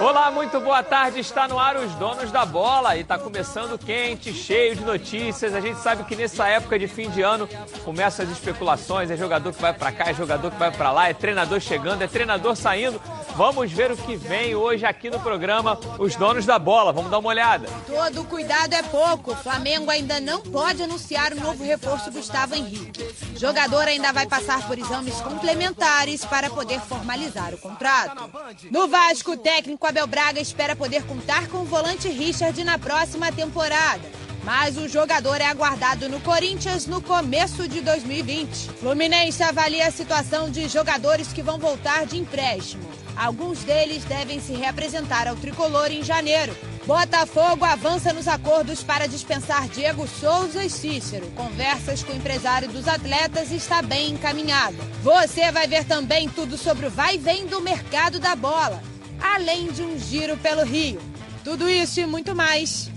Olá, 0.00 0.30
muito 0.30 0.58
boa 0.60 0.82
tarde. 0.82 1.20
Está 1.20 1.46
no 1.46 1.58
ar 1.58 1.76
os 1.76 1.92
donos 1.96 2.32
da 2.32 2.46
bola 2.46 2.96
e 2.96 3.02
está 3.02 3.18
começando 3.18 3.76
quente, 3.76 4.32
cheio 4.32 4.74
de 4.74 4.82
notícias. 4.82 5.54
A 5.54 5.60
gente 5.60 5.78
sabe 5.78 6.04
que 6.04 6.16
nessa 6.16 6.48
época 6.48 6.78
de 6.78 6.88
fim 6.88 7.10
de 7.10 7.20
ano 7.20 7.46
começam 7.84 8.24
as 8.24 8.32
especulações, 8.32 9.10
é 9.10 9.16
jogador 9.16 9.52
que 9.52 9.60
vai 9.60 9.74
para 9.74 9.92
cá, 9.92 10.08
é 10.08 10.14
jogador 10.14 10.50
que 10.50 10.58
vai 10.58 10.70
para 10.70 10.90
lá, 10.90 11.10
é 11.10 11.12
treinador 11.12 11.60
chegando, 11.60 12.00
é 12.00 12.06
treinador 12.06 12.56
saindo. 12.56 12.98
Vamos 13.36 13.70
ver 13.70 13.92
o 13.92 13.96
que 13.98 14.16
vem 14.16 14.54
hoje 14.54 14.86
aqui 14.86 15.10
no 15.10 15.20
programa 15.20 15.78
Os 15.98 16.16
Donos 16.16 16.46
da 16.46 16.58
Bola. 16.58 16.90
Vamos 16.90 17.10
dar 17.10 17.18
uma 17.18 17.28
olhada. 17.28 17.68
Todo 17.86 18.24
cuidado 18.24 18.72
é 18.72 18.82
pouco. 18.82 19.32
O 19.32 19.36
Flamengo 19.36 19.90
ainda 19.90 20.18
não 20.18 20.40
pode 20.40 20.82
anunciar 20.82 21.34
o 21.34 21.40
novo 21.40 21.62
reforço 21.62 22.10
Gustavo 22.10 22.54
Henrique. 22.54 23.04
O 23.34 23.38
jogador 23.38 23.88
ainda 23.88 24.10
vai 24.10 24.26
passar 24.26 24.66
por 24.66 24.78
exames 24.78 25.20
complementares 25.20 26.24
para 26.24 26.48
poder 26.48 26.80
formalizar 26.80 27.52
o 27.52 27.58
contrato. 27.58 28.30
No 28.70 28.88
Vasco, 28.88 29.32
o 29.32 29.36
técnico 29.36 29.86
Abel 29.86 30.06
Braga 30.06 30.40
espera 30.40 30.74
poder 30.74 31.02
contar 31.04 31.46
com 31.48 31.58
o 31.58 31.66
volante 31.66 32.08
Richard 32.08 32.64
na 32.64 32.78
próxima 32.78 33.30
temporada. 33.30 34.08
Mas 34.44 34.78
o 34.78 34.88
jogador 34.88 35.42
é 35.42 35.46
aguardado 35.46 36.08
no 36.08 36.20
Corinthians 36.20 36.86
no 36.86 37.02
começo 37.02 37.68
de 37.68 37.82
2020. 37.82 38.70
Fluminense 38.80 39.42
avalia 39.42 39.88
a 39.88 39.90
situação 39.90 40.50
de 40.50 40.68
jogadores 40.68 41.34
que 41.34 41.42
vão 41.42 41.58
voltar 41.58 42.06
de 42.06 42.16
empréstimo. 42.16 43.05
Alguns 43.16 43.64
deles 43.64 44.04
devem 44.04 44.40
se 44.40 44.52
reapresentar 44.52 45.26
ao 45.26 45.36
tricolor 45.36 45.90
em 45.90 46.04
janeiro. 46.04 46.54
Botafogo 46.86 47.64
avança 47.64 48.12
nos 48.12 48.28
acordos 48.28 48.82
para 48.82 49.08
dispensar 49.08 49.68
Diego 49.68 50.06
Souza 50.06 50.62
e 50.62 50.70
Cícero. 50.70 51.26
Conversas 51.32 52.04
com 52.04 52.12
o 52.12 52.16
empresário 52.16 52.68
dos 52.68 52.86
atletas 52.86 53.50
está 53.50 53.82
bem 53.82 54.12
encaminhada. 54.12 54.76
Você 55.02 55.50
vai 55.50 55.66
ver 55.66 55.84
também 55.84 56.28
tudo 56.28 56.56
sobre 56.58 56.86
o 56.86 56.90
vai 56.90 57.16
e 57.16 57.18
vem 57.18 57.46
do 57.46 57.60
mercado 57.60 58.20
da 58.20 58.36
bola, 58.36 58.82
além 59.20 59.72
de 59.72 59.82
um 59.82 59.98
giro 59.98 60.36
pelo 60.36 60.64
Rio. 60.64 61.00
Tudo 61.42 61.68
isso 61.68 62.00
e 62.00 62.06
muito 62.06 62.36
mais. 62.36 62.90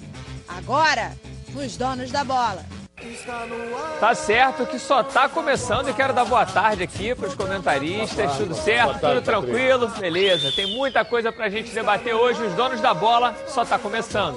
Agora, 0.48 1.16
nos 1.54 1.78
donos 1.78 2.12
da 2.12 2.24
bola. 2.24 2.79
Tá 4.00 4.14
certo 4.14 4.66
que 4.66 4.80
só 4.80 5.04
tá 5.04 5.30
começando 5.30 5.90
e 5.90 5.94
quero 5.94 6.14
dar 6.14 6.26
boa 6.26 6.46
tarde 6.46 6.84
aqui 6.84 7.16
para 7.16 7.28
os 7.28 7.36
comentaristas. 7.36 8.38
Tudo 8.38 8.56
certo? 8.56 9.00
Tudo 9.00 9.22
tranquilo? 9.22 9.88
Beleza. 10.00 10.52
Tem 10.52 10.76
muita 10.76 11.06
coisa 11.06 11.32
pra 11.32 11.50
gente 11.50 11.72
debater 11.72 12.14
hoje. 12.14 12.42
Os 12.44 12.54
donos 12.54 12.82
da 12.82 12.94
bola 12.94 13.36
só 13.48 13.64
tá 13.64 13.80
começando. 13.80 14.36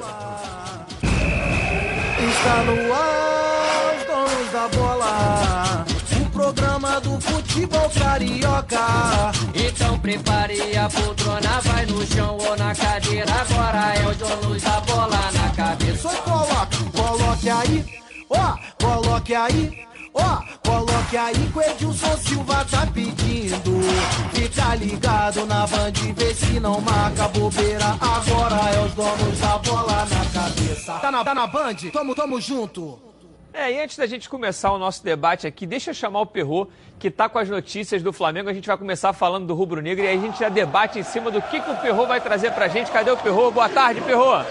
Está 2.18 2.56
no 2.64 2.94
ar, 2.94 3.96
os 3.96 4.04
donos 4.04 4.52
da 4.52 4.68
bola. 4.68 5.84
O 6.20 6.30
programa 6.30 7.00
do 7.00 7.20
futebol 7.20 7.90
carioca. 7.90 9.32
Então 9.54 9.98
prepare 9.98 10.76
a 10.76 10.88
poltrona, 10.88 11.60
vai 11.62 11.86
no 11.86 12.06
chão 12.06 12.38
ou 12.38 12.56
na 12.56 12.74
cadeira. 12.74 13.32
Agora 13.32 13.94
é 13.96 14.06
o 14.06 14.14
donos 14.14 14.62
da 14.62 14.80
bola 14.80 15.18
na 15.32 15.50
cabeça. 15.54 16.08
Só 16.08 16.22
coloque, 16.22 16.84
coloque 16.92 17.50
aí. 17.50 18.01
Ó, 18.32 18.84
coloque 18.84 19.34
aí. 19.34 19.86
Ó, 20.14 20.42
coloque 20.66 21.16
aí 21.16 21.34
que 21.34 21.58
o 21.58 21.62
Edilson 21.62 22.16
Silva 22.18 22.64
tá 22.70 22.86
pedindo. 22.92 23.80
Fica 24.32 24.74
ligado 24.74 25.46
na 25.46 25.66
band, 25.66 25.92
vê 26.16 26.34
se 26.34 26.60
não 26.60 26.80
marca 26.80 27.28
bobeira. 27.28 27.96
Agora 28.00 28.70
é 28.74 28.84
os 28.84 28.92
donos 28.94 29.38
da 29.38 29.58
bola 29.58 30.06
na 30.06 30.40
cabeça. 30.40 30.92
Tá 30.94 31.10
na, 31.10 31.24
tá 31.24 31.34
na 31.34 31.46
band? 31.46 31.76
Tamo, 31.92 32.14
tamo 32.14 32.40
junto. 32.40 32.98
É, 33.54 33.70
e 33.70 33.82
antes 33.82 33.98
da 33.98 34.06
gente 34.06 34.30
começar 34.30 34.72
o 34.72 34.78
nosso 34.78 35.04
debate 35.04 35.46
aqui, 35.46 35.66
deixa 35.66 35.90
eu 35.90 35.94
chamar 35.94 36.22
o 36.22 36.26
Perrô, 36.26 36.68
que 36.98 37.10
tá 37.10 37.28
com 37.28 37.38
as 37.38 37.50
notícias 37.50 38.02
do 38.02 38.10
Flamengo. 38.10 38.48
A 38.48 38.54
gente 38.54 38.66
vai 38.66 38.78
começar 38.78 39.12
falando 39.12 39.46
do 39.46 39.54
Rubro 39.54 39.82
Negro 39.82 40.04
e 40.04 40.08
aí 40.08 40.16
a 40.16 40.20
gente 40.20 40.38
já 40.40 40.48
debate 40.48 40.98
em 40.98 41.02
cima 41.02 41.30
do 41.30 41.40
que, 41.42 41.60
que 41.60 41.70
o 41.70 41.76
Perrô 41.76 42.06
vai 42.06 42.18
trazer 42.18 42.52
pra 42.52 42.68
gente. 42.68 42.90
Cadê 42.90 43.10
o 43.10 43.16
Perrô? 43.16 43.50
Boa 43.50 43.68
tarde, 43.68 44.00
Perrô. 44.00 44.42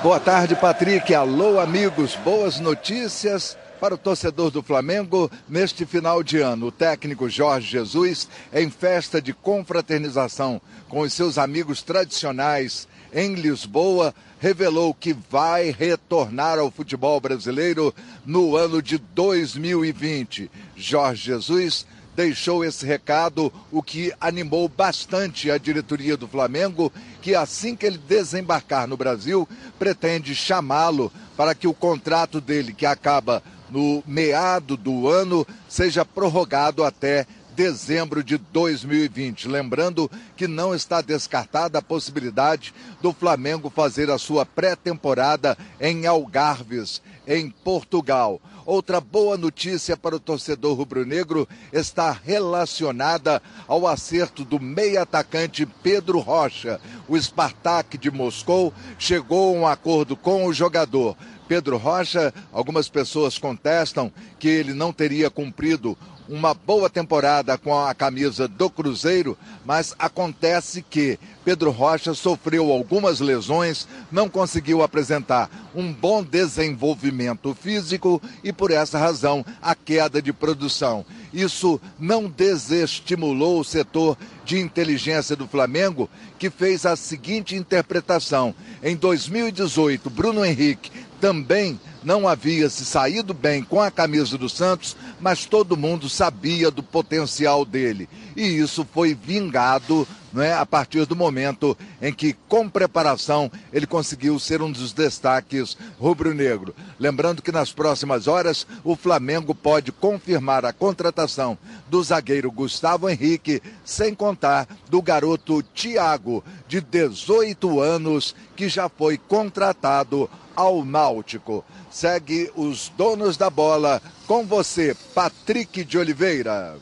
Boa 0.00 0.20
tarde, 0.20 0.54
Patrick. 0.54 1.12
Alô, 1.12 1.58
amigos. 1.58 2.14
Boas 2.14 2.60
notícias 2.60 3.58
para 3.80 3.96
o 3.96 3.98
torcedor 3.98 4.48
do 4.48 4.62
Flamengo 4.62 5.28
neste 5.48 5.84
final 5.84 6.22
de 6.22 6.38
ano. 6.38 6.66
O 6.66 6.72
técnico 6.72 7.28
Jorge 7.28 7.66
Jesus, 7.66 8.28
em 8.54 8.70
festa 8.70 9.20
de 9.20 9.32
confraternização 9.32 10.62
com 10.88 11.00
os 11.00 11.12
seus 11.12 11.36
amigos 11.36 11.82
tradicionais 11.82 12.86
em 13.12 13.34
Lisboa, 13.34 14.14
revelou 14.38 14.94
que 14.94 15.16
vai 15.28 15.74
retornar 15.76 16.60
ao 16.60 16.70
futebol 16.70 17.20
brasileiro 17.20 17.92
no 18.24 18.56
ano 18.56 18.80
de 18.80 18.98
2020. 18.98 20.48
Jorge 20.76 21.24
Jesus 21.24 21.84
deixou 22.18 22.64
esse 22.64 22.84
recado, 22.84 23.52
o 23.70 23.80
que 23.80 24.12
animou 24.20 24.68
bastante 24.68 25.52
a 25.52 25.56
diretoria 25.56 26.16
do 26.16 26.26
Flamengo, 26.26 26.92
que 27.22 27.32
assim 27.32 27.76
que 27.76 27.86
ele 27.86 27.96
desembarcar 27.96 28.88
no 28.88 28.96
Brasil, 28.96 29.48
pretende 29.78 30.34
chamá-lo 30.34 31.12
para 31.36 31.54
que 31.54 31.68
o 31.68 31.72
contrato 31.72 32.40
dele, 32.40 32.72
que 32.72 32.84
acaba 32.84 33.40
no 33.70 34.02
meado 34.04 34.76
do 34.76 35.06
ano, 35.06 35.46
seja 35.68 36.04
prorrogado 36.04 36.82
até 36.82 37.24
dezembro 37.54 38.24
de 38.24 38.36
2020. 38.36 39.46
Lembrando 39.46 40.10
que 40.36 40.48
não 40.48 40.74
está 40.74 41.00
descartada 41.00 41.78
a 41.78 41.82
possibilidade 41.82 42.74
do 43.00 43.12
Flamengo 43.12 43.70
fazer 43.70 44.10
a 44.10 44.18
sua 44.18 44.44
pré-temporada 44.44 45.56
em 45.80 46.04
Algarves, 46.04 47.00
em 47.28 47.48
Portugal. 47.48 48.40
Outra 48.68 49.00
boa 49.00 49.38
notícia 49.38 49.96
para 49.96 50.14
o 50.14 50.20
torcedor 50.20 50.76
rubro-negro 50.76 51.48
está 51.72 52.10
relacionada 52.12 53.40
ao 53.66 53.86
acerto 53.86 54.44
do 54.44 54.60
meio-atacante 54.60 55.64
Pedro 55.82 56.18
Rocha. 56.18 56.78
O 57.08 57.18
Spartak 57.18 57.96
de 57.96 58.10
Moscou 58.10 58.70
chegou 58.98 59.56
a 59.56 59.58
um 59.58 59.66
acordo 59.66 60.14
com 60.14 60.44
o 60.44 60.52
jogador. 60.52 61.16
Pedro 61.48 61.78
Rocha, 61.78 62.30
algumas 62.52 62.90
pessoas 62.90 63.38
contestam 63.38 64.12
que 64.38 64.48
ele 64.48 64.74
não 64.74 64.92
teria 64.92 65.30
cumprido 65.30 65.96
uma 66.28 66.52
boa 66.52 66.90
temporada 66.90 67.56
com 67.56 67.76
a 67.78 67.94
camisa 67.94 68.46
do 68.46 68.68
Cruzeiro, 68.68 69.36
mas 69.64 69.94
acontece 69.98 70.82
que 70.82 71.18
Pedro 71.44 71.70
Rocha 71.70 72.12
sofreu 72.12 72.70
algumas 72.70 73.20
lesões, 73.20 73.88
não 74.12 74.28
conseguiu 74.28 74.82
apresentar 74.82 75.50
um 75.74 75.92
bom 75.92 76.22
desenvolvimento 76.22 77.54
físico 77.54 78.20
e, 78.44 78.52
por 78.52 78.70
essa 78.70 78.98
razão, 78.98 79.44
a 79.62 79.74
queda 79.74 80.20
de 80.20 80.32
produção. 80.32 81.04
Isso 81.32 81.80
não 81.98 82.28
desestimulou 82.28 83.60
o 83.60 83.64
setor 83.64 84.16
de 84.44 84.58
inteligência 84.58 85.34
do 85.34 85.48
Flamengo, 85.48 86.08
que 86.38 86.50
fez 86.50 86.84
a 86.84 86.96
seguinte 86.96 87.56
interpretação: 87.56 88.54
em 88.82 88.94
2018, 88.94 90.10
Bruno 90.10 90.44
Henrique 90.44 90.90
também 91.20 91.78
não 92.02 92.28
havia 92.28 92.68
se 92.70 92.84
saído 92.84 93.34
bem 93.34 93.62
com 93.62 93.80
a 93.80 93.90
camisa 93.90 94.38
do 94.38 94.48
Santos, 94.48 94.96
mas 95.20 95.44
todo 95.44 95.76
mundo 95.76 96.08
sabia 96.08 96.70
do 96.70 96.82
potencial 96.82 97.64
dele. 97.64 98.08
E 98.36 98.42
isso 98.42 98.86
foi 98.92 99.14
vingado 99.14 100.06
né, 100.32 100.54
a 100.54 100.64
partir 100.64 101.06
do 101.06 101.16
momento 101.16 101.76
em 102.00 102.12
que, 102.12 102.34
com 102.48 102.68
preparação, 102.68 103.50
ele 103.72 103.86
conseguiu 103.86 104.38
ser 104.38 104.62
um 104.62 104.70
dos 104.70 104.92
destaques 104.92 105.76
rubro-negro. 105.98 106.74
Lembrando 106.98 107.42
que 107.42 107.52
nas 107.52 107.72
próximas 107.72 108.28
horas 108.28 108.66
o 108.84 108.94
Flamengo 108.94 109.54
pode 109.54 109.90
confirmar 109.90 110.64
a 110.64 110.72
contratação 110.72 111.58
do 111.88 112.02
zagueiro 112.02 112.50
Gustavo 112.50 113.08
Henrique, 113.08 113.62
sem 113.84 114.14
contar 114.14 114.68
do 114.88 115.00
garoto 115.00 115.62
Thiago, 115.62 116.44
de 116.66 116.80
18 116.80 117.80
anos, 117.80 118.34
que 118.54 118.68
já 118.68 118.88
foi 118.88 119.16
contratado 119.16 120.28
ao 120.58 120.84
Náutico. 120.84 121.64
Segue 121.88 122.50
os 122.56 122.88
donos 122.96 123.36
da 123.36 123.48
bola 123.48 124.02
com 124.26 124.44
você, 124.44 124.92
Patrick 125.14 125.84
de 125.84 125.96
Oliveira. 125.96 126.76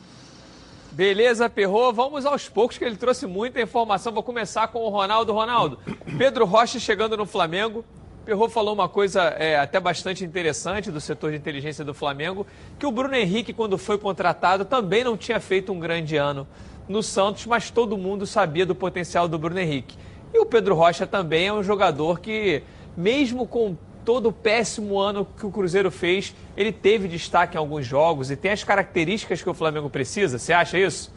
Beleza, 0.91 1.47
Perrô. 1.47 1.93
Vamos 1.93 2.25
aos 2.25 2.49
poucos, 2.49 2.75
que 2.75 2.83
ele 2.83 2.97
trouxe 2.97 3.27
muita 3.27 3.61
informação. 3.61 4.11
Vou 4.11 4.23
começar 4.23 4.69
com 4.69 4.79
o 4.79 4.89
Ronaldo. 4.89 5.31
Ronaldo, 5.31 5.77
Pedro 6.17 6.43
Rocha 6.43 6.79
chegando 6.79 7.15
no 7.15 7.27
Flamengo. 7.27 7.85
Perrô 8.25 8.49
falou 8.49 8.73
uma 8.73 8.89
coisa 8.89 9.21
é, 9.37 9.59
até 9.59 9.79
bastante 9.79 10.25
interessante 10.25 10.89
do 10.89 10.99
setor 10.99 11.29
de 11.29 11.37
inteligência 11.37 11.85
do 11.85 11.93
Flamengo, 11.93 12.47
que 12.79 12.85
o 12.85 12.91
Bruno 12.91 13.13
Henrique, 13.13 13.53
quando 13.53 13.77
foi 13.77 13.99
contratado, 13.99 14.65
também 14.65 15.03
não 15.03 15.15
tinha 15.15 15.39
feito 15.39 15.71
um 15.71 15.79
grande 15.79 16.17
ano 16.17 16.47
no 16.89 17.03
Santos, 17.03 17.45
mas 17.45 17.69
todo 17.69 17.95
mundo 17.95 18.25
sabia 18.25 18.65
do 18.65 18.73
potencial 18.73 19.27
do 19.27 19.37
Bruno 19.37 19.59
Henrique. 19.59 19.95
E 20.33 20.39
o 20.39 20.45
Pedro 20.45 20.73
Rocha 20.75 21.05
também 21.05 21.47
é 21.47 21.53
um 21.53 21.63
jogador 21.63 22.19
que, 22.19 22.63
mesmo 22.97 23.45
com 23.45 23.77
todo 24.03 24.29
o 24.29 24.31
péssimo 24.31 24.97
ano 24.97 25.27
que 25.37 25.45
o 25.45 25.51
Cruzeiro 25.51 25.91
fez, 25.91 26.33
ele 26.55 26.71
teve 26.71 27.07
destaque 27.07 27.55
em 27.55 27.59
alguns 27.59 27.85
jogos 27.85 28.31
e 28.31 28.35
tem 28.35 28.51
as 28.51 28.63
características 28.63 29.43
que 29.43 29.49
o 29.49 29.53
Flamengo 29.53 29.89
precisa. 29.89 30.39
Você 30.39 30.51
acha 30.51 30.79
isso? 30.79 31.13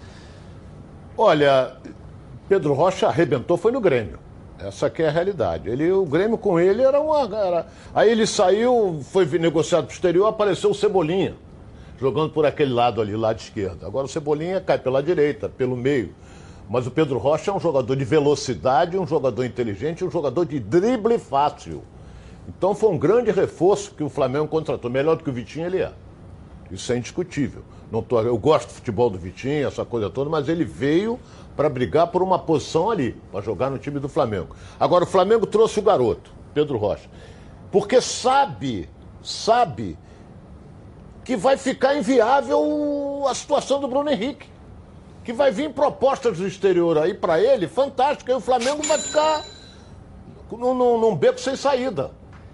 Olha, 1.16 1.76
Pedro 2.48 2.74
Rocha 2.74 3.06
arrebentou, 3.06 3.56
foi 3.56 3.72
no 3.72 3.80
Grêmio. 3.80 4.18
Essa 4.58 4.90
que 4.90 5.02
é 5.02 5.08
a 5.08 5.10
realidade. 5.10 5.70
Ele, 5.70 5.90
o 5.90 6.04
Grêmio 6.04 6.36
com 6.36 6.60
ele 6.60 6.82
era 6.82 7.00
uma. 7.00 7.20
Era... 7.34 7.66
Aí 7.94 8.10
ele 8.10 8.26
saiu, 8.26 9.00
foi 9.10 9.24
negociado 9.38 9.84
para 9.84 9.92
o 9.92 9.94
exterior, 9.94 10.26
apareceu 10.26 10.70
o 10.70 10.74
Cebolinha, 10.74 11.34
jogando 11.98 12.30
por 12.32 12.44
aquele 12.44 12.72
lado 12.72 13.00
ali, 13.00 13.16
lado 13.16 13.38
esquerdo. 13.38 13.86
Agora 13.86 14.04
o 14.04 14.08
Cebolinha 14.08 14.60
cai 14.60 14.78
pela 14.78 15.02
direita, 15.02 15.48
pelo 15.48 15.76
meio. 15.76 16.12
Mas 16.70 16.86
o 16.86 16.90
Pedro 16.92 17.18
Rocha 17.18 17.50
é 17.50 17.54
um 17.54 17.58
jogador 17.58 17.96
de 17.96 18.04
velocidade, 18.04 18.96
um 18.96 19.04
jogador 19.04 19.44
inteligente, 19.44 20.04
um 20.04 20.10
jogador 20.10 20.46
de 20.46 20.60
drible 20.60 21.18
fácil. 21.18 21.82
Então 22.46 22.76
foi 22.76 22.90
um 22.90 22.96
grande 22.96 23.32
reforço 23.32 23.92
que 23.92 24.04
o 24.04 24.08
Flamengo 24.08 24.46
contratou. 24.46 24.88
Melhor 24.88 25.16
do 25.16 25.24
que 25.24 25.30
o 25.30 25.32
Vitinho 25.32 25.66
ele 25.66 25.78
é. 25.78 25.92
Isso 26.70 26.92
é 26.92 26.96
indiscutível. 26.96 27.64
Não 27.90 28.00
tô, 28.00 28.20
eu 28.20 28.38
gosto 28.38 28.68
do 28.68 28.74
futebol 28.74 29.10
do 29.10 29.18
Vitinho, 29.18 29.66
essa 29.66 29.84
coisa 29.84 30.08
toda, 30.08 30.30
mas 30.30 30.48
ele 30.48 30.64
veio 30.64 31.18
para 31.56 31.68
brigar 31.68 32.06
por 32.06 32.22
uma 32.22 32.38
posição 32.38 32.88
ali, 32.88 33.16
para 33.32 33.40
jogar 33.40 33.68
no 33.68 33.76
time 33.76 33.98
do 33.98 34.08
Flamengo. 34.08 34.54
Agora, 34.78 35.02
o 35.02 35.08
Flamengo 35.08 35.48
trouxe 35.48 35.80
o 35.80 35.82
garoto, 35.82 36.30
Pedro 36.54 36.78
Rocha, 36.78 37.10
porque 37.72 38.00
sabe, 38.00 38.88
sabe 39.24 39.98
que 41.24 41.36
vai 41.36 41.56
ficar 41.56 41.96
inviável 41.96 43.24
a 43.26 43.34
situação 43.34 43.80
do 43.80 43.88
Bruno 43.88 44.08
Henrique. 44.08 44.59
Que 45.30 45.34
vai 45.34 45.52
vir 45.52 45.70
propostas 45.70 46.38
do 46.38 46.46
exterior 46.46 46.98
aí 46.98 47.14
para 47.14 47.40
ele, 47.40 47.68
fantástica, 47.68 48.32
e 48.32 48.34
o 48.34 48.40
Flamengo 48.40 48.82
vai 48.82 48.98
ficar 48.98 49.44
num, 50.50 50.74
num, 50.74 50.98
num 50.98 51.14
beco 51.14 51.38
sem 51.38 51.54
saída 51.54 52.10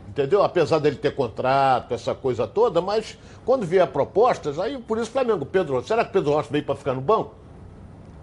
entendeu? 0.08 0.42
Apesar 0.42 0.78
dele 0.78 0.96
ter 0.96 1.14
contrato, 1.14 1.92
essa 1.92 2.14
coisa 2.14 2.46
toda, 2.46 2.80
mas 2.80 3.18
quando 3.44 3.66
vier 3.66 3.86
propostas, 3.86 4.58
aí 4.58 4.78
por 4.78 4.98
isso 4.98 5.10
Flamengo, 5.10 5.44
Pedro 5.44 5.74
Rocha, 5.74 5.88
será 5.88 6.04
que 6.04 6.12
Pedro 6.12 6.32
Rocha 6.32 6.48
veio 6.50 6.64
para 6.64 6.74
ficar 6.74 6.94
no 6.94 7.02
banco? 7.02 7.34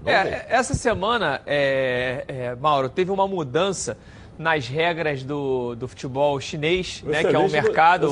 É, 0.05 0.45
essa 0.49 0.73
semana, 0.73 1.41
é, 1.45 2.25
é, 2.27 2.55
Mauro, 2.55 2.89
teve 2.89 3.11
uma 3.11 3.27
mudança 3.27 3.95
nas 4.37 4.67
regras 4.67 5.23
do, 5.23 5.75
do 5.75 5.87
futebol 5.87 6.39
chinês, 6.39 7.03
né, 7.03 7.23
que 7.23 7.35
é 7.35 7.39
um 7.39 7.49
mercado 7.49 8.09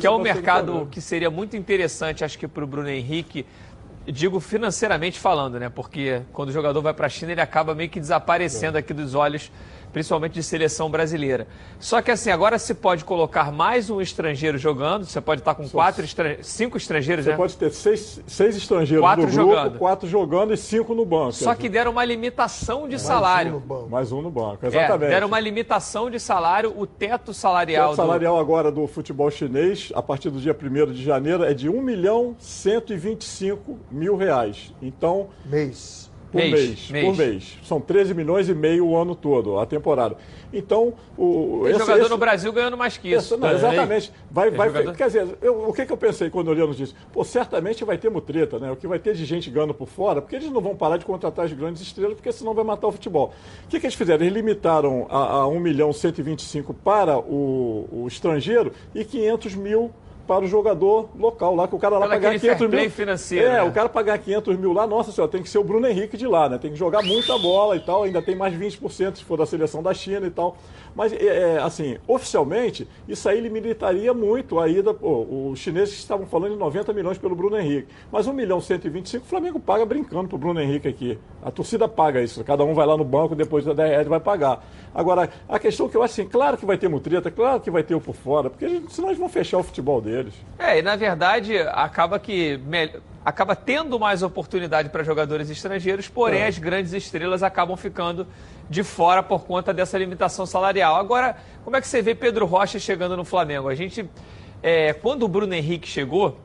que 0.00 0.06
é 0.06 0.10
um 0.10 0.18
mercado 0.18 0.88
que 0.90 1.00
seria 1.00 1.30
muito 1.30 1.56
interessante, 1.56 2.24
acho 2.24 2.38
que 2.38 2.46
para 2.46 2.62
o 2.62 2.66
Bruno 2.66 2.88
Henrique, 2.88 3.44
digo 4.12 4.40
financeiramente 4.40 5.18
falando, 5.18 5.58
né, 5.58 5.68
porque 5.68 6.22
quando 6.32 6.48
o 6.48 6.52
jogador 6.52 6.80
vai 6.80 6.94
para 6.94 7.06
a 7.06 7.10
China 7.10 7.32
ele 7.32 7.40
acaba 7.40 7.74
meio 7.74 7.90
que 7.90 8.00
desaparecendo 8.00 8.76
é. 8.76 8.80
aqui 8.80 8.94
dos 8.94 9.14
olhos 9.14 9.50
principalmente 9.92 10.34
de 10.34 10.42
seleção 10.42 10.90
brasileira. 10.90 11.46
Só 11.78 12.00
que 12.02 12.10
assim, 12.10 12.30
agora 12.30 12.58
se 12.58 12.74
pode 12.74 13.04
colocar 13.04 13.52
mais 13.52 13.90
um 13.90 14.00
estrangeiro 14.00 14.58
jogando, 14.58 15.04
você 15.04 15.20
pode 15.20 15.40
estar 15.40 15.54
com 15.54 15.68
quatro 15.68 16.06
cinco 16.42 16.76
estrangeiros, 16.76 17.24
você 17.24 17.30
né? 17.30 17.36
pode 17.36 17.56
ter 17.56 17.70
seis, 17.70 18.20
seis 18.26 18.56
estrangeiros 18.56 19.02
quatro 19.02 19.26
no 19.26 19.30
grupo, 19.30 19.50
jogando. 19.50 19.78
quatro 19.78 20.08
jogando 20.08 20.54
e 20.54 20.56
cinco 20.56 20.94
no 20.94 21.04
banco. 21.04 21.32
Só 21.32 21.54
que 21.54 21.68
deram 21.68 21.92
uma 21.92 22.04
limitação 22.04 22.88
de 22.88 22.94
mais 22.96 23.02
salário. 23.02 23.62
Um 23.68 23.88
mais 23.88 24.12
um 24.12 24.22
no 24.22 24.30
banco, 24.30 24.66
exatamente. 24.66 25.04
É, 25.04 25.14
deram 25.14 25.26
uma 25.26 25.40
limitação 25.40 26.10
de 26.10 26.18
salário, 26.18 26.72
o 26.76 26.86
teto 26.86 27.32
salarial. 27.32 27.88
O 27.88 27.90
teto 27.90 27.96
salarial 27.96 28.34
do... 28.36 28.40
agora 28.40 28.72
do 28.72 28.86
futebol 28.86 29.30
chinês, 29.30 29.92
a 29.94 30.02
partir 30.02 30.30
do 30.30 30.40
dia 30.40 30.56
1 30.60 30.92
de 30.92 31.02
janeiro, 31.02 31.44
é 31.44 31.54
de 31.54 31.68
1 31.68 31.80
milhão 31.82 32.36
125 32.38 33.78
mil 33.90 34.16
reais. 34.16 34.72
Então... 34.82 35.28
Mês 35.44 36.07
por 36.30 36.38
mês, 36.38 36.52
mês, 36.52 36.90
mês, 36.90 37.04
Por 37.06 37.16
mês. 37.16 37.58
São 37.62 37.80
13 37.80 38.12
milhões 38.14 38.48
e 38.48 38.54
meio 38.54 38.86
o 38.86 38.96
ano 38.96 39.14
todo, 39.14 39.58
a 39.58 39.66
temporada. 39.66 40.16
Então, 40.52 40.94
o. 41.16 41.60
Tem 41.62 41.70
esse, 41.70 41.78
jogador 41.80 42.00
esse, 42.00 42.10
no 42.10 42.18
Brasil 42.18 42.52
ganhando 42.52 42.76
mais 42.76 42.96
que 42.96 43.08
isso. 43.08 43.34
Esse, 43.34 43.40
não, 43.40 43.50
exatamente. 43.50 44.12
Vai, 44.30 44.50
vai, 44.50 44.70
quer 44.94 45.06
dizer, 45.06 45.38
eu, 45.40 45.68
o 45.68 45.72
que, 45.72 45.86
que 45.86 45.92
eu 45.92 45.96
pensei 45.96 46.28
quando 46.30 46.48
olhamos 46.48 46.76
disso? 46.76 46.94
Pô, 47.12 47.24
certamente 47.24 47.84
vai 47.84 47.96
ter 47.96 48.10
mutreta, 48.10 48.58
né? 48.58 48.70
O 48.70 48.76
que 48.76 48.86
vai 48.86 48.98
ter 48.98 49.14
de 49.14 49.24
gente 49.24 49.50
ganhando 49.50 49.74
por 49.74 49.88
fora, 49.88 50.20
porque 50.20 50.36
eles 50.36 50.50
não 50.50 50.60
vão 50.60 50.76
parar 50.76 50.98
de 50.98 51.04
contratar 51.04 51.46
as 51.46 51.52
grandes 51.52 51.80
estrelas, 51.82 52.14
porque 52.14 52.30
senão 52.32 52.54
vai 52.54 52.64
matar 52.64 52.88
o 52.88 52.92
futebol. 52.92 53.32
O 53.64 53.68
que, 53.68 53.80
que 53.80 53.86
eles 53.86 53.94
fizeram? 53.94 54.24
Eles 54.24 54.34
limitaram 54.34 55.06
a, 55.10 55.40
a 55.40 55.48
1 55.48 55.60
milhão 55.60 55.92
125 55.92 56.74
para 56.74 57.18
o, 57.18 57.88
o 57.90 58.06
estrangeiro 58.06 58.72
e 58.94 59.04
500 59.04 59.54
mil 59.54 59.92
para 60.28 60.44
o 60.44 60.46
jogador 60.46 61.08
local 61.18 61.56
lá, 61.56 61.66
que 61.66 61.74
o 61.74 61.78
cara 61.78 61.94
lá 61.94 62.06
Pela 62.06 62.20
pagar 62.20 62.38
500 62.38 62.68
mil. 62.68 62.90
Financeiro, 62.90 63.46
é, 63.46 63.52
né? 63.54 63.62
o 63.62 63.72
cara 63.72 63.88
pagar 63.88 64.18
500 64.18 64.58
mil 64.58 64.74
lá, 64.74 64.86
nossa 64.86 65.10
senhora, 65.10 65.32
tem 65.32 65.42
que 65.42 65.48
ser 65.48 65.56
o 65.56 65.64
Bruno 65.64 65.86
Henrique 65.86 66.18
de 66.18 66.26
lá, 66.26 66.50
né? 66.50 66.58
Tem 66.58 66.70
que 66.70 66.76
jogar 66.76 67.02
muita 67.02 67.38
bola 67.38 67.74
e 67.74 67.80
tal, 67.80 68.02
ainda 68.02 68.20
tem 68.20 68.36
mais 68.36 68.54
20% 68.54 69.16
se 69.16 69.24
for 69.24 69.38
da 69.38 69.46
seleção 69.46 69.82
da 69.82 69.94
China 69.94 70.26
e 70.26 70.30
tal. 70.30 70.58
Mas, 70.98 71.12
é, 71.12 71.26
é, 71.26 71.58
assim, 71.58 71.96
oficialmente, 72.08 72.88
isso 73.06 73.28
aí 73.28 73.40
limitaria 73.40 74.12
muito 74.12 74.58
a 74.58 74.66
ida. 74.66 74.92
Pô, 74.92 75.52
os 75.52 75.60
chineses 75.60 75.94
estavam 75.96 76.26
falando 76.26 76.54
de 76.54 76.58
90 76.58 76.92
milhões 76.92 77.16
pelo 77.16 77.36
Bruno 77.36 77.56
Henrique. 77.56 77.86
Mas 78.10 78.26
1 78.26 78.32
milhão 78.32 78.60
125, 78.60 79.24
o 79.24 79.28
Flamengo 79.28 79.60
paga 79.60 79.86
brincando 79.86 80.26
pro 80.26 80.36
Bruno 80.36 80.60
Henrique 80.60 80.88
aqui. 80.88 81.16
A 81.40 81.52
torcida 81.52 81.86
paga 81.86 82.20
isso. 82.20 82.42
Cada 82.42 82.64
um 82.64 82.74
vai 82.74 82.84
lá 82.84 82.96
no 82.96 83.04
banco, 83.04 83.36
depois 83.36 83.64
da 83.64 83.72
10 83.72 83.90
reais 83.90 84.08
vai 84.08 84.18
pagar. 84.18 84.66
Agora, 84.92 85.30
a 85.48 85.56
questão 85.60 85.88
que 85.88 85.96
eu 85.96 86.02
acho 86.02 86.14
assim, 86.14 86.28
claro 86.28 86.56
que 86.56 86.66
vai 86.66 86.76
ter 86.76 86.88
mutreta, 86.88 87.30
claro 87.30 87.60
que 87.60 87.70
vai 87.70 87.84
ter 87.84 87.94
o 87.94 88.00
por 88.00 88.16
fora, 88.16 88.50
porque 88.50 88.82
senão 88.88 89.10
eles 89.10 89.20
vão 89.20 89.28
fechar 89.28 89.58
o 89.58 89.62
futebol 89.62 90.00
deles. 90.00 90.34
É, 90.58 90.80
e 90.80 90.82
na 90.82 90.96
verdade 90.96 91.58
acaba 91.58 92.18
que 92.18 92.56
acaba 93.28 93.54
tendo 93.54 94.00
mais 94.00 94.22
oportunidade 94.22 94.88
para 94.88 95.04
jogadores 95.04 95.50
estrangeiros, 95.50 96.08
porém 96.08 96.40
é. 96.40 96.46
as 96.46 96.58
grandes 96.58 96.94
estrelas 96.94 97.42
acabam 97.42 97.76
ficando 97.76 98.26
de 98.70 98.82
fora 98.82 99.22
por 99.22 99.44
conta 99.44 99.72
dessa 99.72 99.98
limitação 99.98 100.46
salarial. 100.46 100.96
Agora, 100.96 101.36
como 101.62 101.76
é 101.76 101.80
que 101.80 101.86
você 101.86 102.00
vê 102.00 102.14
Pedro 102.14 102.46
Rocha 102.46 102.78
chegando 102.78 103.18
no 103.18 103.26
Flamengo? 103.26 103.68
A 103.68 103.74
gente, 103.74 104.08
é, 104.62 104.94
quando 104.94 105.24
o 105.24 105.28
Bruno 105.28 105.52
Henrique 105.52 105.86
chegou, 105.86 106.38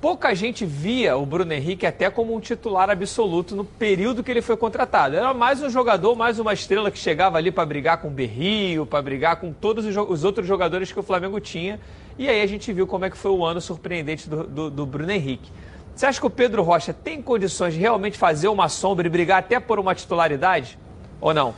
pouca 0.00 0.34
gente 0.34 0.64
via 0.64 1.14
o 1.14 1.26
Bruno 1.26 1.52
Henrique 1.52 1.84
até 1.84 2.08
como 2.08 2.34
um 2.34 2.40
titular 2.40 2.88
absoluto 2.88 3.54
no 3.54 3.64
período 3.64 4.24
que 4.24 4.30
ele 4.30 4.40
foi 4.40 4.56
contratado. 4.56 5.14
Era 5.14 5.34
mais 5.34 5.62
um 5.62 5.68
jogador, 5.68 6.16
mais 6.16 6.38
uma 6.38 6.54
estrela 6.54 6.90
que 6.90 6.98
chegava 6.98 7.36
ali 7.36 7.50
para 7.50 7.66
brigar 7.66 7.98
com 7.98 8.08
o 8.08 8.10
Berrio, 8.10 8.86
para 8.86 9.02
brigar 9.02 9.36
com 9.36 9.52
todos 9.52 9.84
os, 9.84 9.94
os, 9.94 10.24
outros 10.24 10.46
jogadores 10.46 10.90
que 10.90 10.98
o 10.98 11.02
Flamengo 11.02 11.38
tinha. 11.38 11.78
E 12.18 12.30
aí 12.30 12.40
a 12.40 12.46
gente 12.46 12.72
viu 12.72 12.86
como 12.86 13.04
é 13.04 13.10
que 13.10 13.16
foi 13.18 13.30
o 13.30 13.44
ano 13.44 13.60
surpreendente 13.60 14.26
do, 14.26 14.44
do, 14.44 14.70
do 14.70 14.86
Bruno 14.86 15.12
Henrique. 15.12 15.50
Você 15.98 16.06
acha 16.06 16.20
que 16.20 16.26
o 16.28 16.30
Pedro 16.30 16.62
Rocha 16.62 16.92
tem 16.92 17.20
condições 17.20 17.74
de 17.74 17.80
realmente 17.80 18.16
fazer 18.16 18.46
uma 18.46 18.68
sombra 18.68 19.08
e 19.08 19.10
brigar 19.10 19.40
até 19.40 19.58
por 19.58 19.80
uma 19.80 19.96
titularidade? 19.96 20.78
Ou 21.20 21.34
não? 21.34 21.56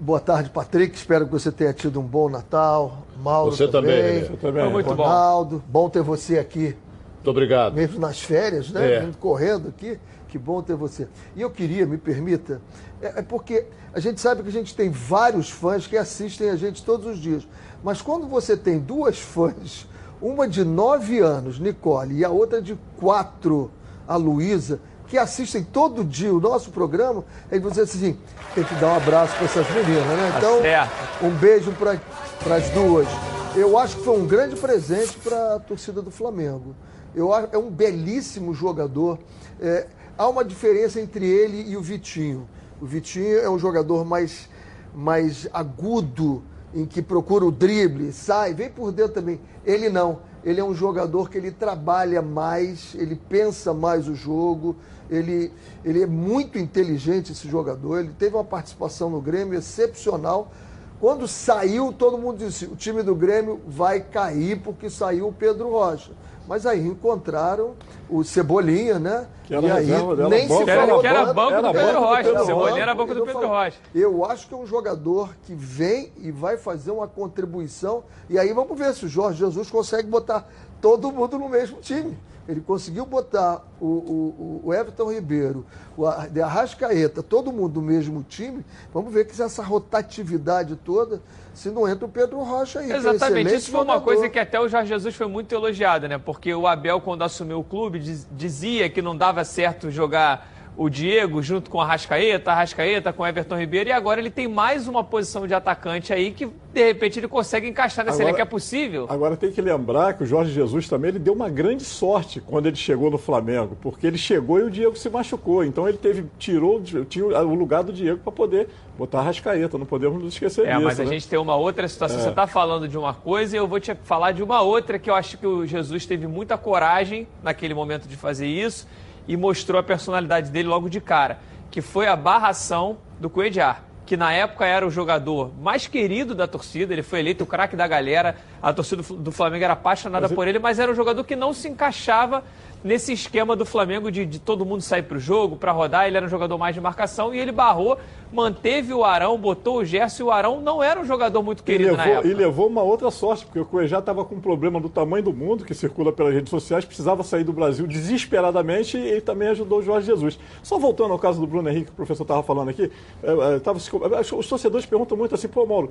Boa 0.00 0.18
tarde, 0.18 0.48
Patrick. 0.48 0.96
Espero 0.96 1.26
que 1.26 1.32
você 1.32 1.52
tenha 1.52 1.74
tido 1.74 2.00
um 2.00 2.02
bom 2.02 2.30
Natal. 2.30 3.06
Mauro 3.22 3.50
você 3.54 3.68
também. 3.68 3.94
também. 3.94 4.20
Você 4.24 4.36
também. 4.38 4.62
Foi 4.62 4.72
muito 4.72 4.88
Ronaldo. 4.88 5.56
bom. 5.56 5.82
Bom 5.82 5.90
ter 5.90 6.00
você 6.00 6.38
aqui 6.38 6.74
muito 7.20 7.30
obrigado. 7.30 7.74
Mesmo 7.74 8.00
nas 8.00 8.18
férias, 8.18 8.70
né? 8.70 8.94
É. 8.94 9.10
correndo 9.20 9.68
aqui. 9.68 9.98
Que 10.26 10.38
bom 10.38 10.62
ter 10.62 10.74
você. 10.74 11.06
E 11.36 11.42
eu 11.42 11.50
queria, 11.50 11.84
me 11.84 11.98
permita, 11.98 12.62
é, 13.02 13.18
é, 13.18 13.22
porque 13.22 13.66
a 13.92 13.98
gente 13.98 14.20
sabe 14.20 14.42
que 14.42 14.48
a 14.48 14.52
gente 14.52 14.74
tem 14.74 14.88
vários 14.88 15.50
fãs 15.50 15.86
que 15.88 15.96
assistem 15.96 16.50
a 16.50 16.56
gente 16.56 16.84
todos 16.84 17.04
os 17.04 17.18
dias. 17.18 17.46
Mas 17.82 18.00
quando 18.00 18.26
você 18.26 18.56
tem 18.56 18.78
duas 18.78 19.18
fãs, 19.20 19.86
uma 20.20 20.46
de 20.46 20.64
nove 20.64 21.18
anos, 21.20 21.58
Nicole, 21.58 22.14
e 22.16 22.24
a 22.24 22.30
outra 22.30 22.60
de 22.60 22.78
quatro, 22.98 23.70
a 24.06 24.16
Luísa, 24.16 24.80
que 25.06 25.18
assistem 25.18 25.64
todo 25.64 26.04
dia 26.04 26.32
o 26.32 26.40
nosso 26.40 26.70
programa, 26.70 27.24
aí 27.50 27.58
você 27.58 27.84
diz 27.84 27.96
assim, 27.96 28.16
tem 28.54 28.62
que 28.62 28.74
dar 28.76 28.92
um 28.92 28.96
abraço 28.96 29.34
para 29.34 29.44
essas 29.44 29.68
meninas, 29.70 30.06
né? 30.06 30.30
Tá 30.32 30.38
então, 30.38 31.28
um 31.28 31.30
beijo 31.36 31.72
para 31.72 32.54
as 32.54 32.68
duas. 32.70 33.08
Eu 33.56 33.76
acho 33.76 33.96
que 33.96 34.04
foi 34.04 34.16
um 34.16 34.26
grande 34.26 34.54
presente 34.54 35.18
para 35.18 35.56
a 35.56 35.58
torcida 35.58 36.00
do 36.00 36.10
Flamengo. 36.10 36.76
Eu, 37.12 37.34
é 37.34 37.58
um 37.58 37.68
belíssimo 37.70 38.54
jogador. 38.54 39.18
É, 39.60 39.88
há 40.16 40.28
uma 40.28 40.44
diferença 40.44 41.00
entre 41.00 41.26
ele 41.26 41.68
e 41.68 41.76
o 41.76 41.82
Vitinho. 41.82 42.48
O 42.80 42.86
Vitinho 42.86 43.38
é 43.38 43.50
um 43.50 43.58
jogador 43.58 44.04
mais, 44.04 44.48
mais 44.94 45.48
agudo, 45.52 46.44
em 46.74 46.84
que 46.86 47.02
procura 47.02 47.44
o 47.44 47.50
drible, 47.50 48.12
sai, 48.12 48.54
vem 48.54 48.70
por 48.70 48.92
dentro 48.92 49.14
também. 49.14 49.40
Ele 49.64 49.88
não. 49.88 50.20
Ele 50.42 50.60
é 50.60 50.64
um 50.64 50.74
jogador 50.74 51.28
que 51.28 51.36
ele 51.36 51.50
trabalha 51.50 52.22
mais, 52.22 52.94
ele 52.94 53.14
pensa 53.14 53.74
mais 53.74 54.08
o 54.08 54.14
jogo, 54.14 54.76
ele, 55.10 55.52
ele 55.84 56.02
é 56.02 56.06
muito 56.06 56.58
inteligente 56.58 57.32
esse 57.32 57.48
jogador, 57.48 57.98
ele 57.98 58.14
teve 58.18 58.36
uma 58.36 58.44
participação 58.44 59.10
no 59.10 59.20
Grêmio 59.20 59.58
excepcional. 59.58 60.50
Quando 60.98 61.26
saiu, 61.26 61.92
todo 61.92 62.16
mundo 62.16 62.38
disse: 62.38 62.66
o 62.66 62.76
time 62.76 63.02
do 63.02 63.14
Grêmio 63.14 63.60
vai 63.66 64.00
cair 64.00 64.60
porque 64.60 64.88
saiu 64.88 65.28
o 65.28 65.32
Pedro 65.32 65.70
Rocha. 65.70 66.12
Mas 66.50 66.66
aí 66.66 66.84
encontraram 66.84 67.76
o 68.08 68.24
Cebolinha, 68.24 68.98
né? 68.98 69.28
Que 69.44 69.54
era 69.54 69.64
e 69.68 69.70
aí 69.70 69.86
dela, 69.86 70.28
nem 70.28 70.48
se 70.48 70.66
falou 70.66 71.00
que 71.00 71.06
era 71.06 71.32
banco 71.32 71.62
do 71.62 71.70
Pedro 71.70 72.00
Rocha. 72.00 72.44
Cebolinha 72.44 72.82
era 72.82 72.92
banco 72.92 73.14
do 73.14 73.24
Pedro 73.24 73.46
Rocha. 73.46 73.76
Eu 73.94 74.24
acho 74.24 74.48
que 74.48 74.54
é 74.54 74.56
um 74.56 74.66
jogador 74.66 75.32
que 75.44 75.54
vem 75.54 76.10
e 76.18 76.32
vai 76.32 76.56
fazer 76.56 76.90
uma 76.90 77.06
contribuição. 77.06 78.02
E 78.28 78.36
aí 78.36 78.52
vamos 78.52 78.76
ver 78.76 78.92
se 78.94 79.06
o 79.06 79.08
Jorge 79.08 79.38
Jesus 79.38 79.70
consegue 79.70 80.08
botar 80.08 80.48
todo 80.80 81.12
mundo 81.12 81.38
no 81.38 81.48
mesmo 81.48 81.80
time. 81.80 82.18
Ele 82.50 82.60
conseguiu 82.60 83.06
botar 83.06 83.64
o, 83.80 83.86
o, 83.86 84.60
o 84.64 84.74
Everton 84.74 85.12
Ribeiro, 85.12 85.64
o 85.96 86.04
Arrascaeta, 86.04 87.22
todo 87.22 87.52
mundo 87.52 87.74
do 87.74 87.82
mesmo 87.82 88.24
time. 88.28 88.64
Vamos 88.92 89.12
ver 89.14 89.24
que 89.26 89.36
se 89.36 89.42
essa 89.42 89.62
rotatividade 89.62 90.74
toda, 90.74 91.22
se 91.54 91.70
não 91.70 91.88
entra 91.88 92.04
o 92.04 92.08
Pedro 92.08 92.42
Rocha 92.42 92.80
aí. 92.80 92.90
É 92.90 92.96
Exatamente, 92.96 93.54
isso 93.54 93.70
foi 93.70 93.82
uma 93.82 94.00
coisa 94.00 94.28
que 94.28 94.38
até 94.38 94.58
o 94.58 94.66
Jorge 94.66 94.88
Jesus 94.88 95.14
foi 95.14 95.28
muito 95.28 95.54
elogiado, 95.54 96.08
né? 96.08 96.18
Porque 96.18 96.52
o 96.52 96.66
Abel, 96.66 97.00
quando 97.00 97.22
assumiu 97.22 97.60
o 97.60 97.64
clube, 97.64 98.00
dizia 98.32 98.90
que 98.90 99.00
não 99.00 99.16
dava 99.16 99.44
certo 99.44 99.88
jogar 99.88 100.59
o 100.76 100.88
Diego 100.88 101.42
junto 101.42 101.68
com 101.70 101.80
a 101.80 101.84
Rascaeta, 101.84 102.50
a 102.52 102.54
Rascaeta 102.54 103.12
com 103.12 103.22
o 103.22 103.26
Everton 103.26 103.56
Ribeiro, 103.58 103.90
e 103.90 103.92
agora 103.92 104.18
ele 104.20 104.30
tem 104.30 104.48
mais 104.48 104.88
uma 104.88 105.04
posição 105.04 105.46
de 105.46 105.52
atacante 105.52 106.12
aí 106.12 106.30
que, 106.30 106.46
de 106.72 106.84
repente, 106.84 107.18
ele 107.20 107.28
consegue 107.28 107.68
encaixar 107.68 108.04
nesse 108.04 108.16
Agora- 108.16 108.30
elenco. 108.30 108.40
É 108.40 108.44
possível? 108.44 109.06
Agora 109.08 109.36
tem 109.36 109.50
que 109.52 109.60
lembrar 109.60 110.14
que 110.14 110.22
o 110.22 110.26
Jorge 110.26 110.52
Jesus 110.52 110.88
também 110.88 111.10
ele 111.10 111.18
deu 111.18 111.34
uma 111.34 111.48
grande 111.50 111.84
sorte 111.84 112.40
quando 112.40 112.66
ele 112.66 112.76
chegou 112.76 113.10
no 113.10 113.18
Flamengo, 113.18 113.76
porque 113.82 114.06
ele 114.06 114.16
chegou 114.16 114.58
e 114.58 114.62
o 114.62 114.70
Diego 114.70 114.96
se 114.96 115.10
machucou. 115.10 115.62
Então 115.64 115.88
ele 115.88 115.98
teve 115.98 116.24
tirou 116.38 116.80
tinha 117.08 117.26
o 117.26 117.54
lugar 117.54 117.82
do 117.82 117.92
Diego 117.92 118.20
para 118.20 118.32
poder 118.32 118.68
botar 118.96 119.18
a 119.18 119.22
Rascaeta. 119.22 119.76
Não 119.76 119.84
podemos 119.86 120.22
nos 120.22 120.32
esquecer 120.32 120.66
É, 120.66 120.72
disso. 120.72 120.84
mas 120.84 120.98
a 120.98 121.04
né? 121.04 121.10
gente 121.10 121.28
tem 121.28 121.38
uma 121.38 121.56
outra 121.56 121.86
situação. 121.88 122.18
É. 122.18 122.22
Você 122.22 122.28
está 122.30 122.46
falando 122.46 122.88
de 122.88 122.96
uma 122.96 123.12
coisa 123.12 123.56
e 123.56 123.58
eu 123.58 123.66
vou 123.68 123.80
te 123.80 123.94
falar 124.04 124.32
de 124.32 124.42
uma 124.42 124.62
outra 124.62 124.98
que 124.98 125.10
eu 125.10 125.14
acho 125.14 125.36
que 125.36 125.46
o 125.46 125.66
Jesus 125.66 126.06
teve 126.06 126.26
muita 126.26 126.56
coragem 126.56 127.26
naquele 127.42 127.74
momento 127.74 128.06
de 128.08 128.16
fazer 128.16 128.46
isso 128.46 128.86
e 129.26 129.36
mostrou 129.36 129.78
a 129.78 129.82
personalidade 129.82 130.50
dele 130.50 130.68
logo 130.68 130.88
de 130.88 131.00
cara, 131.00 131.38
que 131.70 131.80
foi 131.80 132.06
a 132.06 132.16
barração 132.16 132.98
do 133.18 133.30
Coediar, 133.30 133.84
que 134.06 134.16
na 134.16 134.32
época 134.32 134.66
era 134.66 134.86
o 134.86 134.90
jogador 134.90 135.52
mais 135.60 135.86
querido 135.86 136.34
da 136.34 136.46
torcida, 136.46 136.92
ele 136.92 137.02
foi 137.02 137.20
eleito 137.20 137.44
o 137.44 137.46
craque 137.46 137.76
da 137.76 137.86
galera, 137.86 138.36
a 138.60 138.72
torcida 138.72 139.02
do 139.02 139.30
Flamengo 139.30 139.62
era 139.64 139.74
apaixonada 139.74 140.26
Mas 140.26 140.34
por 140.34 140.48
ele, 140.48 140.58
mas 140.58 140.78
era 140.78 140.90
um 140.90 140.94
jogador 140.94 141.22
que 141.22 141.36
não 141.36 141.52
se 141.52 141.68
encaixava 141.68 142.42
nesse 142.82 143.12
esquema 143.12 143.54
do 143.54 143.64
Flamengo 143.66 144.10
de, 144.10 144.24
de 144.24 144.38
todo 144.38 144.64
mundo 144.64 144.80
sair 144.80 145.02
para 145.02 145.16
o 145.16 145.20
jogo, 145.20 145.56
para 145.56 145.72
rodar, 145.72 146.06
ele 146.06 146.16
era 146.16 146.26
um 146.26 146.28
jogador 146.28 146.56
mais 146.58 146.74
de 146.74 146.80
marcação 146.80 147.34
e 147.34 147.38
ele 147.38 147.52
barrou, 147.52 147.98
manteve 148.32 148.94
o 148.94 149.04
Arão, 149.04 149.36
botou 149.38 149.78
o 149.78 149.84
Gerson 149.84 150.22
e 150.22 150.26
o 150.26 150.30
Arão 150.30 150.60
não 150.60 150.82
era 150.82 150.98
um 151.00 151.04
jogador 151.04 151.42
muito 151.42 151.60
E 151.60 151.62
querido 151.62 151.96
na 151.96 152.04
levou, 152.04 152.18
época. 152.18 152.28
e 152.28 152.34
levou 152.34 152.66
uma 152.68 152.82
outra 152.82 153.10
sorte, 153.10 153.44
porque 153.44 153.58
o 153.60 153.64
Cuejá 153.64 153.98
estava 153.98 154.24
com 154.24 154.36
um 154.36 154.40
problema 154.40 154.80
do 154.80 154.88
tamanho 154.88 155.24
do 155.24 155.32
mundo, 155.32 155.64
que 155.64 155.74
circula 155.74 156.12
pelas 156.12 156.32
redes 156.32 156.50
sociais, 156.50 156.84
precisava 156.84 157.22
sair 157.22 157.44
do 157.44 157.52
Brasil 157.52 157.86
desesperadamente 157.86 158.96
e 158.96 159.00
ele 159.08 159.20
também 159.20 159.48
ajudou 159.48 159.80
o 159.80 159.82
Jorge 159.82 160.06
Jesus. 160.06 160.38
Só 160.62 160.78
voltando 160.78 161.12
ao 161.12 161.18
caso 161.18 161.40
do 161.40 161.46
Bruno 161.46 161.68
Henrique, 161.68 161.86
que 161.86 161.92
o 161.92 161.96
professor 161.96 162.22
estava 162.24 162.42
falando 162.42 162.70
aqui, 162.70 162.90
é, 163.22 163.56
é, 163.56 163.58
tava 163.58 163.78
que 163.78 164.34
os 164.34 164.48
torcedores 164.48 164.86
perguntam 164.86 165.16
muito 165.16 165.34
assim, 165.34 165.48
pô, 165.48 165.66
Mauro, 165.66 165.90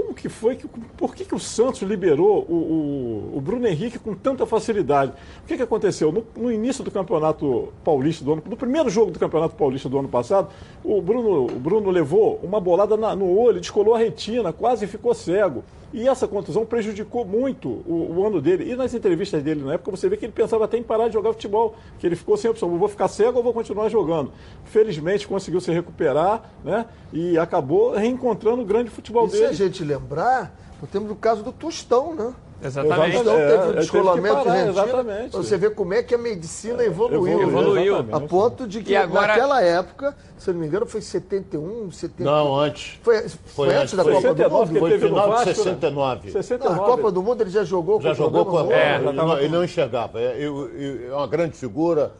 como 0.00 0.14
que 0.14 0.28
foi, 0.28 0.54
que, 0.54 0.68
por 0.96 1.12
que, 1.12 1.24
que 1.24 1.34
o 1.34 1.40
Santos 1.40 1.82
liberou 1.82 2.46
o, 2.48 2.54
o- 2.54 3.36
o 3.36 3.40
Bruno 3.40 3.66
Henrique 3.66 3.98
com 3.98 4.14
tanta 4.14 4.46
facilidade? 4.46 5.12
O 5.42 5.46
que, 5.48 5.56
que 5.56 5.62
aconteceu? 5.62 6.12
No, 6.12 6.24
no 6.36 6.52
início 6.52 6.84
do 6.84 6.90
Campeonato 6.90 7.72
Paulista 7.84 8.24
do 8.24 8.32
ano, 8.34 8.42
no 8.48 8.56
primeiro 8.56 8.88
jogo 8.88 9.10
do 9.10 9.18
Campeonato 9.18 9.56
Paulista 9.56 9.88
do 9.88 9.98
ano 9.98 10.08
passado, 10.08 10.50
o 10.84 11.02
Bruno, 11.02 11.46
o 11.46 11.58
Bruno 11.58 11.90
levou 11.90 12.38
uma 12.44 12.60
bolada 12.60 12.96
na- 12.96 13.16
no 13.16 13.36
olho, 13.36 13.58
descolou 13.60 13.92
a 13.94 13.98
retina, 13.98 14.52
quase 14.52 14.86
ficou 14.86 15.12
cego. 15.14 15.64
E 15.90 16.06
essa 16.06 16.28
contusão 16.28 16.66
prejudicou 16.66 17.24
muito 17.24 17.66
o, 17.66 18.14
o 18.18 18.26
ano 18.26 18.42
dele. 18.42 18.70
E 18.70 18.76
nas 18.76 18.92
entrevistas 18.92 19.42
dele 19.42 19.62
na 19.64 19.72
época, 19.72 19.90
você 19.90 20.06
vê 20.06 20.18
que 20.18 20.26
ele 20.26 20.32
pensava 20.32 20.66
até 20.66 20.76
em 20.76 20.82
parar 20.82 21.08
de 21.08 21.14
jogar 21.14 21.32
futebol, 21.32 21.74
que 21.98 22.06
ele 22.06 22.14
ficou 22.14 22.36
sem 22.36 22.50
opção, 22.50 22.68
vou 22.76 22.88
ficar 22.88 23.08
cego 23.08 23.38
ou 23.38 23.42
vou 23.42 23.54
continuar 23.54 23.88
jogando. 23.88 24.30
Felizmente 24.66 25.26
conseguiu 25.26 25.62
se 25.62 25.72
recuperar, 25.72 26.42
né? 26.62 26.84
E 27.10 27.38
acabou 27.38 27.92
reencontrando 27.94 28.60
o 28.60 28.66
grande 28.66 28.90
futebol 28.90 29.24
a 29.24 29.28
dele. 29.28 29.54
gente 29.54 29.82
lembrar, 29.88 30.54
nós 30.80 30.90
temos 30.90 31.10
o 31.10 31.16
caso 31.16 31.42
do 31.42 31.50
Tostão, 31.52 32.14
né? 32.14 32.32
Exatamente. 32.60 33.16
O 33.16 33.22
Tostão 33.22 33.38
É, 33.38 33.56
teve 33.56 33.68
um 33.68 33.74
descolamento 33.80 34.34
parar, 34.34 34.62
de 34.64 34.68
exatamente. 34.70 35.30
Pra 35.30 35.40
Você 35.42 35.56
vê 35.56 35.70
como 35.70 35.94
é 35.94 36.02
que 36.02 36.12
a 36.14 36.18
medicina 36.18 36.82
evoluiu. 36.84 37.40
Evoluiu. 37.40 37.74
né? 37.74 38.00
exatamente. 38.00 38.24
A 38.24 38.28
ponto 38.28 38.66
de 38.66 38.82
que 38.82 38.96
agora- 38.96 39.28
naquela 39.28 39.62
época, 39.62 40.16
se 40.36 40.50
eu 40.50 40.54
não 40.54 40.60
me 40.60 40.66
engano, 40.66 40.84
foi 40.84 41.00
71, 41.00 41.90
70. 41.92 42.28
Não, 42.28 42.56
antes. 42.56 42.98
Foi, 43.02 43.20
foi, 43.28 43.30
Foi 43.46 43.66
antes 43.68 43.80
antes, 43.82 43.94
da 43.96 44.02
foi 44.02 44.12
Copa 44.14 44.28
do 44.28 44.36
69 44.36 44.72
Mundo? 44.72 44.74
que 44.74 44.98
Foi 44.98 45.08
final 45.08 45.24
de 45.24 45.30
Vasco, 45.30 45.46
né? 45.48 45.54
69. 45.54 46.30
69. 46.32 46.74
Não, 46.74 46.82
a 46.84 46.86
Copa 46.88 47.12
do 47.12 47.22
Mundo 47.22 47.40
ele 47.42 47.50
já 47.50 47.62
jogou 47.64 48.00
Já 48.00 48.08
com 48.10 48.14
jogou 48.16 48.44
com 48.44 48.58
a 48.58 48.62
bola. 48.64 48.98
no 48.98 49.08
ele, 49.10 49.12
não, 49.12 49.38
ele 49.38 49.48
não 49.48 49.64
enxergava. 49.64 50.20
É, 50.20 50.36
eu- 50.38 50.68
eu- 50.76 51.12
é 51.12 51.14
uma 51.16 51.26
grande 51.28 51.56
figura. 51.56 52.12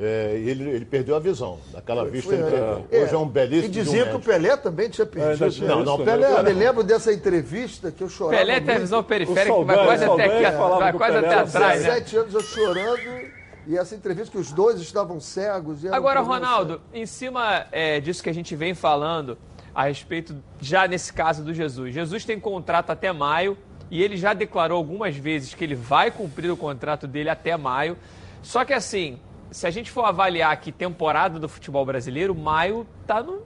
É, 0.00 0.40
e 0.42 0.48
ele, 0.48 0.70
ele 0.70 0.84
perdeu 0.86 1.14
a 1.14 1.18
visão. 1.18 1.58
Naquela 1.74 2.06
vista 2.06 2.32
ele 2.32 2.42
Foi, 2.42 2.50
perdeu. 2.52 2.86
é. 2.90 3.02
Hoje 3.02 3.14
é 3.14 3.18
um 3.18 3.28
belíssimo. 3.28 3.66
E 3.66 3.68
dizia 3.68 4.06
que 4.06 4.16
o. 4.16 4.20
Pelé 4.20 4.56
também 4.56 4.88
tinha 4.88 5.04
ainda 5.04 5.36
perdido. 5.36 5.50
tinha 5.50 5.68
Não, 5.68 5.80
isso, 5.82 5.90
não, 5.90 5.98
né? 5.98 6.04
Pelé- 6.06 6.32
Eu 6.38 6.42
me 6.42 6.52
lembro 6.52 6.82
dessa 6.82 7.12
entrevista 7.12 7.90
que 7.92 8.02
eu 8.02 8.08
chorava. 8.08 8.38
Pelé 8.38 8.60
tem 8.60 8.76
a 8.76 8.78
visão 8.78 9.02
periférica 9.02 9.54
que 9.58 9.64
vai 9.64 9.84
quase 9.84 10.04
até 10.04 10.24
aqui, 10.24 10.56
vai 10.56 10.92
quase 10.94 11.14
Pelé 11.14 11.28
até 11.28 11.38
atrás, 11.40 11.82
né? 11.82 11.88
17 12.00 12.16
anos 12.16 12.34
eu 12.34 12.40
chorando. 12.40 13.30
E 13.66 13.76
essa 13.76 13.94
entrevista 13.94 14.32
que 14.32 14.38
os 14.38 14.50
dois 14.52 14.80
estavam 14.80 15.20
cegos. 15.20 15.84
Agora, 15.84 16.20
Ronaldo, 16.20 16.80
em 16.94 17.04
cima 17.04 17.66
é, 17.70 18.00
disso 18.00 18.22
que 18.22 18.30
a 18.30 18.34
gente 18.34 18.56
vem 18.56 18.74
falando 18.74 19.36
a 19.74 19.84
respeito, 19.84 20.34
já 20.60 20.88
nesse 20.88 21.12
caso 21.12 21.44
do 21.44 21.52
Jesus. 21.52 21.92
Jesus 21.94 22.24
tem 22.24 22.40
contrato 22.40 22.90
até 22.90 23.12
maio 23.12 23.56
e 23.90 24.02
ele 24.02 24.16
já 24.16 24.32
declarou 24.32 24.78
algumas 24.78 25.14
vezes 25.14 25.52
que 25.52 25.62
ele 25.62 25.74
vai 25.74 26.10
cumprir 26.10 26.50
o 26.50 26.56
contrato 26.56 27.06
dele 27.06 27.28
até 27.28 27.54
maio. 27.56 27.98
Só 28.42 28.64
que 28.64 28.72
assim, 28.72 29.18
se 29.50 29.66
a 29.66 29.70
gente 29.70 29.90
for 29.90 30.04
avaliar 30.04 30.52
aqui 30.52 30.70
temporada 30.70 31.38
do 31.38 31.48
futebol 31.48 31.84
brasileiro, 31.84 32.34
maio 32.34 32.86
tá 33.06 33.22
no, 33.22 33.42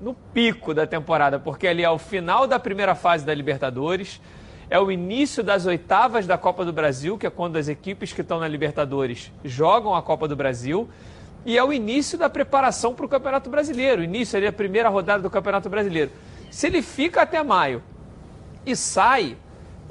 no 0.00 0.14
pico 0.14 0.72
da 0.72 0.86
temporada, 0.86 1.38
porque 1.38 1.66
ali 1.66 1.82
é 1.82 1.90
o 1.90 1.98
final 1.98 2.46
da 2.46 2.58
primeira 2.58 2.94
fase 2.94 3.24
da 3.24 3.34
Libertadores, 3.34 4.20
é 4.70 4.78
o 4.78 4.90
início 4.90 5.42
das 5.42 5.66
oitavas 5.66 6.26
da 6.26 6.38
Copa 6.38 6.64
do 6.64 6.72
Brasil, 6.72 7.18
que 7.18 7.26
é 7.26 7.30
quando 7.30 7.56
as 7.56 7.68
equipes 7.68 8.12
que 8.12 8.22
estão 8.22 8.40
na 8.40 8.48
Libertadores 8.48 9.30
jogam 9.44 9.94
a 9.94 10.02
Copa 10.02 10.26
do 10.26 10.34
Brasil, 10.34 10.88
e 11.44 11.58
é 11.58 11.64
o 11.64 11.72
início 11.72 12.16
da 12.16 12.30
preparação 12.30 12.94
para 12.94 13.04
o 13.04 13.08
Campeonato 13.08 13.50
Brasileiro, 13.50 14.02
início 14.02 14.36
ali, 14.36 14.46
a 14.46 14.52
primeira 14.52 14.88
rodada 14.88 15.22
do 15.22 15.28
Campeonato 15.28 15.68
Brasileiro. 15.68 16.10
Se 16.50 16.68
ele 16.68 16.80
fica 16.80 17.22
até 17.22 17.42
maio 17.42 17.82
e 18.64 18.76
sai, 18.76 19.36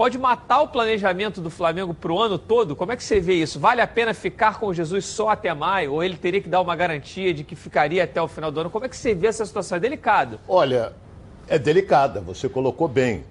pode 0.02 0.18
matar 0.18 0.62
o 0.62 0.68
planejamento 0.68 1.40
do 1.40 1.52
Flamengo 1.52 1.94
para 1.94 2.12
o 2.12 2.20
ano 2.20 2.36
todo? 2.40 2.76
Como 2.76 2.92
é 2.92 2.96
que 2.98 3.04
você 3.04 3.20
vê 3.20 3.36
isso? 3.36 3.60
Vale 3.60 3.82
a 3.82 3.86
pena 3.86 4.16
ficar 4.16 4.60
com 4.60 4.74
Jesus 4.74 5.06
só 5.06 5.30
até 5.30 5.54
maio? 5.54 5.94
Ou 5.94 6.04
ele 6.04 6.18
teria 6.18 6.42
que 6.42 6.50
dar 6.50 6.60
uma 6.60 6.76
garantia 6.76 7.32
de 7.32 7.44
que 7.44 7.56
ficaria 7.56 8.04
até 8.04 8.20
o 8.20 8.28
final 8.28 8.52
do 8.52 8.62
ano? 8.62 8.70
Como 8.72 8.84
é 8.84 8.90
que 8.90 8.98
você 8.98 9.14
vê 9.14 9.28
essa 9.28 9.46
situação? 9.46 9.76
É 9.76 9.80
delicado. 9.80 10.40
Olha, 10.48 10.92
é 11.48 11.60
delicada, 11.60 12.20
você 12.20 12.50
colocou 12.50 12.88
bem. 12.88 13.24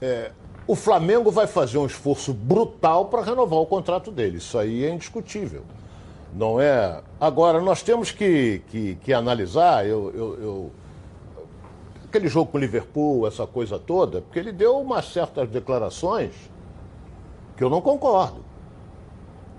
É, 0.00 0.30
o 0.66 0.74
Flamengo 0.74 1.30
vai 1.30 1.46
fazer 1.46 1.76
um 1.76 1.84
esforço 1.84 2.32
brutal 2.32 3.04
para 3.04 3.20
renovar 3.20 3.58
o 3.58 3.66
contrato 3.66 4.10
dele. 4.10 4.38
Isso 4.38 4.56
aí 4.56 4.86
é 4.86 4.88
indiscutível. 4.88 5.64
Não 6.32 6.58
é. 6.58 7.02
Agora, 7.20 7.60
nós 7.60 7.82
temos 7.82 8.10
que, 8.10 8.62
que, 8.70 8.94
que 9.04 9.12
analisar. 9.12 9.84
Eu, 9.86 10.10
eu- 10.14 10.38
eu- 10.42 10.70
Aquele 12.10 12.26
jogo 12.26 12.50
com 12.50 12.58
o 12.58 12.60
Liverpool, 12.60 13.24
essa 13.24 13.46
coisa 13.46 13.78
toda, 13.78 14.20
porque 14.20 14.36
ele 14.36 14.50
deu 14.50 14.80
umas 14.80 15.12
certas 15.12 15.48
declarações 15.48 16.34
que 17.56 17.62
eu 17.62 17.70
não 17.70 17.80
concordo. 17.80 18.44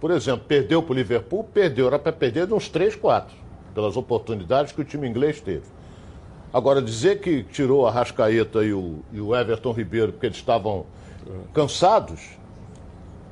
Por 0.01 0.11
exemplo, 0.11 0.43
perdeu 0.49 0.83
para 0.83 0.91
o 0.91 0.95
Liverpool, 0.95 1.45
perdeu, 1.45 1.87
era 1.87 1.97
para 1.97 2.11
perder 2.11 2.47
de 2.47 2.53
uns 2.53 2.67
3, 2.67 2.97
4, 2.97 3.33
pelas 3.73 3.95
oportunidades 3.95 4.73
que 4.73 4.81
o 4.81 4.83
time 4.83 5.07
inglês 5.07 5.39
teve. 5.39 5.63
Agora, 6.53 6.81
dizer 6.81 7.21
que 7.21 7.41
tirou 7.41 7.87
a 7.87 7.91
Rascaeta 7.91 8.65
e 8.65 8.73
o, 8.73 8.99
e 9.13 9.21
o 9.21 9.33
Everton 9.33 9.71
Ribeiro 9.71 10.11
porque 10.11 10.25
eles 10.25 10.37
estavam 10.37 10.85
cansados, 11.53 12.31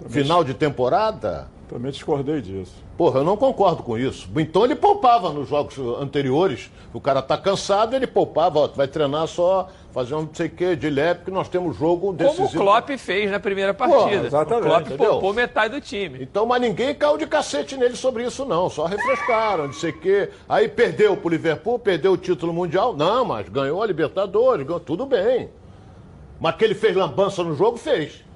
final 0.07 0.45
de 0.45 0.53
temporada, 0.53 1.49
Também 1.69 1.91
discordei 1.91 2.41
disso. 2.41 2.73
porra, 2.97 3.19
eu 3.19 3.23
não 3.23 3.37
concordo 3.37 3.83
com 3.83 3.95
isso. 3.95 4.27
Então 4.37 4.65
ele 4.65 4.75
poupava 4.75 5.31
nos 5.31 5.47
jogos 5.47 5.77
anteriores. 6.01 6.71
O 6.91 6.99
cara 6.99 7.21
tá 7.21 7.37
cansado, 7.37 7.95
ele 7.95 8.07
poupava, 8.07 8.57
ó, 8.59 8.67
tu 8.67 8.75
vai 8.75 8.87
treinar 8.87 9.27
só, 9.27 9.69
fazer 9.91 10.15
um 10.15 10.23
não 10.23 10.29
sei 10.33 10.47
o 10.47 10.49
que, 10.49 10.75
de 10.75 10.89
leve, 10.89 11.19
porque 11.19 11.31
nós 11.31 11.47
temos 11.47 11.77
jogo 11.77 12.11
decisivo. 12.11 12.47
Como 12.49 12.61
o 12.61 12.63
Klopp 12.63 12.89
fez 12.97 13.29
na 13.29 13.39
primeira 13.39 13.71
partida. 13.71 14.25
exatamente, 14.25 14.65
o 14.65 14.67
Klopp 14.67 14.87
entendeu? 14.87 15.11
poupou 15.11 15.31
metade 15.31 15.75
do 15.75 15.79
time. 15.79 16.23
Então, 16.23 16.47
mas 16.47 16.59
ninguém 16.59 16.95
caiu 16.95 17.17
de 17.17 17.27
cacete 17.27 17.77
nele 17.77 17.95
sobre 17.95 18.25
isso, 18.25 18.43
não. 18.45 18.67
Só 18.67 18.85
refrescaram, 18.85 19.67
não 19.67 19.73
sei 19.73 19.91
o 19.91 19.99
quê. 19.99 20.29
Aí 20.49 20.67
perdeu 20.67 21.15
pro 21.15 21.29
Liverpool, 21.29 21.77
perdeu 21.77 22.13
o 22.13 22.17
título 22.17 22.51
mundial. 22.51 22.95
Não, 22.95 23.23
mas 23.23 23.47
ganhou 23.47 23.83
a 23.83 23.85
Libertadores, 23.85 24.65
ganhou 24.65 24.79
tudo 24.79 25.05
bem. 25.05 25.51
Mas 26.39 26.55
que 26.55 26.63
ele 26.65 26.73
fez 26.73 26.95
lambança 26.95 27.43
no 27.43 27.55
jogo, 27.55 27.77
fez. 27.77 28.27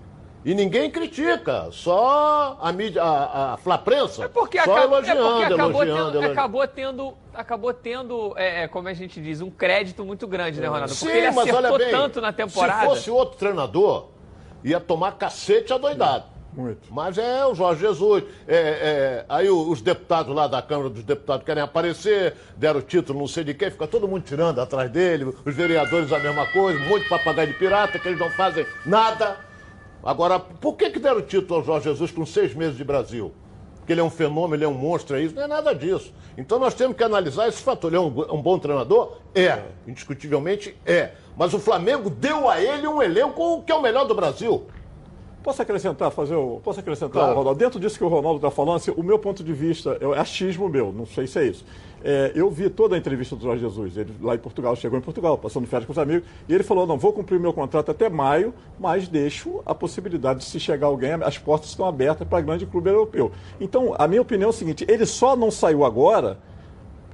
E 0.46 0.54
ninguém 0.54 0.92
critica, 0.92 1.70
só 1.72 2.58
a 2.62 2.72
mídia, 2.74 3.02
a, 3.02 3.54
a 3.54 3.58
Flaprensa, 3.58 4.26
É 4.26 4.28
porque, 4.28 4.58
só 4.58 4.64
acaba- 4.76 4.80
é 4.82 4.84
elogiando, 4.84 5.22
porque 5.22 5.44
acabou, 5.46 5.66
elogiando, 5.84 5.96
tendo, 6.04 6.12
elogiando. 6.12 6.32
acabou 6.32 6.68
tendo, 6.68 7.14
acabou 7.34 7.74
tendo 7.74 8.34
é, 8.38 8.64
é, 8.64 8.68
como 8.68 8.88
a 8.90 8.94
gente 8.94 9.22
diz, 9.22 9.40
um 9.40 9.50
crédito 9.50 10.04
muito 10.04 10.28
grande, 10.28 10.60
né, 10.60 10.68
Ronaldo? 10.68 10.94
Porque 10.94 11.12
Sim, 11.12 11.18
ele 11.18 11.32
mas 11.32 11.54
olha 11.54 11.78
bem, 11.78 11.92
tanto 11.92 12.20
na 12.20 12.34
temporada. 12.34 12.82
se 12.82 12.86
fosse 12.88 13.10
outro 13.12 13.38
treinador, 13.38 14.10
ia 14.64 14.80
tomar 14.82 15.14
cacete 15.14 15.72
adoidado. 15.72 16.26
Muito. 16.56 16.94
Mas 16.94 17.18
é 17.18 17.46
o 17.46 17.56
Jorge 17.56 17.82
Jesus. 17.82 18.24
É, 18.48 18.56
é, 18.56 19.26
aí 19.28 19.50
os 19.50 19.82
deputados 19.82 20.36
lá 20.36 20.46
da 20.46 20.62
Câmara 20.62 20.90
dos 20.90 21.04
Deputados 21.04 21.44
querem 21.46 21.64
aparecer, 21.64 22.36
deram 22.56 22.80
o 22.80 22.84
título 22.84 23.18
não 23.20 23.28
sei 23.28 23.44
de 23.44 23.54
quem, 23.56 23.72
fica 23.72 23.88
todo 23.88 24.08
mundo 24.08 24.24
tirando 24.24 24.60
atrás 24.62 24.92
dele, 24.92 25.34
os 25.46 25.56
vereadores 25.56 26.12
a 26.12 26.20
mesma 26.20 26.46
coisa, 26.48 26.80
muito 26.80 27.08
papagaio 27.10 27.48
de 27.48 27.54
pirata, 27.56 27.98
que 27.98 28.08
eles 28.08 28.20
não 28.20 28.30
fazem 28.30 28.66
nada. 28.86 29.38
Agora, 30.04 30.40
por 30.40 30.74
que, 30.76 30.90
que 30.90 31.00
deram 31.00 31.20
o 31.20 31.22
título 31.22 31.60
ao 31.60 31.66
Jorge 31.66 31.86
Jesus 31.86 32.12
com 32.12 32.26
seis 32.26 32.54
meses 32.54 32.76
de 32.76 32.84
Brasil? 32.84 33.32
Porque 33.78 33.94
ele 33.94 34.02
é 34.02 34.04
um 34.04 34.10
fenômeno, 34.10 34.56
ele 34.56 34.64
é 34.66 34.68
um 34.68 34.74
monstro, 34.74 35.16
é 35.16 35.22
isso? 35.24 35.36
Não 35.36 35.44
é 35.44 35.48
nada 35.48 35.74
disso. 35.74 36.14
Então 36.38 36.58
nós 36.60 36.74
temos 36.74 36.96
que 36.96 37.04
analisar 37.04 37.48
esse 37.48 37.62
fator. 37.62 37.90
Ele 37.90 37.98
é 37.98 38.00
um, 38.00 38.34
um 38.34 38.42
bom 38.42 38.58
treinador? 38.58 39.18
É. 39.36 39.62
Indiscutivelmente 39.88 40.76
é. 40.86 41.12
Mas 41.38 41.54
o 41.54 41.60
Flamengo 41.60 42.10
deu 42.10 42.50
a 42.50 42.62
ele 42.62 42.88
um 42.88 43.02
elenco 43.02 43.62
que 43.64 43.72
é 43.72 43.76
o 43.76 43.82
melhor 43.82 44.06
do 44.06 44.16
Brasil. 44.16 44.66
Posso 45.44 45.62
acrescentar, 45.62 46.10
fazer 46.12 46.36
o. 46.36 46.62
Posso 46.64 46.80
acrescentar, 46.80 47.12
Claro. 47.12 47.36
Ronaldo? 47.36 47.60
Dentro 47.60 47.78
disso 47.78 47.98
que 47.98 48.04
o 48.06 48.08
Ronaldo 48.08 48.38
está 48.38 48.50
falando, 48.50 48.78
assim, 48.78 48.92
o 48.92 49.04
meu 49.04 49.20
ponto 49.20 49.44
de 49.44 49.52
vista, 49.52 49.98
é 50.00 50.18
achismo 50.18 50.70
meu, 50.70 50.94
não 50.94 51.06
sei 51.06 51.28
se 51.28 51.38
é 51.40 51.46
isso. 51.48 51.66
É, 52.04 52.34
eu 52.36 52.50
vi 52.50 52.70
toda 52.70 52.96
a 52.96 52.98
entrevista 52.98 53.34
do 53.36 53.42
Jorge 53.42 53.62
Jesus, 53.62 53.96
ele 53.96 54.14
lá 54.22 54.36
em 54.36 54.38
Portugal, 54.38 54.76
chegou 54.76 55.00
em 55.00 55.02
Portugal, 55.02 55.38
passando 55.38 55.66
férias 55.68 55.86
com 55.86 55.94
os 55.94 55.98
amigos, 55.98 56.28
e 56.50 56.54
ele 56.54 56.64
falou: 56.64 56.86
não, 56.86 56.98
vou 56.98 57.14
cumprir 57.14 57.40
meu 57.40 57.54
contrato 57.54 57.92
até 57.92 58.10
maio, 58.10 58.54
mas 58.78 59.08
deixo 59.08 59.62
a 59.66 59.74
possibilidade 59.74 60.40
de 60.40 60.46
se 60.46 60.60
chegar 60.60 60.88
alguém, 60.88 61.14
as 61.14 61.38
portas 61.38 61.70
estão 61.70 61.86
abertas 61.86 62.28
para 62.28 62.42
grande 62.42 62.66
clube 62.66 62.90
europeu. 62.90 63.32
Então, 63.60 63.96
a 63.98 64.08
minha 64.08 64.22
opinião 64.22 64.48
é 64.48 64.50
o 64.50 64.54
seguinte: 64.54 64.86
ele 64.90 65.06
só 65.06 65.36
não 65.36 65.50
saiu 65.50 65.86
agora. 65.86 66.38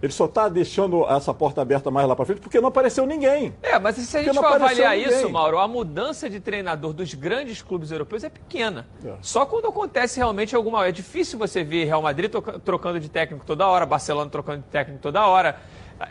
Ele 0.01 0.11
só 0.13 0.25
está 0.25 0.47
deixando 0.47 1.05
essa 1.09 1.33
porta 1.33 1.61
aberta 1.61 1.91
mais 1.91 2.07
lá 2.07 2.15
para 2.15 2.25
frente 2.25 2.39
porque 2.41 2.59
não 2.61 2.69
apareceu 2.69 3.05
ninguém. 3.05 3.53
É, 3.61 3.77
mas 3.77 3.95
se 3.97 4.17
a 4.17 4.21
Porque 4.21 4.33
gente 4.33 4.41
for 4.43 4.53
avaliar 4.55 4.95
ninguém. 4.95 5.09
isso, 5.13 5.29
Mauro, 5.29 5.59
a 5.59 5.67
mudança 5.67 6.29
de 6.29 6.39
treinador 6.39 6.93
dos 6.93 7.13
grandes 7.13 7.61
clubes 7.61 7.91
europeus 7.91 8.23
é 8.23 8.29
pequena. 8.29 8.87
É. 9.03 9.13
Só 9.21 9.45
quando 9.45 9.67
acontece 9.67 10.17
realmente 10.17 10.55
alguma. 10.55 10.87
É 10.87 10.91
difícil 10.91 11.37
você 11.37 11.63
ver 11.63 11.85
Real 11.85 12.01
Madrid 12.01 12.31
troca- 12.31 12.59
trocando 12.59 12.99
de 12.99 13.09
técnico 13.09 13.45
toda 13.45 13.67
hora, 13.67 13.85
Barcelona 13.85 14.29
trocando 14.29 14.59
de 14.59 14.69
técnico 14.69 15.01
toda 15.01 15.25
hora. 15.27 15.57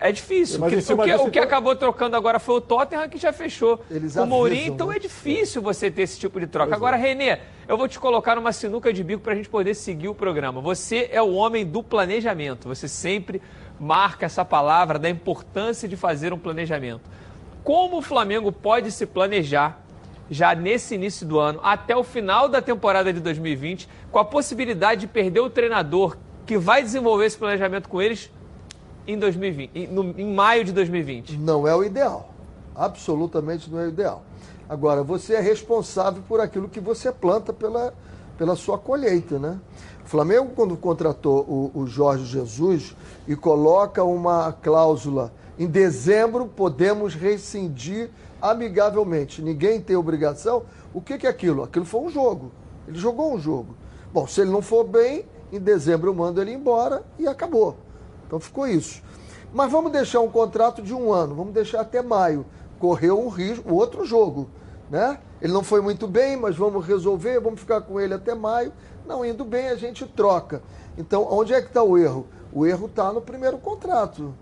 É 0.00 0.12
difícil. 0.12 0.58
Mas 0.60 0.68
O 0.68 0.70
que- 0.70 0.78
em 0.78 0.82
cima 0.82 1.02
o 1.02 1.06
que, 1.06 1.14
o 1.14 1.18
que 1.22 1.28
então- 1.38 1.42
acabou 1.44 1.74
trocando 1.74 2.14
agora 2.14 2.38
foi 2.38 2.56
o 2.56 2.60
Tottenham, 2.60 3.08
que 3.08 3.16
já 3.16 3.32
fechou. 3.32 3.80
Eles 3.90 4.16
o 4.16 4.26
Mourinho, 4.26 4.58
avisam, 4.60 4.74
então 4.74 4.86
né? 4.88 4.96
é 4.96 4.98
difícil 4.98 5.62
você 5.62 5.90
ter 5.90 6.02
esse 6.02 6.18
tipo 6.18 6.38
de 6.38 6.46
troca. 6.46 6.74
Agora, 6.74 6.94
Renê, 6.94 7.38
eu 7.66 7.78
vou 7.78 7.88
te 7.88 7.98
colocar 7.98 8.34
numa 8.36 8.52
sinuca 8.52 8.92
de 8.92 9.02
bico 9.02 9.22
para 9.22 9.32
a 9.32 9.36
gente 9.36 9.48
poder 9.48 9.72
seguir 9.74 10.08
o 10.08 10.14
programa. 10.14 10.60
Você 10.60 11.08
é 11.10 11.22
o 11.22 11.32
homem 11.32 11.64
do 11.64 11.82
planejamento. 11.82 12.68
Você 12.68 12.86
sempre 12.86 13.40
marca 13.78 14.26
essa 14.26 14.44
palavra 14.44 14.98
da 14.98 15.08
importância 15.08 15.88
de 15.88 15.96
fazer 15.96 16.32
um 16.32 16.38
planejamento. 16.38 17.02
Como 17.62 17.98
o 17.98 18.02
Flamengo 18.02 18.50
pode 18.50 18.90
se 18.90 19.06
planejar 19.06 19.80
já 20.30 20.54
nesse 20.54 20.94
início 20.94 21.26
do 21.26 21.38
ano, 21.38 21.60
até 21.62 21.96
o 21.96 22.04
final 22.04 22.48
da 22.48 22.60
temporada 22.60 23.12
de 23.12 23.20
2020, 23.20 23.88
com 24.10 24.18
a 24.18 24.24
possibilidade 24.24 25.02
de 25.02 25.06
perder 25.06 25.40
o 25.40 25.48
treinador 25.50 26.16
que 26.44 26.58
vai 26.58 26.82
desenvolver 26.82 27.26
esse 27.26 27.36
planejamento 27.38 27.88
com 27.88 28.00
eles 28.00 28.30
em 29.06 29.18
2020, 29.18 29.70
em, 29.74 29.86
no- 29.86 30.14
em 30.18 30.34
maio 30.34 30.64
de 30.64 30.72
2020? 30.72 31.36
Não 31.38 31.66
é 31.66 31.74
o 31.74 31.82
ideal. 31.82 32.30
Absolutamente 32.74 33.70
não 33.70 33.80
é 33.80 33.84
o 33.84 33.88
ideal. 33.88 34.22
Agora, 34.68 35.02
você 35.02 35.34
é 35.34 35.40
responsável 35.40 36.22
por 36.28 36.40
aquilo 36.40 36.68
que 36.68 36.78
você 36.78 37.10
planta 37.10 37.52
pela, 37.52 37.94
pela 38.36 38.54
sua 38.54 38.76
colheita, 38.78 39.38
né? 39.38 39.58
O 40.08 40.10
Flamengo, 40.10 40.52
quando 40.56 40.74
contratou 40.74 41.40
o, 41.40 41.82
o 41.82 41.86
Jorge 41.86 42.24
Jesus 42.24 42.96
e 43.26 43.36
coloca 43.36 44.02
uma 44.02 44.50
cláusula 44.54 45.30
em 45.58 45.66
dezembro, 45.66 46.46
podemos 46.46 47.14
rescindir 47.14 48.08
amigavelmente. 48.40 49.42
Ninguém 49.42 49.82
tem 49.82 49.96
obrigação. 49.96 50.62
O 50.94 51.02
que, 51.02 51.18
que 51.18 51.26
é 51.26 51.30
aquilo? 51.30 51.62
Aquilo 51.62 51.84
foi 51.84 52.00
um 52.00 52.08
jogo. 52.08 52.50
Ele 52.88 52.98
jogou 52.98 53.34
um 53.34 53.38
jogo. 53.38 53.76
Bom, 54.10 54.26
se 54.26 54.40
ele 54.40 54.50
não 54.50 54.62
for 54.62 54.82
bem, 54.82 55.26
em 55.52 55.60
dezembro 55.60 56.08
eu 56.08 56.14
mando 56.14 56.40
ele 56.40 56.54
embora 56.54 57.04
e 57.18 57.26
acabou. 57.26 57.76
Então 58.26 58.40
ficou 58.40 58.66
isso. 58.66 59.02
Mas 59.52 59.70
vamos 59.70 59.92
deixar 59.92 60.20
um 60.20 60.30
contrato 60.30 60.80
de 60.80 60.94
um 60.94 61.12
ano, 61.12 61.34
vamos 61.34 61.52
deixar 61.52 61.82
até 61.82 62.00
maio. 62.00 62.46
Correu 62.78 63.20
um 63.20 63.28
risco, 63.28 63.74
outro 63.74 64.06
jogo, 64.06 64.48
né? 64.90 65.18
Ele 65.40 65.52
não 65.52 65.62
foi 65.62 65.82
muito 65.82 66.06
bem, 66.06 66.34
mas 66.34 66.56
vamos 66.56 66.86
resolver, 66.86 67.40
vamos 67.40 67.60
ficar 67.60 67.82
com 67.82 68.00
ele 68.00 68.14
até 68.14 68.34
maio. 68.34 68.72
Não 69.08 69.24
indo 69.24 69.42
bem, 69.42 69.68
a 69.68 69.74
gente 69.74 70.04
troca. 70.04 70.62
Então, 70.98 71.26
onde 71.30 71.54
é 71.54 71.62
que 71.62 71.68
está 71.68 71.82
o 71.82 71.96
erro? 71.96 72.26
O 72.52 72.66
erro 72.66 72.84
está 72.84 73.10
no 73.10 73.22
primeiro 73.22 73.56
contrato. 73.56 74.34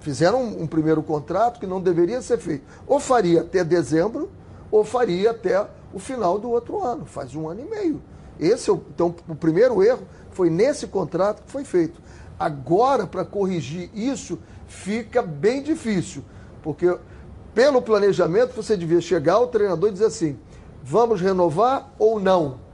Fizeram 0.00 0.42
um, 0.42 0.62
um 0.62 0.66
primeiro 0.66 1.00
contrato 1.04 1.60
que 1.60 1.66
não 1.66 1.80
deveria 1.80 2.20
ser 2.20 2.38
feito. 2.38 2.64
Ou 2.84 2.98
faria 2.98 3.42
até 3.42 3.62
dezembro, 3.62 4.28
ou 4.72 4.82
faria 4.82 5.30
até 5.30 5.64
o 5.94 6.00
final 6.00 6.36
do 6.36 6.50
outro 6.50 6.82
ano. 6.82 7.06
Faz 7.06 7.36
um 7.36 7.48
ano 7.48 7.60
e 7.60 7.64
meio. 7.64 8.02
Esse 8.40 8.70
é 8.70 8.72
o, 8.72 8.82
então, 8.92 9.14
o 9.28 9.34
primeiro 9.36 9.84
erro 9.84 10.02
foi 10.32 10.50
nesse 10.50 10.88
contrato 10.88 11.44
que 11.44 11.50
foi 11.52 11.64
feito. 11.64 12.00
Agora, 12.40 13.06
para 13.06 13.24
corrigir 13.24 13.88
isso, 13.94 14.40
fica 14.66 15.22
bem 15.22 15.62
difícil. 15.62 16.24
Porque, 16.60 16.98
pelo 17.54 17.80
planejamento, 17.80 18.52
você 18.52 18.76
devia 18.76 19.00
chegar 19.00 19.34
ao 19.34 19.46
treinador 19.46 19.90
e 19.90 19.92
dizer 19.92 20.06
assim: 20.06 20.36
vamos 20.82 21.20
renovar 21.20 21.92
ou 22.00 22.18
não? 22.18 22.66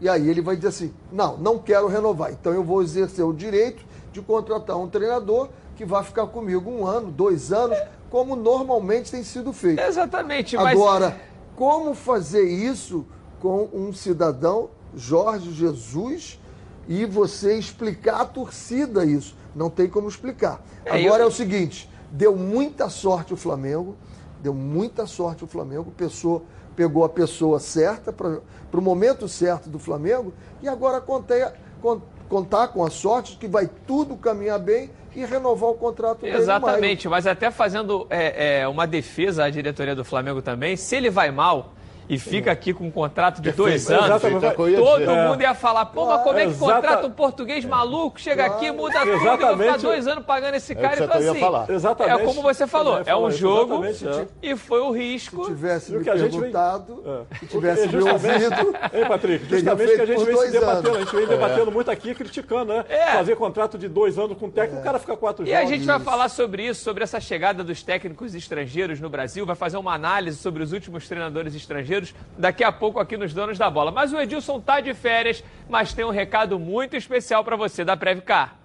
E 0.00 0.08
aí 0.08 0.28
ele 0.28 0.40
vai 0.40 0.56
dizer 0.56 0.68
assim: 0.68 0.94
não, 1.10 1.36
não 1.36 1.58
quero 1.58 1.86
renovar. 1.86 2.32
Então 2.32 2.52
eu 2.52 2.62
vou 2.62 2.82
exercer 2.82 3.24
o 3.24 3.32
direito 3.32 3.84
de 4.12 4.20
contratar 4.20 4.76
um 4.76 4.88
treinador 4.88 5.48
que 5.74 5.84
vai 5.84 6.02
ficar 6.02 6.26
comigo 6.26 6.70
um 6.70 6.86
ano, 6.86 7.10
dois 7.10 7.52
anos, 7.52 7.78
como 8.10 8.34
normalmente 8.36 9.10
tem 9.10 9.22
sido 9.22 9.52
feito. 9.52 9.80
Exatamente, 9.80 10.56
mas 10.56 10.68
Agora, 10.78 11.20
como 11.54 11.94
fazer 11.94 12.48
isso 12.48 13.06
com 13.40 13.68
um 13.72 13.92
cidadão, 13.92 14.70
Jorge 14.94 15.52
Jesus, 15.52 16.40
e 16.88 17.04
você 17.04 17.58
explicar 17.58 18.20
à 18.22 18.24
torcida 18.24 19.04
isso? 19.04 19.36
Não 19.54 19.68
tem 19.68 19.88
como 19.88 20.08
explicar. 20.08 20.62
É, 20.84 21.04
Agora 21.04 21.22
eu- 21.22 21.26
é 21.26 21.28
o 21.28 21.32
seguinte: 21.32 21.90
deu 22.10 22.36
muita 22.36 22.88
sorte 22.88 23.34
o 23.34 23.36
Flamengo, 23.36 23.96
deu 24.42 24.54
muita 24.54 25.06
sorte 25.06 25.44
o 25.44 25.46
Flamengo, 25.46 25.90
pessoa, 25.96 26.42
pegou 26.76 27.04
a 27.04 27.08
pessoa 27.08 27.58
certa 27.58 28.12
para 28.12 28.38
o 28.72 28.80
momento 28.82 29.26
certo 29.26 29.68
do 29.70 29.78
Flamengo, 29.78 30.32
e 30.62 30.68
agora 30.68 31.00
contei- 31.00 31.46
con- 31.80 32.00
contar 32.28 32.68
com 32.68 32.84
a 32.84 32.90
sorte 32.90 33.32
de 33.32 33.38
que 33.38 33.48
vai 33.48 33.68
tudo 33.86 34.16
caminhar 34.16 34.58
bem 34.58 34.90
e 35.14 35.24
renovar 35.24 35.70
o 35.70 35.74
contrato 35.74 36.20
dele. 36.20 36.36
Exatamente, 36.36 37.08
mas 37.08 37.26
até 37.26 37.50
fazendo 37.50 38.06
é, 38.10 38.60
é, 38.60 38.68
uma 38.68 38.86
defesa 38.86 39.44
à 39.44 39.50
diretoria 39.50 39.94
do 39.94 40.04
Flamengo 40.04 40.42
também, 40.42 40.76
se 40.76 40.94
ele 40.94 41.08
vai 41.08 41.30
mal 41.30 41.72
e 42.08 42.18
fica 42.18 42.50
aqui 42.52 42.72
com 42.72 42.84
um 42.86 42.90
contrato 42.90 43.40
de 43.40 43.50
dois 43.52 43.90
anos, 43.90 44.22
é 44.24 44.28
eu 44.28 44.40
todo 44.40 45.16
mundo 45.28 45.40
ia 45.42 45.54
falar, 45.54 45.86
pô, 45.86 46.06
mas 46.06 46.22
como 46.22 46.38
é 46.38 46.42
que 46.44 46.50
Exata- 46.50 46.74
contrata 46.74 47.06
um 47.06 47.10
português 47.10 47.64
maluco, 47.64 48.20
chega 48.20 48.46
aqui, 48.46 48.70
muda 48.70 49.00
tudo, 49.00 49.12
e 49.12 49.16
vai 49.18 49.56
ficar 49.56 49.78
dois 49.78 50.06
anos 50.06 50.24
pagando 50.24 50.54
esse 50.54 50.72
É 50.72 50.74
cara. 50.76 51.04
então, 51.04 51.20
eu 51.20 51.30
assim, 51.32 51.40
falar. 51.40 51.70
Exatamente. 51.70 52.20
é 52.20 52.24
como 52.24 52.42
você 52.42 52.66
falou, 52.66 52.98
Eu 52.98 53.04
é 53.06 53.16
um 53.16 53.30
jogo 53.30 53.84
é. 53.84 54.26
e 54.42 54.56
foi 54.56 54.80
o 54.80 54.90
risco. 54.92 55.44
Se 55.44 55.50
tivesse 55.50 55.92
E 55.92 55.96
o 55.96 55.98
me 55.98 56.04
que 56.04 56.10
a 56.10 56.16
gente 56.16 56.30
vem- 56.32 56.40
perguntado, 56.40 57.02
É. 57.32 57.36
se 57.38 57.46
tivesse 57.46 57.82
É 57.82 57.86
me 57.86 57.92
justamente- 57.92 58.44
ouvido, 58.44 58.76
Ei, 58.92 59.04
Patrick, 59.06 59.44
justamente 59.48 59.94
que 59.94 60.00
a 60.00 60.06
gente 60.06 60.24
vem 60.24 60.36
se 60.36 60.50
debatendo, 60.50 60.96
a 60.96 61.00
gente 61.00 61.16
vem 61.16 61.26
debatendo 61.26 61.72
muito 61.72 61.90
aqui, 61.90 62.14
criticando, 62.14 62.72
né? 62.72 62.84
É. 62.88 63.12
Fazer 63.12 63.36
contrato 63.36 63.78
de 63.78 63.88
dois 63.88 64.18
anos 64.18 64.36
com 64.38 64.46
o 64.46 64.50
técnico, 64.50 64.80
o 64.80 64.84
cara 64.84 64.98
fica 64.98 65.16
quatro 65.16 65.44
E 65.46 65.50
jogos. 65.50 65.62
a 65.62 65.66
gente 65.66 65.84
vai 65.84 66.00
falar 66.00 66.28
sobre 66.28 66.66
isso, 66.66 66.82
sobre 66.82 67.02
essa 67.04 67.20
chegada 67.20 67.62
dos 67.64 67.82
técnicos 67.82 68.34
estrangeiros 68.34 69.00
no 69.00 69.08
Brasil, 69.08 69.44
vai 69.46 69.56
fazer 69.56 69.76
uma 69.76 69.94
análise 69.94 70.36
sobre 70.38 70.62
os 70.62 70.72
últimos 70.72 71.06
treinadores 71.08 71.54
estrangeiros 71.54 71.95
daqui 72.36 72.64
a 72.64 72.72
pouco 72.72 72.98
aqui 72.98 73.16
nos 73.16 73.32
Donos 73.32 73.58
da 73.58 73.70
Bola. 73.70 73.90
Mas 73.90 74.12
o 74.12 74.20
Edilson 74.20 74.60
tá 74.60 74.80
de 74.80 74.94
férias, 74.94 75.42
mas 75.68 75.92
tem 75.92 76.04
um 76.04 76.10
recado 76.10 76.58
muito 76.58 76.96
especial 76.96 77.44
para 77.44 77.56
você 77.56 77.84
da 77.84 77.96
Previcar. 77.96 78.56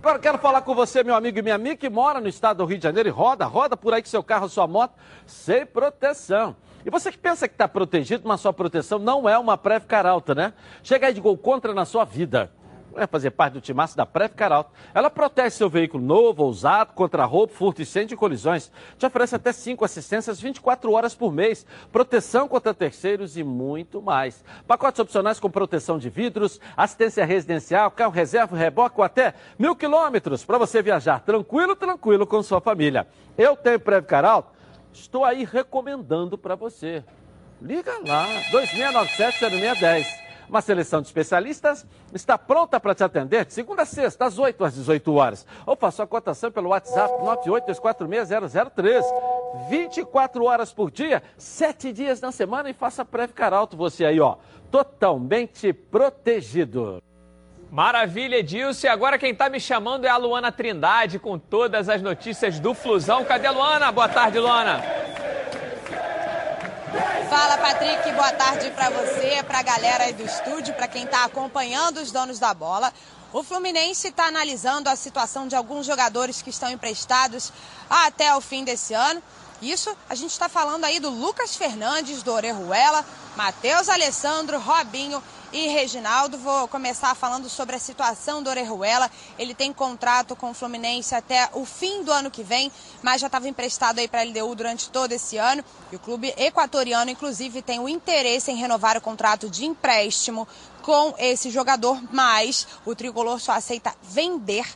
Agora 0.00 0.18
quero 0.18 0.38
falar 0.38 0.62
com 0.62 0.74
você, 0.74 1.04
meu 1.04 1.14
amigo 1.14 1.38
e 1.38 1.42
minha 1.42 1.54
amiga, 1.54 1.76
que 1.76 1.90
mora 1.90 2.20
no 2.20 2.28
estado 2.28 2.56
do 2.58 2.64
Rio 2.64 2.78
de 2.78 2.84
Janeiro 2.84 3.08
e 3.08 3.12
roda, 3.12 3.44
roda 3.44 3.76
por 3.76 3.92
aí 3.92 4.00
com 4.00 4.08
seu 4.08 4.22
carro, 4.22 4.48
sua 4.48 4.66
moto, 4.66 4.94
sem 5.26 5.66
proteção. 5.66 6.56
E 6.86 6.90
você 6.90 7.12
que 7.12 7.18
pensa 7.18 7.46
que 7.46 7.52
está 7.52 7.68
protegido, 7.68 8.26
mas 8.26 8.40
sua 8.40 8.52
proteção 8.52 8.98
não 8.98 9.28
é 9.28 9.38
uma 9.38 9.58
Previcar 9.58 10.06
Alta, 10.06 10.34
né? 10.34 10.54
Chega 10.82 11.08
aí 11.08 11.12
de 11.12 11.20
gol 11.20 11.36
contra 11.36 11.74
na 11.74 11.84
sua 11.84 12.04
vida. 12.04 12.50
É 12.96 13.06
fazer 13.06 13.30
parte 13.30 13.54
do 13.54 13.60
timaço 13.60 13.96
da 13.96 14.04
Previcar 14.04 14.52
Alta. 14.52 14.70
Ela 14.92 15.08
protege 15.08 15.50
seu 15.50 15.70
veículo 15.70 16.02
novo 16.02 16.44
usado 16.44 16.92
contra 16.92 17.24
roubo, 17.24 17.52
furto, 17.52 17.82
incêndio 17.82 18.14
e 18.14 18.16
colisões. 18.16 18.70
Te 18.98 19.06
oferece 19.06 19.36
até 19.36 19.52
5 19.52 19.84
assistências 19.84 20.40
24 20.40 20.92
horas 20.92 21.14
por 21.14 21.32
mês, 21.32 21.64
proteção 21.92 22.48
contra 22.48 22.74
terceiros 22.74 23.36
e 23.36 23.44
muito 23.44 24.02
mais. 24.02 24.44
Pacotes 24.66 24.98
opcionais 25.00 25.38
com 25.38 25.50
proteção 25.50 25.98
de 25.98 26.10
vidros, 26.10 26.60
assistência 26.76 27.24
residencial, 27.24 27.90
carro 27.90 28.12
reserva, 28.12 28.56
reboque 28.56 28.98
ou 28.98 29.04
até 29.04 29.34
mil 29.58 29.76
quilômetros 29.76 30.44
para 30.44 30.58
você 30.58 30.82
viajar 30.82 31.20
tranquilo, 31.20 31.76
tranquilo 31.76 32.26
com 32.26 32.42
sua 32.42 32.60
família. 32.60 33.06
Eu 33.38 33.56
tenho 33.56 33.78
Previcar 33.78 34.24
Alta, 34.24 34.50
estou 34.92 35.24
aí 35.24 35.44
recomendando 35.44 36.36
para 36.36 36.54
você. 36.54 37.04
Liga 37.62 37.92
lá, 38.06 38.26
2697-0610. 38.52 40.29
Uma 40.50 40.60
seleção 40.60 41.00
de 41.00 41.06
especialistas 41.06 41.86
está 42.12 42.36
pronta 42.36 42.80
para 42.80 42.92
te 42.92 43.04
atender 43.04 43.44
de 43.44 43.52
segunda 43.52 43.82
a 43.82 43.86
sexta, 43.86 44.24
às 44.24 44.36
8 44.36 44.64
às 44.64 44.74
18 44.74 45.14
horas. 45.14 45.46
Ou 45.64 45.76
faça 45.76 46.02
a 46.02 46.06
cotação 46.08 46.50
pelo 46.50 46.70
WhatsApp 46.70 47.14
982460013. 47.22 49.04
24 49.68 50.44
horas 50.44 50.72
por 50.72 50.90
dia, 50.90 51.22
7 51.38 51.92
dias 51.92 52.20
na 52.20 52.32
semana 52.32 52.68
e 52.68 52.72
faça 52.72 53.04
Previcar 53.04 53.54
Alto 53.54 53.76
você 53.76 54.04
aí, 54.04 54.18
ó. 54.18 54.38
Totalmente 54.72 55.72
protegido. 55.72 57.00
Maravilha, 57.70 58.38
Edilson. 58.38 58.88
E 58.88 58.90
agora 58.90 59.18
quem 59.18 59.32
tá 59.32 59.48
me 59.48 59.60
chamando 59.60 60.04
é 60.04 60.08
a 60.08 60.16
Luana 60.16 60.50
Trindade 60.50 61.20
com 61.20 61.38
todas 61.38 61.88
as 61.88 62.02
notícias 62.02 62.58
do 62.58 62.74
Flusão. 62.74 63.24
Cadê 63.24 63.46
a 63.46 63.52
Luana? 63.52 63.92
Boa 63.92 64.08
tarde, 64.08 64.40
Luana. 64.40 64.99
Fala, 67.30 67.56
Patrick. 67.58 68.10
Boa 68.10 68.32
tarde 68.32 68.72
para 68.72 68.90
você, 68.90 69.40
para 69.44 69.60
a 69.60 69.62
galera 69.62 70.02
aí 70.02 70.12
do 70.12 70.24
estúdio, 70.24 70.74
para 70.74 70.88
quem 70.88 71.04
está 71.04 71.24
acompanhando 71.24 71.98
os 71.98 72.10
donos 72.10 72.40
da 72.40 72.52
bola. 72.52 72.92
O 73.32 73.44
Fluminense 73.44 74.08
está 74.08 74.24
analisando 74.24 74.88
a 74.88 74.96
situação 74.96 75.46
de 75.46 75.54
alguns 75.54 75.86
jogadores 75.86 76.42
que 76.42 76.50
estão 76.50 76.68
emprestados 76.68 77.52
até 77.88 78.34
o 78.34 78.40
fim 78.40 78.64
desse 78.64 78.94
ano. 78.94 79.22
Isso 79.62 79.96
a 80.08 80.16
gente 80.16 80.32
está 80.32 80.48
falando 80.48 80.84
aí 80.84 80.98
do 80.98 81.08
Lucas 81.08 81.54
Fernandes, 81.54 82.24
do 82.24 82.32
Orejuela, 82.32 83.06
Matheus 83.36 83.88
Alessandro, 83.88 84.58
Robinho 84.58 85.22
e 85.52 85.68
Reginaldo. 85.68 86.38
Vou 86.38 86.68
começar 86.68 87.14
falando 87.14 87.48
sobre 87.48 87.76
a 87.76 87.78
situação 87.78 88.42
do 88.42 88.50
Orejuela. 88.50 89.10
Ele 89.38 89.54
tem 89.54 89.72
contrato 89.72 90.36
com 90.36 90.50
o 90.50 90.54
Fluminense 90.54 91.14
até 91.14 91.48
o 91.52 91.64
fim 91.64 92.02
do 92.02 92.12
ano 92.12 92.30
que 92.30 92.42
vem, 92.42 92.70
mas 93.02 93.20
já 93.20 93.26
estava 93.26 93.48
emprestado 93.48 93.98
aí 93.98 94.08
para 94.08 94.20
a 94.20 94.24
LDU 94.24 94.54
durante 94.54 94.90
todo 94.90 95.12
esse 95.12 95.36
ano. 95.36 95.64
E 95.90 95.96
o 95.96 95.98
clube 95.98 96.32
equatoriano, 96.36 97.10
inclusive, 97.10 97.62
tem 97.62 97.80
o 97.80 97.88
interesse 97.88 98.50
em 98.50 98.56
renovar 98.56 98.96
o 98.96 99.00
contrato 99.00 99.48
de 99.48 99.64
empréstimo 99.64 100.46
com 100.82 101.14
esse 101.18 101.50
jogador, 101.50 102.00
mas 102.10 102.66
o 102.86 102.94
tricolor 102.94 103.38
só 103.38 103.52
aceita 103.52 103.94
vender 104.02 104.66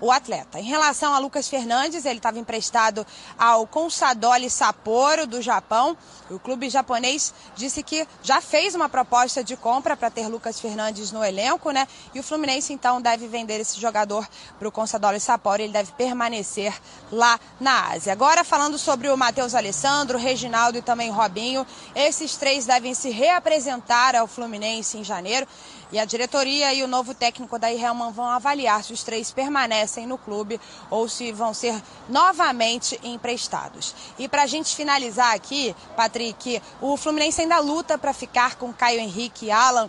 o 0.00 0.10
atleta. 0.10 0.58
Em 0.58 0.64
relação 0.64 1.14
a 1.14 1.18
Lucas 1.18 1.48
Fernandes, 1.48 2.04
ele 2.04 2.18
estava 2.18 2.38
emprestado 2.38 3.06
ao 3.38 3.66
Consadole 3.66 4.50
Sapporo 4.50 5.26
do 5.26 5.40
Japão. 5.40 5.96
O 6.30 6.38
clube 6.38 6.68
japonês 6.68 7.34
disse 7.54 7.82
que 7.82 8.06
já 8.22 8.40
fez 8.40 8.74
uma 8.74 8.88
proposta 8.88 9.44
de 9.44 9.56
compra 9.56 9.96
para 9.96 10.10
ter 10.10 10.26
Lucas 10.28 10.58
Fernandes 10.58 11.12
no 11.12 11.24
elenco, 11.24 11.70
né? 11.70 11.86
E 12.14 12.20
o 12.20 12.22
Fluminense 12.22 12.72
então 12.72 13.00
deve 13.00 13.28
vender 13.28 13.60
esse 13.60 13.80
jogador 13.80 14.26
para 14.58 14.68
o 14.68 14.72
Consadole 14.72 15.20
Sapporo. 15.20 15.62
Ele 15.62 15.72
deve 15.72 15.92
permanecer 15.92 16.74
lá 17.12 17.38
na 17.60 17.92
Ásia. 17.92 18.12
Agora 18.12 18.44
falando 18.44 18.78
sobre 18.78 19.08
o 19.08 19.16
Matheus 19.16 19.54
Alessandro, 19.54 20.18
Reginaldo 20.18 20.78
e 20.78 20.82
também 20.82 21.10
Robinho, 21.10 21.66
esses 21.94 22.36
três 22.36 22.66
devem 22.66 22.94
se 22.94 23.10
reapresentar 23.10 24.16
ao 24.16 24.26
Fluminense 24.26 24.98
em 24.98 25.04
janeiro. 25.04 25.46
E 25.94 25.98
a 26.00 26.04
diretoria 26.04 26.74
e 26.74 26.82
o 26.82 26.88
novo 26.88 27.14
técnico 27.14 27.56
da 27.56 27.72
Helman 27.72 28.10
vão 28.10 28.24
avaliar 28.24 28.82
se 28.82 28.92
os 28.92 29.04
três 29.04 29.30
permanecem 29.30 30.08
no 30.08 30.18
clube 30.18 30.60
ou 30.90 31.08
se 31.08 31.30
vão 31.30 31.54
ser 31.54 31.80
novamente 32.08 32.98
emprestados. 33.04 33.94
E 34.18 34.26
para 34.26 34.42
a 34.42 34.46
gente 34.48 34.74
finalizar 34.74 35.32
aqui, 35.32 35.72
Patrick, 35.94 36.60
o 36.80 36.96
Fluminense 36.96 37.42
ainda 37.42 37.60
luta 37.60 37.96
para 37.96 38.12
ficar 38.12 38.56
com 38.56 38.72
Caio 38.72 38.98
Henrique 38.98 39.46
e 39.46 39.50
Alan. 39.52 39.88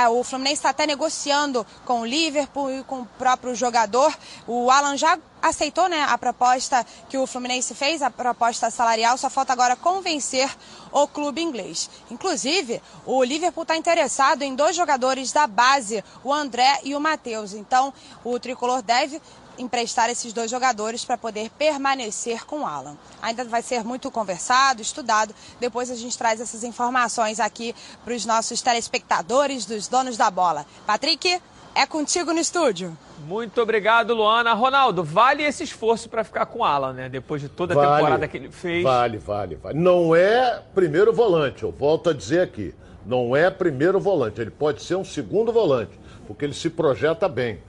Ah, 0.00 0.10
o 0.10 0.22
Fluminense 0.22 0.60
está 0.60 0.68
até 0.68 0.86
negociando 0.86 1.66
com 1.84 2.02
o 2.02 2.06
Liverpool 2.06 2.70
e 2.70 2.84
com 2.84 3.00
o 3.00 3.06
próprio 3.18 3.52
jogador. 3.52 4.16
O 4.46 4.70
Alan 4.70 4.96
já 4.96 5.18
aceitou 5.42 5.88
né, 5.88 6.06
a 6.08 6.16
proposta 6.16 6.86
que 7.08 7.18
o 7.18 7.26
Fluminense 7.26 7.74
fez, 7.74 8.00
a 8.00 8.08
proposta 8.08 8.70
salarial, 8.70 9.18
só 9.18 9.28
falta 9.28 9.52
agora 9.52 9.74
convencer 9.74 10.48
o 10.92 11.08
clube 11.08 11.42
inglês. 11.42 11.90
Inclusive, 12.12 12.80
o 13.04 13.24
Liverpool 13.24 13.62
está 13.62 13.76
interessado 13.76 14.42
em 14.42 14.54
dois 14.54 14.76
jogadores 14.76 15.32
da 15.32 15.48
base, 15.48 16.04
o 16.22 16.32
André 16.32 16.78
e 16.84 16.94
o 16.94 17.00
Matheus. 17.00 17.52
Então, 17.52 17.92
o 18.22 18.38
tricolor 18.38 18.82
deve 18.82 19.20
emprestar 19.58 20.08
esses 20.10 20.32
dois 20.32 20.50
jogadores 20.50 21.04
para 21.04 21.18
poder 21.18 21.50
permanecer 21.50 22.46
com 22.46 22.60
o 22.60 22.66
Alan. 22.66 22.96
Ainda 23.20 23.44
vai 23.44 23.62
ser 23.62 23.84
muito 23.84 24.10
conversado, 24.10 24.80
estudado. 24.80 25.34
Depois 25.60 25.90
a 25.90 25.94
gente 25.94 26.16
traz 26.16 26.40
essas 26.40 26.64
informações 26.64 27.40
aqui 27.40 27.74
para 28.04 28.14
os 28.14 28.24
nossos 28.24 28.60
telespectadores, 28.62 29.66
dos 29.66 29.88
donos 29.88 30.16
da 30.16 30.30
bola. 30.30 30.64
Patrick, 30.86 31.40
é 31.74 31.86
contigo 31.86 32.32
no 32.32 32.40
estúdio. 32.40 32.96
Muito 33.26 33.60
obrigado, 33.60 34.14
Luana. 34.14 34.52
Ronaldo, 34.54 35.04
vale 35.04 35.42
esse 35.44 35.62
esforço 35.62 36.08
para 36.08 36.24
ficar 36.24 36.46
com 36.46 36.60
o 36.60 36.64
Alan, 36.64 36.92
né? 36.92 37.08
Depois 37.08 37.40
de 37.42 37.48
toda 37.48 37.74
a 37.74 37.76
Vale. 37.76 37.96
temporada 37.96 38.26
que 38.28 38.36
ele 38.36 38.50
fez. 38.50 38.82
Vale, 38.82 39.18
vale, 39.18 39.54
vale. 39.56 39.78
Não 39.78 40.14
é 40.14 40.62
primeiro 40.74 41.12
volante, 41.12 41.62
eu 41.62 41.70
volto 41.70 42.10
a 42.10 42.12
dizer 42.12 42.40
aqui. 42.40 42.74
Não 43.06 43.34
é 43.36 43.48
primeiro 43.48 44.00
volante, 44.00 44.40
ele 44.40 44.50
pode 44.50 44.82
ser 44.82 44.96
um 44.96 45.04
segundo 45.04 45.52
volante, 45.52 45.92
porque 46.26 46.44
ele 46.44 46.52
se 46.54 46.68
projeta 46.68 47.28
bem. 47.28 47.60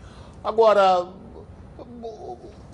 Agora, 0.44 1.06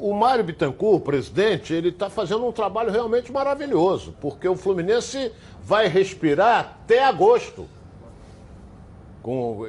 o 0.09 0.13
Mário 0.13 0.43
Bittencourt, 0.43 0.97
o 0.97 0.99
presidente, 0.99 1.73
ele 1.73 1.89
está 1.89 2.09
fazendo 2.09 2.45
um 2.45 2.51
trabalho 2.51 2.91
realmente 2.91 3.31
maravilhoso, 3.31 4.13
porque 4.21 4.47
o 4.47 4.55
Fluminense 4.55 5.31
vai 5.63 5.87
respirar 5.87 6.59
até 6.83 7.03
agosto. 7.03 7.67
Com, 9.21 9.65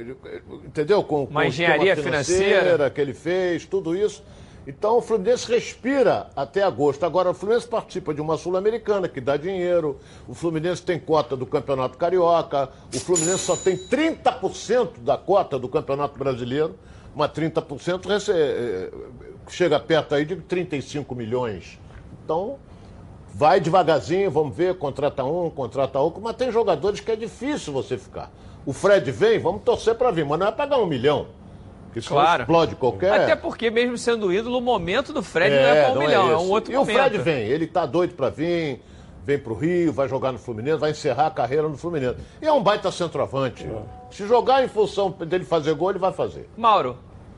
entendeu? 0.67 1.03
Com, 1.03 1.25
Uma 1.25 1.41
com 1.43 1.49
engenharia 1.49 1.93
esquema 1.95 2.23
financeira. 2.23 2.91
que 2.91 3.01
ele 3.01 3.15
fez, 3.15 3.65
tudo 3.65 3.97
isso. 3.97 4.23
Então 4.67 4.99
o 4.99 5.01
Fluminense 5.01 5.51
respira 5.51 6.27
até 6.37 6.63
agosto. 6.63 7.05
Agora 7.07 7.31
o 7.31 7.35
Fluminense 7.35 7.67
participa 7.67 8.13
de 8.13 8.21
uma 8.21 8.37
Sul-Americana 8.37 9.09
que 9.09 9.21
dá 9.21 9.37
dinheiro. 9.39 9.99
O 10.29 10.35
Fluminense 10.35 10.83
tem 10.83 10.99
cota 10.99 11.37
do 11.37 11.47
Campeonato 11.47 11.97
Carioca. 11.97 12.69
O 12.95 12.99
Fluminense 12.99 13.39
só 13.39 13.57
tem 13.57 13.77
30% 13.79 14.99
da 15.01 15.17
cota 15.17 15.59
do 15.59 15.69
Campeonato 15.69 16.19
Brasileiro. 16.19 16.75
Mas 17.15 17.31
30% 17.31 18.07
rece- 18.07 18.33
eh, 18.35 18.91
chega 19.49 19.79
perto 19.81 20.15
aí 20.15 20.25
de 20.25 20.37
35 20.37 21.15
milhões. 21.15 21.79
Então, 22.25 22.57
vai 23.35 23.61
devagarzinho, 23.61 24.31
vamos 24.31 24.57
ver, 24.57 24.77
contrata 24.79 25.25
um, 25.25 25.51
contrata 25.51 25.99
outro, 25.99 26.21
mas 26.23 26.37
tem 26.37 26.51
jogadores 26.51 27.01
que 27.01 27.11
é 27.11 27.17
difícil 27.17 27.73
você 27.73 27.97
ficar. 27.99 28.31
O 28.65 28.73
Fred 28.73 29.11
vem, 29.13 29.39
vamos 29.39 29.63
torcer 29.63 29.95
para 29.95 30.11
vir, 30.11 30.25
mas 30.25 30.39
não 30.39 30.47
é 30.49 30.53
pagar 30.53 30.79
um 30.79 30.87
milhão. 30.87 31.27
Que 31.93 32.01
senão 32.01 32.21
Claro. 32.21 32.43
explode 32.43 32.75
qualquer. 32.77 33.13
Até 33.13 33.37
porque, 33.37 33.71
mesmo 33.71 33.97
sendo 33.97 34.33
ídolo, 34.33 34.59
o 34.59 34.61
momento 34.61 35.13
do 35.13 35.23
Fred 35.23 35.55
não 35.55 35.63
é 35.63 35.83
para 35.83 35.91
um 35.93 35.95
não 35.95 36.01
milhão, 36.03 36.31
é, 36.31 36.37
um 36.37 36.41
esse. 36.43 36.51
outro 36.51 36.73
E 36.73 36.77
momento. 36.77 36.97
o 36.97 36.99
Fred 36.99 37.19
vem, 37.19 37.43
ele 37.47 37.67
tá 37.67 37.87
doido 37.87 38.15
para 38.15 38.29
vir, 38.29 38.83
vem 39.25 39.39
pro 39.39 39.55
Rio, 39.55 39.93
vai 39.93 40.07
jogar 40.09 40.31
no 40.33 40.39
Fluminense, 40.39 40.79
vai 40.79 40.91
encerrar 40.91 41.29
a 41.29 41.31
carreira 41.31 41.69
no 41.69 41.77
Fluminense. 41.79 42.17
E 42.43 42.47
é 42.47 42.53
um 42.53 42.63
baita 42.63 42.91
centroavante. 42.91 43.67
Se 44.11 44.27
jogar 44.27 44.63
em 44.65 44.69
função 44.69 45.11
dele 45.11 45.45
fazer 45.45 45.73
gol, 45.75 45.91
ele 45.91 45.99
vai 45.99 46.13
fazer. 46.13 46.49
Mauro, 46.57 46.97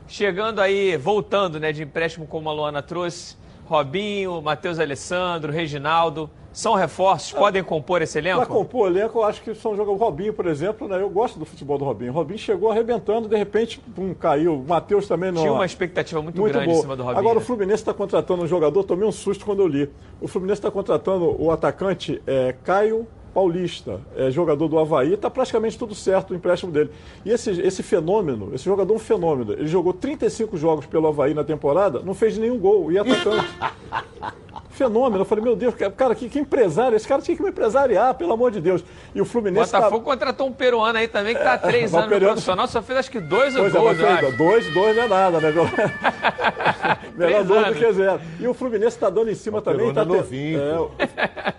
chegando 0.09 0.59
aí, 0.59 0.97
voltando 0.97 1.59
né, 1.59 1.71
de 1.71 1.83
empréstimo 1.83 2.25
como 2.27 2.49
a 2.49 2.53
Luana 2.53 2.81
trouxe, 2.81 3.37
Robinho, 3.65 4.41
Matheus 4.41 4.79
Alessandro, 4.79 5.51
Reginaldo, 5.53 6.29
são 6.51 6.73
reforços, 6.73 7.31
podem 7.31 7.63
compor 7.63 8.01
esse 8.01 8.19
Para 8.19 8.31
elenco? 8.31 8.47
compor 8.47 8.87
o 8.87 8.87
elenco, 8.87 9.19
eu 9.19 9.23
acho 9.23 9.41
que 9.43 9.53
são 9.53 9.75
jogadores. 9.75 10.01
O 10.01 10.03
Robinho, 10.03 10.33
por 10.33 10.47
exemplo, 10.47 10.87
né? 10.87 10.99
Eu 10.99 11.09
gosto 11.09 11.37
do 11.37 11.45
futebol 11.45 11.77
do 11.77 11.85
Robinho. 11.85 12.11
O 12.11 12.15
Robinho 12.15 12.39
chegou 12.39 12.71
arrebentando, 12.71 13.29
de 13.29 13.37
repente, 13.37 13.79
pum, 13.79 14.15
caiu. 14.15 14.55
O 14.55 14.67
Matheus 14.67 15.07
também 15.07 15.31
não. 15.31 15.41
Tinha 15.41 15.53
uma 15.53 15.65
expectativa 15.65 16.19
muito, 16.21 16.41
Muito 16.41 16.51
grande 16.51 16.67
boa. 16.67 16.79
em 16.79 16.81
cima 16.81 16.95
do 16.95 17.03
Robinho. 17.03 17.19
Agora 17.19 17.37
o 17.37 17.39
né? 17.39 17.45
Fluminense 17.45 17.81
está 17.81 17.93
contratando 17.93 18.43
um 18.43 18.47
jogador, 18.47 18.83
tomei 18.83 19.07
um 19.07 19.11
susto 19.11 19.45
quando 19.45 19.61
eu 19.61 19.67
li. 19.67 19.89
O 20.19 20.27
Fluminense 20.27 20.59
está 20.59 20.71
contratando 20.71 21.39
o 21.39 21.51
atacante 21.51 22.19
é, 22.25 22.55
Caio 22.63 23.07
Paulista, 23.33 24.01
é, 24.15 24.31
jogador 24.31 24.67
do 24.67 24.77
Havaí, 24.77 25.13
está 25.13 25.29
praticamente 25.29 25.77
tudo 25.77 25.95
certo 25.95 26.31
o 26.31 26.35
empréstimo 26.35 26.71
dele. 26.71 26.89
E 27.25 27.31
esse, 27.31 27.51
esse 27.61 27.83
fenômeno, 27.83 28.51
esse 28.53 28.65
jogador 28.65 28.93
é 28.93 28.95
um 28.95 28.99
fenômeno. 28.99 29.53
Ele 29.53 29.67
jogou 29.67 29.93
35 29.93 30.57
jogos 30.57 30.85
pelo 30.85 31.07
Havaí 31.07 31.33
na 31.33 31.43
temporada, 31.43 32.01
não 32.01 32.13
fez 32.13 32.37
nenhum 32.37 32.57
gol. 32.57 32.91
E 32.91 32.97
é 32.97 33.01
atacante. 33.01 33.47
Fenômeno. 34.79 35.21
Eu 35.21 35.25
falei, 35.25 35.43
meu 35.43 35.55
Deus, 35.55 35.75
cara, 35.95 36.15
que, 36.15 36.27
que 36.29 36.39
empresário. 36.39 36.95
Esse 36.95 37.07
cara 37.07 37.21
tinha 37.21 37.35
que 37.37 37.43
me 37.43 37.49
empresariar, 37.49 38.13
pelo 38.15 38.33
amor 38.33 38.49
de 38.51 38.59
Deus. 38.61 38.83
E 39.13 39.21
o 39.21 39.25
Fluminense. 39.25 39.71
tá- 39.71 39.77
Botafogo 39.79 40.03
contratou 40.05 40.47
um 40.47 40.51
peruano 40.53 40.97
aí 40.97 41.07
também 41.07 41.35
que 41.35 41.43
tá 41.43 41.53
há 41.53 41.57
três 41.57 41.75
É, 41.75 41.77
anos 41.83 41.91
no 41.93 41.99
Valperiano- 41.99 42.33
profissional, 42.33 42.67
só 42.67 42.81
fez 42.81 42.99
acho 42.99 43.11
que 43.11 43.19
dois 43.19 43.53
Pois 43.55 43.75
é, 43.75 43.77
acho. 43.77 44.05
ainda, 44.05 44.31
dois, 44.37 44.73
dois 44.73 44.95
não 44.95 45.03
é 45.03 45.07
nada, 45.07 45.39
né? 45.39 45.51
Melhor 47.15 47.43
dois 47.43 47.67
do 47.67 47.73
que 47.75 47.91
zero. 47.93 48.21
E 48.39 48.47
o 48.47 48.53
Fluminense 48.53 48.95
está 48.95 49.09
dando 49.09 49.29
em 49.29 49.35
cima 49.35 49.61
também. 49.61 49.93
Tá 49.93 50.03
te- 50.05 50.07
novinho, 50.07 50.59
é, 50.61 50.79
o, 50.79 50.91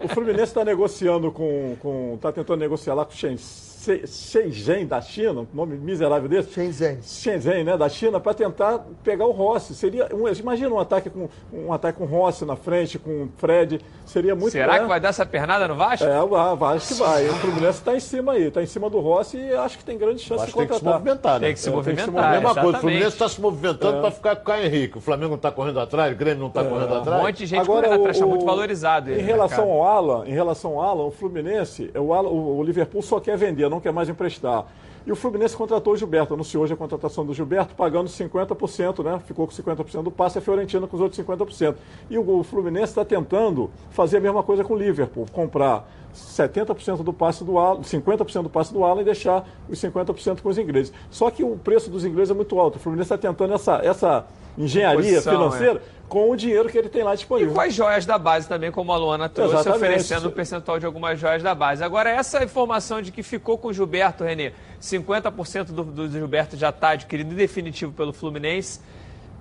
o 0.04 0.08
Fluminense 0.08 0.44
está 0.44 0.64
negociando 0.64 1.30
com, 1.30 1.76
com. 1.80 2.18
tá 2.20 2.32
tentando 2.32 2.58
negociar 2.60 2.94
lá 2.94 3.04
com 3.04 3.12
o 3.12 3.16
Shen- 3.16 3.36
Se- 3.36 3.69
Shenzhen 4.06 4.86
da 4.86 5.00
China, 5.00 5.40
um 5.40 5.46
nome 5.54 5.76
miserável 5.76 6.28
desse. 6.28 6.52
Shenzhen. 6.52 6.98
Shenzhen, 7.02 7.64
né, 7.64 7.76
da 7.76 7.88
China, 7.88 8.20
para 8.20 8.34
tentar 8.34 8.84
pegar 9.02 9.26
o 9.26 9.30
Rossi. 9.30 9.74
Seria 9.74 10.08
um, 10.14 10.28
imagina 10.28 10.74
um 10.74 10.78
ataque 10.78 11.08
com 11.08 11.28
um 11.52 11.72
ataque 11.72 11.98
com 11.98 12.04
o 12.04 12.06
Rossi 12.06 12.44
na 12.44 12.56
frente, 12.56 12.98
com 12.98 13.24
o 13.24 13.28
Fred, 13.38 13.80
seria 14.04 14.34
muito 14.34 14.52
Será 14.52 14.76
é, 14.76 14.80
que 14.80 14.86
vai 14.86 15.00
dar 15.00 15.08
essa 15.08 15.24
pernada 15.24 15.66
no 15.66 15.74
Vasco? 15.74 16.04
É, 16.06 16.26
vai, 16.56 16.76
acho 16.76 16.88
que 16.88 16.94
vai. 16.94 17.26
O 17.28 17.34
Fluminense 17.34 17.78
está 17.78 17.96
em 17.96 18.00
cima 18.00 18.32
aí, 18.32 18.44
está 18.48 18.62
em 18.62 18.66
cima 18.66 18.90
do 18.90 19.00
Rossi 19.00 19.38
e 19.38 19.52
acho 19.54 19.78
que 19.78 19.84
tem 19.84 19.96
grande 19.96 20.20
chance 20.20 20.44
de 20.46 20.52
que 20.52 20.58
tem 20.58 20.66
que 20.66 20.74
se 20.74 20.80
contratar. 20.80 21.00
movimentar, 21.00 21.40
né? 21.40 21.46
Tem 21.46 21.54
que 21.54 21.60
se 21.60 21.68
É, 21.68 21.72
tem 21.72 21.80
que 21.82 21.86
se 22.02 22.10
movimentar. 22.10 22.12
movimentar. 22.12 22.54
Mesma 22.54 22.62
coisa, 22.62 22.78
o. 22.78 22.80
Fluminense 22.80 23.08
está 23.08 23.28
se 23.28 23.40
movimentando 23.40 24.00
para 24.00 24.10
ficar 24.10 24.36
com 24.36 24.42
o 24.42 24.44
Caio 24.44 24.66
Henrique. 24.66 24.98
O 24.98 25.00
Flamengo 25.00 25.28
não 25.30 25.36
está 25.36 25.50
correndo 25.50 25.80
atrás, 25.80 26.12
o 26.12 26.16
Grêmio 26.16 26.40
não 26.40 26.48
está 26.48 26.64
correndo 26.64 26.92
Um 26.94 26.98
atrás. 26.98 27.22
monte 27.22 27.36
de 27.38 27.46
gente 27.46 27.60
Agora, 27.60 27.82
correndo 27.86 27.98
o, 27.98 28.02
atrás, 28.02 28.16
está 28.16 28.26
muito 28.26 28.42
o- 28.42 28.46
valorizado. 28.46 29.10
ele 29.10 29.20
Em 29.20 29.22
no 29.22 29.26
relação 29.28 29.70
ao 29.70 29.84
Alan, 29.84 30.26
em 30.26 30.32
relação 30.32 30.72
ao 30.78 30.82
Alan, 30.82 31.04
o 31.04 31.10
Fluminense, 31.10 31.90
o, 31.96 32.12
Alan- 32.12 32.28
o- 32.28 32.58
o 32.58 32.62
Liverpool 32.62 33.00
só 33.02 33.20
quer 33.20 33.36
vender, 33.36 33.69
não 33.70 33.80
quer 33.80 33.92
mais 33.92 34.08
emprestar. 34.08 34.66
E 35.06 35.10
o 35.10 35.16
Fluminense 35.16 35.56
contratou 35.56 35.94
o 35.94 35.96
Gilberto, 35.96 36.34
anunciou 36.34 36.62
hoje 36.62 36.74
a 36.74 36.76
contratação 36.76 37.24
do 37.24 37.32
Gilberto, 37.32 37.74
pagando 37.74 38.08
50%, 38.08 39.02
né? 39.02 39.18
Ficou 39.24 39.46
com 39.46 39.52
50% 39.52 40.02
do 40.02 40.10
passe, 40.10 40.38
a 40.38 40.40
Fiorentina 40.42 40.86
com 40.86 40.94
os 40.96 41.02
outros 41.02 41.24
50%. 41.24 41.74
E 42.10 42.18
o, 42.18 42.42
Fluminense 42.42 42.92
está 42.92 43.04
tentando 43.04 43.70
fazer 43.90 44.18
a 44.18 44.20
mesma 44.20 44.42
coisa 44.42 44.62
com 44.62 44.74
o 44.74 44.78
Liverpool, 44.78 45.26
comprar 45.32 45.88
70% 46.14 47.02
do 47.02 47.12
passe 47.12 47.44
do 47.44 47.58
Alan, 47.58 47.80
50% 47.80 48.42
do 48.42 48.50
passe 48.50 48.72
do 48.72 48.84
Alan 48.84 49.02
e 49.02 49.04
deixar 49.04 49.46
os 49.68 49.78
50% 49.80 50.40
com 50.40 50.48
os 50.48 50.58
ingleses. 50.58 50.92
Só 51.10 51.30
que 51.30 51.42
o 51.42 51.56
preço 51.56 51.90
dos 51.90 52.04
ingleses 52.04 52.30
é 52.30 52.34
muito 52.34 52.58
alto. 52.58 52.76
O 52.76 52.78
Fluminense 52.78 53.12
está 53.12 53.18
tentando 53.18 53.54
essa, 53.54 53.80
essa 53.82 54.26
engenharia 54.58 55.02
Posição, 55.02 55.32
financeira 55.32 55.82
com 56.08 56.28
o 56.28 56.36
dinheiro 56.36 56.68
que 56.68 56.76
ele 56.76 56.88
tem 56.88 57.04
lá 57.04 57.14
E 57.14 57.18
disponível. 57.18 57.54
com 57.54 57.60
as 57.60 57.72
joias 57.72 58.04
da 58.04 58.18
base 58.18 58.48
também, 58.48 58.72
como 58.72 58.92
a 58.92 58.96
Luana 58.96 59.28
trouxe, 59.28 59.54
Exatamente. 59.54 59.76
oferecendo 59.84 60.28
um 60.28 60.32
percentual 60.32 60.78
de 60.80 60.84
algumas 60.84 61.18
joias 61.20 61.40
da 61.40 61.54
base. 61.54 61.84
Agora, 61.84 62.10
essa 62.10 62.42
informação 62.42 63.00
de 63.00 63.12
que 63.12 63.22
ficou 63.22 63.56
com 63.56 63.68
o 63.68 63.72
Gilberto, 63.72 64.24
Renê, 64.24 64.52
50% 64.82 65.66
do, 65.66 65.84
do 65.84 66.08
Gilberto 66.10 66.56
já 66.56 66.70
está 66.70 66.90
adquirido 66.90 67.32
em 67.32 67.36
definitivo 67.36 67.92
pelo 67.92 68.12
Fluminense, 68.12 68.80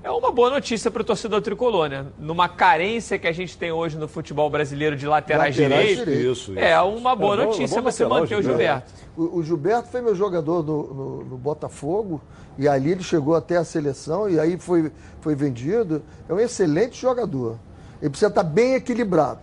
É 0.02 0.10
uma 0.10 0.32
boa 0.32 0.50
notícia 0.50 0.90
para 0.90 1.02
o 1.02 1.06
torcedor 1.06 1.42
tricolor, 1.42 1.90
né? 1.90 2.06
Numa 2.18 2.48
carência 2.48 3.20
que 3.20 3.28
a 3.28 3.34
gente 3.34 3.58
tem 3.58 3.70
hoje 3.72 3.98
no 3.98 4.08
futebol 4.08 4.50
brasileiro 4.50 4.96
de 4.96 5.06
laterais, 5.06 5.58
Laterais 5.58 5.88
direitos, 5.88 6.06
direitos. 6.06 6.38
Isso, 6.40 6.52
isso. 6.52 6.60
é 6.60 6.82
uma 6.82 7.16
boa 7.18 7.34
É 7.34 7.38
bom- 7.38 7.44
é 7.44 7.46
notícia 7.48 7.82
bom 7.82 7.92
você 7.92 8.04
lateral, 8.06 8.22
manter 8.24 8.36
o 8.36 8.42
Gilberto. 8.42 8.94
O, 9.18 9.40
o 9.40 9.44
Gilberto 9.44 9.90
foi 9.90 10.02
meu 10.02 10.16
jogador 10.16 10.64
no, 10.64 10.94
no- 10.94 11.24
no 11.26 11.38
Botafogo 11.38 12.22
e 12.58 12.66
ali 12.66 12.92
ele 12.92 13.04
chegou 13.04 13.36
até 13.36 13.58
a 13.58 13.66
seleção 13.66 14.30
e 14.30 14.40
aí 14.40 14.58
foi, 14.58 14.90
foi 15.20 15.36
vendido. 15.36 16.02
É 16.30 16.34
um 16.34 16.40
excelente 16.40 17.00
jogador. 17.00 17.58
Ele 18.02 18.10
precisa 18.10 18.30
estar 18.30 18.44
bem 18.44 18.76
equilibrado. 18.76 19.42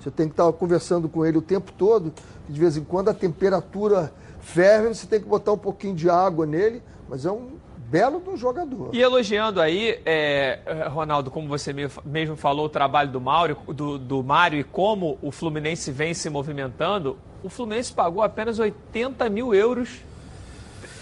Você 0.00 0.10
tem 0.10 0.26
que 0.26 0.32
estar 0.32 0.50
conversando 0.54 1.06
com 1.06 1.26
ele 1.26 1.36
o 1.36 1.42
tempo 1.42 1.70
todo. 1.76 2.14
e 2.48 2.52
De 2.52 2.58
vez 2.58 2.78
em 2.78 2.82
quando 2.84 3.10
a 3.10 3.14
temperatura 3.14 4.10
ferve, 4.40 4.88
você 4.88 5.06
tem 5.06 5.20
que 5.20 5.26
botar 5.26 5.52
um 5.52 5.58
pouquinho 5.58 5.94
de 5.94 6.08
água 6.08 6.46
nele, 6.46 6.82
mas 7.10 7.26
é 7.26 7.30
um 7.30 7.57
belo 7.90 8.22
um 8.26 8.36
jogador. 8.36 8.90
E 8.92 9.00
elogiando 9.00 9.60
aí, 9.60 9.98
é, 10.04 10.58
Ronaldo, 10.90 11.30
como 11.30 11.48
você 11.48 11.72
me- 11.72 11.88
mesmo 12.04 12.36
falou, 12.36 12.66
o 12.66 12.68
trabalho 12.68 13.10
do, 13.10 13.20
Mauro, 13.20 13.56
do, 13.68 13.98
do 13.98 14.22
Mário 14.22 14.58
e 14.58 14.64
como 14.64 15.18
o 15.22 15.30
Fluminense 15.32 15.90
vem 15.90 16.12
se 16.12 16.28
movimentando, 16.28 17.16
o 17.42 17.48
Fluminense 17.48 17.92
pagou 17.92 18.22
apenas 18.22 18.58
80 18.58 19.28
mil 19.30 19.54
euros, 19.54 19.88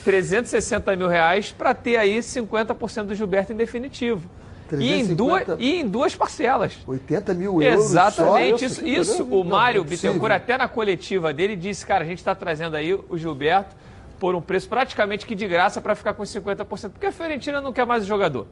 360 0.04 0.94
mil 0.94 1.08
reais, 1.08 1.50
para 1.50 1.74
ter 1.74 1.96
aí 1.96 2.18
50% 2.18 3.04
do 3.06 3.14
Gilberto 3.14 3.52
em 3.52 3.56
definitivo. 3.56 4.28
E 4.72 4.92
em, 4.94 5.06
350? 5.06 5.16
duas, 5.16 5.60
e 5.60 5.80
em 5.80 5.88
duas 5.88 6.14
parcelas. 6.16 6.76
80 6.86 7.34
mil 7.34 7.62
euros. 7.62 7.84
Exatamente, 7.84 8.58
só? 8.60 8.66
isso, 8.66 8.86
isso 8.86 9.24
o 9.24 9.44
Mário 9.44 9.80
é. 9.82 9.84
Bittencourt, 9.84 10.32
até 10.32 10.58
na 10.58 10.68
coletiva 10.68 11.32
dele, 11.32 11.54
disse, 11.56 11.86
cara, 11.86 12.04
a 12.04 12.06
gente 12.06 12.18
está 12.18 12.34
trazendo 12.34 12.76
aí 12.76 12.92
o 12.94 13.16
Gilberto 13.16 13.74
por 14.18 14.34
um 14.34 14.40
preço 14.40 14.68
praticamente 14.68 15.26
que 15.26 15.34
de 15.34 15.46
graça 15.46 15.80
para 15.80 15.94
ficar 15.94 16.14
com 16.14 16.22
50%, 16.22 16.90
porque 16.90 17.06
a 17.06 17.12
Fiorentina 17.12 17.60
não 17.60 17.72
quer 17.72 17.84
mais 17.86 18.02
o 18.04 18.06
jogador. 18.06 18.46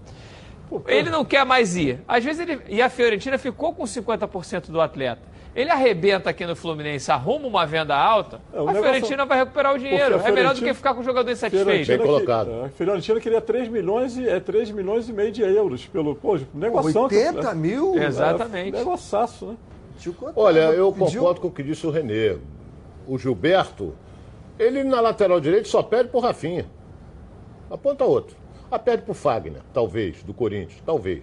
Ele 0.88 1.11
não 1.11 1.24
quer 1.24 1.44
mais 1.44 1.77
ir. 1.77 2.00
Às 2.09 2.24
vezes 2.24 2.40
ele. 2.40 2.61
E 2.68 2.83
a 2.83 2.88
Fiorentina 2.88 3.38
ficou 3.38 3.72
com 3.74 3.85
50% 3.85 4.70
do 4.70 4.81
atleta. 4.81 5.22
Ele 5.55 5.70
arrebenta 5.70 6.31
aqui 6.31 6.44
no 6.44 6.57
Fluminense, 6.57 7.12
arruma 7.12 7.46
uma 7.46 7.64
venda 7.64 7.94
alta, 7.94 8.40
É, 8.53 8.57
a 8.57 8.61
negócio- 8.61 8.83
Fiorentina 8.83 9.24
vai 9.24 9.38
recuperar 9.38 9.72
o 9.72 9.79
dinheiro. 9.79 10.20
É 10.24 10.33
melhor 10.33 10.53
do 10.53 10.61
que 10.61 10.74
ficar 10.74 10.94
com 10.94 11.00
o 11.00 11.05
jogador 11.05 11.31
insatisfeito. 11.31 11.87
Bem 11.87 11.98
colocado. 11.98 12.46
que- 12.48 12.53
é, 12.55 12.64
A 12.64 12.68
Fiorentina 12.70 13.20
queria 13.20 13.40
3 13.40 13.68
milhões 13.68 14.16
e, 14.16 14.29
é, 14.29 14.40
3 14.40 14.72
milhões 14.72 15.09
e 15.09 15.12
meio 15.12 15.31
de 15.31 15.42
euros 15.42 15.87
pelo. 15.87 16.16
Pô, 16.16 16.37
negoção. 16.53 17.09
que- 17.09 17.14
80 17.16 17.55
mil? 17.55 17.94
Exatamente. 17.96 18.74
É, 18.74 18.79
negociaço, 18.81 19.46
né? 19.46 19.57
Eu. 20.05 20.14
Olha, 20.35 20.59
eu 20.72 20.90
Pediu- 20.90 21.20
concordo 21.20 21.40
com 21.40 21.46
o 21.48 21.50
que 21.53 21.62
disse 21.62 21.87
o 21.87 21.90
Renê. 21.90 22.37
O 23.07 23.16
Gilberto, 23.16 23.94
ele 24.59 24.85
na 24.85 25.01
lateral 25.01 25.40
direita 25.40 25.69
só 25.69 25.83
perde 25.83 26.11
pro 26.11 26.21
Rafinha. 26.21 26.67
Aponta 27.71 28.05
outro. 28.05 28.37
Ah, 28.71 28.79
perde 28.79 29.05
pro 29.05 29.14
Fagner, 29.14 29.62
talvez, 29.73 30.23
do 30.23 30.35
Corinthians, 30.35 30.83
talvez. 30.85 31.23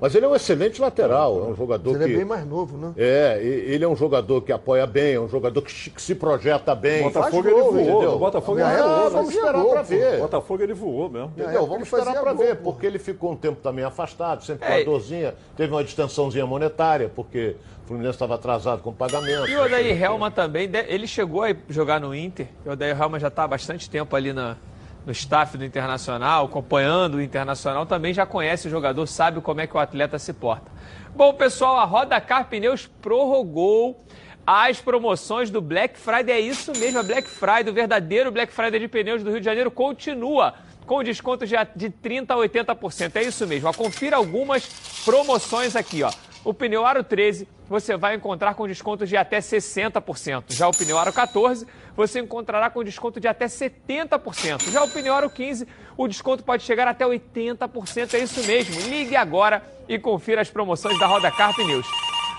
Mas 0.00 0.14
ele 0.14 0.24
é 0.24 0.28
um 0.28 0.34
excelente 0.34 0.80
lateral, 0.80 1.38
é 1.38 1.42
um 1.50 1.54
jogador 1.54 1.94
Ele 1.94 2.04
é 2.04 2.06
que. 2.08 2.16
bem 2.16 2.24
mais 2.24 2.46
novo, 2.46 2.78
né? 2.78 2.92
É, 2.96 3.38
ele 3.42 3.84
é 3.84 3.88
um 3.88 3.94
jogador 3.96 4.40
que 4.40 4.50
apoia 4.50 4.86
bem, 4.86 5.14
é 5.14 5.20
um 5.20 5.28
jogador 5.28 5.60
que, 5.62 5.70
se- 5.70 5.90
que 5.90 6.00
se 6.00 6.14
projeta 6.14 6.74
bem. 6.74 7.02
O 7.02 7.04
Botafogo 7.10 7.48
ele 7.48 7.60
voou. 7.60 7.80
entendeu? 7.80 8.12
O 8.14 8.18
Botafogo 8.18 8.60
Ah, 8.62 8.72
ele 8.72 8.82
voou. 8.82 8.92
vamos 8.94 9.12
vamos 9.12 9.34
esperar 9.34 9.52
gol, 9.62 9.70
pra 9.72 9.80
pô. 9.82 9.86
ver. 9.88 10.14
O 10.14 10.20
Botafogo 10.22 10.62
ele 10.62 10.74
voou 10.74 11.10
mesmo. 11.10 11.26
Entendeu? 11.28 11.48
época 11.50 11.66
Vamos 11.66 11.92
ele 11.92 12.00
esperar 12.02 12.22
para 12.22 12.32
gol, 12.32 12.44
ver, 12.46 12.56
porque 12.56 12.86
ele 12.86 12.98
ficou 12.98 13.32
um 13.32 13.36
tempo 13.36 13.60
também 13.62 13.84
afastado, 13.84 14.42
sempre 14.44 14.66
com 14.66 14.72
É. 14.72 14.76
uma 14.78 14.84
dorzinha, 14.84 15.34
teve 15.56 15.72
uma 15.72 15.84
distensãozinha 15.84 16.46
monetária, 16.46 17.10
porque 17.14 17.56
o 17.84 17.86
Fluminense 17.88 18.14
estava 18.16 18.36
atrasado 18.36 18.82
com 18.82 18.90
o 18.90 18.94
pagamento. 18.94 19.48
E 19.48 19.56
o 19.56 19.64
Odair 19.64 20.02
Helma 20.02 20.30
também, 20.30 20.70
ele 20.88 21.06
chegou 21.06 21.42
a 21.42 21.54
jogar 21.68 22.00
no 22.00 22.14
Inter. 22.14 22.46
O 22.64 22.70
Odair 22.70 22.98
Helma 23.00 23.18
já 23.20 23.28
está 23.28 23.44
há 23.44 23.48
bastante 23.48 23.90
tempo 23.90 24.14
ali 24.16 24.32
na, 24.32 24.56
no 25.04 25.12
staff 25.12 25.56
do 25.56 25.64
Internacional, 25.64 26.46
acompanhando 26.46 27.16
o 27.16 27.22
Internacional, 27.22 27.86
também 27.86 28.12
já 28.12 28.26
conhece 28.26 28.68
o 28.68 28.70
jogador, 28.70 29.06
sabe 29.06 29.40
como 29.40 29.60
é 29.60 29.66
que 29.66 29.76
o 29.76 29.80
atleta 29.80 30.18
se 30.18 30.32
porta. 30.32 30.70
Bom, 31.14 31.32
pessoal, 31.34 31.78
a 31.78 31.84
Roda 31.84 32.20
Car 32.20 32.48
Pneus 32.48 32.86
prorrogou 33.00 34.04
as 34.46 34.80
promoções 34.80 35.50
do 35.50 35.60
Black 35.60 35.98
Friday. 35.98 36.34
É 36.34 36.40
isso 36.40 36.72
mesmo, 36.78 36.98
a 36.98 37.02
Black 37.02 37.28
Friday, 37.28 37.68
o 37.68 37.72
verdadeiro 37.72 38.30
Black 38.30 38.52
Friday 38.52 38.80
de 38.80 38.88
pneus 38.88 39.22
do 39.22 39.30
Rio 39.30 39.40
de 39.40 39.44
Janeiro 39.44 39.70
continua 39.70 40.54
com 40.86 41.04
descontos 41.04 41.48
de 41.48 41.90
30% 41.90 42.30
a 42.30 42.36
80%. 42.36 43.16
É 43.16 43.22
isso 43.22 43.46
mesmo. 43.46 43.68
Ó, 43.68 43.72
confira 43.72 44.16
algumas 44.16 44.66
promoções 45.04 45.76
aqui, 45.76 46.02
ó. 46.02 46.10
O 46.42 46.54
pneu 46.54 46.86
Aro 46.86 47.04
13 47.04 47.46
você 47.68 47.96
vai 47.96 48.14
encontrar 48.14 48.54
com 48.54 48.66
descontos 48.66 49.08
de 49.08 49.16
até 49.16 49.38
60%. 49.38 50.44
Já 50.48 50.68
o 50.68 50.72
pneu 50.72 50.98
Aro 50.98 51.12
14 51.12 51.66
você 51.94 52.20
encontrará 52.20 52.70
com 52.70 52.82
desconto 52.82 53.20
de 53.20 53.28
até 53.28 53.46
70%. 53.46 54.70
Já 54.70 54.82
o 54.82 54.88
pneu 54.88 55.14
Aro 55.14 55.28
15 55.28 55.68
o 55.96 56.08
desconto 56.08 56.42
pode 56.42 56.62
chegar 56.62 56.88
até 56.88 57.04
80%. 57.04 58.14
É 58.14 58.18
isso 58.18 58.42
mesmo. 58.46 58.80
Ligue 58.88 59.16
agora 59.16 59.62
e 59.86 59.98
confira 59.98 60.40
as 60.40 60.50
promoções 60.50 60.98
da 60.98 61.06
Roda 61.06 61.30
Car 61.30 61.54
Pneus. 61.54 61.86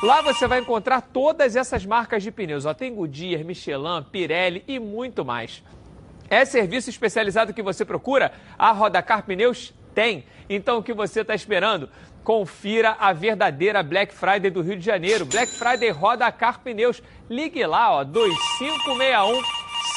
Lá 0.02 0.20
você 0.22 0.48
vai 0.48 0.60
encontrar 0.60 1.02
todas 1.02 1.56
essas 1.56 1.86
marcas 1.86 2.24
de 2.24 2.32
pneus. 2.32 2.66
Ó, 2.66 2.74
tem 2.74 2.94
Goodyear, 2.94 3.46
Michelin, 3.46 4.04
Pirelli 4.12 4.64
e 4.68 4.80
muito 4.80 5.24
mais. 5.24 5.64
É 6.28 6.44
serviço 6.44 6.90
especializado 6.90 7.54
que 7.54 7.62
você 7.62 7.86
procura? 7.86 8.32
A 8.58 8.72
Rodacar 8.72 9.22
Pneus 9.24 9.74
tem. 9.94 10.26
Então 10.50 10.80
o 10.80 10.84
que 10.84 10.94
você 10.94 11.22
está 11.22 11.36
esperando? 11.36 11.88
Confira 12.24 12.96
a 13.00 13.12
verdadeira 13.14 13.82
Black 13.82 14.14
Friday 14.14 14.52
do 14.52 14.62
Rio 14.62 14.78
de 14.78 14.86
Janeiro. 14.86 15.26
Black 15.26 15.52
Friday 15.52 15.90
Rodacar 15.90 16.60
Pneus. 16.60 17.02
Ligue 17.30 17.66
lá, 17.66 17.92
ó, 17.92 18.04
2561 18.04 19.42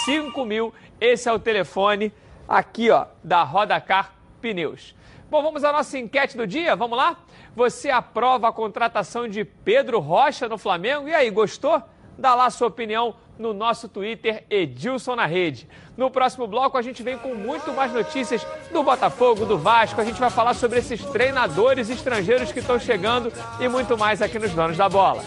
5000. 0.05 0.75
Esse 1.01 1.29
é 1.29 1.33
o 1.33 1.39
telefone 1.39 2.13
aqui, 2.49 2.91
ó, 2.91 3.07
da 3.23 3.43
Rodacar 3.43 4.15
Pneus. 4.41 4.95
Bom, 5.31 5.43
vamos 5.43 5.65
à 5.65 5.73
nossa 5.73 5.99
enquete 5.99 6.37
do 6.37 6.47
dia, 6.47 6.77
vamos 6.77 6.97
lá? 6.97 7.17
Você 7.57 7.91
aprova 7.91 8.49
a 8.49 8.53
contratação 8.53 9.29
de 9.29 9.45
Pedro 9.45 9.99
Rocha 10.01 10.49
no 10.49 10.57
Flamengo? 10.57 11.09
E 11.09 11.15
aí, 11.15 11.31
gostou? 11.31 11.83
Dá 12.17 12.35
lá 12.35 12.49
sua 12.51 12.69
opinião 12.69 13.15
no 13.39 13.53
nosso 13.53 13.89
Twitter, 13.89 14.45
Edilson 14.49 15.17
na 15.17 15.27
Rede. 15.27 15.69
No 15.97 16.11
próximo 16.11 16.47
bloco, 16.47 16.79
a 16.79 16.83
gente 16.83 17.03
vem 17.03 17.19
com 17.19 17.35
muito 17.35 17.73
mais 17.73 17.93
notícias 17.93 18.47
do 18.73 18.83
Botafogo, 18.83 19.45
do 19.45 19.59
Vasco. 19.59 20.01
A 20.01 20.05
gente 20.05 20.21
vai 20.21 20.31
falar 20.31 20.55
sobre 20.55 20.79
esses 20.79 21.03
treinadores 21.05 21.91
estrangeiros 21.91 22.53
que 22.53 22.61
estão 22.61 22.79
chegando 22.79 23.33
e 23.61 23.69
muito 23.69 23.99
mais 23.99 24.23
aqui 24.23 24.39
nos 24.39 24.53
Donos 24.53 24.77
da 24.77 24.89
Bola. 24.89 25.23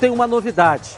Tem 0.00 0.10
uma 0.10 0.26
novidade. 0.26 0.90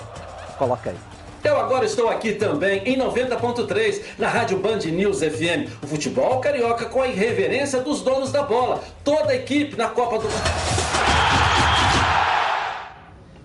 Coloca 0.58 0.90
aí. 0.90 1.15
Eu 1.46 1.56
agora 1.60 1.84
estou 1.84 2.08
aqui 2.08 2.32
também 2.32 2.82
em 2.84 2.98
90.3 2.98 4.00
na 4.18 4.26
Rádio 4.26 4.58
Band 4.58 4.78
News 4.78 5.20
FM. 5.20 5.70
O 5.80 5.86
futebol 5.86 6.40
carioca 6.40 6.86
com 6.86 7.00
a 7.00 7.06
irreverência 7.06 7.80
dos 7.80 8.00
donos 8.00 8.32
da 8.32 8.42
bola. 8.42 8.82
Toda 9.04 9.30
a 9.30 9.36
equipe 9.36 9.76
na 9.76 9.86
Copa 9.86 10.18
do 10.18 10.26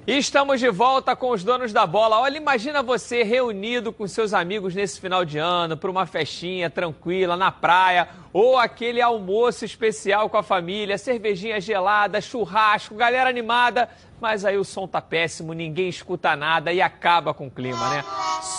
Estamos 0.07 0.59
de 0.59 0.67
volta 0.67 1.15
com 1.15 1.29
os 1.29 1.43
donos 1.43 1.71
da 1.71 1.85
bola. 1.85 2.19
Olha, 2.19 2.35
imagina 2.35 2.81
você 2.81 3.21
reunido 3.21 3.93
com 3.93 4.07
seus 4.07 4.33
amigos 4.33 4.73
nesse 4.73 4.99
final 4.99 5.23
de 5.23 5.37
ano, 5.37 5.77
para 5.77 5.91
uma 5.91 6.07
festinha 6.07 6.71
tranquila 6.71 7.37
na 7.37 7.51
praia, 7.51 8.09
ou 8.33 8.57
aquele 8.57 8.99
almoço 8.99 9.63
especial 9.63 10.27
com 10.27 10.37
a 10.37 10.43
família, 10.43 10.97
cervejinha 10.97 11.61
gelada, 11.61 12.19
churrasco, 12.19 12.95
galera 12.95 13.29
animada. 13.29 13.89
Mas 14.19 14.43
aí 14.43 14.57
o 14.57 14.63
som 14.63 14.87
tá 14.87 14.99
péssimo, 14.99 15.53
ninguém 15.53 15.89
escuta 15.89 16.35
nada 16.35 16.73
e 16.73 16.81
acaba 16.81 17.31
com 17.31 17.45
o 17.45 17.51
clima, 17.51 17.89
né? 17.91 18.03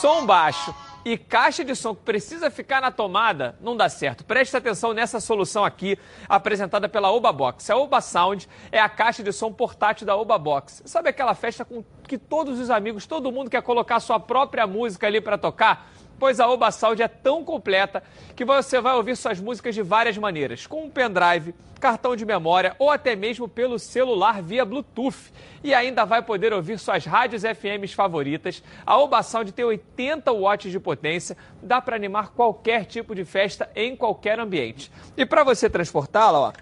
Som 0.01 0.25
baixo 0.25 0.73
e 1.05 1.19
caixa 1.19 1.65
de 1.65 1.75
som 1.75 1.95
que 1.95 2.03
precisa 2.03 2.51
ficar 2.51 2.81
na 2.81 2.91
tomada, 2.91 3.57
não 3.61 3.77
dá 3.77 3.89
certo. 3.89 4.25
Preste 4.25 4.57
atenção 4.57 4.93
nessa 4.93 5.21
solução 5.21 5.65
aqui, 5.65 5.99
apresentada 6.29 6.89
pela 6.89 7.11
Oba 7.11 7.33
Box. 7.33 7.71
A 7.71 7.77
Oba 7.77 8.01
Sound 8.01 8.49
é 8.71 8.81
a 8.81 8.89
caixa 8.89 9.23
de 9.23 9.33
som 9.33 9.53
portátil 9.53 10.07
da 10.07 10.17
Oba 10.17 10.39
Box. 10.39 10.83
Sabe 10.87 11.09
aquela 11.09 11.35
festa 11.35 11.65
com 11.65 11.85
que 12.07 12.17
todos 12.17 12.61
os 12.61 12.71
amigos, 12.71 13.07
todo 13.07 13.33
mundo 13.33 13.51
quer 13.51 13.63
colocar 13.63 13.99
sua 14.01 14.21
própria 14.21 14.67
música 14.67 15.07
ali 15.07 15.21
para 15.21 15.37
tocar? 15.39 15.91
Pois 16.23 16.39
a 16.39 16.49
Oba 16.49 16.71
Sound 16.71 17.03
é 17.03 17.09
tão 17.09 17.45
completa 17.45 18.01
que 18.37 18.45
você 18.45 18.81
vai 18.81 18.95
ouvir 18.95 19.17
suas 19.17 19.41
músicas 19.41 19.75
de 19.75 19.83
várias 19.83 20.17
maneiras, 20.17 20.69
com 20.69 20.85
um 20.85 20.89
pendrive, 20.89 21.53
cartão 21.81 22.15
de 22.15 22.25
memória 22.25 22.77
ou 22.79 22.93
até 22.93 23.17
mesmo 23.17 23.49
pelo 23.49 23.77
celular 23.77 24.41
via 24.41 24.65
Bluetooth. 24.65 25.33
E 25.65 25.75
ainda 25.75 26.05
vai 26.05 26.23
poder 26.23 26.53
ouvir 26.53 26.79
suas 26.79 27.05
rádios 27.05 27.43
FMs 27.43 27.93
favoritas. 27.93 28.63
A 28.87 28.97
Oba 28.99 29.21
Sound 29.21 29.51
tem 29.51 29.65
80 29.65 30.33
watts 30.33 30.71
de 30.71 30.79
potência, 30.79 31.37
dá 31.61 31.81
para 31.81 31.97
animar 31.97 32.29
qualquer 32.29 32.85
tipo 32.85 33.17
de 33.17 33.25
festa 33.25 33.69
em 33.75 33.97
qualquer 33.97 34.39
ambiente. 34.39 34.93
E 35.17 35.27
para 35.27 35.43
você 35.43 35.69
transportá-la, 35.69 36.39
ó, 36.39 36.53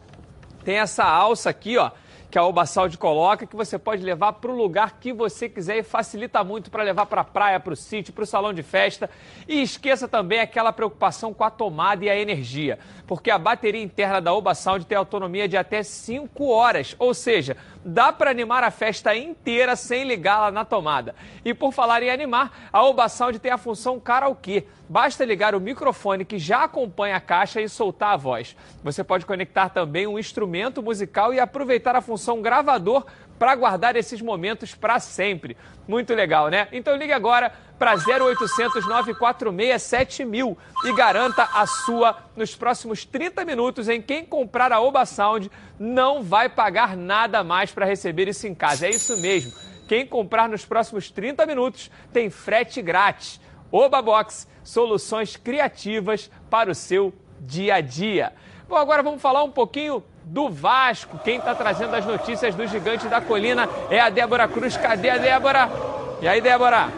tem 0.65 0.79
essa 0.79 1.05
alça 1.05 1.51
aqui, 1.51 1.77
ó, 1.77 1.91
que 2.31 2.39
a 2.39 2.45
Oba 2.45 2.65
Sound 2.65 2.97
coloca, 2.97 3.45
que 3.45 3.57
você 3.57 3.79
pode 3.79 4.03
levar 4.03 4.35
para 4.35 4.51
o 4.51 4.57
lugar 4.57 4.99
que 5.01 5.13
você 5.13 5.49
quiser 5.49 5.79
e 5.79 5.83
facilita 5.83 6.45
muito 6.45 6.71
para 6.71 6.85
levar 6.85 7.07
para 7.07 7.23
a 7.23 7.25
praia, 7.25 7.59
para 7.59 7.73
o 7.73 7.77
sítio, 7.77 8.13
para 8.13 8.23
o 8.23 8.27
salão 8.27 8.55
de 8.55 8.63
festa. 8.63 9.11
E 9.49 9.61
esqueça 9.61 10.07
também 10.07 10.39
aquela 10.39 10.73
preocupação 10.73 11.35
com 11.35 11.43
a 11.43 11.51
tomada 11.51 12.05
e 12.05 12.09
a 12.09 12.17
energia, 12.17 12.79
porque 13.07 13.31
a 13.31 13.39
bateria 13.39 13.83
interna 13.83 14.21
da 14.21 14.33
Oba 14.33 14.55
Sound 14.55 14.87
tem 14.87 14.97
autonomia 14.97 15.49
de 15.49 15.57
até 15.57 15.83
5 15.83 16.47
horas, 16.47 16.95
ou 16.99 17.13
seja, 17.13 17.57
dá 17.85 18.13
para 18.13 18.31
animar 18.31 18.63
a 18.63 18.71
festa 18.71 19.15
inteira 19.17 19.77
sem 19.77 20.05
ligá-la 20.05 20.51
na 20.51 20.65
tomada. 20.65 21.15
E 21.45 21.55
por 21.55 21.73
falar 21.73 22.03
em 22.03 22.11
animar, 22.11 22.69
a 22.73 22.83
Oba 22.85 23.09
Sound 23.09 23.39
tem 23.39 23.51
a 23.51 23.59
função 23.59 23.99
karaokê. 23.99 24.65
Basta 24.89 25.25
ligar 25.25 25.55
o 25.55 25.61
microfone 25.61 26.25
que 26.25 26.39
já 26.39 26.65
acompanha 26.65 27.17
a 27.17 27.21
caixa 27.21 27.61
e 27.61 27.69
soltar 27.69 28.15
a 28.15 28.17
voz. 28.17 28.57
Você 28.83 29.05
pode 29.05 29.25
conectar 29.25 29.69
também 29.69 30.07
um 30.07 30.19
instrumento 30.19 30.83
musical 30.83 31.33
e 31.33 31.41
aproveitar 31.41 31.95
a 31.97 32.01
função 32.01 32.43
gravador 32.43 33.07
para 33.41 33.55
guardar 33.55 33.97
esses 33.97 34.21
momentos 34.21 34.75
para 34.75 35.01
sempre. 35.01 35.57
Muito 35.89 36.13
legal, 36.13 36.49
né? 36.49 36.69
Então 36.73 36.95
ligue 36.95 37.15
agora 37.15 37.51
para 37.79 37.95
0800 37.95 38.87
946 38.87 39.83
7000 39.83 40.59
e 40.85 40.93
garanta 40.93 41.45
a 41.45 41.67
sua 41.67 42.19
nos 42.37 42.55
próximos 42.55 43.07
30 43.07 43.43
minutos 43.47 43.89
em 43.89 44.03
quem 44.03 44.27
comprar 44.27 44.71
a 44.73 44.81
Oba 44.83 45.07
Sound 45.07 45.51
não 45.79 46.23
vai 46.23 46.51
pagar 46.51 46.95
nada 46.95 47.43
mais 47.43 47.73
para 47.73 47.87
receber 47.87 48.29
isso 48.29 48.47
em 48.47 48.55
casa. 48.55 48.87
É 48.87 48.91
isso 48.91 49.17
mesmo. 49.23 49.53
Quem 49.89 50.07
comprar 50.07 50.47
nos 50.47 50.67
próximos 50.67 51.11
30 51.11 51.47
minutos 51.47 51.91
tem 52.13 52.29
frete 52.29 52.83
grátis. 52.83 53.41
Oba 53.73 54.03
Box, 54.03 54.47
soluções 54.63 55.35
criativas 55.35 56.31
para 56.51 56.71
o 56.71 56.75
seu 56.75 57.11
dia 57.41 57.77
a 57.77 57.81
dia. 57.81 58.35
Bom, 58.71 58.77
agora 58.77 59.03
vamos 59.03 59.21
falar 59.21 59.43
um 59.43 59.51
pouquinho 59.51 60.01
do 60.23 60.49
Vasco. 60.49 61.19
Quem 61.25 61.39
está 61.39 61.57
trazendo 61.57 61.93
as 61.97 62.07
notícias 62.07 62.55
do 62.55 62.65
Gigante 62.69 63.09
da 63.09 63.21
Colina 63.21 63.69
é 63.91 63.99
a 63.99 64.09
Débora 64.09 64.47
Cruz. 64.47 64.77
Cadê 64.77 65.11
a 65.11 65.19
Débora? 65.19 65.69
E 66.23 66.29
aí, 66.29 66.41
Débora? 66.41 66.89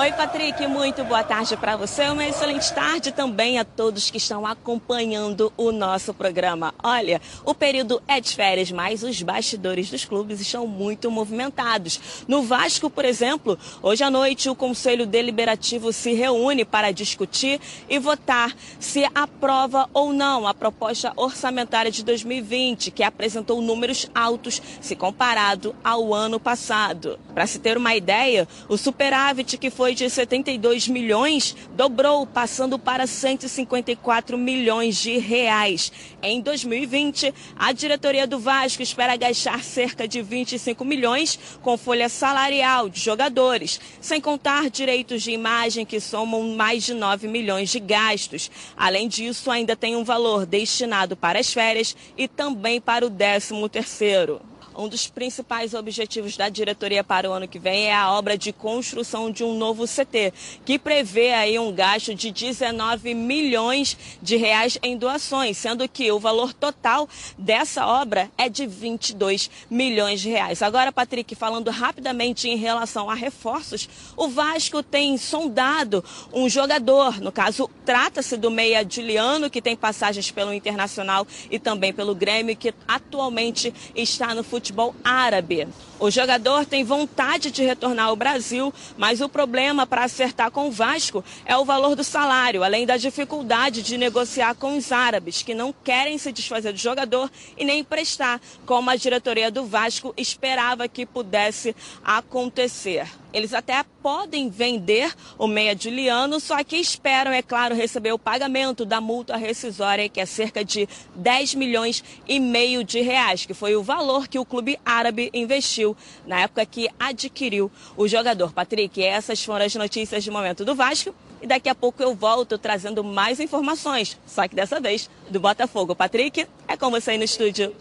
Oi, 0.00 0.12
Patrick, 0.12 0.66
muito 0.66 1.04
boa 1.04 1.22
tarde 1.22 1.58
para 1.58 1.76
você. 1.76 2.08
Uma 2.08 2.24
excelente 2.24 2.72
tarde 2.72 3.12
também 3.12 3.58
a 3.58 3.66
todos 3.66 4.10
que 4.10 4.16
estão 4.16 4.46
acompanhando 4.46 5.52
o 5.58 5.70
nosso 5.70 6.14
programa. 6.14 6.72
Olha, 6.82 7.20
o 7.44 7.54
período 7.54 8.02
é 8.08 8.18
de 8.18 8.34
férias, 8.34 8.72
mas 8.72 9.02
os 9.02 9.20
bastidores 9.20 9.90
dos 9.90 10.06
clubes 10.06 10.40
estão 10.40 10.66
muito 10.66 11.10
movimentados. 11.10 12.24
No 12.26 12.42
Vasco, 12.42 12.88
por 12.88 13.04
exemplo, 13.04 13.58
hoje 13.82 14.02
à 14.02 14.08
noite 14.08 14.48
o 14.48 14.54
Conselho 14.54 15.04
Deliberativo 15.04 15.92
se 15.92 16.14
reúne 16.14 16.64
para 16.64 16.92
discutir 16.92 17.60
e 17.86 17.98
votar 17.98 18.56
se 18.78 19.04
aprova 19.14 19.86
ou 19.92 20.14
não 20.14 20.48
a 20.48 20.54
proposta 20.54 21.12
orçamentária 21.14 21.90
de 21.90 22.02
2020, 22.02 22.90
que 22.90 23.02
apresentou 23.02 23.60
números 23.60 24.08
altos 24.14 24.62
se 24.80 24.96
comparado 24.96 25.76
ao 25.84 26.14
ano 26.14 26.40
passado. 26.40 27.20
Para 27.34 27.46
se 27.46 27.58
ter 27.58 27.76
uma 27.76 27.94
ideia, 27.94 28.48
o 28.66 28.78
superávit 28.78 29.58
que 29.58 29.68
foi 29.68 29.89
de 29.94 30.08
72 30.08 30.88
milhões 30.88 31.56
dobrou, 31.74 32.26
passando 32.26 32.78
para 32.78 33.06
154 33.06 34.36
milhões 34.36 34.96
de 34.96 35.18
reais. 35.18 35.92
Em 36.22 36.40
2020, 36.40 37.32
a 37.56 37.72
diretoria 37.72 38.26
do 38.26 38.38
Vasco 38.38 38.82
espera 38.82 39.16
gastar 39.16 39.62
cerca 39.62 40.06
de 40.06 40.22
25 40.22 40.84
milhões 40.84 41.38
com 41.62 41.76
folha 41.76 42.08
salarial 42.08 42.88
de 42.88 43.00
jogadores, 43.00 43.80
sem 44.00 44.20
contar 44.20 44.70
direitos 44.70 45.22
de 45.22 45.30
imagem 45.30 45.86
que 45.86 46.00
somam 46.00 46.54
mais 46.54 46.84
de 46.84 46.94
9 46.94 47.28
milhões 47.28 47.70
de 47.70 47.80
gastos. 47.80 48.50
Além 48.76 49.08
disso, 49.08 49.50
ainda 49.50 49.76
tem 49.76 49.96
um 49.96 50.04
valor 50.04 50.46
destinado 50.46 51.16
para 51.16 51.38
as 51.38 51.52
férias 51.52 51.96
e 52.16 52.28
também 52.28 52.80
para 52.80 53.06
o 53.06 53.10
13 53.10 53.68
terceiro. 53.70 54.49
Um 54.76 54.88
dos 54.88 55.08
principais 55.08 55.74
objetivos 55.74 56.36
da 56.36 56.48
diretoria 56.48 57.02
para 57.02 57.28
o 57.28 57.32
ano 57.32 57.48
que 57.48 57.58
vem 57.58 57.86
é 57.86 57.94
a 57.94 58.12
obra 58.12 58.38
de 58.38 58.52
construção 58.52 59.30
de 59.30 59.42
um 59.42 59.54
novo 59.54 59.84
CT, 59.84 60.32
que 60.64 60.78
prevê 60.78 61.32
aí 61.32 61.58
um 61.58 61.72
gasto 61.72 62.14
de 62.14 62.30
19 62.30 63.12
milhões 63.12 63.96
de 64.22 64.36
reais 64.36 64.78
em 64.80 64.96
doações, 64.96 65.56
sendo 65.56 65.88
que 65.88 66.10
o 66.12 66.20
valor 66.20 66.54
total 66.54 67.08
dessa 67.36 67.84
obra 67.84 68.30
é 68.38 68.48
de 68.48 68.64
22 68.64 69.50
milhões 69.68 70.20
de 70.20 70.28
reais. 70.28 70.62
Agora, 70.62 70.92
Patrick, 70.92 71.34
falando 71.34 71.70
rapidamente 71.70 72.48
em 72.48 72.56
relação 72.56 73.10
a 73.10 73.14
reforços, 73.14 73.88
o 74.16 74.28
Vasco 74.28 74.84
tem 74.84 75.18
sondado 75.18 76.04
um 76.32 76.48
jogador, 76.48 77.20
no 77.20 77.32
caso, 77.32 77.68
trata-se 77.84 78.36
do 78.36 78.50
meia 78.50 78.86
Juliano, 78.88 79.50
que 79.50 79.60
tem 79.60 79.74
passagens 79.74 80.30
pelo 80.30 80.54
Internacional 80.54 81.26
e 81.50 81.58
também 81.58 81.92
pelo 81.92 82.14
Grêmio, 82.14 82.56
que 82.56 82.72
atualmente 82.86 83.74
está 83.96 84.32
no 84.32 84.44
futebol 84.44 84.59
futebol 84.60 84.94
árabe. 85.02 85.66
O 85.98 86.10
jogador 86.10 86.66
tem 86.66 86.84
vontade 86.84 87.50
de 87.50 87.62
retornar 87.62 88.06
ao 88.06 88.16
Brasil, 88.16 88.72
mas 88.96 89.20
o 89.20 89.28
problema 89.28 89.86
para 89.86 90.04
acertar 90.04 90.50
com 90.50 90.68
o 90.68 90.70
Vasco 90.70 91.24
é 91.44 91.56
o 91.56 91.64
valor 91.64 91.96
do 91.96 92.04
salário, 92.04 92.62
além 92.62 92.86
da 92.86 92.96
dificuldade 92.96 93.82
de 93.82 93.96
negociar 93.96 94.54
com 94.54 94.76
os 94.76 94.92
árabes, 94.92 95.42
que 95.42 95.54
não 95.54 95.74
querem 95.84 96.16
se 96.16 96.32
desfazer 96.32 96.72
do 96.72 96.78
jogador 96.78 97.30
e 97.56 97.64
nem 97.64 97.80
emprestar, 97.80 98.40
como 98.64 98.90
a 98.90 98.96
diretoria 98.96 99.50
do 99.50 99.64
Vasco 99.64 100.14
esperava 100.16 100.88
que 100.88 101.04
pudesse 101.04 101.74
acontecer. 102.04 103.06
Eles 103.32 103.54
até 103.54 103.84
podem 104.02 104.48
vender 104.48 105.14
o 105.38 105.46
meia 105.46 105.76
Juliano, 105.78 106.40
só 106.40 106.62
que 106.64 106.76
esperam, 106.76 107.32
é 107.32 107.42
claro, 107.42 107.74
receber 107.74 108.12
o 108.12 108.18
pagamento 108.18 108.84
da 108.84 109.00
multa 109.00 109.36
rescisória, 109.36 110.08
que 110.08 110.20
é 110.20 110.26
cerca 110.26 110.64
de 110.64 110.88
10 111.14 111.54
milhões 111.54 112.02
e 112.26 112.40
meio 112.40 112.82
de 112.82 113.00
reais, 113.00 113.46
que 113.46 113.54
foi 113.54 113.76
o 113.76 113.82
valor 113.82 114.26
que 114.26 114.38
o 114.38 114.44
clube 114.44 114.78
árabe 114.84 115.30
investiu 115.32 115.96
na 116.26 116.40
época 116.40 116.66
que 116.66 116.88
adquiriu 116.98 117.70
o 117.96 118.08
jogador. 118.08 118.52
Patrick, 118.52 119.02
essas 119.02 119.44
foram 119.44 119.64
as 119.64 119.74
notícias 119.74 120.24
de 120.24 120.30
momento 120.30 120.64
do 120.64 120.74
Vasco. 120.74 121.14
E 121.42 121.46
daqui 121.46 121.70
a 121.70 121.74
pouco 121.74 122.02
eu 122.02 122.14
volto 122.14 122.58
trazendo 122.58 123.02
mais 123.02 123.40
informações, 123.40 124.18
só 124.26 124.46
que 124.46 124.54
dessa 124.54 124.78
vez 124.78 125.08
do 125.30 125.40
Botafogo. 125.40 125.96
Patrick, 125.96 126.46
é 126.68 126.76
com 126.76 126.90
você 126.90 127.12
aí 127.12 127.18
no 127.18 127.24
estúdio. 127.24 127.74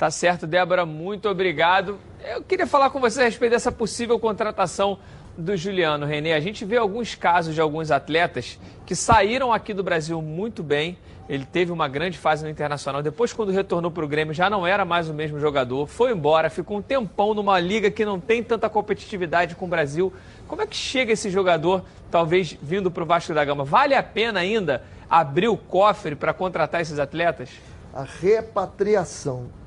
Tá 0.00 0.10
certo, 0.10 0.46
Débora, 0.46 0.86
muito 0.86 1.28
obrigado. 1.28 1.98
Eu 2.24 2.42
queria 2.42 2.66
falar 2.66 2.88
com 2.88 2.98
você 2.98 3.20
a 3.20 3.24
respeito 3.24 3.52
dessa 3.52 3.70
possível 3.70 4.18
contratação 4.18 4.98
do 5.36 5.54
Juliano 5.54 6.06
René. 6.06 6.32
A 6.32 6.40
gente 6.40 6.64
vê 6.64 6.78
alguns 6.78 7.14
casos 7.14 7.54
de 7.54 7.60
alguns 7.60 7.90
atletas 7.90 8.58
que 8.86 8.96
saíram 8.96 9.52
aqui 9.52 9.74
do 9.74 9.82
Brasil 9.82 10.22
muito 10.22 10.62
bem. 10.62 10.96
Ele 11.28 11.44
teve 11.44 11.70
uma 11.70 11.86
grande 11.86 12.16
fase 12.16 12.42
no 12.42 12.48
Internacional. 12.48 13.02
Depois, 13.02 13.34
quando 13.34 13.52
retornou 13.52 13.90
para 13.90 14.02
o 14.02 14.08
Grêmio, 14.08 14.32
já 14.32 14.48
não 14.48 14.66
era 14.66 14.86
mais 14.86 15.06
o 15.06 15.12
mesmo 15.12 15.38
jogador. 15.38 15.86
Foi 15.86 16.12
embora, 16.12 16.48
ficou 16.48 16.78
um 16.78 16.82
tempão 16.82 17.34
numa 17.34 17.60
liga 17.60 17.90
que 17.90 18.02
não 18.02 18.18
tem 18.18 18.42
tanta 18.42 18.70
competitividade 18.70 19.54
com 19.54 19.66
o 19.66 19.68
Brasil. 19.68 20.10
Como 20.48 20.62
é 20.62 20.66
que 20.66 20.76
chega 20.76 21.12
esse 21.12 21.28
jogador, 21.28 21.84
talvez 22.10 22.56
vindo 22.62 22.90
para 22.90 23.02
o 23.02 23.06
Vasco 23.06 23.34
da 23.34 23.44
Gama? 23.44 23.64
Vale 23.64 23.94
a 23.94 24.02
pena 24.02 24.40
ainda 24.40 24.82
abrir 25.10 25.48
o 25.48 25.58
cofre 25.58 26.14
para 26.14 26.32
contratar 26.32 26.80
esses 26.80 26.98
atletas? 26.98 27.50
A 27.92 28.02
repatriação 28.02 29.59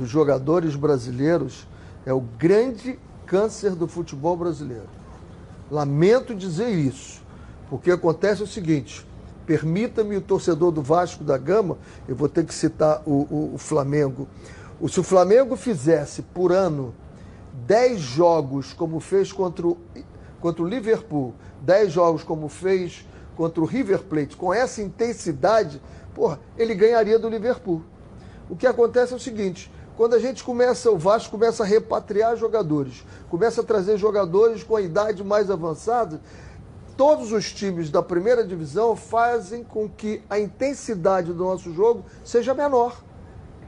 dos 0.00 0.08
jogadores 0.08 0.74
brasileiros 0.74 1.66
é 2.06 2.12
o 2.12 2.20
grande 2.20 2.98
câncer 3.26 3.72
do 3.72 3.86
futebol 3.86 4.34
brasileiro. 4.34 4.88
Lamento 5.70 6.34
dizer 6.34 6.70
isso, 6.70 7.20
porque 7.68 7.90
acontece 7.90 8.42
o 8.42 8.46
seguinte: 8.46 9.06
permita-me 9.44 10.16
o 10.16 10.22
torcedor 10.22 10.72
do 10.72 10.80
Vasco 10.80 11.22
da 11.22 11.36
Gama, 11.36 11.76
eu 12.08 12.16
vou 12.16 12.30
ter 12.30 12.46
que 12.46 12.54
citar 12.54 13.02
o, 13.04 13.26
o, 13.30 13.54
o 13.56 13.58
Flamengo. 13.58 14.26
O, 14.80 14.88
se 14.88 14.98
o 14.98 15.02
Flamengo 15.02 15.54
fizesse 15.54 16.22
por 16.22 16.50
ano 16.50 16.94
10 17.66 18.00
jogos 18.00 18.72
como 18.72 19.00
fez 19.00 19.30
contra 19.30 19.66
o, 19.66 19.76
contra 20.40 20.62
o 20.62 20.66
Liverpool, 20.66 21.34
10 21.60 21.92
jogos 21.92 22.24
como 22.24 22.48
fez 22.48 23.06
contra 23.36 23.60
o 23.60 23.66
River 23.66 24.02
Plate, 24.04 24.34
com 24.34 24.52
essa 24.52 24.80
intensidade, 24.80 25.78
porra, 26.14 26.40
ele 26.56 26.74
ganharia 26.74 27.18
do 27.18 27.28
Liverpool. 27.28 27.84
O 28.50 28.56
que 28.56 28.66
acontece 28.66 29.12
é 29.12 29.16
o 29.16 29.20
seguinte: 29.20 29.70
quando 30.00 30.14
a 30.14 30.18
gente 30.18 30.42
começa, 30.42 30.90
o 30.90 30.96
Vasco 30.96 31.32
começa 31.32 31.62
a 31.62 31.66
repatriar 31.66 32.34
jogadores, 32.34 33.04
começa 33.28 33.60
a 33.60 33.64
trazer 33.64 33.98
jogadores 33.98 34.64
com 34.64 34.74
a 34.74 34.80
idade 34.80 35.22
mais 35.22 35.50
avançada, 35.50 36.22
todos 36.96 37.32
os 37.32 37.52
times 37.52 37.90
da 37.90 38.02
primeira 38.02 38.42
divisão 38.42 38.96
fazem 38.96 39.62
com 39.62 39.90
que 39.90 40.22
a 40.30 40.38
intensidade 40.38 41.34
do 41.34 41.44
nosso 41.44 41.74
jogo 41.74 42.02
seja 42.24 42.54
menor. 42.54 43.04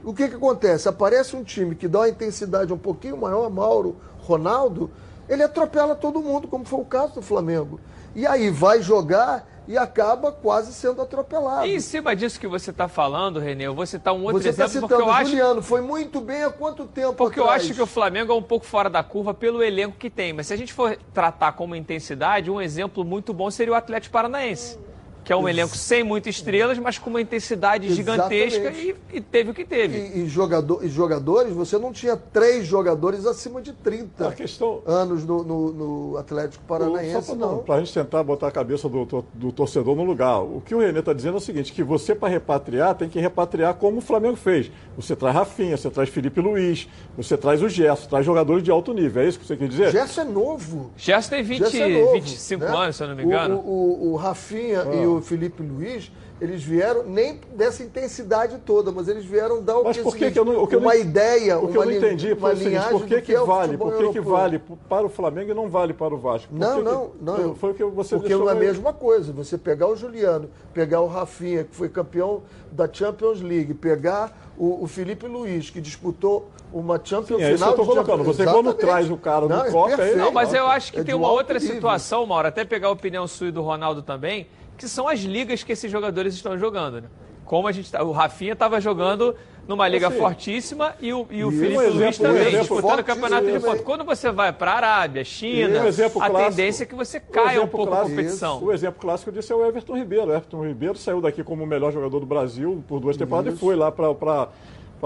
O 0.03 0.11
que, 0.11 0.27
que 0.27 0.33
acontece? 0.33 0.89
Aparece 0.89 1.35
um 1.35 1.43
time 1.43 1.75
que 1.75 1.87
dá 1.87 1.99
uma 1.99 2.09
intensidade 2.09 2.73
um 2.73 2.79
pouquinho 2.79 3.15
maior, 3.15 3.47
Mauro, 3.51 3.97
Ronaldo, 4.17 4.89
ele 5.29 5.43
atropela 5.43 5.93
todo 5.93 6.19
mundo, 6.19 6.47
como 6.47 6.65
foi 6.65 6.79
o 6.79 6.85
caso 6.85 7.13
do 7.13 7.21
Flamengo. 7.21 7.79
E 8.15 8.25
aí 8.25 8.49
vai 8.49 8.81
jogar 8.81 9.47
e 9.67 9.77
acaba 9.77 10.31
quase 10.31 10.73
sendo 10.73 11.01
atropelado. 11.01 11.65
E 11.65 11.75
em 11.75 11.79
cima 11.79 12.15
disso 12.15 12.39
que 12.39 12.47
você 12.47 12.71
está 12.71 12.87
falando, 12.87 13.39
Renê, 13.39 13.65
eu 13.65 13.73
vou 13.73 13.85
citar 13.85 14.13
um 14.13 14.23
outro 14.23 14.41
você 14.41 14.49
exemplo. 14.49 14.69
Você 14.69 14.77
está 14.77 14.87
citando, 14.87 15.05
porque 15.09 15.25
Juliano, 15.25 15.61
foi 15.61 15.81
muito 15.81 16.19
bem 16.19 16.43
há 16.43 16.49
quanto 16.49 16.85
tempo 16.85 17.13
Porque 17.13 17.39
atrás? 17.39 17.63
eu 17.63 17.65
acho 17.65 17.73
que 17.75 17.81
o 17.81 17.87
Flamengo 17.87 18.31
é 18.31 18.35
um 18.35 18.41
pouco 18.43 18.65
fora 18.65 18.89
da 18.89 19.03
curva 19.03 19.33
pelo 19.33 19.63
elenco 19.63 19.97
que 19.97 20.09
tem. 20.09 20.33
Mas 20.33 20.47
se 20.47 20.53
a 20.53 20.57
gente 20.57 20.73
for 20.73 20.97
tratar 21.13 21.53
como 21.53 21.75
intensidade, 21.75 22.51
um 22.51 22.61
exemplo 22.61 23.03
muito 23.05 23.33
bom 23.33 23.49
seria 23.49 23.73
o 23.73 23.75
Atlético 23.75 24.13
Paranaense. 24.13 24.77
Que 25.23 25.31
é 25.31 25.35
um 25.35 25.47
elenco 25.47 25.75
sem 25.77 26.03
muitas 26.03 26.35
estrelas, 26.35 26.77
mas 26.77 26.97
com 26.97 27.09
uma 27.09 27.21
intensidade 27.21 27.93
gigantesca 27.93 28.71
e, 28.71 28.95
e 29.13 29.21
teve 29.21 29.51
o 29.51 29.53
que 29.53 29.63
teve. 29.65 29.97
E, 29.97 30.19
e 30.23 30.27
jogador, 30.27 30.83
e 30.83 30.89
jogadores, 30.89 31.53
você 31.53 31.77
não 31.77 31.91
tinha 31.93 32.15
três 32.17 32.65
jogadores 32.65 33.25
acima 33.25 33.61
de 33.61 33.71
30 33.73 34.27
A 34.27 34.31
questão- 34.33 34.81
anos 34.85 35.23
no, 35.25 35.43
no- 35.43 35.71
no 35.73 36.17
Atlético 36.17 36.63
Paranaense, 36.65 37.27
Só 37.27 37.35
não. 37.35 37.59
para 37.59 37.75
a 37.75 37.79
gente 37.79 37.93
tentar 37.93 38.23
botar 38.23 38.47
a 38.47 38.51
cabeça 38.51 38.89
do, 38.89 39.05
do 39.33 39.51
torcedor 39.51 39.95
no 39.95 40.03
lugar. 40.03 40.41
O 40.41 40.61
que 40.65 40.75
o 40.75 40.79
Renê 40.79 40.99
está 40.99 41.13
dizendo 41.13 41.35
é 41.35 41.37
o 41.37 41.41
seguinte, 41.41 41.71
que 41.71 41.83
você, 41.83 42.13
para 42.13 42.29
repatriar, 42.29 42.95
tem 42.95 43.07
que 43.09 43.19
repatriar 43.19 43.73
como 43.75 43.97
o 43.99 44.01
Flamengo 44.01 44.35
fez. 44.35 44.71
Você 44.95 45.15
traz 45.15 45.35
Rafinha, 45.35 45.77
você 45.77 45.89
traz 45.89 46.09
Felipe 46.09 46.41
Luiz, 46.41 46.87
você 47.17 47.37
traz 47.37 47.61
o 47.61 47.69
Gerson, 47.69 48.07
traz 48.09 48.25
jogadores 48.25 48.63
de 48.63 48.71
alto 48.71 48.93
nível. 48.93 49.21
É 49.23 49.27
isso 49.27 49.39
que 49.39 49.45
você 49.45 49.55
quer 49.55 49.67
dizer? 49.67 49.91
Gerson 49.91 50.21
é 50.21 50.25
novo. 50.25 50.91
Gerson 50.97 51.29
tem 51.29 51.43
20, 51.43 51.59
Gerson 51.59 51.77
é 51.77 51.99
novo, 52.01 52.13
25 52.13 52.63
né? 52.63 52.69
anos, 52.77 52.95
se 52.95 53.03
eu 53.03 53.07
não 53.07 53.15
me 53.15 53.23
engano. 53.23 53.55
O, 53.57 54.07
o, 54.09 54.11
o 54.13 54.15
Rafinha 54.15 54.83
e 55.01 55.05
o 55.05 55.12
Felipe 55.21 55.61
Luiz, 55.63 56.11
eles 56.41 56.63
vieram 56.63 57.03
nem 57.03 57.39
dessa 57.55 57.83
intensidade 57.83 58.57
toda, 58.65 58.91
mas 58.91 59.07
eles 59.07 59.23
vieram 59.23 59.61
dar 59.61 59.77
o 59.77 59.83
Mas 59.85 59.97
que, 59.97 60.03
por 60.03 60.11
que, 60.13 60.19
seguinte, 60.19 60.33
que 60.33 60.39
eu 60.39 60.45
não, 60.45 60.63
o 60.63 60.67
que 60.67 60.75
eu 60.75 60.79
uma 60.79 60.93
não- 60.93 60.99
ideia, 60.99 61.57
o 61.57 61.67
que 61.67 61.77
uma, 61.77 61.85
eu 61.85 61.89
não 61.91 61.97
entendi 61.97 62.33
uma 62.33 62.35
foi 62.41 62.49
o 62.53 62.57
seguinte, 62.57 62.69
linhagem 62.69 62.91
por 62.91 63.07
que, 63.07 63.15
do 63.15 63.21
que 63.21 63.35
é 63.35 63.39
vale? 63.39 63.77
Por 63.77 63.93
que, 63.97 64.09
que 64.09 64.19
vale 64.19 64.61
para 64.89 65.05
o 65.05 65.09
Flamengo 65.09 65.51
e 65.51 65.53
não 65.53 65.69
vale 65.69 65.93
para 65.93 66.13
o 66.13 66.17
Vasco? 66.17 66.49
Por 66.49 66.59
Não, 66.59 66.81
não, 66.81 67.11
não. 67.21 67.37
eu- 67.37 67.55
Foi 67.55 67.71
o 67.71 67.73
que 67.73 67.83
você 67.85 68.17
porque 68.17 68.35
não 68.35 68.49
é 68.49 68.51
a 68.51 68.55
mesma 68.55 68.91
coisa. 68.91 69.31
Você 69.33 69.57
pegar 69.57 69.87
o 69.87 69.95
Juliano, 69.95 70.49
pegar 70.73 71.01
o 71.01 71.07
Rafinha, 71.07 71.63
que 71.63 71.75
foi 71.75 71.87
campeão 71.87 72.41
da 72.71 72.89
Champions 72.91 73.41
League, 73.41 73.73
pegar 73.73 74.51
o, 74.57 74.83
o 74.83 74.87
Felipe 74.87 75.27
Luiz, 75.27 75.69
que 75.69 75.79
disputou 75.79 76.49
uma 76.73 76.99
Champions 77.03 77.37
Sim, 77.39 77.45
é 77.45 77.51
isso 77.53 77.63
que 77.63 77.69
eu 77.69 77.75
tô 77.75 77.81
de 77.83 77.87
colocando. 77.89 78.23
Você 78.23 78.45
quando 78.45 78.73
traz 78.73 79.09
o 79.09 79.15
cara 79.17 79.41
no 79.41 79.49
Não, 79.49 79.65
é 79.65 79.71
Copa, 79.71 79.89
aí- 79.91 79.95
perfeito. 79.95 80.17
Não, 80.19 80.31
mas 80.31 80.53
eu 80.53 80.65
acho 80.67 80.91
que 80.91 80.99
É 80.99 81.03
tem 81.03 81.13
uma 81.15 81.31
outra 81.31 81.59
nível. 81.59 81.75
situação, 81.75 82.25
Mauro, 82.25 82.47
até 82.47 82.65
pegar 82.65 82.87
a 82.87 82.91
opinião 82.91 83.27
sua 83.27 83.47
e 83.47 83.51
do 83.51 83.61
Ronaldo 83.61 84.01
também, 84.01 84.47
que 84.77 84.87
são 84.87 85.07
as 85.07 85.19
ligas 85.21 85.63
que 85.63 85.71
esses 85.71 85.91
jogadores 85.91 86.33
estão 86.33 86.57
jogando, 86.57 87.01
né? 87.01 87.07
Como 87.45 87.67
a 87.67 87.71
gente 87.71 87.91
tá, 87.91 88.01
o 88.03 88.11
Rafinha 88.11 88.53
estava 88.53 88.79
jogando 88.79 89.35
numa 89.67 89.87
liga 89.87 90.07
Assim, 90.07 90.17
fortíssima 90.17 90.95
e 90.99 91.13
o, 91.13 91.27
e 91.29 91.43
o 91.43 91.51
e 91.51 91.57
Felipe 91.59 91.77
um 91.77 91.81
exemplo- 91.81 91.99
Luiz 91.99 92.19
um 92.19 92.23
também, 92.23 92.41
exemplo 92.47 92.59
disputando 92.59 92.99
o 92.99 93.03
campeonato 93.03 93.51
de 93.51 93.59
ponta. 93.59 93.83
Quando 93.83 94.03
você 94.05 94.31
vai 94.31 94.51
para 94.53 94.71
a 94.71 94.75
Arábia, 94.75 95.23
China, 95.23 95.79
um 95.83 95.87
a 95.87 96.09
clássico- 96.09 96.37
tendência 96.37 96.83
é 96.83 96.85
que 96.85 96.95
você 96.95 97.19
caia 97.19 97.61
um 97.61 97.67
pouco 97.67 97.93
a 97.93 97.97
clássico- 97.97 98.09
competição. 98.15 98.63
O 98.63 98.71
exemplo 98.73 98.99
clássico 99.01 99.31
disso 99.31 99.51
é 99.53 99.55
o 99.55 99.65
Everton 99.65 99.95
Ribeiro. 99.97 100.27
O 100.27 100.31
Everton 100.31 100.65
Ribeiro 100.65 100.97
saiu 100.97 101.21
daqui 101.21 101.43
como 101.43 101.63
o 101.63 101.67
melhor 101.67 101.91
jogador 101.91 102.19
do 102.19 102.25
Brasil 102.25 102.83
por 102.87 102.99
duas 102.99 103.15
temporadas 103.17 103.53
e 103.53 103.57
foi 103.57 103.75
lá 103.75 103.91
para 103.91 104.47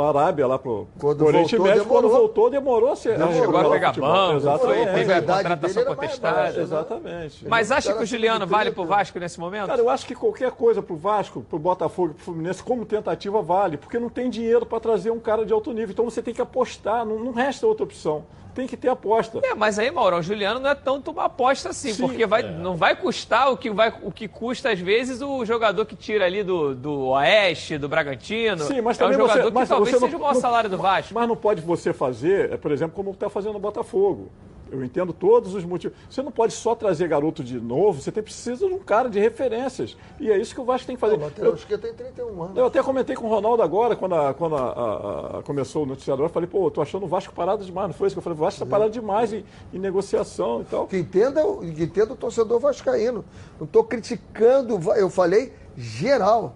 a 0.02 0.10
Arábia, 0.10 0.48
lá 0.48 0.60
para 0.60 0.72
o 0.72 0.88
Quando 1.00 1.26
Oriente 1.26 1.56
voltou, 1.56 1.74
Médio. 1.74 1.86
Quando 1.86 2.04
demorou. 2.04 2.20
voltou, 2.28 2.50
demorou 2.50 2.92
a 2.92 2.96
ser. 2.96 3.18
Demorou. 3.18 3.42
Chegou 3.42 3.58
a 3.60 3.70
pegar 3.72 3.94
banco, 3.94 4.38
Exatamente. 4.38 4.94
teve 4.94 5.14
a 5.14 5.22
contratação 5.22 5.86
contestada. 5.86 6.62
Exatamente. 6.62 7.48
Mas 7.48 7.72
acha 7.72 7.94
que 7.94 8.04
o 8.04 8.06
Juliano 8.06 8.46
vale 8.46 8.72
30. 8.72 8.76
pro 8.76 8.86
Vasco 8.86 9.20
nesse 9.20 9.40
momento? 9.40 9.68
Cara, 9.68 9.82
eu 9.82 9.90
acho 9.90 10.06
que 10.06 10.16
qualquer 10.16 10.52
coisa 10.52 10.82
pro 10.82 10.96
Vasco, 10.96 11.42
pro 11.42 11.60
Botafogo, 11.60 12.14
pro 12.14 12.24
Fluminense, 12.24 12.64
como 12.64 12.86
tentativa 12.86 13.42
vale, 13.42 13.78
porque 13.78 14.00
não 14.00 14.10
tem 14.10 14.30
dinheiro 14.30 14.66
para 14.66 14.80
trazer 14.80 15.12
um 15.12 15.20
cara 15.20 15.46
de 15.46 15.54
alto 15.54 15.72
nível. 15.72 15.92
Então 15.92 16.06
você 16.06 16.22
tem 16.22 16.34
que 16.34 16.42
apostar, 16.42 17.06
não, 17.06 17.20
não 17.20 17.32
resta 17.32 17.66
outra 17.66 17.84
opção. 17.84 18.26
Tem 18.58 18.66
que 18.66 18.76
ter 18.76 18.90
aposta. 18.90 19.40
É, 19.44 19.54
mas 19.54 19.78
aí, 19.78 19.92
Mauro, 19.92 20.18
o 20.18 20.22
Juliano 20.24 20.60
não 20.60 20.72
é 20.72 20.74
tanto 20.74 21.12
uma 21.12 21.26
aposta 21.26 21.70
assim, 21.70 21.94
Sim, 21.94 22.08
porque 22.08 22.26
vai, 22.26 22.42
não 22.42 22.76
vai 22.76 22.96
custar 22.96 23.52
o 23.52 23.56
que, 23.56 23.70
vai, 23.70 23.94
o 24.02 24.12
que 24.12 24.28
custa, 24.28 24.72
às 24.72 24.80
vezes, 24.80 25.22
o 25.22 25.46
jogador 25.46 25.86
que 25.86 25.96
tira 25.96 26.26
ali 26.26 26.42
do, 26.42 26.74
do 26.74 27.10
Oeste, 27.10 27.78
do 27.78 27.88
Bragantino. 27.88 28.64
Sim, 28.64 28.82
mas 28.82 29.00
é 29.00 29.06
um 29.06 29.12
também 29.12 29.20
jogador 29.20 29.42
você, 29.44 29.48
que 29.50 29.54
mas 29.54 29.70
talvez 29.70 29.96
você 29.96 30.06
seja 30.06 30.18
o 30.18 30.20
maior 30.20 30.34
salário 30.34 30.72
do 30.72 30.78
Vasco. 30.80 31.14
Mas 31.14 31.28
não 31.28 31.36
pode 31.36 31.62
você 31.62 31.94
fazer, 31.94 32.52
é, 32.52 32.58
por 32.58 32.72
exemplo, 32.72 32.96
como 32.96 33.12
está 33.12 33.30
fazendo 33.30 33.58
o 33.58 33.60
Botafogo. 33.60 34.32
Eu 34.72 34.84
entendo 34.84 35.14
todos 35.14 35.54
os 35.56 35.64
motivos. 35.64 35.98
Você 36.10 36.22
não 36.22 36.32
pode 36.32 36.54
só 36.54 36.76
trazer 36.76 37.08
garoto 37.08 37.44
de 37.44 37.60
novo, 37.60 38.02
você 38.02 38.12
tem, 38.12 38.22
precisa 38.24 38.68
de 38.68 38.74
um 38.74 38.80
cara 38.80 39.10
de 39.10 39.20
referências. 39.20 39.96
E 40.20 40.32
é 40.32 40.38
isso 40.38 40.54
que 40.54 40.62
o 40.62 40.66
Vasco 40.66 40.88
tem 40.88 40.96
que 40.96 41.00
fazer. 41.00 41.16
Eu, 41.16 41.20
Matheus 41.20 41.64
que 41.66 41.78
tem 41.78 41.94
31 41.94 42.44
anos. 42.44 42.58
eu 42.58 42.66
até 42.66 42.82
comentei 42.84 43.16
com 43.16 43.28
o 43.28 43.30
Ronaldo 43.30 43.62
agora, 43.64 43.96
quando, 43.96 44.16
a- 44.16 44.34
quando 44.34 44.56
a- 44.56 45.40
a- 45.40 45.44
começou 45.44 45.84
o 45.84 45.86
noticiário, 45.86 46.24
eu 46.24 46.30
falei, 46.30 46.48
pô, 46.48 46.68
eu 46.68 46.72
tô 46.72 46.82
achando 46.82 47.04
o 47.04 47.08
Vasco 47.08 47.34
parado 47.34 47.64
demais. 47.64 47.88
Não 47.88 47.94
foi 47.94 48.08
isso 48.08 48.16
que 48.16 48.20
eu 48.20 48.24
falei, 48.24 48.38
o 48.38 48.42
Vasco 48.42 48.64
está 48.64 48.66
parado 48.66 48.92
demais 48.92 49.32
em, 49.34 49.44
em 49.74 49.80
negociação 49.80 50.62
e 50.62 50.66
tal. 50.66 50.88
Que 50.88 50.98
entenda, 50.98 51.46
o- 51.46 51.60
que 51.60 51.84
entenda 51.84 52.14
o 52.14 52.16
torcedor 52.16 52.60
vascaíno. 52.60 53.24
Não 53.60 53.66
estou 53.66 53.84
criticando, 53.84 54.80
eu 54.96 55.10
falei 55.10 55.54
geral. 55.76 56.56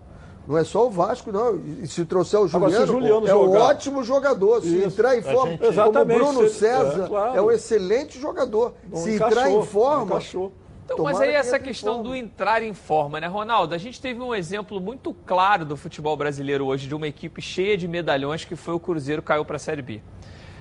Não 0.51 0.57
é 0.57 0.65
só 0.65 0.85
o 0.85 0.89
Vasco, 0.89 1.31
não. 1.31 1.55
E 1.81 1.87
se 1.87 2.03
trouxer 2.03 2.37
o 2.41 2.43
Agora, 2.43 2.59
Juliano, 2.71 2.85
se 2.85 2.91
o 2.91 2.93
Juliano 2.93 3.27
é 3.27 3.33
um 3.35 3.51
ótimo 3.57 4.03
jogador. 4.03 4.61
Se 4.61 4.67
Isso. 4.67 4.85
entrar 4.87 5.17
em 5.17 5.21
forma, 5.21 5.51
gente- 5.51 5.59
como 5.59 5.69
o 5.69 5.73
Exatamente, 5.73 6.17
Bruno 6.19 6.41
se- 6.49 6.55
César, 6.55 7.03
é, 7.05 7.07
claro. 7.07 7.37
é 7.37 7.41
um 7.41 7.51
excelente 7.51 8.19
jogador. 8.19 8.73
Não 8.89 8.97
se 8.97 9.15
encaixou, 9.15 9.27
entrar 9.39 9.49
em 9.51 9.63
forma, 9.65 10.03
encaixou. 10.07 10.51
Então, 10.83 10.97
Tomara 10.97 11.17
mas 11.17 11.25
aí 11.25 11.31
que 11.31 11.37
essa 11.37 11.57
questão 11.57 11.93
forma. 11.93 12.09
do 12.09 12.15
entrar 12.17 12.61
em 12.61 12.73
forma, 12.73 13.21
né, 13.21 13.27
Ronaldo? 13.27 13.73
A 13.73 13.77
gente 13.77 14.01
teve 14.01 14.19
um 14.19 14.35
exemplo 14.35 14.81
muito 14.81 15.13
claro 15.25 15.63
do 15.63 15.77
futebol 15.77 16.17
brasileiro 16.17 16.65
hoje 16.65 16.85
de 16.85 16.93
uma 16.93 17.07
equipe 17.07 17.41
cheia 17.41 17.77
de 17.77 17.87
medalhões 17.87 18.43
que 18.43 18.57
foi 18.57 18.73
o 18.73 18.79
Cruzeiro 18.79 19.21
caiu 19.21 19.45
para 19.45 19.55
a 19.55 19.59
Série 19.59 19.81
B. 19.81 20.01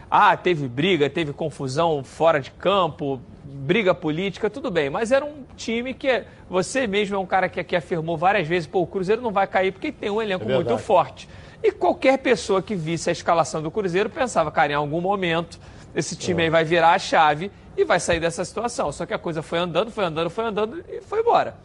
Ah, 0.08 0.36
teve 0.36 0.68
briga, 0.68 1.10
teve 1.10 1.32
confusão 1.32 2.04
fora 2.04 2.38
de 2.40 2.52
campo, 2.52 3.20
briga 3.44 3.94
política, 3.94 4.50
tudo 4.50 4.70
bem, 4.70 4.90
mas 4.90 5.10
era 5.12 5.24
um 5.24 5.44
time 5.56 5.94
que 5.94 6.24
você 6.48 6.86
mesmo 6.86 7.16
é 7.16 7.18
um 7.18 7.26
cara 7.26 7.48
que 7.48 7.58
aqui 7.60 7.74
afirmou 7.74 8.16
várias 8.16 8.46
vezes, 8.46 8.66
pô, 8.66 8.80
o 8.82 8.86
Cruzeiro 8.86 9.22
não 9.22 9.30
vai 9.32 9.46
cair 9.46 9.72
porque 9.72 9.90
tem 9.90 10.10
um 10.10 10.20
elenco 10.20 10.44
É 10.50 10.54
muito 10.54 10.76
forte. 10.78 11.28
E 11.62 11.70
qualquer 11.72 12.18
pessoa 12.18 12.62
que 12.62 12.74
visse 12.74 13.08
a 13.08 13.12
escalação 13.12 13.62
do 13.62 13.70
Cruzeiro 13.70 14.08
pensava, 14.10 14.50
cara, 14.50 14.72
em 14.72 14.76
algum 14.76 15.00
momento 15.00 15.58
esse 15.94 16.14
time 16.16 16.42
aí 16.44 16.50
vai 16.50 16.64
virar 16.64 16.92
a 16.92 16.98
chave 16.98 17.50
e 17.76 17.84
vai 17.84 17.98
sair 17.98 18.20
dessa 18.20 18.44
situação. 18.44 18.92
Só 18.92 19.04
que 19.06 19.12
a 19.14 19.18
coisa 19.18 19.42
foi 19.42 19.58
andando, 19.58 19.90
foi 19.90 20.04
andando, 20.04 20.30
foi 20.30 20.44
andando 20.44 20.84
e 20.88 21.00
foi 21.00 21.20
embora. 21.20 21.56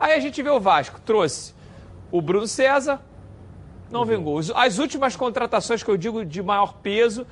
Aí 0.00 0.12
a 0.14 0.20
gente 0.20 0.42
vê 0.42 0.50
o 0.50 0.60
Vasco, 0.60 1.00
trouxe 1.04 1.54
o 2.10 2.20
Bruno 2.20 2.46
César, 2.46 3.00
não 3.90 4.04
vingou. 4.04 4.36
Os- 4.36 4.50
As 4.54 4.78
últimas 4.78 5.14
contratações 5.16 5.82
que 5.82 5.90
eu 5.90 5.96
digo 5.96 6.24
de 6.24 6.42
maior 6.42 6.74
peso, 6.82 7.26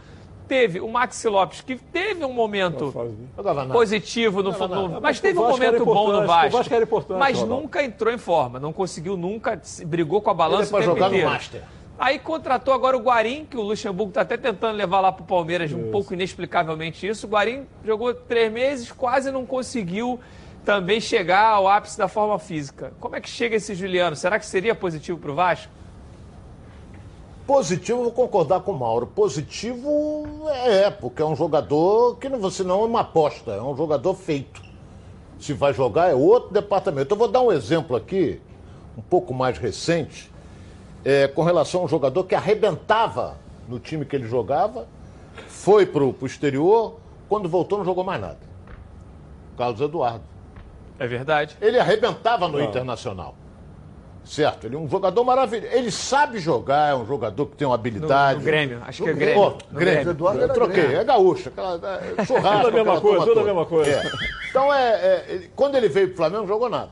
teve 0.48 0.80
o 0.80 0.88
Maxi 0.88 1.28
Lopes, 1.28 1.60
que 1.60 1.76
teve 1.76 2.24
um 2.24 2.32
momento 2.32 2.92
positivo, 3.72 4.42
no, 4.42 5.00
mas 5.00 5.20
teve 5.20 5.38
um 5.38 5.48
momento 5.48 5.84
bom 5.84 6.12
no 6.12 6.26
Vasco. 6.26 6.48
o 6.48 6.58
Vasco 6.58 6.74
era 6.74 6.84
importante, 6.84 7.18
mas 7.18 7.38
Ronaldo. 7.38 7.62
nunca 7.62 7.82
entrou 7.82 8.12
em 8.12 8.18
forma, 8.18 8.58
não 8.60 8.72
conseguiu 8.72 9.16
nunca, 9.16 9.58
se- 9.62 9.84
brigou 9.84 10.20
com 10.20 10.30
a 10.30 10.32
Ele 10.32 10.38
balança 10.38 10.76
é 10.76 10.80
tempo 10.80 10.84
jogar 10.94 11.10
no. 11.10 11.24
Master. 11.24 11.62
Aí 11.98 12.18
contratou 12.18 12.74
agora 12.74 12.94
o 12.96 13.00
Guarim, 13.00 13.46
que 13.46 13.56
o 13.56 13.62
Luxemburgo 13.62 14.10
está 14.10 14.20
até 14.20 14.36
tentando 14.36 14.76
levar 14.76 15.00
lá 15.00 15.10
para 15.10 15.22
o 15.22 15.26
Palmeiras, 15.26 15.72
um 15.72 15.90
pouco 15.90 16.12
inexplicavelmente 16.12 17.06
isso. 17.06 17.26
O 17.26 17.30
Guarim 17.30 17.66
jogou 17.84 18.12
três 18.12 18.52
meses, 18.52 18.92
quase 18.92 19.30
não 19.30 19.46
conseguiu 19.46 20.20
também 20.62 21.00
chegar 21.00 21.46
ao 21.46 21.66
ápice 21.66 21.96
da 21.96 22.06
forma 22.06 22.38
física. 22.38 22.92
Como 23.00 23.16
é 23.16 23.20
que 23.20 23.30
chega 23.30 23.56
esse 23.56 23.74
Juliano? 23.74 24.14
Será 24.14 24.38
que 24.38 24.44
seria 24.44 24.74
positivo 24.74 25.18
para 25.18 25.30
o 25.30 25.34
Vasco? 25.34 25.72
Positivo, 27.46 28.02
vou 28.02 28.12
concordar 28.12 28.60
com 28.60 28.72
o 28.72 28.78
Mauro. 28.78 29.06
Positivo 29.06 30.48
é, 30.48 30.90
porque 30.90 31.22
é 31.22 31.24
um 31.24 31.36
jogador 31.36 32.16
que 32.16 32.28
não, 32.28 32.40
você 32.40 32.64
não 32.64 32.82
é 32.82 32.84
uma 32.84 33.00
aposta, 33.00 33.52
é 33.52 33.62
um 33.62 33.76
jogador 33.76 34.14
feito. 34.14 34.60
Se 35.38 35.52
vai 35.52 35.72
jogar 35.72 36.10
é 36.10 36.14
outro 36.14 36.52
departamento. 36.52 37.14
Eu 37.14 37.18
vou 37.18 37.28
dar 37.28 37.42
um 37.42 37.52
exemplo 37.52 37.94
aqui, 37.94 38.40
um 38.98 39.02
pouco 39.02 39.32
mais 39.32 39.58
recente, 39.58 40.30
é, 41.04 41.28
com 41.28 41.44
relação 41.44 41.82
a 41.82 41.84
um 41.84 41.88
jogador 41.88 42.24
que 42.24 42.34
arrebentava 42.34 43.36
no 43.68 43.78
time 43.78 44.04
que 44.04 44.16
ele 44.16 44.26
jogava, 44.26 44.88
foi 45.46 45.86
para 45.86 46.02
o 46.02 46.14
exterior, 46.22 46.96
quando 47.28 47.48
voltou 47.48 47.78
não 47.78 47.84
jogou 47.84 48.02
mais 48.02 48.20
nada. 48.20 48.40
Carlos 49.56 49.80
Eduardo. 49.80 50.24
É 50.98 51.06
verdade. 51.06 51.56
Ele 51.60 51.78
arrebentava 51.78 52.48
no 52.48 52.60
Internacional. 52.60 53.34
Certo? 54.26 54.64
Ele 54.66 54.74
é 54.74 54.78
um 54.78 54.88
jogador 54.88 55.22
maravilhoso. 55.22 55.72
Ele 55.72 55.88
sabe 55.90 56.40
jogar, 56.40 56.90
é 56.90 56.94
um 56.96 57.06
jogador 57.06 57.46
que 57.46 57.54
tem 57.56 57.64
uma 57.64 57.76
No, 57.76 57.80
habilidade. 57.80 58.40
no 58.40 58.44
Grêmio, 58.44 58.82
acho 58.84 59.02
que 59.04 59.08
é 59.08 59.12
No 59.12 59.18
Grêmio. 59.18 59.40
Ó, 59.40 59.50
No 59.70 59.78
Grêmio. 59.78 60.10
Eduardo 60.10 60.40
Eu 60.40 60.48
troquei, 60.52 60.82
Grêmio. 60.82 61.00
é 61.00 61.04
gaúcha, 61.04 61.48
aquela 61.48 61.80
é, 62.18 62.24
churrasco. 62.24 62.66
A 62.66 62.70
mesma 62.72 63.00
coisa, 63.00 63.24
tudo 63.24 63.40
a 63.40 63.44
mesma 63.44 63.64
coisa. 63.66 63.90
É. 63.92 64.10
Então, 64.50 64.74
é, 64.74 64.90
é, 64.90 65.24
ele- 65.28 65.50
quando 65.54 65.76
ele 65.76 65.88
veio 65.88 66.08
pro 66.08 66.16
Flamengo, 66.16 66.40
não 66.40 66.48
jogou 66.48 66.68
nada. 66.68 66.90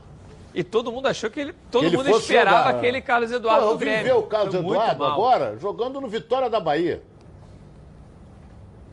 E 0.53 0.63
todo 0.63 0.89
mundo 0.93 1.07
achou 1.07 1.29
que 1.29 1.41
ele. 1.41 1.53
Todo 1.69 1.85
Ele 1.85 1.97
mundo 1.97 2.09
esperava 2.11 2.67
jogar. 2.67 2.77
aquele 2.77 3.01
Carlos 3.01 3.29
Pô, 3.29 3.35
Eduardo 3.35 3.65
eu 3.65 3.71
do 3.73 3.77
vim 3.77 3.85
Grêmio. 3.85 4.03
ver 4.05 4.13
o 4.13 4.23
Carlos 4.23 4.55
Foi 4.55 4.63
Eduardo 4.63 5.03
agora 5.03 5.57
jogando 5.59 5.99
no 5.99 6.07
Vitória 6.07 6.49
da 6.49 6.61
Bahia. 6.61 7.01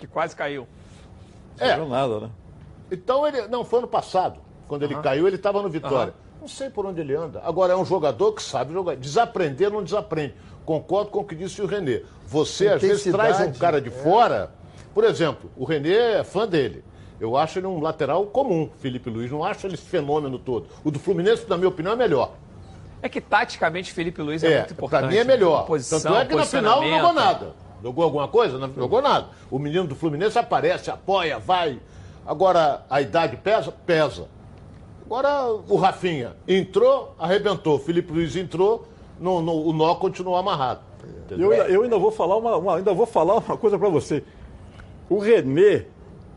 Que 0.01 0.07
quase 0.09 0.35
caiu. 0.35 0.67
É, 1.61 1.77
Não 1.77 1.89
nada, 1.89 2.19
né? 2.19 2.31
Então 2.91 3.25
ele. 3.25 3.47
Não, 3.47 3.65
foi 3.65 3.79
ano 3.79 3.87
passado. 3.89 4.41
Quando 4.67 4.83
ele 4.83 4.97
caiu, 4.97 5.29
ele 5.29 5.37
estava 5.37 5.63
no 5.63 5.69
Vitória. 5.69 6.13
Não 6.43 6.49
sei 6.49 6.69
por 6.69 6.85
onde 6.85 7.01
ele 7.01 7.15
anda. 7.15 7.41
Agora 7.45 7.73
é 7.73 7.77
um 7.77 7.85
jogador 7.85 8.33
que 8.33 8.43
sabe 8.43 8.73
jogar. 8.73 8.97
Desaprender 8.97 9.71
não 9.71 9.81
desaprende. 9.81 10.35
Concordo 10.67 11.13
com 11.13 11.21
o 11.21 11.25
que 11.25 11.37
disse 11.37 11.63
o 11.63 11.67
Renê. 11.67 12.03
Você, 12.27 12.67
às 12.67 12.83
vezes, 12.83 13.13
traz 13.13 13.39
um 13.39 13.53
cara 13.53 13.81
de 13.81 13.91
fora. 13.91 14.51
Por 14.93 15.05
exemplo, 15.05 15.49
o 15.57 15.65
Renê 15.65 15.95
é 15.95 16.25
fã 16.25 16.45
dele. 16.45 16.83
Eu 17.21 17.37
acho 17.37 17.61
ele 17.61 17.69
um 17.69 17.81
lateral 17.81 18.27
comum, 18.27 18.69
Felipe 18.81 19.09
Luiz. 19.09 19.31
Não 19.31 19.45
acho 19.45 19.69
ele 19.69 19.75
esse 19.75 19.85
fenômeno 19.85 20.37
todo. 20.37 20.67
O 20.83 20.91
do 20.91 20.99
Fluminense, 20.99 21.49
na 21.49 21.57
minha 21.57 21.69
opinião, 21.69 21.93
é 21.93 21.97
melhor. 21.97 22.33
É 23.01 23.09
que 23.09 23.21
taticamente 23.21 23.93
Felipe 23.93 24.21
Luiz 24.21 24.43
é, 24.43 24.53
É, 24.53 24.59
muito 24.59 24.73
importante. 24.73 25.01
pra 25.03 25.09
mim 25.11 25.19
é 25.19 25.25
melhor. 25.25 25.65
Posição, 25.65 26.01
Tanto 26.01 26.17
é 26.17 26.25
que 26.27 26.35
na 26.35 26.45
final 26.45 26.83
não 26.83 26.91
jogou 26.91 27.13
nada. 27.13 27.55
Jogou 27.81 28.03
alguma 28.05 28.27
coisa? 28.27 28.59
Não 28.59 28.75
jogou 28.75 29.01
nada. 29.01 29.29
O 29.49 29.61
menino 29.61 29.87
do 29.87 29.95
Fluminense 29.95 30.37
aparece, 30.37 30.91
apoia, 30.91 31.39
vai. 31.39 31.79
Agora, 32.27 32.85
a 32.91 33.01
idade 33.01 33.37
pesa? 33.37 33.71
Pesa. 33.87 34.27
Agora 35.13 35.53
o 35.69 35.77
Rafinha 35.77 36.33
entrou, 36.49 37.15
arrebentou. 37.19 37.79
Felipe 37.79 38.11
Luiz 38.11 38.35
entrou, 38.35 38.87
no, 39.21 39.43
no- 39.43 39.67
o 39.67 39.71
nó 39.75 39.95
continuou 39.97 40.37
amarrado. 40.37 40.81
Eu, 41.31 41.53
eu 41.69 41.83
ainda 41.83 41.99
vou 41.99 42.11
falar 42.11 42.39
uma, 42.39 42.57
uma- 42.57 42.77
ainda 42.79 42.95
vou 42.95 43.05
falar 43.05 43.35
uma 43.37 43.57
coisa 43.59 43.79
para 43.79 43.91
você. 43.91 44.25
O 45.11 45.19
Renê, 45.19 45.83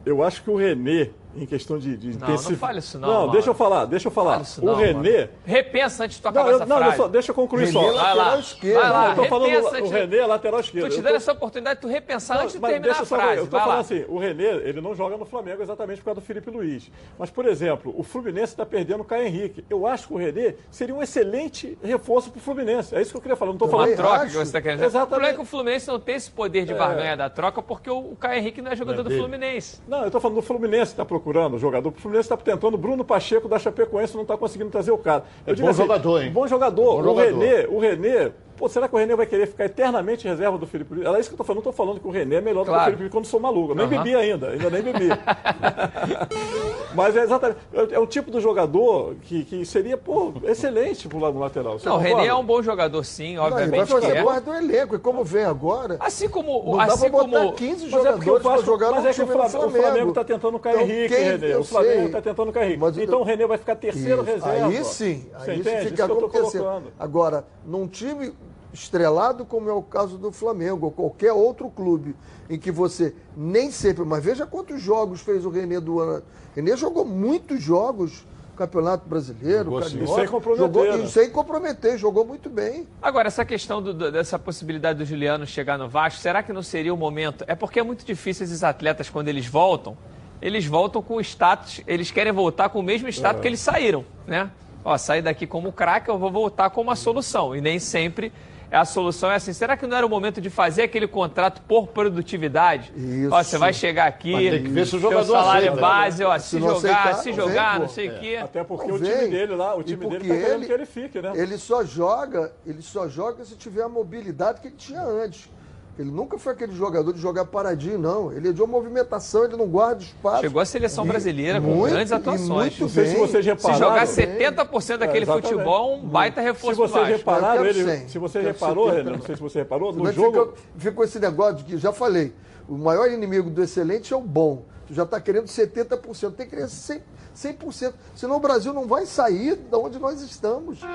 eu 0.06 0.22
acho 0.22 0.44
que 0.44 0.50
o 0.52 0.58
Renê, 0.58 1.12
em 1.36 1.46
questão 1.46 1.78
de, 1.78 1.98
de 1.98 2.18
Não, 2.18 2.28
não 2.30 2.38
fale 2.38 2.80
isso 2.80 2.98
não, 3.00 3.08
Não, 3.08 3.16
Mauro. 3.16 3.32
deixa 3.34 3.50
eu 3.50 3.54
falar, 3.54 3.86
deixa 3.86 4.08
eu 4.08 4.12
falar. 4.12 4.32
Fala 4.32 4.44
isso 4.44 4.62
o 4.62 4.66
não, 4.66 4.76
Renê. 4.76 5.18
mano. 5.18 5.30
Repensa 5.46 6.04
antes 6.04 6.16
de 6.18 6.22
tu 6.22 6.26
Não, 6.26 6.32
acabar 6.32 6.50
eu, 6.50 6.56
essa 6.56 6.66
não, 6.66 6.78
frase. 6.78 6.98
só- 6.98 7.08
deixa 7.08 7.32
eu 7.32 7.36
concluir 7.36 7.68
só. 7.68 7.80
Renê, 7.82 7.94
Vai 7.94 8.02
lateral 8.04 8.28
lá, 8.34 8.40
esquerdo. 8.40 8.82
vai 8.82 8.90
lá, 8.90 9.10
eu 9.10 9.16
tô 9.16 9.26
falando 9.26 9.50
repensa 9.50 9.70
o 9.70 9.76
antes- 9.78 9.92
René 9.92 10.18
é 10.18 10.26
lateral 10.26 10.60
esquerdo. 10.60 10.84
Tô 10.86 10.90
te 10.96 11.02
dando 11.02 11.10
tô- 11.12 11.16
essa 11.18 11.32
oportunidade 11.32 11.76
de 11.76 11.82
tu 11.82 11.88
repensar 11.88 12.36
Não, 12.38 12.44
antes 12.44 12.56
de 12.56 12.62
terminar 12.62 12.82
deixa 12.84 13.00
a 13.00 13.02
eu 13.02 13.06
só- 13.06 13.16
frase. 13.18 13.38
Eu 13.38 13.46
tô 13.46 13.52
Vai 13.52 13.60
falando 13.62 13.76
lá. 13.76 13.82
assim, 13.82 14.06
o 14.08 14.18
Renê, 14.18 14.44
ele 14.44 14.82
não 14.82 14.96
joga 14.96 15.18
no 15.18 15.26
Flamengo 15.26 15.62
exatamente 15.62 15.98
por 16.00 16.06
causa 16.06 16.22
do 16.22 16.26
Felipe 16.26 16.50
Luiz. 16.50 16.90
Mas, 17.20 17.30
por 17.30 17.46
exemplo, 17.46 17.94
o 17.98 18.04
Fluminense 18.04 18.54
está 18.54 18.66
perdendo 18.66 19.02
o 19.02 19.06
Caio 19.06 19.26
Henrique. 19.28 19.66
Eu 19.70 19.86
acho 19.86 20.08
que 20.08 20.14
o 20.14 20.18
Renê 20.18 20.56
seria 20.72 20.96
um 20.96 21.02
excelente 21.04 21.78
reforço 21.84 22.32
pro 22.32 22.40
Fluminense. 22.40 22.96
É 22.96 23.02
isso 23.02 23.12
que 23.12 23.18
eu 23.18 23.22
queria 23.22 23.36
falar. 23.36 23.52
Não 23.52 23.58
tô 23.58 23.66
Uma 23.66 23.72
falando. 23.80 23.96
troca 23.96 24.26
que 24.28 24.32
você 24.34 24.42
está 24.44 24.62
querendo 24.62 24.78
dizer. 24.78 24.86
O 24.86 24.90
Exatamente. 24.90 25.10
problema 25.10 25.34
é 25.34 25.36
que 25.36 25.42
o 25.42 25.46
Fluminense 25.46 25.88
não 25.88 26.00
tem 26.00 26.16
esse 26.16 26.32
poder 26.32 26.66
de 26.66 26.74
barganha 26.74 27.18
da 27.18 27.30
troca 27.30 27.62
porque 27.62 27.90
o 27.90 28.06
o 28.06 28.16
Caio 28.16 28.40
Henrique 28.40 28.62
não 28.62 28.72
é 28.72 28.76
jogador 28.76 29.04
do. 29.04 29.10
Fluminense. 29.10 29.82
Não, 29.88 30.04
eu 30.04 30.12
tô 30.12 30.20
falando 30.20 30.36
do 30.36 30.42
Fluminense 30.42 30.92
está 30.92 31.04
procurando 31.04 31.25
o 31.30 31.60
jogador. 31.60 31.90
O 31.90 31.92
Fluminense 31.94 32.26
está 32.26 32.38
tentando. 32.38 32.78
Bruno 32.78 33.04
Pacheco 33.04 33.48
da 33.48 33.58
Chapecoense 33.58 34.14
não 34.16 34.22
está 34.22 34.38
conseguindo 34.38 34.70
trazer 34.70 34.92
o 34.92 34.98
cara. 34.98 35.24
Eu 35.46 35.54
É 35.54 35.58
bom 35.58 35.68
assim, 35.70 35.82
jogador, 35.82 36.22
hein? 36.22 36.32
Bom 36.32 36.48
jogador. 36.48 36.96
Bom 36.96 37.00
o 37.00 37.04
jogador. 37.04 37.40
Renê, 37.40 37.68
o 37.68 37.80
Renê. 37.80 38.32
Pô, 38.58 38.70
será 38.70 38.88
que 38.88 38.96
o 38.96 38.98
Renê 38.98 39.16
vai 39.16 39.26
querer 39.26 39.48
ficar 39.48 39.66
eternamente 39.66 40.28
reserva 40.28 40.58
do 40.58 40.66
Felipe 40.66 40.94
Luiz? 40.96 41.06
É 41.08 41.20
isso 41.20 41.30
que 41.30 41.34
eu 41.34 41.38
tô 41.38 41.44
falando. 41.44 41.58
Não 41.58 41.64
tô 41.64 41.72
falando 41.74 42.00
que 42.00 42.08
o 42.08 42.12
Renê 42.12 42.36
é 42.36 42.42
melhor 42.42 42.62
do 42.62 42.66
que 42.66 42.70
Claro. 42.72 42.82
o 42.84 42.86
Felipe 42.86 43.02
Luiz 43.04 43.12
quando 43.12 43.26
sou 43.26 43.40
maluco. 43.40 43.72
Eu 43.72 43.76
nem 43.76 43.86
Aham. 43.86 43.98
bebi 43.98 44.16
ainda, 44.16 44.50
ainda 44.50 44.70
nem 44.70 44.82
bebi. 44.82 45.10
Mas 46.96 47.16
é 47.16 47.24
exatamente. 47.24 47.60
É 47.92 48.00
um 48.00 48.06
tipo 48.06 48.32
de 48.32 48.40
jogador 48.40 49.16
que, 49.24 49.44
que 49.44 49.66
seria, 49.66 49.98
pô, 49.98 50.32
excelente 50.46 51.08
pro 51.10 51.20
lado 51.20 51.38
lateral. 51.38 51.78
Você 51.78 51.90
Não, 51.90 51.96
o? 51.98 52.00
René 52.00 52.28
é 52.28 52.34
um 52.34 52.44
bom 52.46 52.62
jogador, 52.62 53.04
sim, 53.04 53.36
Não, 53.36 53.44
ele 53.46 53.52
vai 53.54 53.64
obviamente 53.66 53.92
fazer 53.92 54.16
é. 54.18 54.40
do 54.40 54.54
elenco. 54.54 54.96
E 54.96 55.00
como 55.00 55.24
vem 55.24 55.44
agora, 55.44 55.98
Assim 56.00 56.30
como, 56.30 56.64
não 56.66 56.78
dá 56.78 56.84
assim 56.86 57.10
pra 57.10 57.24
botar 57.24 57.40
como 57.40 57.54
15 57.54 57.90
Mas 57.90 58.06
é 58.06 58.12
porque 58.14 58.30
o 58.30 58.34
jogadores 58.40 58.42
pra 58.42 58.52
Vasco, 58.52 58.66
jogar 58.66 58.92
mas 58.92 59.04
no 59.04 59.10
é 59.10 59.14
que 59.14 59.22
o 59.22 59.26
do 59.26 59.32
Flamengo, 59.32 59.66
o 59.68 59.72
Flamengo 59.72 60.12
tá 60.14 60.24
tentando 60.24 60.56
o 60.56 60.60
Caio 60.60 60.76
Então, 60.82 60.88
Henrique, 60.96 61.16
quem- 61.16 61.50
eu 61.50 61.60
O 61.60 61.64
Flamengo 61.66 62.02
sei. 62.04 62.10
tá 62.10 62.22
tentando 62.22 62.50
o 62.50 62.54
Caio 62.54 62.66
Henrique. 62.66 62.80
Mas 62.80 62.98
eu- 62.98 63.04
então 63.04 63.20
o 63.20 63.24
Renê 63.24 63.46
vai 63.48 63.58
ficar 63.58 63.76
terceiro 63.76 64.22
Isso. 64.24 64.32
reserva. 64.32 64.68
Aí 64.68 64.84
sim, 64.86 65.26
aí 65.36 65.60
isso 65.60 65.70
Isso 65.70 65.80
fica 65.90 65.96
que 65.96 66.02
eu 66.02 66.16
tô 66.16 66.26
acontecendo. 66.28 66.64
colocando. 66.64 66.94
Agora, 66.98 67.46
num 67.66 67.88
time 67.88 68.34
estrelado, 68.76 69.46
como 69.46 69.70
é 69.70 69.74
o 69.74 69.82
caso 69.82 70.18
do 70.18 70.32
Flamengo, 70.32 70.86
ou 70.88 70.92
qualquer 70.92 71.32
outro 71.34 71.70
clube, 71.70 72.16
em 72.50 72.60
que 72.60 72.72
você 72.72 73.16
nem 73.36 73.72
sempre. 73.72 74.04
Mas 74.06 74.24
veja 74.24 74.46
quantos 74.46 74.82
jogos 74.82 75.22
fez 75.22 75.46
o 75.46 75.50
René 75.50 75.80
do 75.80 76.00
ano. 76.00 76.22
René 76.56 76.76
jogou 76.78 77.04
muitos 77.06 77.62
jogos. 77.62 78.24
no 78.52 78.58
Campeonato 78.58 79.10
Brasileiro, 79.10 79.66
Jogou. 79.66 79.82
Carioca, 79.82 80.04
E 80.06 80.08
sem 80.16 80.28
comprometer, 80.28 80.58
jogou, 80.66 80.98
né? 80.98 81.08
sem 81.08 81.30
comprometer, 81.30 81.98
jogou 81.98 82.26
muito 82.26 82.50
bem. 82.50 82.88
Agora, 83.02 83.28
essa 83.28 83.44
questão 83.44 83.82
do- 83.82 83.94
do- 83.94 84.10
dessa 84.10 84.40
possibilidade 84.40 84.98
do 85.00 85.04
Juliano 85.04 85.46
chegar 85.46 85.78
no 85.78 85.90
Vasco, 85.90 86.22
será 86.22 86.42
que 86.42 86.54
não 86.54 86.64
seria 86.64 86.94
o 86.94 86.96
momento? 86.98 87.44
É 87.50 87.54
porque 87.56 87.82
é 87.82 87.84
muito 87.84 88.06
difícil 88.06 88.46
esses 88.46 88.64
atletas, 88.64 89.10
quando 89.10 89.28
eles 89.28 89.46
voltam, 89.46 89.98
eles 90.42 90.66
voltam 90.66 91.02
com 91.02 91.16
o 91.16 91.20
status, 91.22 91.82
eles 91.86 92.12
querem 92.12 92.32
voltar 92.32 92.70
com 92.70 92.80
o 92.80 92.84
mesmo 92.84 93.10
status 93.10 93.42
que 93.42 93.48
eles 93.50 93.60
saíram, 93.60 94.06
né? 94.26 94.50
Ó, 94.86 94.98
saí 94.98 95.22
daqui 95.22 95.46
como 95.46 95.74
craque, 95.74 96.10
eu 96.10 96.18
vou 96.18 96.32
voltar 96.32 96.70
com 96.70 96.80
uma 96.80 96.96
solução. 96.96 97.54
E 97.54 97.60
nem 97.60 97.78
sempre 97.78 98.32
a 98.76 98.86
solução 98.86 99.32
é 99.32 99.36
assim. 99.36 99.54
Será 99.54 99.76
que 99.78 99.88
não 99.88 99.96
era 99.98 100.06
o 100.06 100.10
momento 100.10 100.40
de 100.42 100.50
fazer 100.50 100.84
aquele 100.84 101.08
contrato 101.08 101.62
por 101.64 101.88
produtividade? 101.88 102.92
Isso. 102.96 103.34
Ó, 103.34 103.42
você 103.44 103.58
vai 103.58 103.74
chegar 103.74 104.06
aqui, 104.08 104.32
Mas 104.34 104.50
tem 104.52 104.64
que 104.64 104.70
ver 104.70 104.86
se 104.88 104.96
o 104.96 105.00
jogador 105.00 105.26
salário 105.32 105.68
aceita, 105.70 105.82
base, 105.82 106.24
ó, 106.24 106.38
se, 106.38 106.50
Se 106.50 106.60
jogar, 106.60 106.76
aceitar, 106.78 107.14
se 107.16 107.34
jogar, 107.34 107.72
vem, 107.72 107.80
não 107.82 107.90
sei 107.90 108.10
o 108.10 108.20
quê. 108.20 108.36
Até 108.42 108.64
porque 108.64 108.88
Não 108.88 108.96
o 108.96 109.00
time 109.00 109.14
vem. 109.16 109.30
dele 109.30 109.56
lá, 109.56 109.76
o 109.76 109.84
time 109.84 110.06
dele 110.08 110.28
tá 110.28 110.36
querendo 110.36 110.54
ele- 110.56 110.66
que 110.66 110.72
ele 110.74 110.86
fique, 110.86 111.22
né? 111.22 111.32
Ele 111.36 111.58
só 111.58 111.84
joga, 111.84 112.52
ele 112.66 112.82
só 112.82 113.08
joga 113.08 113.44
se 113.46 113.56
tiver 113.56 113.84
a 113.84 113.90
mobilidade 113.90 114.62
que 114.62 114.68
ele 114.68 114.76
tinha 114.76 115.02
antes. 115.02 115.50
Ele 115.98 116.12
nunca 116.12 116.38
foi 116.38 116.52
aquele 116.52 116.74
jogador 116.76 117.14
de 117.14 117.22
jogar 117.22 117.46
paradinho, 117.46 117.98
não. 117.98 118.30
Ele 118.32 118.50
é 118.50 118.52
de 118.52 118.62
uma 118.62 118.68
movimentação, 118.68 119.46
ele 119.46 119.56
não 119.56 119.66
guarda 119.66 120.04
espaço. 120.04 120.42
Chegou 120.42 120.62
à 120.62 120.66
seleção 120.66 121.06
E 121.06 121.08
brasileira 121.08 121.62
com 121.62 121.68
muito- 121.68 121.94
grandes 121.94 122.12
atuações. 122.12 122.50
muito 122.50 122.82
Não 122.82 122.90
sei 122.90 123.06
se 123.06 123.12
bem. 123.14 123.20
vocês 123.22 123.46
Se 123.46 123.50
repararam. 123.52 123.80
jogar 123.80 124.06
bem. 124.06 124.08
70% 124.08 124.98
daquele 125.00 125.24
É, 125.24 125.28
futebol, 125.28 125.96
um 125.96 126.02
baita 126.06 126.42
Se 126.42 126.48
reforço 126.48 126.82
pro 126.82 126.88
vocês 126.90 127.08
repararam, 127.08 127.66
ele, 127.66 127.84
100. 127.86 128.10
se 128.10 128.20
você 128.20 128.42
reparou, 128.42 128.90
70. 128.90 129.04
René, 129.04 129.18
não 129.18 129.26
sei 129.26 129.36
se 129.36 129.42
você 129.42 129.60
reparou, 129.60 129.94
no 129.94 130.12
jogo. 130.12 130.40
Fica, 130.48 130.54
fica 130.78 130.92
com 130.92 131.04
esse 131.06 131.18
negócio 131.20 131.56
de 131.58 131.64
que, 131.64 131.78
já 131.78 131.94
falei, 131.94 132.34
o 132.68 132.78
maior 132.78 133.10
inimigo 133.10 133.50
do 133.50 133.64
excelente 133.64 134.14
é 134.14 134.18
o 134.18 134.22
bom. 134.22 134.64
Tu 134.88 134.94
já 134.94 135.04
está 135.04 135.20
querendo 135.20 135.46
70%, 135.46 136.34
tem 136.34 136.46
que 136.46 136.56
querer 136.56 136.68
100%, 136.68 137.02
100%. 137.36 137.94
Senão 138.16 138.36
o 138.36 138.40
Brasil 138.40 138.72
não 138.74 138.86
vai 138.88 139.06
sair 139.06 139.56
de 139.56 139.76
onde 139.76 139.98
nós 140.00 140.22
estamos. 140.22 140.80
Se 140.80 140.86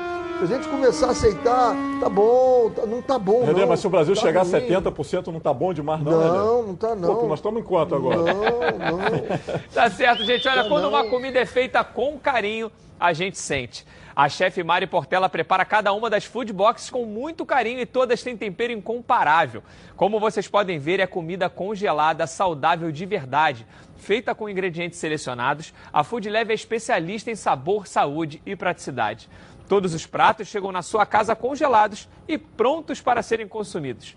a 0.45 0.47
gente 0.47 0.69
começar 0.69 1.09
a 1.09 1.11
aceitar, 1.11 1.75
tá 2.01 2.09
bom, 2.09 2.71
tá- 2.71 2.87
não 2.87 3.03
tá 3.03 3.19
bom. 3.19 3.45
René, 3.45 3.61
não, 3.63 3.69
mas 3.69 3.81
se 3.81 3.87
o 3.87 3.91
Brasil 3.91 4.15
tá 4.15 4.21
chegar 4.21 4.41
a 4.41 4.45
ruim. 4.45 4.53
70%, 4.53 5.27
não 5.33 5.41
tá 5.41 5.53
bom 5.53 5.75
demais, 5.75 6.03
não? 6.03 6.13
Não, 6.13 6.63
não 6.69 6.77
tá 6.77 6.95
não. 6.95 7.17
Pô, 7.17 7.27
nós 7.27 7.41
estamos 7.41 7.61
em 7.61 7.65
quanto 7.65 7.95
agora? 7.95 8.19
Não, 8.19 8.35
não. 8.35 9.01
Tá 9.75 9.91
certo, 9.91 10.25
gente. 10.25 10.47
Olha, 10.49 10.63
Tá 10.63 10.69
quando 10.69 10.83
não. 10.85 10.91
uma 10.91 11.05
comida 11.11 11.39
é 11.41 11.47
feita 11.47 11.83
com 11.83 12.17
carinho, 12.19 12.71
a 12.99 13.13
gente 13.13 13.37
sente. 13.39 13.85
A 14.15 14.29
chefe 14.29 14.63
Mari 14.65 14.87
Portela 14.87 15.29
prepara 15.29 15.65
cada 15.65 15.93
uma 15.93 16.11
das 16.11 16.25
food 16.25 16.53
boxes 16.53 16.91
com 16.91 17.05
muito 17.05 17.47
carinho 17.47 17.81
e 17.81 17.87
todas 17.87 18.23
têm 18.23 18.37
tempero 18.37 18.73
incomparável. 18.73 19.63
Como 19.97 20.19
vocês 20.19 20.49
podem 20.49 20.79
ver, 20.79 20.99
é 20.99 21.07
comida 21.07 21.49
congelada, 21.49 22.27
saudável 22.27 22.91
de 22.91 23.07
verdade. 23.07 23.67
Feita 23.97 24.35
com 24.35 24.49
ingredientes 24.49 24.99
selecionados, 24.99 25.73
a 25.93 26.03
Food 26.03 26.29
Leve 26.29 26.53
é 26.53 26.55
especialista 26.55 27.31
em 27.31 27.37
sabor, 27.37 27.87
saúde 27.87 28.43
e 28.45 28.57
praticidade. 28.57 29.29
Todos 29.69 29.95
os 29.95 30.07
pratos 30.07 30.49
chegam 30.49 30.73
na 30.73 30.83
sua 30.83 31.07
casa 31.07 31.37
congelados 31.37 32.09
e 32.27 32.37
prontos 32.37 33.01
para 33.01 33.23
serem 33.23 33.47
consumidos. 33.47 34.17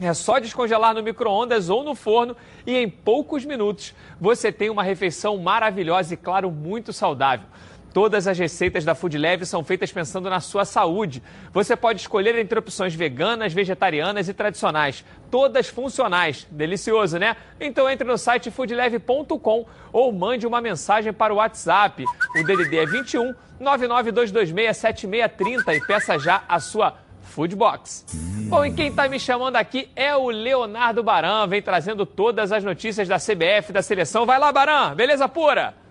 É 0.00 0.12
só 0.12 0.38
descongelar 0.38 0.94
no 0.94 1.02
micro-ondas 1.02 1.70
ou 1.70 1.84
no 1.84 1.94
forno 1.94 2.36
e 2.66 2.76
em 2.76 2.90
poucos 2.90 3.44
minutos 3.44 3.94
você 4.20 4.50
tem 4.50 4.68
uma 4.68 4.82
refeição 4.82 5.38
maravilhosa 5.38 6.14
e, 6.14 6.16
claro, 6.16 6.50
muito 6.50 6.92
saudável. 6.92 7.46
Todas 7.92 8.26
as 8.26 8.38
receitas 8.38 8.84
da 8.84 8.94
Food 8.94 9.18
Leve 9.18 9.44
são 9.44 9.62
feitas 9.62 9.92
pensando 9.92 10.30
na 10.30 10.40
sua 10.40 10.64
saúde. 10.64 11.22
Você 11.52 11.76
pode 11.76 12.00
escolher 12.00 12.36
entre 12.38 12.58
opções 12.58 12.94
veganas, 12.94 13.52
vegetarianas 13.52 14.28
e 14.28 14.34
tradicionais. 14.34 15.04
Todas 15.30 15.68
funcionais. 15.68 16.46
Delicioso, 16.50 17.18
né? 17.18 17.36
Então 17.60 17.88
entre 17.88 18.06
no 18.06 18.16
site 18.16 18.50
foodleve.com 18.50 19.66
ou 19.92 20.12
mande 20.12 20.46
uma 20.46 20.60
mensagem 20.60 21.12
para 21.12 21.34
o 21.34 21.36
WhatsApp. 21.36 22.04
O 22.34 22.44
DDD 22.44 22.78
é 22.78 22.86
21 22.86 23.34
99226 23.60 24.76
7630 24.76 25.74
e 25.74 25.86
peça 25.86 26.18
já 26.18 26.42
a 26.48 26.58
sua 26.58 26.94
Food 27.22 27.54
Box. 27.56 28.06
Bom, 28.48 28.64
e 28.64 28.72
quem 28.72 28.88
está 28.88 29.08
me 29.08 29.18
chamando 29.18 29.56
aqui 29.56 29.88
é 29.94 30.14
o 30.14 30.28
Leonardo 30.30 31.02
Baran, 31.02 31.46
vem 31.46 31.62
trazendo 31.62 32.04
todas 32.04 32.52
as 32.52 32.62
notícias 32.64 33.08
da 33.08 33.16
CBF, 33.16 33.72
da 33.72 33.80
seleção. 33.80 34.26
Vai 34.26 34.38
lá, 34.38 34.52
Baran, 34.52 34.94
beleza 34.94 35.28
pura? 35.28 35.81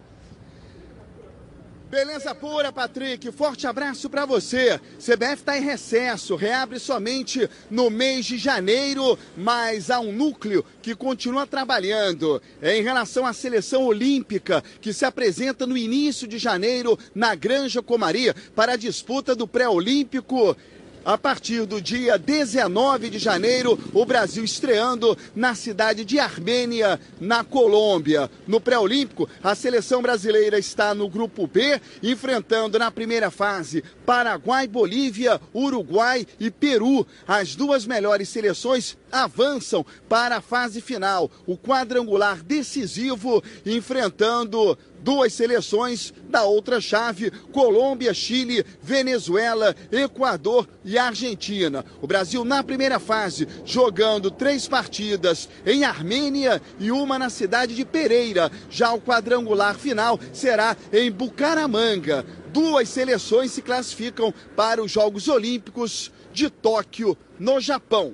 Beleza 1.92 2.34
pura, 2.34 2.72
Patrick. 2.72 3.34
Forte 3.34 3.68
abraço 3.68 4.10
para 4.10 4.26
você. 4.26 4.80
CBF 4.98 5.34
está 5.34 5.58
em 5.58 5.62
recesso, 5.62 6.38
reabre 6.38 6.80
somente 6.80 7.50
no 7.70 7.90
mês 7.90 8.26
de 8.26 8.38
janeiro, 8.38 9.20
mas 9.36 9.92
há 9.92 10.00
um 10.00 10.14
núcleo 10.14 10.64
que 10.82 10.96
continua 10.96 11.46
trabalhando. 11.46 12.42
É 12.62 12.78
em 12.78 12.82
relação 12.82 13.26
à 13.26 13.34
seleção 13.34 13.84
olímpica, 13.84 14.64
que 14.80 14.94
se 14.94 15.04
apresenta 15.04 15.68
no 15.68 15.76
início 15.76 16.26
de 16.26 16.38
janeiro 16.38 16.98
na 17.14 17.36
Granja 17.36 17.82
Comari 17.82 18.34
para 18.56 18.72
a 18.72 18.78
disputa 18.78 19.36
do 19.36 19.46
pré-olímpico. 19.46 20.56
A 21.04 21.18
partir 21.18 21.66
do 21.66 21.82
dia 21.82 22.16
19 22.16 23.10
de 23.10 23.18
janeiro, 23.18 23.78
o 23.92 24.06
Brasil 24.06 24.44
estreando 24.44 25.18
na 25.36 25.56
cidade 25.56 26.06
de 26.06 26.20
Armênia, 26.20 27.00
na 27.20 27.44
Colômbia. 27.44 28.30
No 28.48 28.62
pré-olímpico, 28.62 29.28
a 29.42 29.56
seleção 29.56 30.00
brasileira 30.04 30.60
está 30.60 30.94
no 30.94 31.10
grupo 31.10 31.48
B, 31.48 31.82
enfrentando 32.04 32.78
na 32.78 32.92
primeira 32.92 33.32
fase 33.32 33.84
Paraguai, 34.06 34.68
Bolívia, 34.68 35.42
Uruguai 35.56 36.28
e 36.40 36.52
Peru. 36.52 37.08
As 37.28 37.56
duas 37.56 37.84
melhores 37.88 38.30
seleções 38.30 38.96
avançam 39.12 39.84
para 40.08 40.38
a 40.38 40.42
fase 40.42 40.82
final, 40.82 41.32
o 41.48 41.58
quadrangular 41.58 42.44
decisivo, 42.44 43.44
enfrentando 43.66 44.78
duas 45.02 45.34
seleções 45.34 46.14
da 46.30 46.44
outra 46.44 46.80
chave: 46.80 47.32
Colômbia, 47.52 48.14
Chile, 48.14 48.66
Venezuela, 48.82 49.76
Equador 49.92 50.68
e 50.84 50.98
Argentina. 50.98 51.86
O 52.02 52.08
Brasil 52.08 52.46
na 52.46 52.64
primeira 52.64 53.00
fase, 53.00 53.48
jogando 53.66 54.32
três 54.32 54.68
partidas 54.68 55.50
em 55.66 55.84
Armênia 55.84 56.62
e 56.80 56.92
uma 56.92 57.20
na 57.20 57.30
cidade 57.30 57.76
de 57.76 57.86
Pereira. 57.86 58.52
Já 58.70 58.94
o 58.94 59.02
quadrangular 59.02 59.76
final 59.76 60.20
será 60.34 60.76
em 60.92 61.12
Bucaramanga. 61.12 62.26
Duas 62.54 62.90
seleções 62.90 63.52
se 63.52 63.62
classificam 63.62 64.34
para 64.56 64.84
os 64.84 64.92
Jogos 64.92 65.28
Olímpicos 65.28 66.12
de 66.34 66.50
Tóquio, 66.50 67.18
no 67.40 67.60
Japão. 67.60 68.14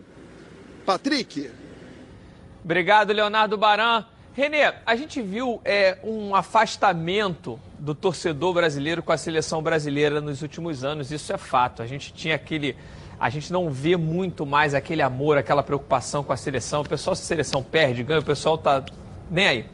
Patrick. 0.86 1.50
Obrigado, 2.64 3.14
Leonardo 3.14 3.58
Baran. 3.58 4.06
Renê, 4.38 4.72
a 4.86 4.96
gente 4.96 5.20
viu 5.20 5.60
é, 5.66 5.98
um 6.04 6.36
afastamento 6.36 7.60
do 7.80 7.96
torcedor 7.96 8.54
brasileiro 8.54 9.02
com 9.02 9.12
a 9.12 9.18
seleção 9.18 9.64
brasileira 9.64 10.22
nos 10.22 10.44
últimos 10.44 10.84
anos, 10.84 11.12
isso 11.12 11.34
é 11.34 11.40
fato. 11.40 11.82
A 11.82 11.88
gente 11.88 12.14
tinha 12.14 12.36
aquele. 12.36 12.76
A 13.20 13.32
gente 13.32 13.52
não 13.52 13.72
vê 13.72 13.98
muito 13.98 14.46
mais 14.46 14.76
aquele 14.76 15.02
amor, 15.02 15.40
aquela 15.40 15.64
preocupação 15.64 16.24
com 16.24 16.32
a 16.32 16.38
seleção. 16.38 16.82
O 16.82 16.88
pessoal, 16.88 17.16
se 17.16 17.24
a 17.24 17.26
seleção 17.26 17.64
perde, 17.64 18.04
ganha, 18.04 18.20
o 18.20 18.24
pessoal 18.24 18.60
tá 18.60 18.86
nem 19.28 19.48
aí. 19.48 19.66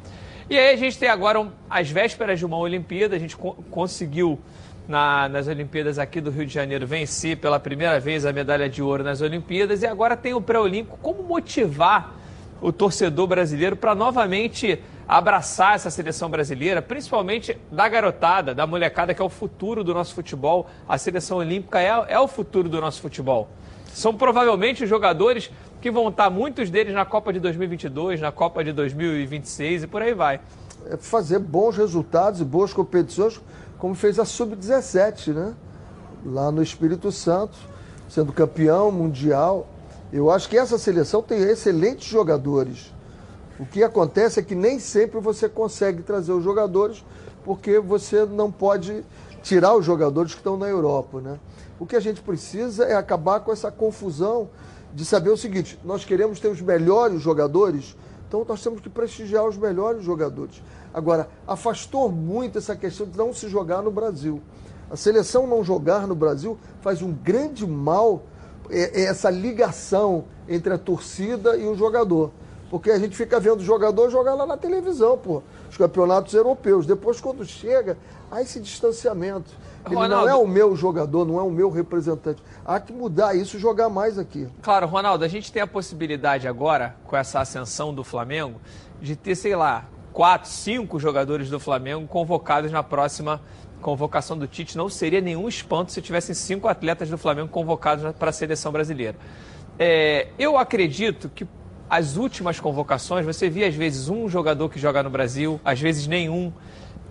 E 0.49 0.57
aí 0.57 0.73
a 0.73 0.77
gente 0.77 0.97
tem 0.97 1.09
agora, 1.09 1.41
um, 1.41 1.51
as 1.69 1.91
vésperas 1.91 2.39
de 2.39 2.45
uma 2.45 2.55
Olimpíada, 2.57 3.17
a 3.17 3.19
gente 3.19 3.35
co 3.35 3.55
conseguiu 3.69 4.39
na, 4.87 5.27
nas 5.27 5.49
Olimpíadas 5.49 5.99
aqui 5.99 6.21
do 6.21 6.31
Rio 6.31 6.45
de 6.45 6.53
Janeiro 6.53 6.87
vencer 6.87 7.35
pela 7.35 7.59
primeira 7.59 7.99
vez 7.99 8.25
a 8.25 8.31
medalha 8.31 8.69
de 8.69 8.81
ouro 8.81 9.03
nas 9.03 9.19
Olimpíadas 9.19 9.83
e 9.83 9.85
agora 9.85 10.15
tem 10.15 10.33
o 10.33 10.39
pré-olímpico. 10.39 10.97
Como 11.01 11.21
motivar 11.21 12.22
o 12.63 12.71
torcedor 12.71 13.27
brasileiro 13.27 13.75
para 13.75 13.93
novamente 13.93 14.81
abraçar 15.05 15.75
essa 15.75 15.89
seleção 15.89 16.29
brasileira, 16.29 16.81
principalmente 16.81 17.57
da 17.69 17.89
garotada, 17.89 18.55
da 18.55 18.65
molecada 18.65 19.13
que 19.13 19.21
é 19.21 19.25
o 19.25 19.29
futuro 19.29 19.83
do 19.83 19.93
nosso 19.93 20.15
futebol. 20.15 20.67
A 20.87 20.97
seleção 20.97 21.39
olímpica 21.39 21.81
é, 21.81 21.89
é 22.07 22.17
o 22.17 22.27
futuro 22.27 22.69
do 22.69 22.79
nosso 22.79 23.01
futebol. 23.01 23.49
São 23.87 24.15
provavelmente 24.15 24.85
os 24.85 24.89
jogadores 24.89 25.51
que 25.81 25.91
vão 25.91 26.07
estar, 26.07 26.29
muitos 26.29 26.69
deles, 26.69 26.93
na 26.93 27.03
Copa 27.03 27.33
de 27.33 27.41
2022, 27.41 28.21
na 28.21 28.31
Copa 28.31 28.63
de 28.63 28.71
2026 28.71 29.83
e 29.83 29.87
por 29.87 30.01
aí 30.01 30.13
vai. 30.13 30.39
É 30.89 30.95
fazer 30.95 31.39
bons 31.39 31.75
resultados 31.75 32.39
e 32.39 32.45
boas 32.45 32.73
competições, 32.73 33.41
como 33.77 33.93
fez 33.93 34.17
a 34.17 34.23
Sub-17, 34.23 35.33
né? 35.33 35.53
Lá 36.25 36.49
no 36.49 36.63
Espírito 36.63 37.11
Santo, 37.11 37.57
sendo 38.07 38.31
campeão 38.31 38.89
mundial. 38.89 39.67
Eu 40.13 40.29
acho 40.29 40.47
que 40.47 40.55
essa 40.55 40.77
seleção 40.77 41.23
tem 41.23 41.41
excelentes 41.41 42.07
jogadores. 42.07 42.93
O 43.59 43.65
que 43.65 43.83
acontece 43.83 44.39
é 44.39 44.43
que 44.43 44.53
nem 44.53 44.77
sempre 44.77 45.19
você 45.19 45.49
consegue 45.49 46.03
trazer 46.03 46.31
os 46.33 46.43
jogadores, 46.43 47.03
porque 47.43 47.79
você 47.79 48.23
não 48.23 48.51
pode 48.51 49.03
tirar 49.41 49.75
os 49.75 49.83
jogadores 49.83 50.33
que 50.33 50.37
estão 50.37 50.55
na 50.55 50.67
Europa, 50.69 51.19
né? 51.19 51.39
O 51.79 51.87
que 51.87 51.95
a 51.95 51.99
gente 51.99 52.21
precisa 52.21 52.85
é 52.85 52.93
acabar 52.93 53.39
com 53.39 53.51
essa 53.51 53.71
confusão 53.71 54.49
de 54.93 55.03
saber 55.03 55.31
o 55.31 55.37
seguinte: 55.37 55.79
nós 55.83 56.05
queremos 56.05 56.39
ter 56.39 56.47
os 56.47 56.61
melhores 56.61 57.19
jogadores, 57.19 57.97
então 58.27 58.45
nós 58.47 58.61
temos 58.61 58.81
que 58.81 58.89
prestigiar 58.89 59.43
os 59.47 59.57
melhores 59.57 60.03
jogadores. 60.03 60.61
Agora, 60.93 61.27
afastou 61.47 62.07
muito 62.11 62.59
essa 62.59 62.75
questão 62.75 63.07
de 63.07 63.17
não 63.17 63.33
se 63.33 63.49
jogar 63.49 63.81
no 63.81 63.89
Brasil. 63.89 64.39
A 64.91 64.95
seleção 64.95 65.47
não 65.47 65.63
jogar 65.63 66.05
no 66.05 66.13
Brasil 66.13 66.55
faz 66.81 67.01
um 67.01 67.11
grande 67.11 67.65
mal 67.65 68.21
essa 68.73 69.29
ligação 69.29 70.25
entre 70.47 70.73
a 70.73 70.77
torcida 70.77 71.55
e 71.55 71.65
o 71.65 71.75
jogador. 71.75 72.31
Porque 72.69 72.89
a 72.89 72.97
gente 72.97 73.15
fica 73.15 73.39
vendo 73.39 73.59
o 73.59 73.63
jogador 73.63 74.09
jogar 74.09 74.33
lá 74.33 74.47
na 74.47 74.57
televisão, 74.57 75.15
pô, 75.15 75.43
os 75.69 75.77
campeonatos 75.77 76.33
europeus. 76.33 76.87
Depois, 76.87 77.21
quando 77.21 77.45
chega, 77.45 77.97
há 78.31 78.41
esse 78.41 78.59
distanciamento. 78.59 79.51
Ele 79.85 79.93
Ronaldo... 79.93 80.25
não 80.25 80.29
é 80.29 80.35
o 80.35 80.47
meu 80.47 80.75
jogador, 80.75 81.23
não 81.23 81.39
é 81.39 81.43
o 81.43 81.51
meu 81.51 81.69
representante. 81.69 82.41
Há 82.65 82.79
que 82.79 82.91
mudar 82.91 83.35
isso 83.35 83.57
e 83.57 83.59
jogar 83.59 83.89
mais 83.89 84.17
aqui. 84.17 84.47
Claro, 84.61 84.87
Ronaldo, 84.87 85.23
a 85.23 85.27
gente 85.27 85.51
tem 85.51 85.61
a 85.61 85.67
possibilidade 85.67 86.47
agora, 86.47 86.95
com 87.05 87.15
essa 87.15 87.39
ascensão 87.39 87.93
do 87.93 88.03
Flamengo, 88.03 88.59
de 88.99 89.15
ter, 89.15 89.35
sei 89.35 89.55
lá, 89.55 89.85
quatro, 90.11 90.49
cinco 90.49 90.99
jogadores 90.99 91.49
do 91.49 91.59
Flamengo 91.59 92.07
convocados 92.07 92.71
na 92.71 92.81
próxima 92.81 93.39
convocação 93.83 94.35
do 94.35 94.47
Tite, 94.47 94.75
não 94.75 94.89
seria 94.89 95.21
nenhum 95.21 95.47
espanto 95.47 95.91
se 95.91 96.01
tivessem 96.01 96.33
cinco 96.33 96.67
atletas 96.67 97.09
do 97.09 97.17
Flamengo 97.17 97.49
convocados 97.49 98.15
para 98.15 98.29
a 98.29 98.33
seleção 98.33 98.71
brasileira. 98.71 99.15
É, 99.77 100.29
eu 100.39 100.57
acredito 100.57 101.29
que 101.29 101.45
as 101.89 102.17
últimas 102.17 102.59
convocações, 102.59 103.25
você 103.25 103.49
via 103.49 103.67
às 103.67 103.75
vezes 103.75 104.09
um 104.09 104.27
jogador 104.27 104.69
que 104.69 104.79
joga 104.79 105.03
no 105.03 105.09
Brasil, 105.11 105.61
às 105.63 105.79
vezes 105.79 106.07
nenhum, 106.07 106.51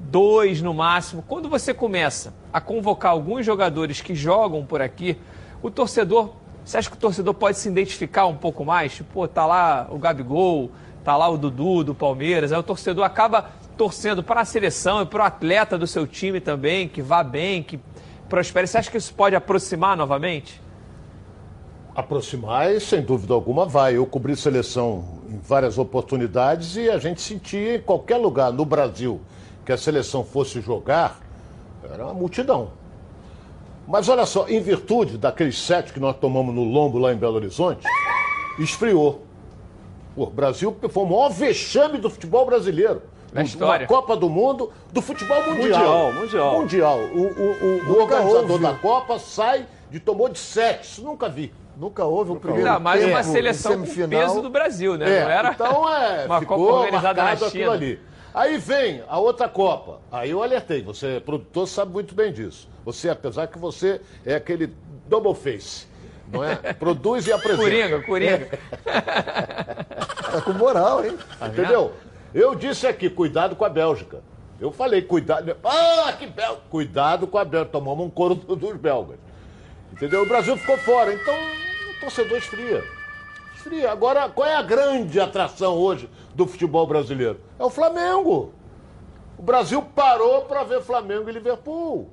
dois 0.00 0.60
no 0.60 0.74
máximo. 0.74 1.22
Quando 1.22 1.48
você 1.48 1.72
começa 1.72 2.34
a 2.52 2.60
convocar 2.60 3.12
alguns 3.12 3.46
jogadores 3.46 4.00
que 4.00 4.14
jogam 4.14 4.66
por 4.66 4.82
aqui, 4.82 5.16
o 5.62 5.70
torcedor, 5.70 6.30
você 6.64 6.78
acha 6.78 6.90
que 6.90 6.96
o 6.96 6.98
torcedor 6.98 7.34
pode 7.34 7.58
se 7.58 7.68
identificar 7.68 8.26
um 8.26 8.36
pouco 8.36 8.64
mais? 8.64 8.94
Tipo, 8.94 9.28
tá 9.28 9.46
lá 9.46 9.86
o 9.90 9.98
Gabigol, 9.98 10.70
tá 11.04 11.16
lá 11.16 11.28
o 11.28 11.36
Dudu 11.36 11.84
do 11.84 11.94
Palmeiras, 11.94 12.52
aí 12.52 12.58
o 12.58 12.62
torcedor 12.62 13.04
acaba 13.04 13.50
torcendo 13.76 14.22
para 14.22 14.40
a 14.40 14.44
seleção 14.44 15.02
e 15.02 15.06
para 15.06 15.22
o 15.22 15.26
atleta 15.26 15.78
do 15.78 15.86
seu 15.86 16.06
time 16.06 16.40
também, 16.40 16.88
que 16.88 17.02
vá 17.02 17.22
bem, 17.22 17.62
que 17.62 17.80
prospere. 18.28 18.66
Você 18.66 18.78
acha 18.78 18.90
que 18.90 18.96
isso 18.96 19.14
pode 19.14 19.34
aproximar 19.34 19.96
novamente? 19.96 20.60
Aproximar, 21.94 22.80
sem 22.80 23.02
dúvida 23.02 23.34
alguma, 23.34 23.66
vai. 23.66 23.96
Eu 23.96 24.06
cobri 24.06 24.34
seleção 24.36 25.20
em 25.28 25.38
várias 25.38 25.76
oportunidades 25.78 26.76
e 26.76 26.88
a 26.88 26.98
gente 26.98 27.20
sentia 27.20 27.76
em 27.76 27.80
qualquer 27.80 28.16
lugar 28.16 28.52
no 28.52 28.64
Brasil 28.64 29.20
que 29.64 29.72
a 29.72 29.76
seleção 29.76 30.24
fosse 30.24 30.60
jogar, 30.60 31.20
era 31.90 32.04
uma 32.04 32.14
multidão. 32.14 32.70
Mas 33.86 34.08
olha 34.08 34.24
só, 34.24 34.48
em 34.48 34.60
virtude 34.60 35.18
daqueles 35.18 35.58
sete 35.58 35.92
que 35.92 36.00
nós 36.00 36.16
tomamos 36.16 36.54
no 36.54 36.64
lombo 36.64 36.98
lá 36.98 37.12
em 37.12 37.16
Belo 37.16 37.34
Horizonte, 37.34 37.86
esfriou. 38.58 39.22
O 40.16 40.26
Brasil 40.26 40.76
foi 40.90 41.02
o 41.02 41.06
maior 41.06 41.30
vexame 41.30 41.98
do 41.98 42.10
futebol 42.10 42.46
brasileiro. 42.46 43.02
Na 43.32 43.42
história. 43.42 43.86
Uma 43.86 43.88
Copa 43.88 44.16
do 44.16 44.28
Mundo, 44.28 44.70
do 44.92 45.00
futebol 45.00 45.42
mundial. 45.46 46.12
Mundial, 46.12 46.12
mundial. 46.12 46.60
Mundial. 46.60 46.98
O, 46.98 47.22
o, 47.22 47.90
o, 47.90 48.00
organizador 48.02 48.58
da 48.58 48.74
Copa 48.74 49.18
sai 49.18 49.66
de 49.90 49.98
tomou 49.98 50.28
de 50.28 50.38
sete. 50.38 50.84
Isso 50.84 51.02
nunca 51.02 51.28
vi. 51.28 51.52
Nunca 51.76 52.04
houve 52.04 52.32
o 52.32 52.36
primeiro 52.36 52.68
Ainda 52.68 52.78
mais 52.78 53.02
uma 53.02 53.22
seleção 53.22 53.78
com 53.78 54.08
peso 54.08 54.42
do 54.42 54.50
Brasil, 54.50 54.98
né? 54.98 55.18
É, 55.18 55.22
Não 55.22 55.30
era 55.30 55.50
então 55.52 55.88
é, 55.88 56.26
uma 56.26 56.40
ficou 56.40 56.58
Copa 56.58 56.72
organizada 56.80 57.22
na 57.22 57.36
China. 57.36 57.48
aquilo 57.48 57.70
ali. 57.70 58.00
Aí 58.34 58.58
vem 58.58 59.02
a 59.08 59.18
outra 59.18 59.48
Copa. 59.48 60.00
Aí 60.10 60.30
eu 60.30 60.42
alertei, 60.42 60.82
você, 60.82 61.20
produtor, 61.24 61.66
sabe 61.66 61.92
muito 61.92 62.14
bem 62.14 62.32
disso. 62.32 62.68
Você, 62.84 63.08
apesar 63.08 63.46
que 63.46 63.58
você 63.58 64.00
é 64.24 64.34
aquele 64.34 64.72
double 65.06 65.34
face, 65.34 65.86
não 66.30 66.44
é? 66.44 66.56
Produz 66.74 67.26
e 67.26 67.32
apresenta. 67.32 67.62
Coringa, 67.62 68.02
Coringa. 68.02 68.48
Tá 68.84 70.40
com 70.42 70.52
moral, 70.52 71.04
hein? 71.04 71.16
Entendeu? 71.46 71.92
Eu 72.34 72.54
disse 72.54 72.86
aqui, 72.86 73.10
cuidado 73.10 73.54
com 73.54 73.64
a 73.64 73.68
Bélgica. 73.68 74.22
Eu 74.58 74.70
falei, 74.70 75.02
cuidado. 75.02 75.56
Ah, 75.64 76.12
que 76.12 76.26
bel... 76.26 76.60
Cuidado 76.70 77.26
com 77.26 77.36
a 77.36 77.44
Bélgica. 77.44 77.72
Tomamos 77.72 78.06
um 78.06 78.10
couro 78.10 78.34
dos 78.34 78.76
belgas. 78.76 79.18
Entendeu? 79.92 80.22
O 80.22 80.28
Brasil 80.28 80.56
ficou 80.56 80.78
fora. 80.78 81.12
Então, 81.12 81.34
o 81.34 82.00
torcedor 82.00 82.38
esfria. 82.38 82.84
Esfria. 83.54 83.90
Agora, 83.90 84.28
qual 84.28 84.48
é 84.48 84.56
a 84.56 84.62
grande 84.62 85.20
atração 85.20 85.74
hoje 85.74 86.08
do 86.34 86.46
futebol 86.46 86.86
brasileiro? 86.86 87.40
É 87.58 87.64
o 87.64 87.70
Flamengo. 87.70 88.52
O 89.36 89.42
Brasil 89.42 89.82
parou 89.82 90.42
para 90.42 90.62
ver 90.62 90.80
Flamengo 90.80 91.28
e 91.28 91.32
Liverpool. 91.32 92.08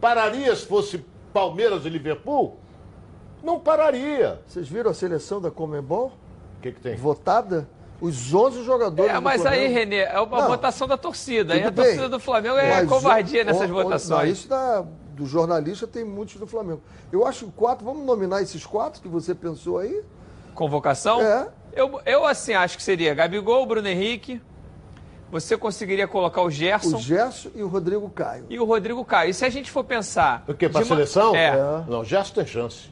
Pararia 0.00 0.54
se 0.54 0.66
fosse 0.66 1.04
Palmeiras 1.32 1.84
e 1.86 1.88
Liverpool? 1.88 2.58
Não 3.42 3.60
pararia. 3.60 4.40
Vocês 4.46 4.68
viram 4.68 4.90
a 4.90 4.94
seleção 4.94 5.40
da 5.40 5.50
Comembol? 5.50 6.12
O 6.58 6.60
que, 6.60 6.72
que 6.72 6.80
tem? 6.80 6.96
Votada? 6.96 7.68
Os 8.00 8.32
11 8.34 8.62
jogadores 8.64 9.10
É, 9.10 9.14
do 9.14 9.22
mas 9.22 9.44
aí, 9.46 9.58
Flamengo. 9.58 9.74
Renê, 9.74 9.96
é 10.00 10.20
uma 10.20 10.40
Não, 10.42 10.48
votação 10.48 10.86
da 10.86 10.96
torcida. 10.98 11.54
Aí 11.54 11.62
a 11.64 11.70
bem. 11.70 11.84
torcida 11.84 12.08
do 12.08 12.20
Flamengo 12.20 12.56
é 12.56 12.76
Mas 12.80 12.88
covardia 12.88 13.42
o- 13.42 13.46
nessas 13.46 13.70
o- 13.70 13.72
o- 13.72 13.82
votações. 13.82 14.20
Não, 14.22 14.26
isso 14.32 14.48
da, 14.48 14.84
do 15.14 15.24
jornalista 15.26 15.86
tem 15.86 16.04
muitos 16.04 16.36
do 16.36 16.46
Flamengo. 16.46 16.82
Eu 17.10 17.26
acho 17.26 17.46
que 17.46 17.52
quatro, 17.52 17.84
vamos 17.84 18.04
nominar 18.04 18.42
esses 18.42 18.66
quatro 18.66 19.00
que 19.00 19.08
você 19.08 19.34
pensou 19.34 19.78
aí? 19.78 20.02
Convocação? 20.54 21.20
É. 21.22 21.48
Eu, 21.72 22.00
eu, 22.06 22.24
assim, 22.26 22.52
acho 22.54 22.76
que 22.76 22.82
seria 22.82 23.14
Gabigol, 23.14 23.64
Bruno 23.66 23.88
Henrique. 23.88 24.40
Você 25.30 25.56
conseguiria 25.56 26.06
colocar 26.06 26.40
o 26.42 26.50
Gerson 26.50 26.96
O 26.96 27.00
Gerson 27.00 27.50
e 27.54 27.62
o 27.62 27.66
Rodrigo 27.66 28.08
Caio. 28.10 28.44
e 28.48 28.60
o 28.60 28.64
Rodrigo 28.64 29.04
Caio. 29.04 29.30
E 29.30 29.34
se 29.34 29.44
a 29.44 29.48
gente 29.50 29.70
for 29.70 29.82
pensar. 29.82 30.44
O 30.46 30.54
quê? 30.54 30.68
Pra 30.68 30.82
de 30.82 30.86
uma- 30.88 30.96
seleção? 30.96 31.34
É. 31.34 31.52
Não, 31.88 32.04
Gerson 32.04 32.34
tem 32.34 32.46
chance. 32.46 32.90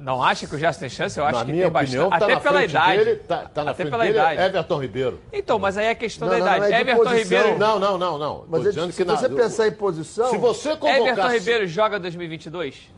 Não 0.00 0.22
acha 0.22 0.46
que 0.46 0.54
o 0.54 0.58
Gerson 0.58 0.80
tem 0.80 0.88
chance? 0.88 1.18
Eu 1.18 1.24
acho 1.24 1.38
na 1.40 1.44
que 1.44 1.52
minha 1.52 1.70
tem 1.70 1.80
opinião, 1.80 2.08
bastante. 2.08 2.20
tá 2.20 2.24
Até 2.26 2.34
na 2.34 2.40
pela 2.40 2.64
idade. 2.64 3.04
dele, 3.04 3.16
tá, 3.16 3.36
tá 3.52 3.64
na 3.64 3.70
Até 3.72 3.76
frente 3.82 3.90
pela 3.90 4.04
dele, 4.04 4.16
idade. 4.18 4.40
Everton 4.42 4.78
Ribeiro. 4.80 5.20
Então, 5.32 5.58
mas 5.58 5.76
aí 5.76 5.86
é 5.86 5.94
questão 5.94 6.28
Não, 6.28 6.34
da 6.38 6.38
não, 6.40 6.46
idade. 6.46 6.70
não 6.70 6.76
é 6.76 6.80
Everton 6.80 7.04
posição. 7.04 7.18
Ribeiro. 7.38 7.58
Não, 7.58 7.78
não, 7.78 7.98
não, 7.98 8.18
não. 8.18 8.44
Mas 8.48 8.62
dizendo 8.62 8.92
se 8.92 9.04
na- 9.04 9.16
você 9.16 9.28
pensar 9.28 9.66
em 9.68 9.72
posição, 9.72 10.30
Se 10.30 10.38
você 10.38 10.70
Everton. 10.70 11.28
Ribeiro 11.28 11.66
joga 11.66 11.98
2022? 11.98 12.90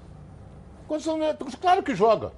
Condição, 0.86 1.16
né? 1.18 1.36
Claro 1.60 1.82
que 1.82 1.94
joga. 1.94 2.32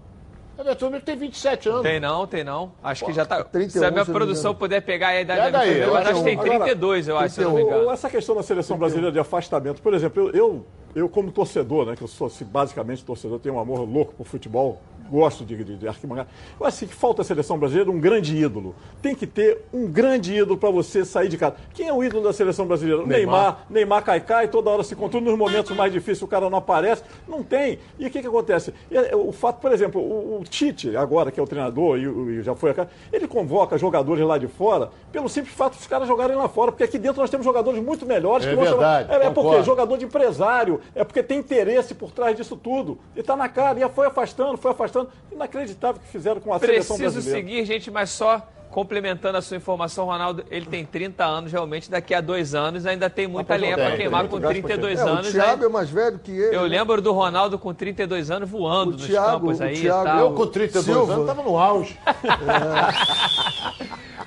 Everton 0.58 0.84
Ribeiro 0.86 1.04
tem 1.06 1.16
27 1.16 1.68
anos. 1.68 1.82
Tem 1.82 1.98
não, 1.98 2.26
tem 2.26 2.44
não. 2.44 2.72
Acho 2.84 3.04
que 3.06 3.12
já 3.12 3.24
tá. 3.24 3.42
31, 3.42 3.80
se 3.80 3.84
a 3.86 3.90
minha 3.90 4.04
produção 4.04 4.54
puder 4.54 4.82
pegar 4.82 5.08
a 5.08 5.20
idade 5.20 5.50
da 5.50 5.64
Ribeiro, 5.64 5.90
eu 5.90 5.96
acho 5.96 6.14
que 6.14 6.22
tem 6.24 6.36
31. 6.38 6.58
32, 6.64 7.08
eu 7.08 7.18
acho, 7.18 7.34
se 7.34 7.40
não 7.40 7.54
me 7.54 7.62
engano. 7.62 7.90
essa 7.90 8.10
questão 8.10 8.34
da 8.34 8.42
seleção 8.42 8.76
brasileira 8.76 9.10
de 9.10 9.18
afastamento, 9.18 9.80
por 9.80 9.94
exemplo, 9.94 10.28
eu, 10.28 10.34
eu, 10.34 10.66
eu 10.94 11.08
como 11.08 11.30
torcedor, 11.30 11.86
né, 11.86 11.96
que 11.96 12.02
eu 12.02 12.08
sou 12.08 12.26
assim, 12.26 12.44
basicamente 12.44 13.04
torcedor, 13.04 13.38
tenho 13.38 13.54
um 13.54 13.58
amor 13.58 13.80
louco 13.88 14.14
por 14.14 14.26
futebol, 14.26 14.80
gosto 15.10 15.44
de, 15.44 15.62
de, 15.62 15.76
de 15.76 15.86
arquibancada. 15.86 16.28
Eu 16.58 16.66
acho 16.66 16.86
que 16.86 16.94
falta 16.94 17.20
a 17.20 17.24
seleção 17.24 17.58
brasileira 17.58 17.90
um 17.90 18.00
grande 18.00 18.34
ídolo. 18.34 18.74
Tem 19.02 19.14
que 19.14 19.26
ter 19.26 19.58
um 19.72 19.86
grande 19.86 20.34
ídolo 20.34 20.56
para 20.56 20.70
você 20.70 21.04
sair 21.04 21.28
de 21.28 21.36
casa. 21.36 21.56
Quem 21.74 21.88
é 21.88 21.92
o 21.92 22.02
ídolo 22.02 22.24
da 22.24 22.32
seleção 22.32 22.66
brasileira? 22.66 23.02
O 23.02 23.06
Neymar. 23.06 23.66
Neymar, 23.68 24.02
cai, 24.02 24.20
cai, 24.20 24.48
toda 24.48 24.70
hora 24.70 24.82
se 24.82 24.96
contunde 24.96 25.26
nos 25.26 25.36
momentos 25.36 25.76
mais 25.76 25.92
difíceis, 25.92 26.22
o 26.22 26.26
cara 26.26 26.48
não 26.48 26.56
aparece. 26.56 27.02
Não 27.28 27.42
tem. 27.42 27.78
E 27.98 28.06
o 28.06 28.10
que, 28.10 28.22
que 28.22 28.26
acontece? 28.26 28.72
É, 28.90 29.14
o 29.14 29.32
fato, 29.32 29.60
por 29.60 29.70
exemplo, 29.72 30.00
o, 30.00 30.40
o 30.40 30.44
Tite, 30.44 30.96
agora 30.96 31.30
que 31.30 31.38
é 31.38 31.42
o 31.42 31.46
treinador 31.46 31.98
e, 31.98 32.04
e 32.04 32.42
já 32.42 32.54
foi 32.54 32.70
a 32.70 32.86
ele 33.12 33.28
convoca 33.28 33.76
jogadores 33.76 34.24
lá 34.24 34.38
de 34.38 34.48
fora 34.48 34.90
pelo 35.12 35.28
simples 35.28 35.54
fato 35.54 35.76
dos 35.76 35.86
caras 35.86 36.08
jogarem 36.08 36.34
lá 36.34 36.48
fora, 36.48 36.72
porque 36.72 36.84
aqui 36.84 36.98
dentro 36.98 37.20
nós 37.20 37.28
temos 37.28 37.44
jogadores 37.44 37.82
muito 37.82 38.06
melhores. 38.06 38.46
É 38.46 38.50
que 38.50 38.56
verdade, 38.56 39.08
chamar... 39.08 39.22
é, 39.22 39.26
é 39.26 39.30
porque 39.30 39.62
jogador 39.62 39.98
de 39.98 40.06
empresário, 40.06 40.80
é 40.94 41.04
porque 41.04 41.22
tem 41.22 41.38
interesse 41.38 41.94
por 41.94 42.10
trás 42.12 42.36
disso 42.36 42.56
tudo. 42.56 42.98
E 43.16 43.20
está 43.20 43.36
na 43.36 43.48
cara, 43.48 43.78
e 43.80 43.88
foi 43.90 44.06
afastando, 44.06 44.56
foi 44.56 44.70
afastando. 44.70 45.10
Inacreditável 45.30 46.00
o 46.00 46.04
que 46.04 46.10
fizeram 46.10 46.40
com 46.40 46.52
a 46.52 46.58
seleção 46.58 46.96
Preciso 46.96 47.20
brasileira. 47.22 47.48
seguir, 47.48 47.64
gente, 47.64 47.90
mas 47.90 48.10
só 48.10 48.46
complementando 48.70 49.36
a 49.36 49.42
sua 49.42 49.58
informação, 49.58 50.06
Ronaldo, 50.06 50.46
ele 50.50 50.64
tem 50.64 50.82
30 50.82 51.22
anos, 51.26 51.52
realmente 51.52 51.90
daqui 51.90 52.14
a 52.14 52.22
dois 52.22 52.54
anos 52.54 52.86
ainda 52.86 53.10
tem 53.10 53.26
muita 53.26 53.48
pra 53.48 53.56
lenha 53.56 53.76
para 53.76 53.94
queimar 53.98 54.26
com 54.28 54.40
gás 54.40 54.58
pra 54.60 54.68
32 54.68 54.98
É, 54.98 55.04
o 55.04 55.08
anos. 55.08 55.30
Thiago 55.30 55.62
aí- 55.64 55.68
é 55.68 55.70
mais 55.70 55.90
velho 55.90 56.18
que 56.18 56.30
ele. 56.30 56.56
Eu 56.56 56.62
né? 56.62 56.68
lembro 56.68 57.02
do 57.02 57.12
Ronaldo 57.12 57.58
com 57.58 57.74
32 57.74 58.30
anos 58.30 58.48
voando 58.48 58.92
O 58.92 58.94
nos 58.94 59.06
Thiago- 59.06 59.30
campos 59.48 59.60
o 59.60 59.62
aí 59.62 59.78
Thiago- 59.78 60.04
tal. 60.04 60.18
Eu 60.20 60.32
com 60.32 60.46
32 60.46 60.96
Silva. 60.96 61.12
anos 61.12 61.28
estava 61.28 61.42
no 61.48 61.58
auge. 61.58 61.98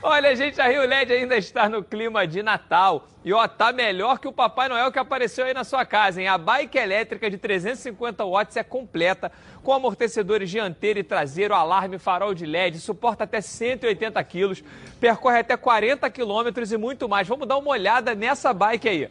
Olha, 0.02 0.36
gente, 0.36 0.60
a 0.62 0.68
Rio 0.68 0.84
LED 0.86 1.12
ainda 1.14 1.36
está 1.38 1.68
no 1.68 1.84
clima 1.84 2.28
de 2.28 2.44
Natal. 2.44 3.08
E 3.26 3.34
ó, 3.34 3.48
tá 3.48 3.74
melhor 3.74 4.20
que 4.20 4.28
o 4.28 4.32
Papai 4.32 4.70
Noel 4.70 4.92
que 4.92 5.00
apareceu 5.00 5.46
aí 5.46 5.54
na 5.54 5.64
sua 5.64 5.84
casa, 5.84 6.22
hein? 6.22 6.28
A 6.28 6.38
bike 6.38 6.78
elétrica 6.78 7.28
de 7.28 7.40
350 7.40 8.24
watts 8.24 8.56
é 8.56 8.62
completa, 8.64 9.32
com 9.64 9.74
amortecedores 9.74 10.48
dianteiro 10.48 11.00
e 11.00 11.04
traseiro, 11.04 11.56
alarme, 11.56 11.98
farol 11.98 12.36
de 12.36 12.46
LED, 12.46 12.80
suporta 12.80 13.24
até 13.24 13.42
180 13.42 14.24
quilos, 14.26 14.64
percorre 15.00 15.40
até 15.40 15.58
40 15.58 16.08
quilômetros 16.12 16.72
e 16.72 16.78
muito 16.78 17.10
mais. 17.10 17.28
Vamos 17.28 17.48
dar 17.48 17.58
uma 17.58 17.72
olhada 17.72 18.14
nessa 18.14 18.54
bike 18.54 18.88
aí. 18.88 19.10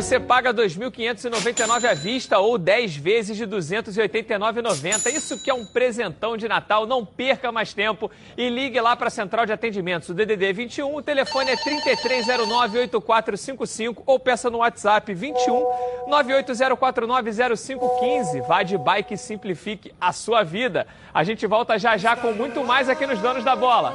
Você 0.00 0.18
paga 0.18 0.50
R$ 0.50 0.56
2.599 0.56 1.84
à 1.84 1.92
vista 1.92 2.38
ou 2.38 2.56
10 2.56 2.96
vezes 2.96 3.36
de 3.36 3.44
R$ 3.44 3.50
289,90. 3.50 5.12
Isso 5.12 5.38
que 5.38 5.50
é 5.50 5.54
um 5.54 5.66
presentão 5.66 6.38
de 6.38 6.48
Natal. 6.48 6.86
Não 6.86 7.04
perca 7.04 7.52
mais 7.52 7.74
tempo 7.74 8.10
e 8.34 8.48
ligue 8.48 8.80
lá 8.80 8.96
para 8.96 9.08
a 9.08 9.10
central 9.10 9.44
de 9.44 9.52
atendimentos. 9.52 10.08
O 10.08 10.14
DDD 10.14 10.54
21, 10.54 10.96
o 10.96 11.02
telefone 11.02 11.50
é 11.50 11.56
3309-8455 11.56 14.02
ou 14.06 14.18
peça 14.18 14.48
no 14.48 14.60
WhatsApp 14.60 15.12
21 15.12 15.66
980490515. 16.08 18.40
Vá 18.48 18.62
de 18.62 18.78
bike 18.78 19.12
e 19.12 19.18
simplifique 19.18 19.92
a 20.00 20.14
sua 20.14 20.42
vida. 20.42 20.86
A 21.12 21.22
gente 21.22 21.46
volta 21.46 21.78
já 21.78 21.98
já 21.98 22.16
com 22.16 22.32
muito 22.32 22.64
mais 22.64 22.88
aqui 22.88 23.06
nos 23.06 23.18
Donos 23.18 23.44
da 23.44 23.54
Bola. 23.54 23.94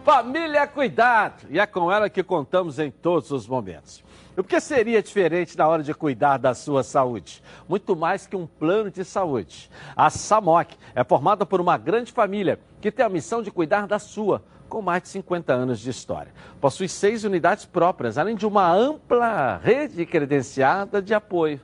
Família 0.05 0.65
Cuidado! 0.67 1.45
E 1.49 1.59
é 1.59 1.65
com 1.65 1.91
ela 1.91 2.09
que 2.09 2.23
contamos 2.23 2.79
em 2.79 2.89
todos 2.89 3.31
os 3.31 3.45
momentos. 3.47 4.01
O 4.37 4.43
que 4.43 4.59
seria 4.59 5.01
diferente 5.01 5.57
na 5.57 5.65
hora 5.65 5.81
de 5.81 5.93
cuidar 5.93 6.37
da 6.37 6.53
sua 6.53 6.83
saúde? 6.83 7.41
Muito 7.69 7.95
mais 7.95 8.27
que 8.27 8.35
um 8.35 8.45
plano 8.45 8.91
de 8.91 9.05
saúde. 9.05 9.69
A 9.95 10.09
SAMOC 10.09 10.75
é 10.93 11.05
formada 11.05 11.45
por 11.45 11.61
uma 11.61 11.77
grande 11.77 12.11
família 12.11 12.59
que 12.81 12.91
tem 12.91 13.05
a 13.05 13.09
missão 13.09 13.41
de 13.41 13.49
cuidar 13.49 13.87
da 13.87 13.97
sua, 13.97 14.43
com 14.67 14.81
mais 14.81 15.03
de 15.03 15.09
50 15.09 15.53
anos 15.53 15.79
de 15.79 15.89
história. 15.89 16.33
Possui 16.59 16.89
seis 16.89 17.23
unidades 17.23 17.63
próprias, 17.63 18.17
além 18.17 18.35
de 18.35 18.45
uma 18.45 18.69
ampla 18.69 19.55
rede 19.63 20.05
credenciada 20.05 21.01
de 21.01 21.13
apoio. 21.13 21.61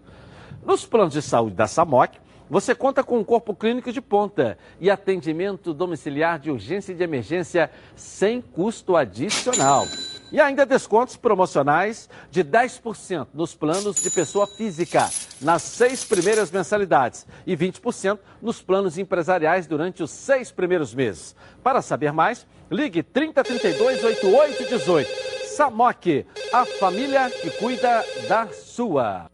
Nos 0.66 0.86
planos 0.86 1.12
de 1.12 1.22
saúde 1.22 1.58
da 1.58 1.68
SAMOC, 1.68 2.20
você 2.50 2.74
conta 2.74 3.04
com 3.04 3.18
um 3.20 3.24
corpo 3.24 3.54
clínico 3.54 3.92
de 3.92 4.00
ponta 4.00 4.58
e 4.80 4.90
atendimento 4.90 5.74
domiciliar 5.74 6.40
de 6.40 6.50
urgência 6.50 6.94
e 6.94 6.96
de 6.96 7.04
emergência 7.04 7.70
sem 7.98 8.40
custo 8.40 8.96
adicional. 8.96 9.86
E 10.32 10.40
ainda 10.40 10.66
descontos 10.66 11.18
promocionais 11.18 12.10
de 12.30 12.44
10% 12.44 13.28
nos 13.34 13.54
planos 13.54 14.02
de 14.02 14.10
pessoa 14.10 14.48
física 14.48 15.10
nas 15.42 15.62
seis 15.62 16.06
primeiras 16.06 16.50
mensalidades 16.50 17.28
e 17.46 17.58
20% 17.58 18.18
nos 18.42 18.62
planos 18.62 18.98
empresariais 18.98 19.68
durante 19.68 20.02
os 20.02 20.12
seis 20.12 20.50
primeiros 20.52 20.94
meses. 20.94 21.36
Para 21.62 21.82
saber 21.82 22.14
mais, 22.14 22.48
ligue 22.70 23.04
3032 23.04 24.04
8818. 24.04 25.32
Samok, 25.56 26.26
a 26.54 26.66
família 26.66 27.30
que 27.30 27.50
cuida 27.52 28.06
da 28.30 28.48
sua. 28.48 29.26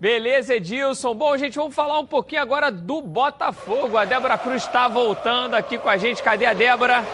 Beleza, 0.00 0.54
Edilson. 0.54 1.14
Bom, 1.14 1.36
gente, 1.36 1.56
vamos 1.56 1.74
falar 1.74 2.00
um 2.00 2.06
pouquinho 2.06 2.42
agora 2.42 2.72
do 2.72 3.00
Botafogo. 3.00 3.96
A 3.96 4.04
Débora 4.04 4.38
Cruz 4.38 4.64
está 4.64 4.88
voltando 4.88 5.54
aqui 5.54 5.78
com 5.78 5.88
a 5.88 5.96
gente. 5.98 6.22
Cadê 6.22 6.46
a 6.46 6.54
Débora? 6.54 7.04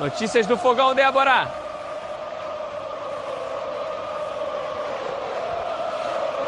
Notícias 0.00 0.46
do 0.46 0.58
Fogão, 0.58 0.94
Débora. 0.94 1.63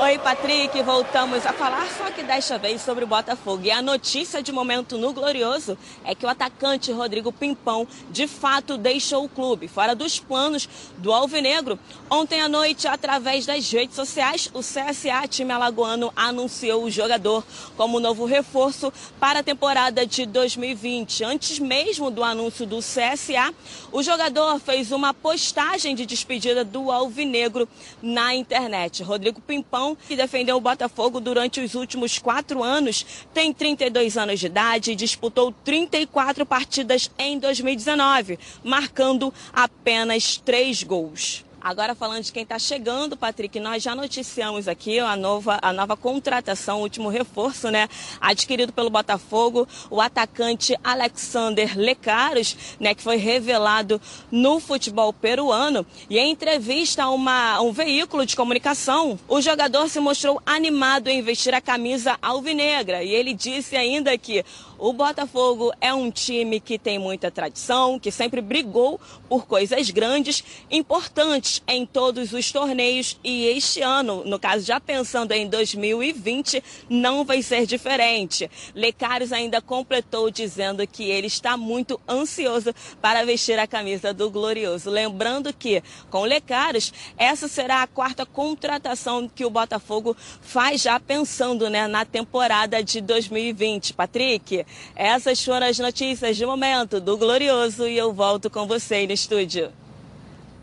Oi, 0.06 0.18
Patrick, 0.18 0.80
voltamos 0.84 1.44
a 1.44 1.52
falar 1.52 1.84
só 1.88 2.12
que 2.12 2.22
desta 2.22 2.56
vez 2.56 2.80
sobre 2.80 3.02
o 3.02 3.08
Botafogo. 3.08 3.64
E 3.64 3.72
a 3.72 3.82
notícia 3.82 4.40
de 4.40 4.52
momento 4.52 4.96
no 4.96 5.12
Glorioso 5.12 5.76
é 6.04 6.14
que 6.14 6.24
o 6.24 6.28
atacante 6.28 6.92
Rodrigo 6.92 7.32
Pimpão 7.32 7.88
de 8.08 8.28
fato 8.28 8.78
deixou 8.78 9.24
o 9.24 9.28
clube, 9.28 9.66
fora 9.66 9.96
dos 9.96 10.20
planos 10.20 10.68
do 10.98 11.12
Alvinegro. 11.12 11.76
Ontem 12.08 12.40
à 12.40 12.48
noite, 12.48 12.86
através 12.86 13.46
das 13.46 13.68
redes 13.68 13.96
sociais, 13.96 14.48
o 14.54 14.60
CSA, 14.60 15.26
time 15.28 15.52
alagoano, 15.52 16.12
anunciou 16.14 16.84
o 16.84 16.90
jogador 16.90 17.44
como 17.76 17.98
novo 17.98 18.26
reforço 18.26 18.92
para 19.18 19.40
a 19.40 19.42
temporada 19.42 20.06
de 20.06 20.24
2020. 20.24 21.24
Antes 21.24 21.58
mesmo 21.58 22.12
do 22.12 22.22
anúncio 22.22 22.64
do 22.64 22.78
CSA, 22.78 23.52
o 23.90 24.04
jogador 24.04 24.60
fez 24.60 24.92
uma 24.92 25.12
postagem 25.12 25.96
de 25.96 26.06
despedida 26.06 26.64
do 26.64 26.92
Alvinegro 26.92 27.68
na 28.00 28.36
internet. 28.36 29.02
Rodrigo 29.02 29.40
Pimpão 29.40 29.95
Que 30.06 30.16
defendeu 30.16 30.56
o 30.56 30.60
Botafogo 30.60 31.20
durante 31.20 31.60
os 31.60 31.74
últimos 31.74 32.18
quatro 32.18 32.62
anos, 32.62 33.06
tem 33.32 33.52
32 33.52 34.16
anos 34.16 34.40
de 34.40 34.46
idade 34.46 34.92
e 34.92 34.96
disputou 34.96 35.52
34 35.64 36.44
partidas 36.44 37.10
em 37.18 37.38
2019, 37.38 38.38
marcando 38.62 39.32
apenas 39.52 40.36
três 40.36 40.82
gols. 40.82 41.45
Agora 41.66 41.96
falando 41.96 42.22
de 42.22 42.32
quem 42.32 42.44
está 42.44 42.60
chegando, 42.60 43.16
Patrick, 43.16 43.58
nós 43.58 43.82
já 43.82 43.92
noticiamos 43.92 44.68
aqui 44.68 45.00
a 45.00 45.16
nova, 45.16 45.58
a 45.60 45.72
nova 45.72 45.96
contratação, 45.96 46.78
o 46.78 46.82
último 46.82 47.08
reforço, 47.08 47.72
né? 47.72 47.88
Adquirido 48.20 48.72
pelo 48.72 48.88
Botafogo, 48.88 49.66
o 49.90 50.00
atacante 50.00 50.78
Alexander 50.84 51.76
Lecaros, 51.76 52.56
né? 52.78 52.94
Que 52.94 53.02
foi 53.02 53.16
revelado 53.16 54.00
no 54.30 54.60
futebol 54.60 55.12
peruano. 55.12 55.84
E 56.08 56.20
em 56.20 56.30
entrevista 56.30 57.02
a, 57.02 57.10
uma, 57.10 57.54
a 57.54 57.60
um 57.60 57.72
veículo 57.72 58.24
de 58.24 58.36
comunicação, 58.36 59.18
o 59.26 59.40
jogador 59.40 59.88
se 59.88 59.98
mostrou 59.98 60.40
animado 60.46 61.08
em 61.08 61.20
vestir 61.20 61.52
a 61.52 61.60
camisa 61.60 62.16
alvinegra. 62.22 63.02
E 63.02 63.12
ele 63.12 63.34
disse 63.34 63.74
ainda 63.74 64.16
que 64.16 64.44
o 64.78 64.92
Botafogo 64.92 65.72
é 65.80 65.92
um 65.94 66.10
time 66.10 66.60
que 66.60 66.78
tem 66.78 66.98
muita 66.98 67.30
tradição, 67.30 67.98
que 67.98 68.10
sempre 68.10 68.40
brigou 68.40 69.00
por 69.28 69.46
coisas 69.46 69.90
grandes, 69.90 70.44
importantes 70.70 71.62
em 71.66 71.86
todos 71.86 72.32
os 72.32 72.52
torneios 72.52 73.18
e 73.24 73.46
este 73.46 73.80
ano, 73.80 74.24
no 74.24 74.38
caso 74.38 74.64
já 74.66 74.78
pensando 74.78 75.32
em 75.32 75.48
2020, 75.48 76.62
não 76.88 77.24
vai 77.24 77.42
ser 77.42 77.66
diferente. 77.66 78.50
Lecaros 78.74 79.32
ainda 79.32 79.60
completou 79.60 80.30
dizendo 80.30 80.86
que 80.86 81.04
ele 81.04 81.26
está 81.26 81.56
muito 81.56 82.00
ansioso 82.08 82.74
para 83.00 83.24
vestir 83.24 83.58
a 83.58 83.66
camisa 83.66 84.12
do 84.12 84.30
Glorioso. 84.30 84.90
Lembrando 84.90 85.52
que, 85.52 85.82
com 86.10 86.22
Lecaros, 86.22 86.92
essa 87.16 87.48
será 87.48 87.82
a 87.82 87.86
quarta 87.86 88.26
contratação 88.26 89.28
que 89.28 89.44
o 89.44 89.50
Botafogo 89.50 90.16
faz 90.40 90.82
já 90.82 91.00
pensando 91.00 91.70
né, 91.70 91.86
na 91.86 92.04
temporada 92.04 92.82
de 92.82 93.00
2020. 93.00 93.94
Patrick, 93.94 94.65
essas 94.94 95.44
foram 95.44 95.66
as 95.66 95.78
notícias 95.78 96.36
de 96.36 96.46
momento 96.46 97.00
do 97.00 97.16
Glorioso 97.16 97.86
e 97.86 97.96
eu 97.96 98.12
volto 98.12 98.48
com 98.50 98.66
você 98.66 99.06
no 99.06 99.12
estúdio. 99.12 99.70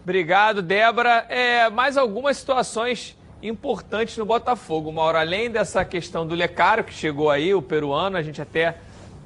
Obrigado, 0.03 0.61
Débora. 0.61 1.25
É, 1.29 1.69
mais 1.69 1.97
algumas 1.97 2.37
situações 2.37 3.17
importantes 3.41 4.17
no 4.17 4.25
Botafogo, 4.25 4.91
Mauro. 4.91 5.17
Além 5.17 5.49
dessa 5.49 5.83
questão 5.85 6.25
do 6.25 6.35
Lecaro, 6.35 6.83
que 6.83 6.93
chegou 6.93 7.29
aí, 7.29 7.53
o 7.53 7.61
peruano, 7.61 8.17
a 8.17 8.21
gente 8.21 8.41
até 8.41 8.77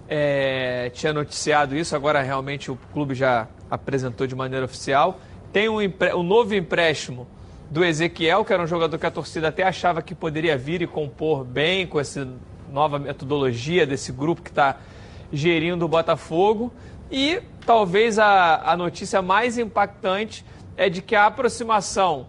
é, 0.08 0.90
tinha 0.94 1.14
noticiado 1.14 1.76
isso, 1.76 1.96
agora 1.96 2.22
realmente 2.22 2.72
o 2.72 2.78
clube 2.94 3.14
já 3.14 3.48
apresentou 3.70 4.26
de 4.26 4.36
maneira 4.36 4.66
oficial. 4.66 5.20
Tem 5.52 5.70
um, 5.70 5.78
um 6.16 6.24
novo 6.24 6.56
empréstimo 6.56 7.28
do 7.70 7.84
Ezequiel, 7.84 8.46
que 8.46 8.54
era 8.54 8.64
um 8.64 8.68
jogador 8.68 8.98
que 8.98 9.06
a 9.06 9.12
torcida 9.12 9.50
até 9.50 9.64
achava 9.64 10.02
que 10.02 10.16
poderia 10.16 10.58
vir 10.58 10.82
e 10.82 10.88
compor 10.88 11.44
bem 11.44 11.86
com 11.86 12.00
essa 12.00 12.28
nova 12.72 13.00
metodologia 13.00 13.86
desse 13.86 14.12
grupo 14.12 14.42
que 14.42 14.50
está 14.50 14.78
gerindo 15.32 15.86
o 15.86 15.88
Botafogo. 15.88 16.72
E 17.12 17.42
talvez 17.66 18.20
a, 18.20 18.72
a 18.72 18.78
notícia 18.78 19.22
mais 19.22 19.58
impactante 19.58 20.46
é 20.76 20.90
de 20.90 21.02
que 21.02 21.16
a 21.16 21.26
aproximação 21.26 22.28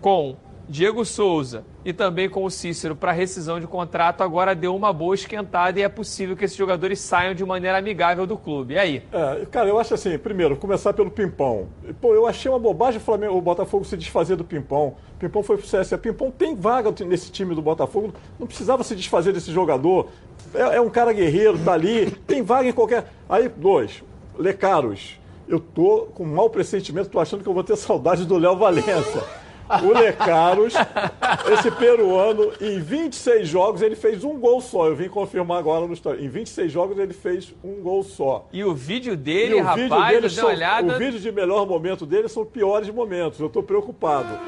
com 0.00 0.36
Diego 0.68 1.04
Souza 1.04 1.64
e 1.84 1.92
também 1.92 2.28
com 2.28 2.44
o 2.44 2.50
Cícero 2.50 2.94
para 2.94 3.12
rescisão 3.12 3.58
de 3.58 3.66
contrato 3.66 4.22
agora 4.22 4.54
deu 4.54 4.74
uma 4.74 4.92
boa 4.92 5.14
esquentada 5.14 5.78
e 5.78 5.82
é 5.82 5.88
possível 5.88 6.36
que 6.36 6.44
esses 6.44 6.56
jogadores 6.56 7.00
saiam 7.00 7.34
de 7.34 7.44
maneira 7.44 7.78
amigável 7.78 8.26
do 8.26 8.36
clube. 8.36 8.74
E 8.74 8.78
aí? 8.78 9.02
É, 9.12 9.46
cara, 9.50 9.68
eu 9.68 9.78
acho 9.78 9.94
assim, 9.94 10.16
primeiro, 10.18 10.56
começar 10.56 10.92
pelo 10.92 11.10
Pimpão. 11.10 11.68
Pô, 12.00 12.14
eu 12.14 12.26
achei 12.26 12.50
uma 12.50 12.58
bobagem 12.58 13.00
o, 13.00 13.04
Flamengo, 13.04 13.36
o 13.36 13.40
Botafogo 13.40 13.84
se 13.84 13.96
desfazer 13.96 14.36
do 14.36 14.44
Pimpão. 14.44 14.94
Pimpão 15.18 15.42
foi 15.42 15.56
pro 15.56 15.66
CSA. 15.66 15.98
Pimpão 15.98 16.30
tem 16.30 16.54
vaga 16.54 16.92
nesse 17.04 17.30
time 17.30 17.54
do 17.54 17.62
Botafogo, 17.62 18.14
não 18.38 18.46
precisava 18.46 18.82
se 18.84 18.94
desfazer 18.94 19.32
desse 19.32 19.52
jogador. 19.52 20.08
É, 20.54 20.76
é 20.76 20.80
um 20.80 20.90
cara 20.90 21.12
guerreiro, 21.12 21.58
tá 21.58 21.72
ali, 21.72 22.10
tem 22.26 22.42
vaga 22.42 22.68
em 22.68 22.72
qualquer. 22.72 23.06
Aí, 23.28 23.48
dois, 23.48 24.02
Lecaros. 24.38 25.20
Eu 25.48 25.58
tô 25.58 26.06
com 26.14 26.24
mau 26.24 26.48
pressentimento, 26.48 27.10
tô 27.10 27.20
achando 27.20 27.42
que 27.42 27.48
eu 27.48 27.52
vou 27.52 27.64
ter 27.64 27.76
saudade 27.76 28.24
do 28.24 28.38
Léo 28.38 28.56
Valença. 28.56 29.41
O 29.80 29.92
Lecaros, 29.92 30.74
esse 31.52 31.70
peruano, 31.70 32.52
em 32.60 32.78
26 32.80 33.48
jogos 33.48 33.80
ele 33.80 33.96
fez 33.96 34.22
um 34.24 34.38
gol 34.38 34.60
só. 34.60 34.88
Eu 34.88 34.96
vim 34.96 35.08
confirmar 35.08 35.58
agora 35.58 35.86
no 35.86 35.94
história. 35.94 36.22
Em 36.22 36.28
26 36.28 36.70
jogos 36.70 36.98
ele 36.98 37.14
fez 37.14 37.54
um 37.64 37.80
gol 37.80 38.02
só. 38.02 38.46
E 38.52 38.62
o 38.62 38.74
vídeo 38.74 39.16
dele, 39.16 39.54
o 39.54 39.62
rapaz, 39.62 39.80
vídeo 39.82 40.06
dele 40.08 40.30
são, 40.30 40.48
olhada... 40.48 40.94
O 40.94 40.98
vídeo 40.98 41.18
de 41.18 41.32
melhor 41.32 41.66
momento 41.66 42.04
dele 42.04 42.28
são 42.28 42.44
piores 42.44 42.90
momentos. 42.90 43.40
Eu 43.40 43.46
estou 43.46 43.62
preocupado. 43.62 44.38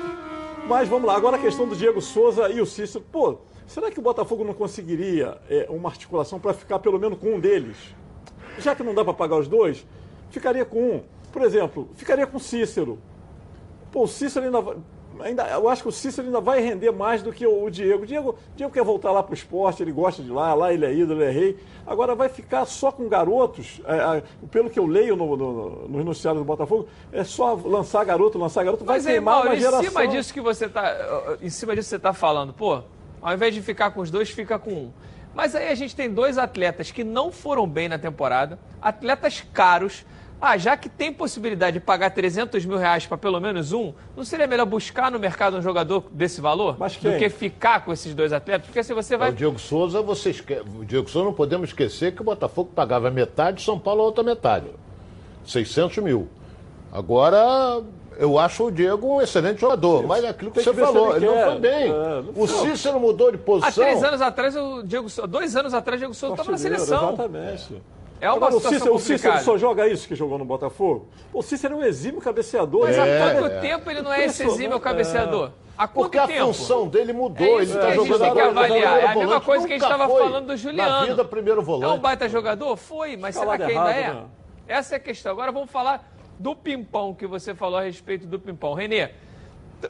Mas 0.69 0.89
vamos 0.89 1.07
lá, 1.07 1.17
agora 1.17 1.37
a 1.37 1.41
questão 1.41 1.69
do 1.69 1.77
Diego 1.77 2.01
Souza 2.01 2.49
e 2.51 2.61
o 2.61 2.67
Cícero. 2.67 3.05
Pô, 3.11 3.39
será 3.67 3.91
que 3.91 3.99
o 3.99 4.03
Botafogo 4.03 4.45
não 4.45 4.55
conseguiria 4.55 5.39
é, 5.49 5.67
uma 5.69 5.89
articulação 5.89 6.39
para 6.39 6.53
ficar 6.55 6.79
pelo 6.79 6.99
menos 6.99 7.19
com 7.19 7.35
um 7.35 7.41
deles? 7.41 7.77
Já 8.59 8.75
que 8.75 8.83
não 8.83 8.95
dá 8.95 9.05
para 9.05 9.15
pagar 9.15 9.37
os 9.37 9.49
dois, 9.49 9.87
ficaria 10.31 10.65
com 10.65 10.81
um. 10.81 11.03
Por 11.33 11.43
exemplo, 11.43 11.89
ficaria 11.95 12.27
com 12.27 12.37
o 12.37 12.41
Cícero. 12.41 12.99
Pô, 13.91 14.05
o 14.05 14.09
Cícero 14.09 14.47
ainda 14.47 14.61
vai 14.61 14.77
ainda, 15.21 15.47
eu 15.49 15.69
acho 15.69 15.83
que 15.83 15.89
o 15.89 15.93
Cícero 15.93 16.27
ainda 16.27 16.41
vai 16.41 16.61
render 16.61 16.91
mais 16.91 17.23
do 17.23 17.33
que 17.33 17.47
o, 17.47 17.69
Diego. 17.71 18.03
O 18.03 18.07
Diego, 18.07 18.39
Diego 18.57 18.73
quer 18.73 18.83
voltar 18.83 19.11
lá 19.11 19.23
para 19.23 19.33
o 19.33 19.35
esporte, 19.35 19.83
ele 19.83 19.93
gosta 19.93 20.23
de 20.23 20.31
lá, 20.31 20.55
lá 20.55 20.73
ele 20.73 20.85
é 20.85 20.93
ídolo, 20.93 21.23
ele 21.23 21.31
é 21.31 21.33
rei. 21.33 21.59
Agora 21.87 22.15
vai 22.15 22.29
ficar 22.29 22.65
só 22.65 22.91
com 22.91 23.09
garotos, 23.09 23.81
é, 23.85 24.19
é, 24.19 24.23
pelo 24.51 24.71
que 24.71 24.79
eu 24.79 24.87
leio 24.87 25.17
no, 25.17 25.37
no, 25.37 25.89
no 25.89 26.05
noticiário 26.05 26.41
do 26.41 26.45
Botafogo, 26.45 26.89
é 27.13 27.23
só 27.25 27.55
lançar 27.55 28.05
garoto, 28.05 28.39
lançar 28.39 28.65
garoto, 28.65 28.85
vai 28.85 28.97
Mas, 28.97 29.07
queimar 29.07 29.35
Mauro, 29.35 29.49
uma 29.51 29.57
geração. 29.57 29.83
Em 29.83 29.89
cima 29.89 30.09
disso 30.09 30.33
que 30.33 30.41
você 30.41 30.67
está, 30.67 31.37
em 31.43 31.51
cima 31.51 31.75
disso 31.75 31.89
você 31.89 31.97
está 31.97 32.13
falando, 32.13 32.53
pô, 32.53 32.83
ao 33.21 33.35
invés 33.35 33.55
de 33.55 33.61
ficar 33.63 33.91
com 33.91 34.01
os 34.01 34.11
dois, 34.11 34.31
fica 34.31 34.59
com 34.59 34.73
um. 34.73 34.93
Mas 35.35 35.55
aí 35.55 35.69
a 35.69 35.75
gente 35.75 35.97
tem 35.97 36.09
dois 36.09 36.39
atletas 36.39 36.91
que 36.91 37.03
não 37.03 37.33
foram 37.33 37.67
bem 37.67 37.89
na 37.89 37.99
temporada, 37.99 38.59
atletas 38.81 39.45
caros, 39.53 40.05
ah, 40.45 40.59
já 40.59 40.77
que 40.77 40.91
tem 40.91 41.11
possibilidade 41.11 41.79
de 41.79 41.81
pagar 41.81 42.11
300 42.11 42.67
mil 42.67 42.77
reais 42.77 43.07
para 43.07 43.17
pelo 43.17 43.41
menos 43.41 43.73
um, 43.73 43.95
não 44.15 44.25
seria 44.25 44.47
melhor 44.47 44.67
buscar 44.67 45.11
no 45.11 45.19
mercado 45.19 45.57
um 45.57 45.63
jogador 45.63 46.05
desse 46.13 46.39
valor 46.41 46.77
do 46.77 47.19
que 47.19 47.31
ficar 47.31 47.83
com 47.83 47.93
esses 47.93 48.15
dois 48.15 48.31
atletas? 48.31 48.67
Porque 48.67 48.83
se 48.83 48.93
você 48.93 49.17
vai. 49.17 49.31
O 49.31 49.33
Diego 49.33 49.59
Souza, 49.59 50.03
você 50.03 50.31
esque... 50.31 50.55
o 50.55 50.85
Diego 50.85 51.09
Souza 51.09 51.25
não 51.25 51.33
podemos 51.33 51.71
esquecer 51.71 52.15
que 52.15 52.21
o 52.21 52.25
Botafogo 52.25 52.71
pagava 52.75 53.11
metade, 53.11 53.63
São 53.63 53.79
Paulo 53.79 54.03
a 54.03 54.05
outra 54.05 54.23
metade. 54.23 54.67
600 55.47 55.97
mil. 55.99 56.29
Agora, 56.93 57.83
eu 58.19 58.39
acho 58.39 58.65
o 58.67 58.71
Diego 58.71 59.17
um 59.17 59.23
excelente 59.23 59.61
jogador, 59.61 60.07
mas 60.07 60.25
é 60.25 60.29
aquilo 60.29 60.51
que 60.51 60.63
você 60.63 60.75
falou, 60.75 61.17
ele, 61.17 61.27
ele 61.27 61.35
não 61.35 61.51
foi 61.51 61.59
bem. 61.59 61.85
É, 61.85 61.89
não 61.89 62.33
o 62.37 62.47
Cícero 62.47 63.01
mudou 63.01 63.33
de 63.33 63.39
posição. 63.39 63.69
Há 63.69 63.73
três 63.73 64.05
anos 64.05 64.21
atrás, 64.21 64.55
o 64.57 64.83
Diego 64.83 65.09
dois 65.27 65.57
anos 65.57 65.73
atrás, 65.73 65.99
o 65.99 66.01
Diego 66.01 66.15
Souza 66.15 66.35
estava 66.35 66.51
na 66.51 66.59
seleção. 66.59 67.15
Exatamente. 67.15 67.75
É 67.75 67.94
uma 68.21 68.37
Agora, 68.37 68.57
o 68.57 68.61
Cícero, 68.61 68.95
o 68.95 68.99
Cícero 68.99 69.39
só 69.41 69.59
joga 69.59 69.87
isso 69.89 70.09
que 70.09 70.15
jogou 70.15 70.39
no 70.39 70.45
Botafogo? 70.45 71.09
O 71.33 71.43
Cícero 71.43 71.75
é 71.75 71.77
um 71.79 71.85
exímio 71.85 72.21
cabeceador. 72.21 72.85
Mas 72.85 72.97
é, 72.97 73.23
há 73.23 73.35
quanto 73.35 73.53
é. 73.53 73.61
tempo 73.61 73.91
ele 73.91 74.03
não 74.03 74.13
é 74.13 74.25
esse 74.25 74.45
exímio 74.45 74.81
cabeceador? 74.81 75.51
Há 75.77 75.89
quanto 75.89 76.11
Porque 76.11 76.33
tempo? 76.33 76.51
a 76.51 76.55
função 76.55 76.87
dele 76.89 77.13
mudou. 77.13 77.45
É 77.45 77.63
ele 77.63 77.73
está 77.73 77.91
jogando 77.93 78.21
tem 78.21 78.33
que 78.33 78.41
avaliar. 78.41 78.99
É 79.01 79.07
a 79.07 79.15
mesma 79.15 79.41
coisa 79.41 79.67
que 79.67 79.73
a 79.73 79.77
gente 79.77 79.85
estava 79.85 80.09
falando 80.09 80.47
do 80.47 80.57
Juliano. 80.57 80.91
Na 80.91 81.07
vida, 81.07 81.25
primeiro 81.25 81.63
volante. 81.63 81.93
É 81.93 81.95
um 81.95 82.01
baita 82.01 82.29
jogador? 82.29 82.77
Foi, 82.77 83.17
mas 83.17 83.35
será 83.35 83.57
que 83.57 83.65
ainda 83.65 83.91
é? 83.91 84.15
Né? 84.15 84.25
Essa 84.69 84.95
é 84.95 84.97
a 84.97 85.01
questão. 85.01 85.33
Agora 85.33 85.51
vamos 85.51 85.71
falar 85.71 86.15
do 86.39 86.55
Pimpão 86.55 87.15
que 87.15 87.27
você 87.27 87.55
falou 87.55 87.79
a 87.79 87.83
respeito 87.83 88.27
do 88.27 88.39
Pimpão. 88.39 88.75
Renê, 88.75 89.11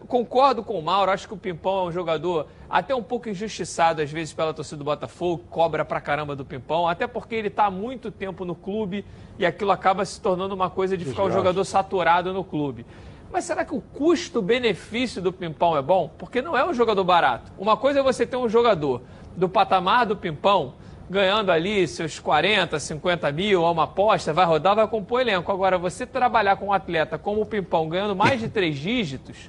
concordo 0.08 0.62
com 0.62 0.78
o 0.78 0.82
Mauro, 0.82 1.10
acho 1.10 1.28
que 1.28 1.34
o 1.34 1.36
Pimpão 1.36 1.84
é 1.84 1.88
um 1.88 1.92
jogador 1.92 2.46
até 2.74 2.92
um 2.92 3.04
pouco 3.04 3.28
injustiçado 3.28 4.02
às 4.02 4.10
vezes 4.10 4.34
pela 4.34 4.52
torcida 4.52 4.78
do 4.78 4.84
Botafogo, 4.84 5.44
cobra 5.48 5.84
pra 5.84 6.00
caramba 6.00 6.34
do 6.34 6.44
Pimpão, 6.44 6.88
até 6.88 7.06
porque 7.06 7.36
ele 7.36 7.46
está 7.46 7.66
há 7.66 7.70
muito 7.70 8.10
tempo 8.10 8.44
no 8.44 8.56
clube 8.56 9.04
e 9.38 9.46
aquilo 9.46 9.70
acaba 9.70 10.04
se 10.04 10.20
tornando 10.20 10.56
uma 10.56 10.68
coisa 10.68 10.96
de 10.96 11.04
ficar 11.04 11.22
um 11.22 11.30
jogador 11.30 11.64
saturado 11.64 12.32
no 12.32 12.42
clube. 12.42 12.84
Mas 13.32 13.44
será 13.44 13.64
que 13.64 13.72
o 13.72 13.80
custo-benefício 13.80 15.22
do 15.22 15.32
Pimpão 15.32 15.76
é 15.76 15.82
bom? 15.82 16.10
Porque 16.18 16.42
não 16.42 16.58
é 16.58 16.68
um 16.68 16.74
jogador 16.74 17.04
barato. 17.04 17.52
Uma 17.56 17.76
coisa 17.76 18.00
é 18.00 18.02
você 18.02 18.26
ter 18.26 18.36
um 18.36 18.48
jogador 18.48 19.02
do 19.36 19.48
patamar 19.48 20.04
do 20.04 20.16
Pimpão, 20.16 20.74
ganhando 21.08 21.52
ali 21.52 21.86
seus 21.86 22.18
40, 22.18 22.80
50 22.80 23.30
mil, 23.30 23.64
a 23.64 23.70
uma 23.70 23.84
aposta, 23.84 24.32
vai 24.32 24.46
rodar, 24.46 24.74
vai 24.74 24.88
compor 24.88 25.20
elenco. 25.20 25.52
Agora, 25.52 25.78
você 25.78 26.04
trabalhar 26.04 26.56
com 26.56 26.66
um 26.66 26.72
atleta 26.72 27.18
como 27.18 27.40
o 27.40 27.46
Pimpão, 27.46 27.88
ganhando 27.88 28.16
mais 28.16 28.40
de 28.40 28.48
três 28.48 28.76
dígitos, 28.76 29.48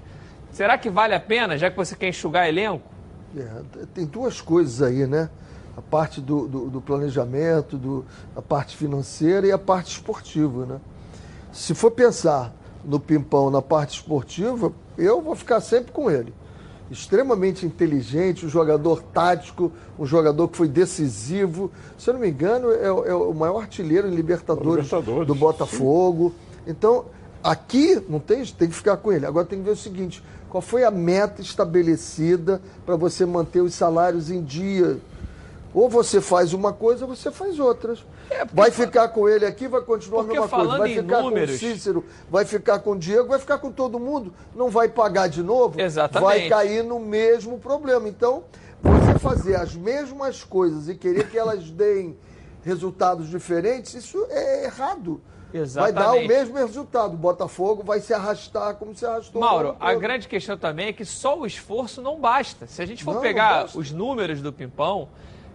Será 0.55 0.77
que 0.77 0.89
vale 0.89 1.13
a 1.13 1.19
pena, 1.19 1.57
já 1.57 1.69
que 1.69 1.75
você 1.75 1.97
quer 1.97 2.07
enxugar 2.07 2.47
elenco? 2.47 2.94
É, 3.37 3.85
tem 3.93 4.05
duas 4.05 4.41
coisas 4.41 4.81
aí, 4.81 5.05
né? 5.05 5.29
A 5.75 5.81
parte 5.81 6.21
do, 6.21 6.47
do, 6.47 6.69
do 6.69 6.81
planejamento, 6.81 7.77
do, 7.77 8.05
a 8.35 8.41
parte 8.41 8.77
financeira 8.77 9.45
e 9.45 9.51
a 9.51 9.57
parte 9.57 9.91
esportiva, 9.91 10.65
né? 10.65 10.79
Se 11.51 11.73
for 11.73 11.91
pensar 11.91 12.53
no 12.83 12.99
Pimpão 12.99 13.49
na 13.49 13.61
parte 13.61 13.95
esportiva, 13.99 14.71
eu 14.97 15.21
vou 15.21 15.35
ficar 15.35 15.59
sempre 15.59 15.91
com 15.91 16.09
ele. 16.09 16.33
Extremamente 16.89 17.65
inteligente, 17.65 18.45
um 18.45 18.49
jogador 18.49 19.01
tático, 19.01 19.71
um 19.97 20.05
jogador 20.05 20.47
que 20.47 20.55
foi 20.55 20.67
decisivo. 20.67 21.71
Se 21.97 22.09
eu 22.09 22.13
não 22.13 22.21
me 22.21 22.29
engano, 22.29 22.71
é, 22.71 22.85
é 22.85 23.13
o 23.13 23.33
maior 23.33 23.61
artilheiro 23.61 24.07
em 24.07 24.11
Libertadores, 24.11 24.85
Libertadores 24.85 25.27
do 25.27 25.33
Botafogo. 25.33 26.29
Sim. 26.29 26.71
Então, 26.71 27.05
aqui 27.43 28.01
não 28.07 28.19
tem, 28.19 28.45
tem 28.45 28.69
que 28.69 28.75
ficar 28.75 28.97
com 28.97 29.11
ele. 29.11 29.25
Agora 29.25 29.45
tem 29.45 29.59
que 29.59 29.65
ver 29.65 29.71
o 29.71 29.75
seguinte: 29.75 30.23
qual 30.55 30.61
foi 30.61 30.85
a 30.85 30.91
meta 30.91 31.41
estabelecida 31.41 32.61
para 32.85 32.95
você 32.95 33.25
manter 33.25 33.59
os 33.59 33.73
salários 33.73 34.31
em 34.31 34.41
dia? 34.41 34.99
Ou 35.73 35.89
você 35.89 36.21
faz 36.21 36.53
uma 36.53 36.71
coisa, 36.71 37.03
ou 37.05 37.13
você 37.13 37.29
faz 37.29 37.59
outras. 37.59 38.05
É, 38.29 38.45
vai 38.45 38.71
ficar 38.71 39.09
com 39.09 39.27
ele 39.27 39.45
aqui, 39.45 39.67
vai 39.67 39.81
continuar 39.81 40.21
a 40.21 40.23
mesma 40.23 40.47
coisa. 40.47 40.77
Vai 40.77 40.93
ficar 40.93 41.21
números- 41.23 41.49
com 41.59 41.65
o 41.65 41.69
Cícero, 41.73 42.05
vai 42.31 42.45
ficar 42.45 42.79
com 42.79 42.91
o 42.91 42.97
Diego, 42.97 43.27
vai 43.27 43.37
ficar 43.39 43.57
com 43.57 43.69
todo 43.69 43.99
mundo. 43.99 44.33
Não 44.55 44.69
vai 44.69 44.87
pagar 44.87 45.27
de 45.27 45.43
novo. 45.43 45.77
Exatamente. 45.77 46.23
Vai 46.25 46.47
cair 46.47 46.85
no 46.85 47.01
mesmo 47.01 47.59
problema. 47.59 48.07
Então, 48.07 48.45
você 48.81 49.19
fazer 49.19 49.55
as 49.57 49.75
mesmas 49.75 50.41
coisas 50.41 50.87
e 50.87 50.95
querer 50.95 51.27
que 51.29 51.37
elas 51.37 51.69
deem 51.69 52.15
resultados 52.63 53.29
diferentes, 53.29 53.93
isso 53.93 54.25
é 54.29 54.63
errado. 54.63 55.19
Vai 55.73 55.91
dar 55.93 56.11
o 56.11 56.15
Exatamente. 56.15 56.27
mesmo 56.27 56.57
resultado. 56.57 57.13
O 57.13 57.17
Botafogo 57.17 57.83
vai 57.83 57.99
se 58.01 58.13
arrastar 58.13 58.75
como 58.75 58.93
se 58.95 59.05
arrastou. 59.05 59.39
Mauro, 59.41 59.75
a 59.79 59.93
grande 59.93 60.27
questão 60.27 60.57
também 60.57 60.87
é 60.87 60.93
que 60.93 61.05
só 61.05 61.39
o 61.39 61.45
esforço 61.45 62.01
não 62.01 62.19
basta. 62.19 62.67
Se 62.67 62.81
a 62.81 62.85
gente 62.85 63.03
for 63.03 63.11
Não, 63.11 63.15
não 63.15 63.21
pegar 63.21 63.61
basta. 63.61 63.77
os 63.79 63.91
números 63.91 64.41
do 64.41 64.51
Pimpão, 64.51 65.07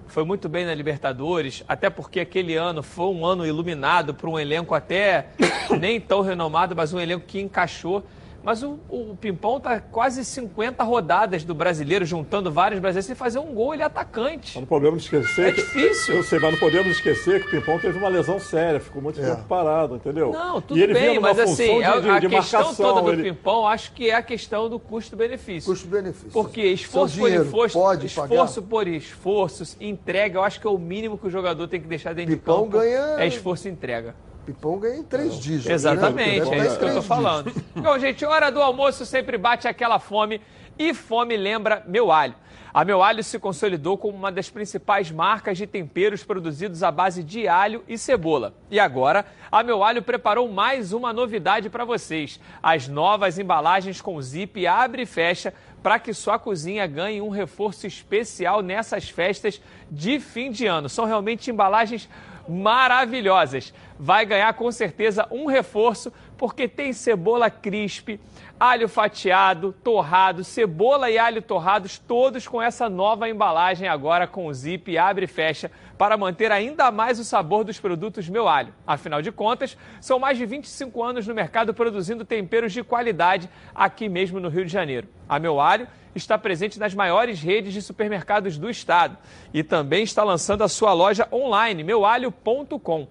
foi 0.06 0.24
muito 0.24 0.48
bem 0.48 0.64
na 0.64 0.74
Libertadores, 0.74 1.62
até 1.68 1.90
porque 1.90 2.18
aquele 2.18 2.56
ano 2.56 2.82
foi 2.82 3.06
um 3.06 3.24
ano 3.24 3.46
iluminado 3.46 4.14
por 4.14 4.28
um 4.28 4.38
elenco 4.38 4.74
até 4.74 5.28
nem 5.78 6.00
tão 6.00 6.22
renomado, 6.22 6.74
mas 6.74 6.92
um 6.92 6.98
elenco 7.00 7.26
que 7.26 7.40
encaixou. 7.40 8.02
Mas 8.42 8.62
o, 8.62 8.78
o 8.88 9.14
Pimpão 9.20 9.60
tá 9.60 9.78
quase 9.80 10.24
50 10.24 10.82
rodadas 10.82 11.44
do 11.44 11.54
brasileiro, 11.54 12.04
juntando 12.06 12.50
vários 12.50 12.80
brasileiros, 12.80 13.06
sem 13.06 13.14
fazer 13.14 13.38
um 13.38 13.52
gol, 13.54 13.74
ele 13.74 13.82
é 13.82 13.86
atacante. 13.86 14.58
Não 14.58 14.66
podemos 14.66 15.02
esquecer. 15.02 15.48
É 15.48 15.52
que- 15.52 15.60
difícil. 15.60 16.16
Eu 16.16 16.22
sei, 16.22 16.38
mas 16.38 16.52
não 16.52 16.58
podemos 16.58 16.88
esquecer 16.96 17.42
que 17.42 17.48
o 17.48 17.60
Pimpão 17.60 17.78
teve 17.78 17.98
uma 17.98 18.08
lesão 18.08 18.40
séria, 18.40 18.80
ficou 18.80 19.02
muito 19.02 19.20
É. 19.20 19.26
tempo 19.34 19.42
parado, 19.46 19.96
entendeu? 19.96 20.32
Não, 20.32 20.60
tudo 20.60 20.80
e 20.80 20.86
bem, 20.92 21.18
mas 21.20 21.38
assim, 21.38 21.78
de, 21.78 21.84
a, 21.84 22.00
de, 22.00 22.08
a 22.10 22.18
de 22.18 22.28
questão 22.28 22.60
marcação. 22.60 22.86
toda 22.94 23.02
do 23.02 23.12
ele... 23.12 23.22
Pimpão, 23.30 23.66
acho 23.66 23.92
que 23.92 24.08
é 24.10 24.14
a 24.14 24.22
questão 24.22 24.68
do 24.70 24.78
custo-benefício. 24.78 25.70
Custo-benefício. 25.70 26.30
Porque 26.32 26.62
esforço 26.62 27.18
por 27.18 27.30
esforço, 27.30 27.78
pode 27.78 28.06
esforço 28.06 28.62
por 28.62 28.88
esforço, 28.88 29.76
entrega, 29.80 30.38
eu 30.38 30.42
acho 30.42 30.60
que 30.60 30.66
é 30.66 30.70
o 30.70 30.78
mínimo 30.78 31.18
que 31.18 31.26
o 31.26 31.30
jogador 31.30 31.68
tem 31.68 31.80
que 31.80 31.86
deixar 31.88 32.14
dentro 32.14 32.32
Pipão 32.36 32.64
de 32.64 32.70
campo. 32.70 32.78
ganha- 32.78 33.16
É 33.22 33.26
esforço 33.26 33.68
e 33.68 33.70
entrega. 33.70 34.14
Pipão 34.44 34.78
ganha 34.78 34.96
em 34.96 35.02
três 35.02 35.34
dígitos. 35.38 35.66
né? 35.66 35.74
Exatamente, 35.74 36.50
Deve 36.50 36.56
é 36.56 36.66
isso 36.66 36.78
que 36.78 36.84
eu 36.84 36.88
tô 36.88 36.94
três 36.94 37.06
falando. 37.06 37.52
Então, 37.76 37.98
gente, 37.98 38.24
hora 38.24 38.50
do 38.50 38.60
almoço 38.60 39.06
sempre 39.06 39.38
bate 39.38 39.68
aquela 39.68 39.98
fome 39.98 40.40
e 40.78 40.94
fome 40.94 41.36
lembra 41.36 41.82
meu 41.86 42.10
alho. 42.10 42.34
A 42.72 42.84
Meu 42.84 43.02
Alho 43.02 43.22
se 43.24 43.36
consolidou 43.36 43.98
como 43.98 44.16
uma 44.16 44.30
das 44.30 44.48
principais 44.48 45.10
marcas 45.10 45.58
de 45.58 45.66
temperos 45.66 46.22
produzidos 46.22 46.84
à 46.84 46.90
base 46.92 47.22
de 47.24 47.48
alho 47.48 47.82
e 47.88 47.98
cebola. 47.98 48.54
E 48.70 48.78
agora, 48.78 49.26
a 49.50 49.62
Meu 49.64 49.82
Alho 49.82 50.02
preparou 50.02 50.48
mais 50.48 50.92
uma 50.92 51.12
novidade 51.12 51.68
para 51.68 51.84
vocês: 51.84 52.38
as 52.62 52.86
novas 52.86 53.40
embalagens 53.40 54.00
com 54.00 54.22
zip 54.22 54.64
abre 54.68 55.02
e 55.02 55.06
fecha 55.06 55.52
para 55.82 55.98
que 55.98 56.14
sua 56.14 56.38
cozinha 56.38 56.86
ganhe 56.86 57.20
um 57.20 57.30
reforço 57.30 57.86
especial 57.86 58.62
nessas 58.62 59.08
festas 59.08 59.60
de 59.90 60.20
fim 60.20 60.52
de 60.52 60.66
ano. 60.66 60.88
São 60.88 61.06
realmente 61.06 61.50
embalagens 61.50 62.08
maravilhosas. 62.50 63.72
Vai 63.98 64.26
ganhar 64.26 64.52
com 64.54 64.70
certeza 64.72 65.26
um 65.30 65.46
reforço, 65.46 66.12
porque 66.36 66.66
tem 66.66 66.92
cebola 66.92 67.48
crisp, 67.48 68.18
alho 68.58 68.88
fatiado, 68.88 69.72
torrado, 69.84 70.42
cebola 70.42 71.10
e 71.10 71.18
alho 71.18 71.40
torrados, 71.40 71.98
todos 71.98 72.48
com 72.48 72.60
essa 72.60 72.88
nova 72.88 73.28
embalagem 73.28 73.88
agora 73.88 74.26
com 74.26 74.52
zip 74.52 74.98
abre 74.98 75.26
e 75.26 75.28
fecha, 75.28 75.70
para 76.00 76.16
manter 76.16 76.50
ainda 76.50 76.90
mais 76.90 77.20
o 77.20 77.24
sabor 77.24 77.62
dos 77.62 77.78
produtos 77.78 78.26
Meu 78.26 78.48
Alho. 78.48 78.72
Afinal 78.86 79.20
de 79.20 79.30
contas, 79.30 79.76
são 80.00 80.18
mais 80.18 80.38
de 80.38 80.46
25 80.46 81.02
anos 81.02 81.26
no 81.26 81.34
mercado 81.34 81.74
produzindo 81.74 82.24
temperos 82.24 82.72
de 82.72 82.82
qualidade 82.82 83.50
aqui 83.74 84.08
mesmo 84.08 84.40
no 84.40 84.48
Rio 84.48 84.64
de 84.64 84.72
Janeiro. 84.72 85.06
A 85.28 85.38
Meu 85.38 85.60
Alho 85.60 85.86
está 86.14 86.38
presente 86.38 86.78
nas 86.78 86.94
maiores 86.94 87.42
redes 87.42 87.74
de 87.74 87.82
supermercados 87.82 88.56
do 88.56 88.70
estado 88.70 89.18
e 89.52 89.62
também 89.62 90.02
está 90.02 90.24
lançando 90.24 90.64
a 90.64 90.68
sua 90.68 90.94
loja 90.94 91.28
online, 91.30 91.84
meualho.com. 91.84 93.06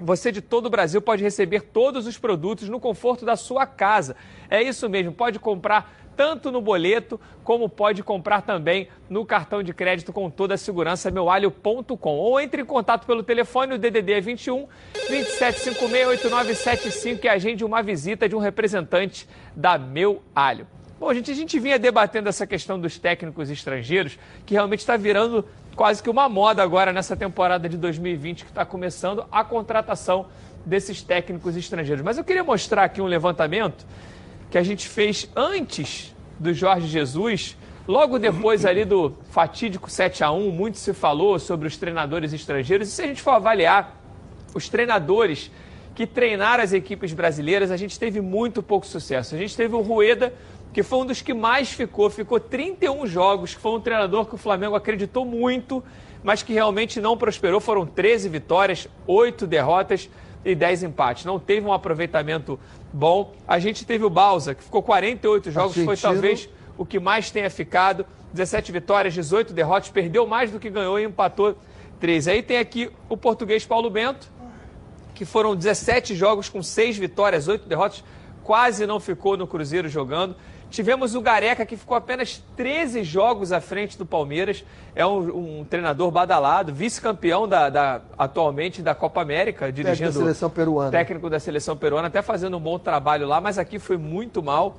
Você 0.00 0.32
de 0.32 0.40
todo 0.40 0.66
o 0.66 0.70
Brasil 0.70 1.02
pode 1.02 1.22
receber 1.22 1.60
todos 1.60 2.06
os 2.06 2.16
produtos 2.16 2.66
no 2.66 2.80
conforto 2.80 3.26
da 3.26 3.36
sua 3.36 3.66
casa. 3.66 4.16
É 4.48 4.62
isso 4.62 4.88
mesmo, 4.88 5.12
pode 5.12 5.38
comprar 5.38 6.01
tanto 6.16 6.50
no 6.50 6.60
boleto 6.60 7.20
como 7.44 7.68
pode 7.68 8.02
comprar 8.02 8.42
também 8.42 8.88
no 9.08 9.24
cartão 9.24 9.62
de 9.62 9.72
crédito 9.72 10.12
com 10.12 10.28
toda 10.30 10.54
a 10.54 10.58
segurança 10.58 11.08
meualho.com 11.10 12.16
ou 12.16 12.40
entre 12.40 12.62
em 12.62 12.64
contato 12.64 13.06
pelo 13.06 13.22
telefone 13.22 13.74
o 13.74 13.78
DDD 13.78 14.12
é 14.12 14.20
21 14.20 14.66
27568975 15.08 17.24
e 17.24 17.28
agende 17.28 17.64
uma 17.64 17.82
visita 17.82 18.28
de 18.28 18.36
um 18.36 18.38
representante 18.38 19.28
da 19.54 19.78
Meu 19.78 20.22
Alho. 20.34 20.66
Bom, 20.98 21.12
gente, 21.12 21.30
a 21.32 21.34
gente 21.34 21.58
vinha 21.58 21.78
debatendo 21.80 22.28
essa 22.28 22.46
questão 22.46 22.78
dos 22.78 22.96
técnicos 22.96 23.50
estrangeiros, 23.50 24.16
que 24.46 24.54
realmente 24.54 24.78
está 24.80 24.96
virando 24.96 25.44
quase 25.74 26.00
que 26.00 26.08
uma 26.08 26.28
moda 26.28 26.62
agora 26.62 26.92
nessa 26.92 27.16
temporada 27.16 27.68
de 27.68 27.76
2020 27.76 28.44
que 28.44 28.50
está 28.50 28.64
começando 28.64 29.26
a 29.32 29.42
contratação 29.42 30.26
desses 30.64 31.02
técnicos 31.02 31.56
estrangeiros. 31.56 32.04
Mas 32.04 32.18
eu 32.18 32.24
queria 32.24 32.44
mostrar 32.44 32.84
aqui 32.84 33.00
um 33.00 33.06
levantamento 33.06 33.84
que 34.52 34.58
a 34.58 34.62
gente 34.62 34.86
fez 34.86 35.30
antes 35.34 36.14
do 36.38 36.52
Jorge 36.52 36.86
Jesus, 36.86 37.56
logo 37.88 38.18
depois 38.18 38.66
ali 38.66 38.84
do 38.84 39.14
fatídico 39.30 39.90
7 39.90 40.22
a 40.22 40.30
1 40.30 40.50
muito 40.50 40.76
se 40.76 40.92
falou 40.92 41.38
sobre 41.38 41.66
os 41.66 41.78
treinadores 41.78 42.34
estrangeiros. 42.34 42.88
E 42.88 42.90
se 42.90 43.00
a 43.00 43.06
gente 43.06 43.22
for 43.22 43.30
avaliar 43.30 43.98
os 44.54 44.68
treinadores 44.68 45.50
que 45.94 46.06
treinaram 46.06 46.62
as 46.62 46.74
equipes 46.74 47.14
brasileiras, 47.14 47.70
a 47.70 47.78
gente 47.78 47.98
teve 47.98 48.20
muito 48.20 48.62
pouco 48.62 48.86
sucesso. 48.86 49.34
A 49.34 49.38
gente 49.38 49.56
teve 49.56 49.74
o 49.74 49.80
Rueda, 49.80 50.34
que 50.70 50.82
foi 50.82 50.98
um 50.98 51.06
dos 51.06 51.22
que 51.22 51.32
mais 51.32 51.72
ficou, 51.72 52.10
ficou 52.10 52.38
31 52.38 53.06
jogos, 53.06 53.54
que 53.54 53.60
foi 53.60 53.72
um 53.72 53.80
treinador 53.80 54.26
que 54.26 54.34
o 54.34 54.38
Flamengo 54.38 54.74
acreditou 54.74 55.24
muito, 55.24 55.82
mas 56.22 56.42
que 56.42 56.52
realmente 56.52 57.00
não 57.00 57.16
prosperou. 57.16 57.58
Foram 57.58 57.86
13 57.86 58.28
vitórias, 58.28 58.86
8 59.06 59.46
derrotas 59.46 60.10
e 60.44 60.54
10 60.54 60.82
empates. 60.82 61.24
Não 61.24 61.38
teve 61.38 61.66
um 61.66 61.72
aproveitamento 61.72 62.60
bom. 62.92 63.34
A 63.46 63.58
gente 63.58 63.84
teve 63.84 64.04
o 64.04 64.10
Balsa, 64.10 64.54
que 64.54 64.62
ficou 64.62 64.82
48 64.82 65.50
jogos, 65.50 65.74
foi 65.74 65.82
Argentino. 65.82 66.12
talvez 66.12 66.48
o 66.76 66.84
que 66.84 66.98
mais 66.98 67.30
tenha 67.30 67.48
ficado. 67.50 68.06
17 68.32 68.72
vitórias, 68.72 69.14
18 69.14 69.52
derrotas, 69.52 69.90
perdeu 69.90 70.26
mais 70.26 70.50
do 70.50 70.58
que 70.58 70.70
ganhou 70.70 70.98
e 70.98 71.04
empatou 71.04 71.56
13. 72.00 72.30
Aí 72.30 72.42
tem 72.42 72.58
aqui 72.58 72.90
o 73.08 73.16
português 73.16 73.64
Paulo 73.66 73.90
Bento, 73.90 74.30
que 75.14 75.24
foram 75.24 75.54
17 75.54 76.14
jogos 76.14 76.48
com 76.48 76.62
6 76.62 76.96
vitórias, 76.96 77.46
8 77.46 77.68
derrotas, 77.68 78.02
quase 78.42 78.86
não 78.86 78.98
ficou 78.98 79.36
no 79.36 79.46
Cruzeiro 79.46 79.88
jogando. 79.88 80.34
Tivemos 80.72 81.14
o 81.14 81.20
Gareca, 81.20 81.66
que 81.66 81.76
ficou 81.76 81.94
apenas 81.96 82.42
13 82.56 83.04
jogos 83.04 83.52
à 83.52 83.60
frente 83.60 83.96
do 83.98 84.06
Palmeiras. 84.06 84.64
É 84.96 85.04
um, 85.06 85.60
um 85.60 85.64
treinador 85.64 86.10
badalado, 86.10 86.72
vice-campeão 86.72 87.46
da, 87.46 87.68
da- 87.68 88.00
atualmente 88.18 88.80
da 88.80 88.94
Copa 88.94 89.20
América, 89.20 89.66
Técnico 89.66 89.82
dirigindo 89.84 90.12
da 90.12 90.18
seleção 90.18 90.48
peruana. 90.50 90.90
técnico 90.90 91.28
da 91.28 91.38
seleção 91.38 91.76
peruana, 91.76 92.08
até 92.08 92.22
fazendo 92.22 92.56
um 92.56 92.60
bom 92.60 92.78
trabalho 92.78 93.28
lá, 93.28 93.38
mas 93.38 93.58
aqui 93.58 93.78
foi 93.78 93.98
muito 93.98 94.42
mal. 94.42 94.74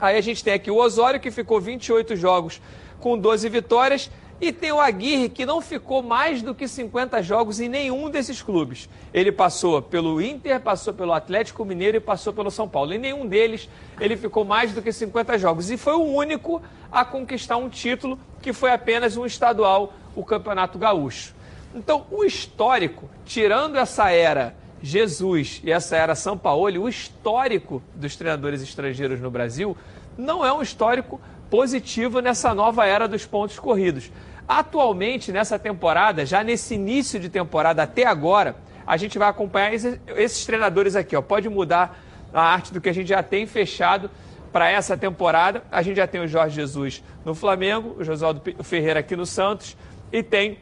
Aí 0.00 0.16
a 0.16 0.20
gente 0.22 0.42
tem 0.42 0.54
aqui 0.54 0.70
o 0.70 0.76
Osório, 0.76 1.20
que 1.20 1.30
ficou 1.30 1.60
28 1.60 2.16
jogos 2.16 2.60
com 2.98 3.18
12 3.18 3.48
vitórias, 3.50 4.10
e 4.40 4.52
tem 4.52 4.70
o 4.70 4.80
Aguirre, 4.80 5.28
que 5.28 5.44
não 5.44 5.60
ficou 5.60 6.02
mais 6.02 6.42
do 6.42 6.54
que 6.54 6.68
50 6.68 7.22
jogos 7.22 7.58
em 7.58 7.68
nenhum 7.68 8.08
desses 8.08 8.40
clubes. 8.40 8.88
Ele 9.12 9.32
passou 9.32 9.82
pelo 9.82 10.22
Inter, 10.22 10.60
passou 10.60 10.94
pelo 10.94 11.12
Atlético 11.12 11.64
Mineiro 11.64 11.96
e 11.96 12.00
passou 12.00 12.32
pelo 12.32 12.50
São 12.50 12.68
Paulo. 12.68 12.92
Em 12.92 12.98
nenhum 12.98 13.26
deles 13.26 13.68
ele 14.00 14.16
ficou 14.16 14.44
mais 14.44 14.72
do 14.72 14.80
que 14.80 14.92
50 14.92 15.38
jogos. 15.38 15.70
E 15.70 15.76
foi 15.76 15.94
o 15.94 16.04
único 16.04 16.62
a 16.90 17.04
conquistar 17.04 17.56
um 17.56 17.68
título, 17.68 18.18
que 18.40 18.52
foi 18.52 18.70
apenas 18.70 19.16
um 19.16 19.26
estadual, 19.26 19.92
o 20.14 20.24
Campeonato 20.24 20.78
Gaúcho. 20.78 21.34
Então, 21.74 22.06
o 22.10 22.24
histórico, 22.24 23.10
tirando 23.24 23.76
essa 23.76 24.10
era 24.10 24.54
Jesus 24.80 25.60
e 25.64 25.72
essa 25.72 25.96
era 25.96 26.14
São 26.14 26.38
Paulo, 26.38 26.82
o 26.82 26.88
histórico 26.88 27.82
dos 27.94 28.14
treinadores 28.14 28.62
estrangeiros 28.62 29.20
no 29.20 29.30
Brasil 29.30 29.76
não 30.16 30.44
é 30.44 30.52
um 30.52 30.62
histórico 30.62 31.20
positivo 31.50 32.20
nessa 32.20 32.54
nova 32.54 32.86
era 32.86 33.08
dos 33.08 33.26
pontos 33.26 33.58
corridos. 33.58 34.10
Atualmente, 34.46 35.30
nessa 35.30 35.58
temporada, 35.58 36.24
já 36.24 36.42
nesse 36.42 36.74
início 36.74 37.20
de 37.20 37.28
temporada 37.28 37.82
até 37.82 38.06
agora, 38.06 38.56
a 38.86 38.96
gente 38.96 39.18
vai 39.18 39.28
acompanhar 39.28 39.74
esses, 39.74 40.46
treinadores 40.46 40.96
aqui. 40.96 41.14
Ó. 41.14 41.20
Pode 41.20 41.48
mudar 41.48 42.02
a 42.32 42.40
arte 42.40 42.72
do 42.72 42.80
que 42.80 42.88
a 42.88 42.92
gente 42.94 43.08
já 43.08 43.22
tem 43.22 43.46
fechado 43.46 44.10
para 44.50 44.70
essa 44.70 44.96
temporada. 44.96 45.62
A 45.70 45.82
gente 45.82 45.96
já 45.96 46.06
tem 46.06 46.22
o 46.22 46.26
Jorge 46.26 46.56
Jesus 46.56 47.04
no 47.24 47.34
Flamengo, 47.34 47.96
o 47.98 48.04
Josualdo 48.04 48.42
Ferreira 48.62 49.00
aqui 49.00 49.14
no 49.14 49.26
Santos 49.26 49.76
e 50.10 50.22
tem 50.22 50.58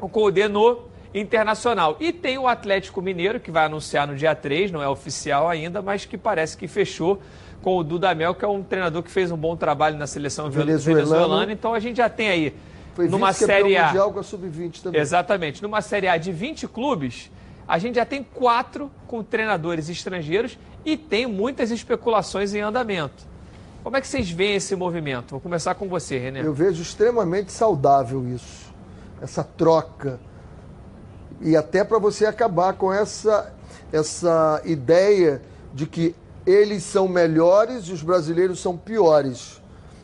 o 0.00 0.08
Colde 0.08 0.48
no 0.48 0.88
Internacional. 1.12 1.96
E 2.00 2.12
tem 2.12 2.38
o 2.38 2.48
Atlético 2.48 3.02
Mineiro, 3.02 3.40
que 3.40 3.50
vai 3.50 3.66
anunciar 3.66 4.06
no 4.06 4.16
dia 4.16 4.34
3, 4.34 4.70
não 4.70 4.82
é 4.82 4.88
oficial 4.88 5.48
ainda, 5.48 5.82
mas 5.82 6.06
que 6.06 6.16
parece 6.16 6.56
que 6.56 6.66
fechou 6.66 7.20
com 7.62 7.76
o 7.76 7.84
Dudamel, 7.84 8.34
que 8.34 8.44
é 8.44 8.48
um 8.48 8.62
treinador 8.62 9.02
que 9.02 9.10
fez 9.10 9.30
um 9.30 9.36
bom 9.36 9.56
trabalho 9.56 9.96
na 9.96 10.06
seleção 10.06 10.50
venezuelana. 10.50 11.52
Então 11.52 11.74
a 11.74 11.80
gente 11.80 11.96
já 11.96 12.08
tem 12.08 12.28
aí 12.28 12.54
Foi 12.94 13.08
numa 13.08 13.32
Série 13.32 13.76
A. 13.76 13.86
mundial 13.86 14.12
com 14.12 14.20
a 14.20 14.22
Sub-20 14.22 14.82
também. 14.82 15.00
Exatamente. 15.00 15.62
Numa 15.62 15.80
Série 15.80 16.08
A 16.08 16.16
de 16.16 16.32
20 16.32 16.68
clubes, 16.68 17.30
a 17.66 17.78
gente 17.78 17.96
já 17.96 18.04
tem 18.04 18.22
quatro 18.22 18.90
com 19.06 19.22
treinadores 19.22 19.88
estrangeiros 19.88 20.58
e 20.84 20.96
tem 20.96 21.26
muitas 21.26 21.70
especulações 21.70 22.54
em 22.54 22.60
andamento. 22.60 23.26
Como 23.82 23.96
é 23.96 24.00
que 24.00 24.06
vocês 24.06 24.30
veem 24.30 24.56
esse 24.56 24.74
movimento? 24.76 25.30
Vou 25.32 25.40
começar 25.40 25.74
com 25.74 25.88
você, 25.88 26.18
René. 26.18 26.40
Eu 26.40 26.52
vejo 26.52 26.82
extremamente 26.82 27.52
saudável 27.52 28.26
isso, 28.28 28.72
essa 29.20 29.42
troca. 29.42 30.20
E 31.40 31.56
até 31.56 31.84
para 31.84 31.98
você 31.98 32.26
acabar 32.26 32.72
com 32.74 32.92
essa, 32.92 33.52
essa 33.92 34.60
ideia 34.64 35.40
de 35.72 35.86
que 35.86 36.14
eles 36.48 36.82
são 36.82 37.06
melhores 37.06 37.84
e 37.84 37.92
os 37.92 38.02
brasileiros 38.02 38.58
são 38.58 38.74
piores. 38.74 39.60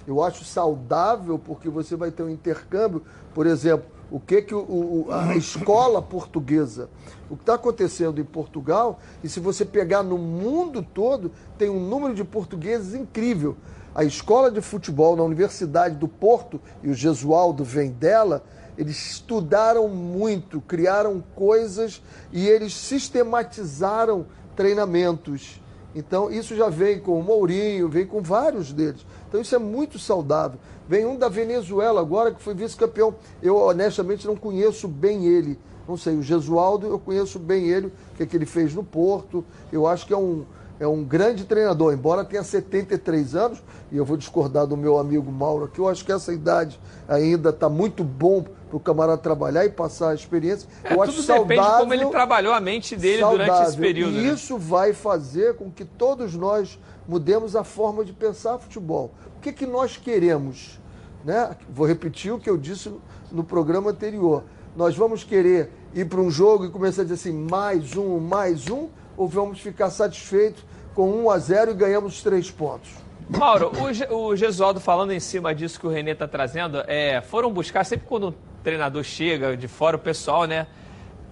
Eu 0.06 0.22
acho 0.22 0.44
saudável 0.44 1.38
porque 1.38 1.70
você 1.70 1.96
vai 1.96 2.10
ter 2.10 2.22
um 2.22 2.28
intercâmbio, 2.28 3.02
por 3.32 3.46
exemplo, 3.46 3.86
o 4.10 4.20
que, 4.20 4.42
que 4.42 4.54
o, 4.54 4.58
o, 4.58 5.06
a 5.10 5.34
escola 5.36 6.02
portuguesa, 6.02 6.90
o 7.30 7.36
que 7.36 7.42
está 7.42 7.54
acontecendo 7.54 8.20
em 8.20 8.24
Portugal, 8.24 9.00
e 9.22 9.28
se 9.28 9.40
você 9.40 9.64
pegar 9.64 10.02
no 10.02 10.18
mundo 10.18 10.82
todo, 10.82 11.32
tem 11.56 11.70
um 11.70 11.80
número 11.80 12.14
de 12.14 12.22
portugueses 12.22 12.92
incrível. 12.92 13.56
A 13.94 14.04
escola 14.04 14.50
de 14.50 14.60
futebol 14.60 15.16
na 15.16 15.22
Universidade 15.22 15.96
do 15.96 16.06
Porto, 16.06 16.60
e 16.82 16.90
o 16.90 16.94
Gesualdo 16.94 17.64
vem 17.64 17.90
dela, 17.90 18.44
eles 18.76 19.12
estudaram 19.12 19.88
muito, 19.88 20.60
criaram 20.60 21.24
coisas 21.34 22.02
e 22.30 22.46
eles 22.46 22.74
sistematizaram 22.74 24.26
treinamentos. 24.54 25.63
Então, 25.94 26.30
isso 26.30 26.56
já 26.56 26.68
vem 26.68 26.98
com 26.98 27.18
o 27.18 27.22
Mourinho, 27.22 27.88
vem 27.88 28.06
com 28.06 28.20
vários 28.20 28.72
deles. 28.72 29.06
Então, 29.28 29.40
isso 29.40 29.54
é 29.54 29.58
muito 29.58 29.98
saudável. 29.98 30.58
Vem 30.88 31.06
um 31.06 31.16
da 31.16 31.28
Venezuela 31.28 32.00
agora, 32.00 32.32
que 32.32 32.42
foi 32.42 32.54
vice-campeão. 32.54 33.14
Eu, 33.42 33.56
honestamente, 33.56 34.26
não 34.26 34.36
conheço 34.36 34.88
bem 34.88 35.26
ele. 35.26 35.58
Não 35.86 35.96
sei, 35.96 36.16
o 36.16 36.22
Gesualdo, 36.22 36.86
eu 36.86 36.98
conheço 36.98 37.38
bem 37.38 37.68
ele, 37.68 37.88
o 37.88 38.16
que, 38.16 38.22
é 38.22 38.26
que 38.26 38.36
ele 38.36 38.46
fez 38.46 38.74
no 38.74 38.82
Porto. 38.82 39.44
Eu 39.70 39.86
acho 39.86 40.06
que 40.06 40.12
é 40.12 40.16
um, 40.16 40.44
é 40.80 40.86
um 40.86 41.04
grande 41.04 41.44
treinador, 41.44 41.92
embora 41.92 42.24
tenha 42.24 42.42
73 42.42 43.34
anos, 43.34 43.62
e 43.92 43.96
eu 43.96 44.04
vou 44.04 44.16
discordar 44.16 44.66
do 44.66 44.76
meu 44.76 44.98
amigo 44.98 45.30
Mauro 45.30 45.64
aqui, 45.64 45.78
eu 45.78 45.88
acho 45.88 46.04
que 46.04 46.10
essa 46.10 46.32
idade 46.32 46.80
ainda 47.06 47.50
está 47.50 47.68
muito 47.68 48.02
bom 48.02 48.44
para 48.74 48.76
o 48.76 48.80
camarada 48.80 49.18
trabalhar 49.18 49.64
e 49.64 49.70
passar 49.70 50.10
a 50.10 50.14
experiência. 50.14 50.68
É, 50.82 50.94
eu 50.94 51.02
acho 51.02 51.12
tudo 51.12 51.24
saudável, 51.24 51.46
depende 51.46 51.70
de 51.70 51.78
como 51.78 51.94
ele 51.94 52.06
trabalhou 52.06 52.52
a 52.52 52.60
mente 52.60 52.96
dele 52.96 53.20
saudável, 53.20 53.46
durante 53.46 53.68
esse 53.68 53.78
período. 53.78 54.18
E 54.18 54.22
né? 54.22 54.32
isso 54.32 54.58
vai 54.58 54.92
fazer 54.92 55.54
com 55.54 55.70
que 55.70 55.84
todos 55.84 56.34
nós 56.34 56.78
mudemos 57.06 57.54
a 57.54 57.62
forma 57.62 58.04
de 58.04 58.12
pensar 58.12 58.58
futebol. 58.58 59.12
O 59.36 59.40
que, 59.40 59.52
que 59.52 59.66
nós 59.66 59.96
queremos? 59.96 60.80
Né? 61.24 61.56
Vou 61.68 61.86
repetir 61.86 62.32
o 62.32 62.38
que 62.38 62.50
eu 62.50 62.56
disse 62.56 62.92
no 63.30 63.44
programa 63.44 63.90
anterior. 63.90 64.42
Nós 64.76 64.96
vamos 64.96 65.22
querer 65.22 65.70
ir 65.94 66.06
para 66.06 66.20
um 66.20 66.30
jogo 66.30 66.64
e 66.64 66.70
começar 66.70 67.02
a 67.02 67.04
dizer 67.04 67.14
assim, 67.14 67.32
mais 67.32 67.96
um, 67.96 68.18
mais 68.18 68.68
um, 68.68 68.88
ou 69.16 69.28
vamos 69.28 69.60
ficar 69.60 69.90
satisfeitos 69.90 70.64
com 70.94 71.08
1 71.24 71.30
a 71.30 71.38
0 71.38 71.70
e 71.70 71.74
ganhamos 71.74 72.22
três 72.22 72.50
pontos? 72.50 72.90
Mauro, 73.28 73.70
o, 74.10 74.16
o 74.16 74.36
Gesualdo 74.36 74.80
falando 74.80 75.12
em 75.12 75.20
cima 75.20 75.54
disso 75.54 75.78
que 75.78 75.86
o 75.86 75.90
Renê 75.90 76.10
está 76.10 76.28
trazendo, 76.28 76.82
é, 76.86 77.20
foram 77.22 77.52
buscar, 77.52 77.84
sempre 77.84 78.06
quando 78.06 78.28
um 78.28 78.34
treinador 78.64 79.04
chega 79.04 79.56
de 79.56 79.68
fora, 79.68 79.96
o 79.96 79.98
pessoal, 79.98 80.46
né, 80.46 80.66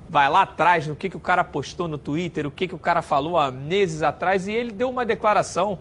vai 0.09 0.29
lá 0.29 0.43
atrás 0.43 0.87
no 0.87 0.95
que, 0.95 1.09
que 1.09 1.17
o 1.17 1.21
cara 1.21 1.43
postou 1.43 1.89
no 1.89 1.97
Twitter, 1.97 2.47
o 2.47 2.51
que, 2.51 2.69
que 2.69 2.75
o 2.75 2.79
cara 2.79 3.01
falou 3.01 3.39
há 3.39 3.51
meses 3.51 4.03
atrás, 4.03 4.47
e 4.47 4.53
ele 4.53 4.71
deu 4.71 4.91
uma 4.91 5.05
declaração 5.07 5.79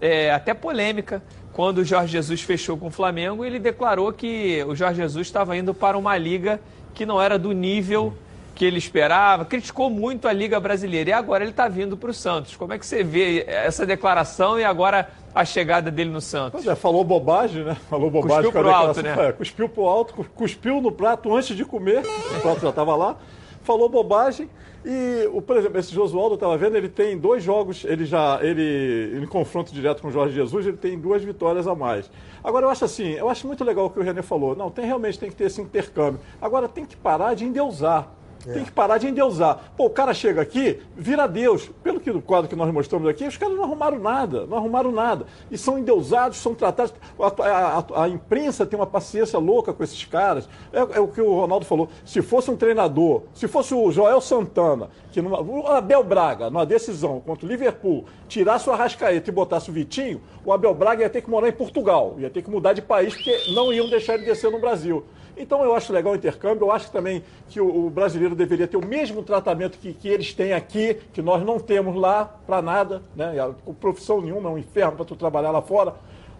é, 0.00 0.32
até 0.32 0.54
polêmica, 0.54 1.20
quando 1.52 1.78
o 1.78 1.84
Jorge 1.84 2.12
Jesus 2.12 2.42
fechou 2.42 2.78
com 2.78 2.86
o 2.86 2.90
Flamengo, 2.90 3.44
ele 3.44 3.58
declarou 3.58 4.12
que 4.12 4.64
o 4.64 4.74
Jorge 4.74 5.02
Jesus 5.02 5.26
estava 5.26 5.56
indo 5.56 5.74
para 5.74 5.98
uma 5.98 6.16
liga 6.16 6.60
que 6.94 7.04
não 7.04 7.20
era 7.20 7.36
do 7.38 7.50
nível 7.50 8.16
que 8.54 8.64
ele 8.64 8.78
esperava, 8.78 9.44
criticou 9.44 9.90
muito 9.90 10.28
a 10.28 10.32
Liga 10.32 10.60
Brasileira 10.60 11.10
e 11.10 11.12
agora 11.12 11.42
ele 11.42 11.50
está 11.50 11.66
vindo 11.66 11.96
para 11.96 12.10
o 12.10 12.14
Santos. 12.14 12.54
Como 12.56 12.72
é 12.72 12.78
que 12.78 12.86
você 12.86 13.02
vê 13.02 13.44
essa 13.48 13.84
declaração 13.84 14.58
e 14.58 14.64
agora 14.64 15.08
a 15.34 15.44
chegada 15.44 15.90
dele 15.90 16.10
no 16.10 16.20
Santos? 16.20 16.52
Pois 16.52 16.66
é, 16.66 16.76
falou 16.76 17.02
bobagem, 17.02 17.64
né? 17.64 17.76
Falou 17.90 18.10
bobagem 18.10 18.36
Cuspiu 18.44 18.52
com 18.52 18.58
a 18.58 18.62
pro 18.62 18.70
alto, 18.72 19.02
né? 19.02 19.28
É, 19.28 19.32
cuspiu 19.32 19.68
pro 19.68 19.84
alto, 19.86 20.14
cu- 20.14 20.26
cuspiu 20.34 20.80
no 20.80 20.92
prato 20.92 21.34
antes 21.34 21.56
de 21.56 21.64
comer, 21.64 22.02
o 22.36 22.40
prato 22.40 22.60
já 22.60 22.68
estava 22.70 22.94
lá, 22.94 23.16
falou 23.62 23.88
bobagem. 23.88 24.48
E, 24.86 25.26
o, 25.32 25.40
por 25.40 25.56
exemplo, 25.56 25.78
esse 25.80 25.94
Josualdo, 25.94 26.32
eu 26.32 26.36
estava 26.36 26.58
vendo, 26.58 26.76
ele 26.76 26.90
tem 26.90 27.16
dois 27.16 27.42
jogos, 27.42 27.84
ele 27.84 28.04
já, 28.04 28.38
ele, 28.42 29.18
em 29.20 29.26
confronto 29.26 29.72
direto 29.72 30.02
com 30.02 30.08
o 30.08 30.10
Jorge 30.12 30.34
Jesus, 30.34 30.66
ele 30.66 30.76
tem 30.76 30.98
duas 30.98 31.24
vitórias 31.24 31.66
a 31.66 31.74
mais. 31.74 32.10
Agora, 32.44 32.66
eu 32.66 32.70
acho 32.70 32.84
assim, 32.84 33.12
eu 33.12 33.30
acho 33.30 33.46
muito 33.46 33.64
legal 33.64 33.86
o 33.86 33.90
que 33.90 33.98
o 33.98 34.02
René 34.02 34.20
falou. 34.20 34.54
Não, 34.54 34.70
tem 34.70 34.84
realmente 34.84 35.18
tem 35.18 35.30
que 35.30 35.36
ter 35.36 35.44
esse 35.44 35.58
intercâmbio. 35.60 36.20
Agora, 36.40 36.68
tem 36.68 36.84
que 36.84 36.94
parar 36.98 37.32
de 37.34 37.46
endeusar. 37.46 38.10
Tem 38.52 38.64
que 38.64 38.70
parar 38.72 38.98
de 38.98 39.08
endeusar. 39.08 39.72
Pô, 39.76 39.86
o 39.86 39.90
cara 39.90 40.12
chega 40.12 40.42
aqui, 40.42 40.80
vira 40.96 41.26
Deus. 41.26 41.70
Pelo 41.82 41.98
que 41.98 42.12
quadro 42.20 42.48
que 42.48 42.54
nós 42.56 42.72
mostramos 42.72 43.08
aqui, 43.08 43.26
os 43.26 43.36
caras 43.36 43.56
não 43.56 43.64
arrumaram 43.64 43.98
nada, 43.98 44.46
não 44.46 44.56
arrumaram 44.58 44.92
nada. 44.92 45.26
E 45.50 45.56
são 45.56 45.78
endeusados, 45.78 46.38
são 46.38 46.54
tratados. 46.54 46.92
A, 47.18 47.42
a- 47.42 47.78
a- 47.78 48.04
a 48.04 48.08
imprensa 48.08 48.66
tem 48.66 48.78
uma 48.78 48.86
paciência 48.86 49.38
louca 49.38 49.72
com 49.72 49.82
esses 49.82 50.04
caras. 50.04 50.48
É, 50.72 50.78
é 50.96 51.00
o 51.00 51.08
que 51.08 51.20
o 51.20 51.34
Ronaldo 51.34 51.64
falou. 51.64 51.88
Se 52.04 52.20
fosse 52.22 52.50
um 52.50 52.56
treinador, 52.56 53.22
se 53.32 53.48
fosse 53.48 53.74
o 53.74 53.90
Joel 53.90 54.20
Santana, 54.20 54.90
que 55.10 55.22
numa, 55.22 55.40
o 55.40 55.66
Abel 55.66 56.04
Braga, 56.04 56.50
numa 56.50 56.66
decisão 56.66 57.20
contra 57.20 57.46
o 57.46 57.48
Liverpool, 57.48 58.04
tirasse 58.28 58.68
o 58.68 58.72
Arrascaeta 58.72 59.30
e 59.30 59.32
botasse 59.32 59.70
o 59.70 59.72
Vitinho, 59.72 60.20
o 60.44 60.52
Abel 60.52 60.74
Braga 60.74 61.02
ia 61.02 61.10
ter 61.10 61.22
que 61.22 61.30
morar 61.30 61.48
em 61.48 61.52
Portugal, 61.52 62.16
ia 62.18 62.28
ter 62.30 62.42
que 62.42 62.50
mudar 62.50 62.72
de 62.72 62.82
país, 62.82 63.14
porque 63.14 63.52
não 63.54 63.72
iam 63.72 63.88
deixar 63.88 64.14
ele 64.14 64.24
descer 64.24 64.50
no 64.50 64.60
Brasil. 64.60 65.04
Então 65.36 65.64
eu 65.64 65.74
acho 65.74 65.92
legal 65.92 66.12
o 66.12 66.16
intercâmbio, 66.16 66.66
eu 66.66 66.72
acho 66.72 66.90
também 66.90 67.22
que 67.48 67.60
o, 67.60 67.86
o 67.86 67.90
brasileiro 67.90 68.34
deveria 68.34 68.68
ter 68.68 68.76
o 68.76 68.86
mesmo 68.86 69.22
tratamento 69.22 69.78
que, 69.78 69.92
que 69.92 70.08
eles 70.08 70.32
têm 70.32 70.52
aqui, 70.52 70.94
que 71.12 71.20
nós 71.20 71.44
não 71.44 71.58
temos 71.58 71.96
lá 71.96 72.24
para 72.46 72.62
nada, 72.62 73.02
né? 73.16 73.38
A- 73.40 73.52
profissão 73.80 74.20
nenhuma, 74.20 74.48
é 74.48 74.52
um 74.52 74.58
inferno 74.58 74.92
para 74.96 75.04
tu 75.04 75.16
trabalhar 75.16 75.50
lá 75.50 75.60
fora. 75.60 75.94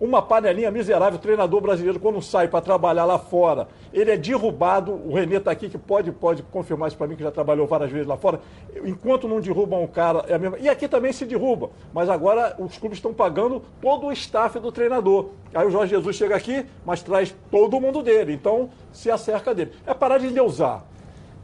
Uma 0.04 0.20
panelinha 0.20 0.70
miserável, 0.70 1.18
o 1.18 1.22
treinador 1.22 1.62
brasileiro, 1.62 1.98
quando 1.98 2.20
sai 2.20 2.46
para 2.46 2.60
trabalhar 2.60 3.06
lá 3.06 3.18
fora, 3.18 3.68
ele 3.90 4.10
é 4.10 4.18
derrubado. 4.18 4.92
O 4.92 5.14
Renê 5.14 5.36
está 5.36 5.50
aqui, 5.50 5.66
que 5.66 5.78
pode, 5.78 6.12
pode 6.12 6.42
confirmar 6.42 6.88
isso 6.88 6.98
para 6.98 7.06
mim, 7.06 7.16
que 7.16 7.22
já 7.22 7.30
trabalhou 7.30 7.66
várias 7.66 7.90
vezes 7.90 8.06
lá 8.06 8.14
fora. 8.14 8.38
Enquanto 8.84 9.26
não 9.26 9.40
derrubam 9.40 9.82
o 9.82 9.88
cara, 9.88 10.22
é 10.28 10.34
a 10.34 10.38
mesma. 10.38 10.58
E 10.58 10.68
aqui 10.68 10.86
também 10.86 11.10
se 11.10 11.24
derruba. 11.24 11.70
Mas 11.90 12.10
agora 12.10 12.54
os 12.58 12.76
clubes 12.76 12.98
estão 12.98 13.14
pagando 13.14 13.62
todo 13.80 14.08
o 14.08 14.12
staff 14.12 14.58
do 14.58 14.70
treinador. 14.70 15.30
Aí 15.54 15.66
o 15.66 15.70
Jorge 15.70 15.94
Jesus 15.94 16.14
chega 16.14 16.36
aqui, 16.36 16.66
mas 16.84 17.02
traz 17.02 17.34
todo 17.50 17.80
mundo 17.80 18.02
dele. 18.02 18.34
Então 18.34 18.68
se 18.92 19.10
acerca 19.10 19.54
dele. 19.54 19.72
É 19.86 19.94
parar 19.94 20.18
de 20.18 20.26
endeusar. 20.26 20.84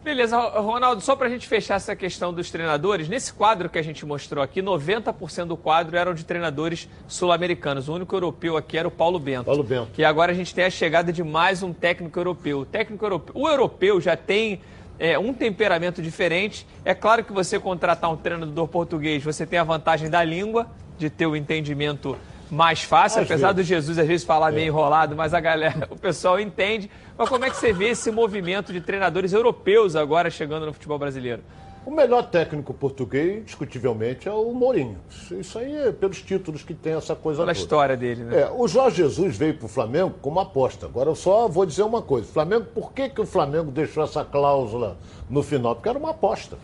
Beleza, 0.02 0.38
Ronaldo, 0.38 1.02
só 1.02 1.14
para 1.14 1.26
a 1.26 1.30
gente 1.30 1.46
fechar 1.46 1.74
essa 1.74 1.94
questão 1.94 2.32
dos 2.32 2.50
treinadores, 2.50 3.06
nesse 3.06 3.34
quadro 3.34 3.68
que 3.68 3.78
a 3.78 3.82
gente 3.82 4.06
mostrou 4.06 4.42
aqui, 4.42 4.62
90% 4.62 5.44
do 5.44 5.58
quadro 5.58 5.94
eram 5.94 6.14
de 6.14 6.24
treinadores 6.24 6.88
sul-americanos. 7.06 7.86
O 7.86 7.94
único 7.94 8.16
europeu 8.16 8.56
aqui 8.56 8.78
era 8.78 8.88
o 8.88 8.90
Paulo 8.90 9.18
Bento. 9.18 9.44
Paulo 9.44 9.62
Bento. 9.62 9.90
E 9.98 10.04
agora 10.04 10.32
a 10.32 10.34
gente 10.34 10.54
tem 10.54 10.64
a 10.64 10.70
chegada 10.70 11.12
de 11.12 11.22
mais 11.22 11.62
um 11.62 11.74
técnico 11.74 12.18
europeu. 12.18 12.60
O 12.60 12.64
técnico 12.64 13.04
europeu, 13.04 13.34
o 13.36 13.46
europeu 13.46 14.00
já 14.00 14.16
tem 14.16 14.62
é, 14.98 15.18
um 15.18 15.34
temperamento 15.34 16.00
diferente. 16.00 16.66
É 16.82 16.94
claro 16.94 17.22
que 17.22 17.32
você 17.32 17.60
contratar 17.60 18.10
um 18.10 18.16
treinador 18.16 18.68
português, 18.68 19.22
você 19.22 19.44
tem 19.44 19.58
a 19.58 19.64
vantagem 19.64 20.08
da 20.08 20.24
língua, 20.24 20.66
de 20.98 21.10
ter 21.10 21.26
o 21.26 21.36
entendimento 21.36 22.16
mais 22.50 22.82
fácil, 22.82 23.20
Às 23.20 23.26
apesar 23.30 23.52
vezes. 23.52 23.66
do 23.68 23.68
Jesus 23.68 23.98
às 23.98 24.06
vezes 24.06 24.26
falar 24.26 24.50
meio 24.52 24.66
enrolado, 24.68 25.14
mas 25.16 25.32
a 25.32 25.40
galera, 25.40 25.86
o 25.90 25.96
pessoal 25.96 26.38
entende. 26.40 26.90
Mas 27.16 27.28
como 27.28 27.44
é 27.44 27.50
que 27.50 27.56
você 27.56 27.72
vê 27.72 27.90
esse 27.90 28.10
movimento 28.10 28.72
de 28.72 28.80
treinadores 28.80 29.32
europeus 29.32 29.94
agora 29.96 30.30
chegando 30.30 30.66
no 30.66 30.72
futebol 30.72 30.98
brasileiro? 30.98 31.42
O 31.86 31.90
melhor 31.90 32.24
técnico 32.24 32.74
português, 32.74 33.42
discutivelmente, 33.46 34.28
é 34.28 34.32
o 34.32 34.52
Mourinho. 34.52 34.98
Isso 35.30 35.58
aí 35.58 35.74
é 35.74 35.90
pelos 35.90 36.20
títulos 36.20 36.62
que 36.62 36.74
tem 36.74 36.92
essa 36.92 37.16
coisa 37.16 37.38
Pela 37.40 37.52
toda. 37.54 37.58
história 37.58 37.96
dele, 37.96 38.22
né? 38.24 38.42
É, 38.42 38.50
o 38.50 38.68
Jorge 38.68 38.96
Jesus 38.98 39.34
veio 39.36 39.54
para 39.54 39.64
o 39.64 39.68
Flamengo 39.68 40.14
como 40.20 40.38
aposta. 40.40 40.84
Agora 40.84 41.08
eu 41.08 41.14
só 41.14 41.48
vou 41.48 41.64
dizer 41.64 41.82
uma 41.82 42.02
coisa. 42.02 42.30
Flamengo, 42.30 42.66
por 42.74 42.92
que, 42.92 43.08
que 43.08 43.20
o 43.20 43.24
Flamengo 43.26 43.70
deixou 43.70 44.04
essa 44.04 44.22
cláusula 44.22 44.98
no 45.28 45.42
final? 45.42 45.74
Porque 45.74 45.88
era 45.88 45.98
uma 45.98 46.10
aposta. 46.10 46.58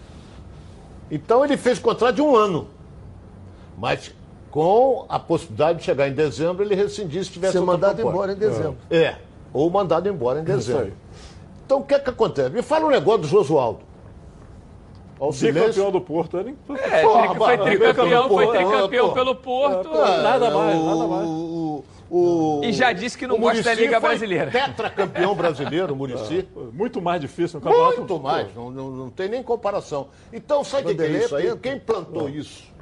Então 1.10 1.42
ele 1.44 1.56
fez 1.56 1.78
contrato 1.78 2.16
de 2.16 2.22
um 2.22 2.36
ano. 2.36 2.68
Mas 3.78 4.14
com 4.56 5.04
a 5.06 5.18
possibilidade 5.18 5.80
de 5.80 5.84
chegar 5.84 6.08
em 6.08 6.14
dezembro 6.14 6.64
ele 6.64 6.74
rescindir 6.74 7.22
se 7.22 7.30
tivesse 7.30 7.52
Ser 7.52 7.60
mandado 7.60 7.96
proposta. 7.96 8.16
embora 8.16 8.32
em 8.32 8.36
dezembro. 8.36 8.76
É. 8.90 9.16
Ou 9.52 9.68
mandado 9.68 10.08
embora 10.08 10.38
em 10.40 10.44
Isso 10.44 10.52
dezembro. 10.56 10.94
Então 11.66 11.80
o 11.80 11.84
que 11.84 11.92
é 11.94 11.98
que 11.98 12.08
acontece? 12.08 12.48
Me 12.48 12.62
fala 12.62 12.86
um 12.86 12.88
negócio 12.88 13.20
do 13.20 13.28
Josualdo. 13.28 13.80
Silêncio. 15.32 15.62
Bicampeão 15.68 15.90
do 15.92 16.00
Porto. 16.00 16.38
Ele... 16.38 16.54
É, 16.90 17.02
Porra, 17.02 17.34
foi 17.34 17.58
tricampeão, 17.58 18.28
foi 18.28 18.46
porra, 18.46 18.58
tricampeão 18.58 19.12
pelo 19.12 19.34
Porto. 19.34 19.88
É, 19.94 20.22
nada 20.22 20.50
mais, 20.50 20.78
o- 20.78 20.84
nada 20.86 21.06
mais. 21.06 21.26
o- 21.28 21.84
o- 22.10 22.60
E 22.64 22.72
já 22.72 22.92
disse 22.94 23.18
que 23.18 23.26
não 23.26 23.36
o 23.36 23.38
gosta 23.38 23.62
da 23.62 23.74
Liga 23.74 24.00
Brasileira. 24.00 24.50
Tetracampeão 24.50 25.34
brasileiro, 25.34 25.92
o 25.92 25.96
Murici. 25.96 26.48
Muito 26.72 27.02
mais 27.02 27.20
difícil 27.20 27.60
no 27.60 27.64
campeonato. 27.66 27.98
Muito 27.98 28.18
mais, 28.20 28.54
não, 28.54 28.70
não, 28.70 28.90
não 28.90 29.10
tem 29.10 29.28
nem 29.28 29.42
comparação. 29.42 30.08
Então, 30.32 30.64
sabe 30.64 30.92
o 30.92 30.96
que, 30.96 31.02
é 31.02 31.08
isso 31.10 31.36
aí? 31.36 31.54
Quem 31.58 31.78
plantou 31.78 32.26
isso? 32.26 32.74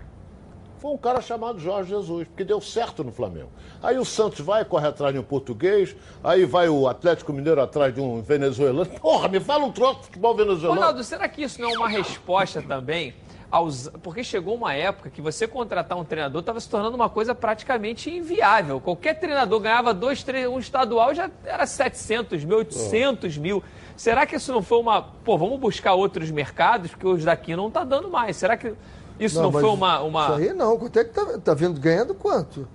Foi 0.84 0.92
um 0.92 0.98
cara 0.98 1.22
chamado 1.22 1.58
Jorge 1.58 1.88
Jesus, 1.88 2.28
porque 2.28 2.44
deu 2.44 2.60
certo 2.60 3.02
no 3.02 3.10
Flamengo. 3.10 3.48
Aí 3.82 3.96
o 3.96 4.04
Santos 4.04 4.40
vai, 4.40 4.66
corre 4.66 4.86
atrás 4.86 5.14
de 5.14 5.18
um 5.18 5.22
português, 5.22 5.96
aí 6.22 6.44
vai 6.44 6.68
o 6.68 6.86
Atlético 6.86 7.32
Mineiro 7.32 7.58
atrás 7.62 7.94
de 7.94 8.02
um 8.02 8.20
venezuelano. 8.20 8.90
Porra, 9.00 9.26
me 9.26 9.40
fala 9.40 9.64
um 9.64 9.72
troço 9.72 10.00
de 10.00 10.06
futebol 10.08 10.36
venezuelano. 10.36 10.78
Ronaldo, 10.78 11.02
será 11.02 11.26
que 11.26 11.42
isso 11.42 11.58
não 11.58 11.70
é 11.70 11.78
uma 11.78 11.88
resposta 11.88 12.60
também 12.60 13.14
aos... 13.50 13.88
porque 14.02 14.22
chegou 14.22 14.54
uma 14.54 14.74
época 14.74 15.08
que 15.08 15.22
você 15.22 15.48
contratar 15.48 15.96
um 15.96 16.04
treinador 16.04 16.40
estava 16.40 16.60
se 16.60 16.68
tornando 16.68 16.96
uma 16.96 17.08
coisa 17.08 17.34
praticamente 17.34 18.10
inviável. 18.10 18.78
Qualquer 18.78 19.18
treinador 19.18 19.60
ganhava 19.60 19.94
dois, 19.94 20.22
três, 20.22 20.46
um 20.46 20.58
estadual 20.58 21.14
já 21.14 21.30
era 21.46 21.64
700 21.64 22.44
mil, 22.44 22.58
800 22.58 23.38
mil. 23.38 23.64
Será 23.96 24.26
que 24.26 24.36
isso 24.36 24.52
não 24.52 24.60
foi 24.60 24.80
uma. 24.80 25.00
Pô, 25.00 25.38
vamos 25.38 25.58
buscar 25.58 25.94
outros 25.94 26.30
mercados, 26.30 26.90
porque 26.90 27.06
os 27.06 27.24
daqui 27.24 27.56
não 27.56 27.68
está 27.68 27.84
dando 27.84 28.10
mais. 28.10 28.36
Será 28.36 28.54
que 28.54 28.74
isso 29.18 29.40
não, 29.40 29.50
mas 29.50 29.60
foi 29.62 29.70
uma, 29.70 30.00
uma. 30.00 30.22
Isso 30.24 30.32
aí 30.34 30.52
não. 30.52 30.76
Quanto 30.78 30.98
é 30.98 31.04
que 31.04 31.10
tá, 31.10 31.38
tá 31.38 31.54
vindo 31.54 31.78
ganhando 31.80 32.14
quanto? 32.14 32.66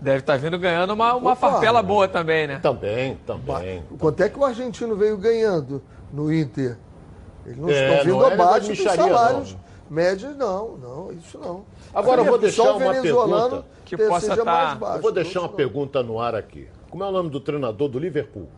Deve 0.00 0.18
estar 0.18 0.36
vindo 0.36 0.58
ganhando 0.58 0.92
uma, 0.92 1.14
uma 1.14 1.32
Opa. 1.32 1.50
farpela 1.50 1.82
boa 1.82 2.08
também, 2.08 2.46
né? 2.46 2.58
Também, 2.60 3.16
também. 3.26 3.82
Quanto 3.98 4.20
é 4.22 4.28
que 4.28 4.38
o 4.38 4.44
argentino 4.44 4.96
veio 4.96 5.16
ganhando 5.16 5.80
no 6.12 6.32
Inter? 6.32 6.76
Eles 7.46 7.58
não 7.58 7.68
É, 7.68 7.88
estão 7.90 8.04
vindo 8.04 8.18
não 8.20 8.30
é 8.30 8.32
abaixo 8.34 8.68
dos 8.68 8.82
salários 8.82 9.52
não. 9.52 9.60
médios, 9.90 10.36
não, 10.36 10.76
não, 10.76 11.12
isso 11.12 11.38
não. 11.38 11.64
Agora 11.94 12.20
eu 12.20 12.24
vou 12.24 12.38
deixar 12.38 12.62
Só 12.64 12.74
o 12.74 12.76
uma 12.78 12.92
venezuelano 12.92 13.48
pergunta 13.48 13.66
que 13.84 13.96
possa 13.96 14.20
seja 14.26 14.36
tá- 14.44 14.44
mais 14.44 14.78
baixo. 14.78 14.98
Eu 14.98 15.02
vou 15.02 15.12
deixar 15.12 15.40
uma 15.40 15.48
Não, 15.48 15.54
pergunta 15.54 16.02
no 16.02 16.20
ar 16.20 16.34
aqui. 16.34 16.68
Como 16.90 17.04
é 17.04 17.06
o 17.06 17.12
nome 17.12 17.30
do 17.30 17.38
treinador 17.40 17.88
do 17.88 17.98
Liverpool? 17.98 18.48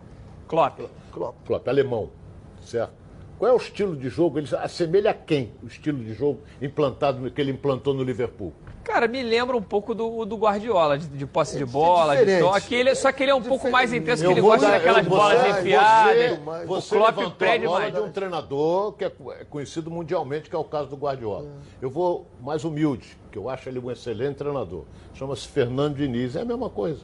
Klopp. 0.48 0.80
Klopp. 1.12 1.34
Klopp, 1.46 1.68
alemão, 1.68 2.10
certo? 2.62 2.92
Qual 3.38 3.50
é 3.50 3.54
o 3.54 3.56
estilo 3.56 3.96
de 3.96 4.08
jogo? 4.08 4.38
Ele 4.38 4.48
assemelha 4.56 5.10
a 5.10 5.14
quem 5.14 5.52
o 5.62 5.66
estilo 5.66 5.98
de 5.98 6.14
jogo 6.14 6.40
implantado 6.62 7.30
que 7.30 7.40
ele 7.40 7.50
implantou 7.50 7.92
no 7.92 8.02
Liverpool? 8.02 8.52
Cara, 8.84 9.08
me 9.08 9.22
lembra 9.22 9.56
um 9.56 9.62
pouco 9.62 9.94
do, 9.94 10.24
do 10.26 10.36
Guardiola, 10.36 10.98
de, 10.98 11.06
de 11.08 11.26
posse 11.26 11.56
de 11.56 11.64
bola, 11.64 12.14
de 12.14 12.20
diferente. 12.24 12.42
toque. 12.44 12.74
Ele, 12.74 12.94
só 12.94 13.10
que 13.10 13.22
ele 13.22 13.30
é 13.32 13.34
um 13.34 13.42
pouco 13.42 13.70
mais 13.70 13.92
intenso, 13.94 14.22
que 14.22 14.26
Eu 14.26 14.32
ele 14.32 14.40
gosta 14.42 14.66
dar- 14.66 14.72
daquelas 14.78 15.06
bolas 15.06 15.40
você- 15.40 15.60
enfiadas. 15.60 16.14
Você, 16.16 16.32
o 16.64 16.66
você 16.66 16.96
Klopp 16.96 17.16
levantou 17.16 17.30
pede 17.38 17.64
a 17.64 17.68
bola 17.68 17.80
mais. 17.80 17.94
de 17.94 18.00
um 18.00 18.12
treinador 18.12 18.92
que 18.92 19.04
é 19.04 19.12
é 19.40 19.44
conhecido 19.44 19.90
mundialmente, 19.90 20.50
que 20.50 20.54
é 20.54 20.58
o 20.58 20.64
caso 20.64 20.90
do 20.90 20.96
Guardiola. 20.96 21.46
Eu 21.80 21.88
vou 21.90 22.26
mais 22.42 22.62
humilde, 22.62 23.16
que 23.32 23.38
eu 23.38 23.48
acho 23.48 23.68
ele 23.70 23.78
um 23.78 23.90
excelente 23.90 24.36
treinador. 24.36 24.84
Chama-se 25.14 25.48
Fernando 25.48 25.96
Diniz, 25.96 26.36
é 26.36 26.42
a 26.42 26.44
mesma 26.44 26.68
coisa. 26.68 27.00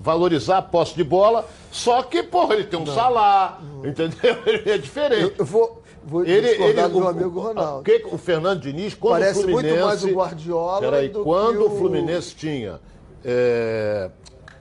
Valorizar 0.00 0.58
a 0.58 0.62
posse 0.62 0.94
de 0.94 1.02
bola, 1.02 1.48
só 1.72 2.02
que, 2.02 2.22
porra, 2.22 2.54
ele 2.54 2.64
tem 2.64 2.78
um 2.78 2.86
salário, 2.86 3.56
entendeu? 3.84 4.36
Ele 4.46 4.70
é 4.70 4.78
diferente. 4.78 5.22
Eu, 5.22 5.32
eu 5.38 5.44
vou, 5.44 5.82
vou 6.04 6.24
Ele, 6.24 6.48
ele, 6.48 6.82
do 6.88 6.96
meu 6.98 7.04
o, 7.04 7.08
amigo 7.08 7.40
Ronaldo. 7.40 7.80
o, 7.80 7.82
que 7.82 8.06
o 8.12 8.16
Fernando 8.18 8.60
Diniz, 8.60 8.94
quando 8.94 9.14
Parece 9.14 9.40
o 9.40 9.42
Fluminense... 9.42 9.74
muito 9.74 9.86
mais 9.86 10.04
o 10.04 10.08
Guardiola 10.14 10.80
Peraí, 10.80 11.08
do 11.08 11.24
quando 11.24 11.62
o 11.62 11.66
o- 11.74 11.78
Fluminense 11.78 12.34
tinha... 12.36 12.78
é, 13.24 14.10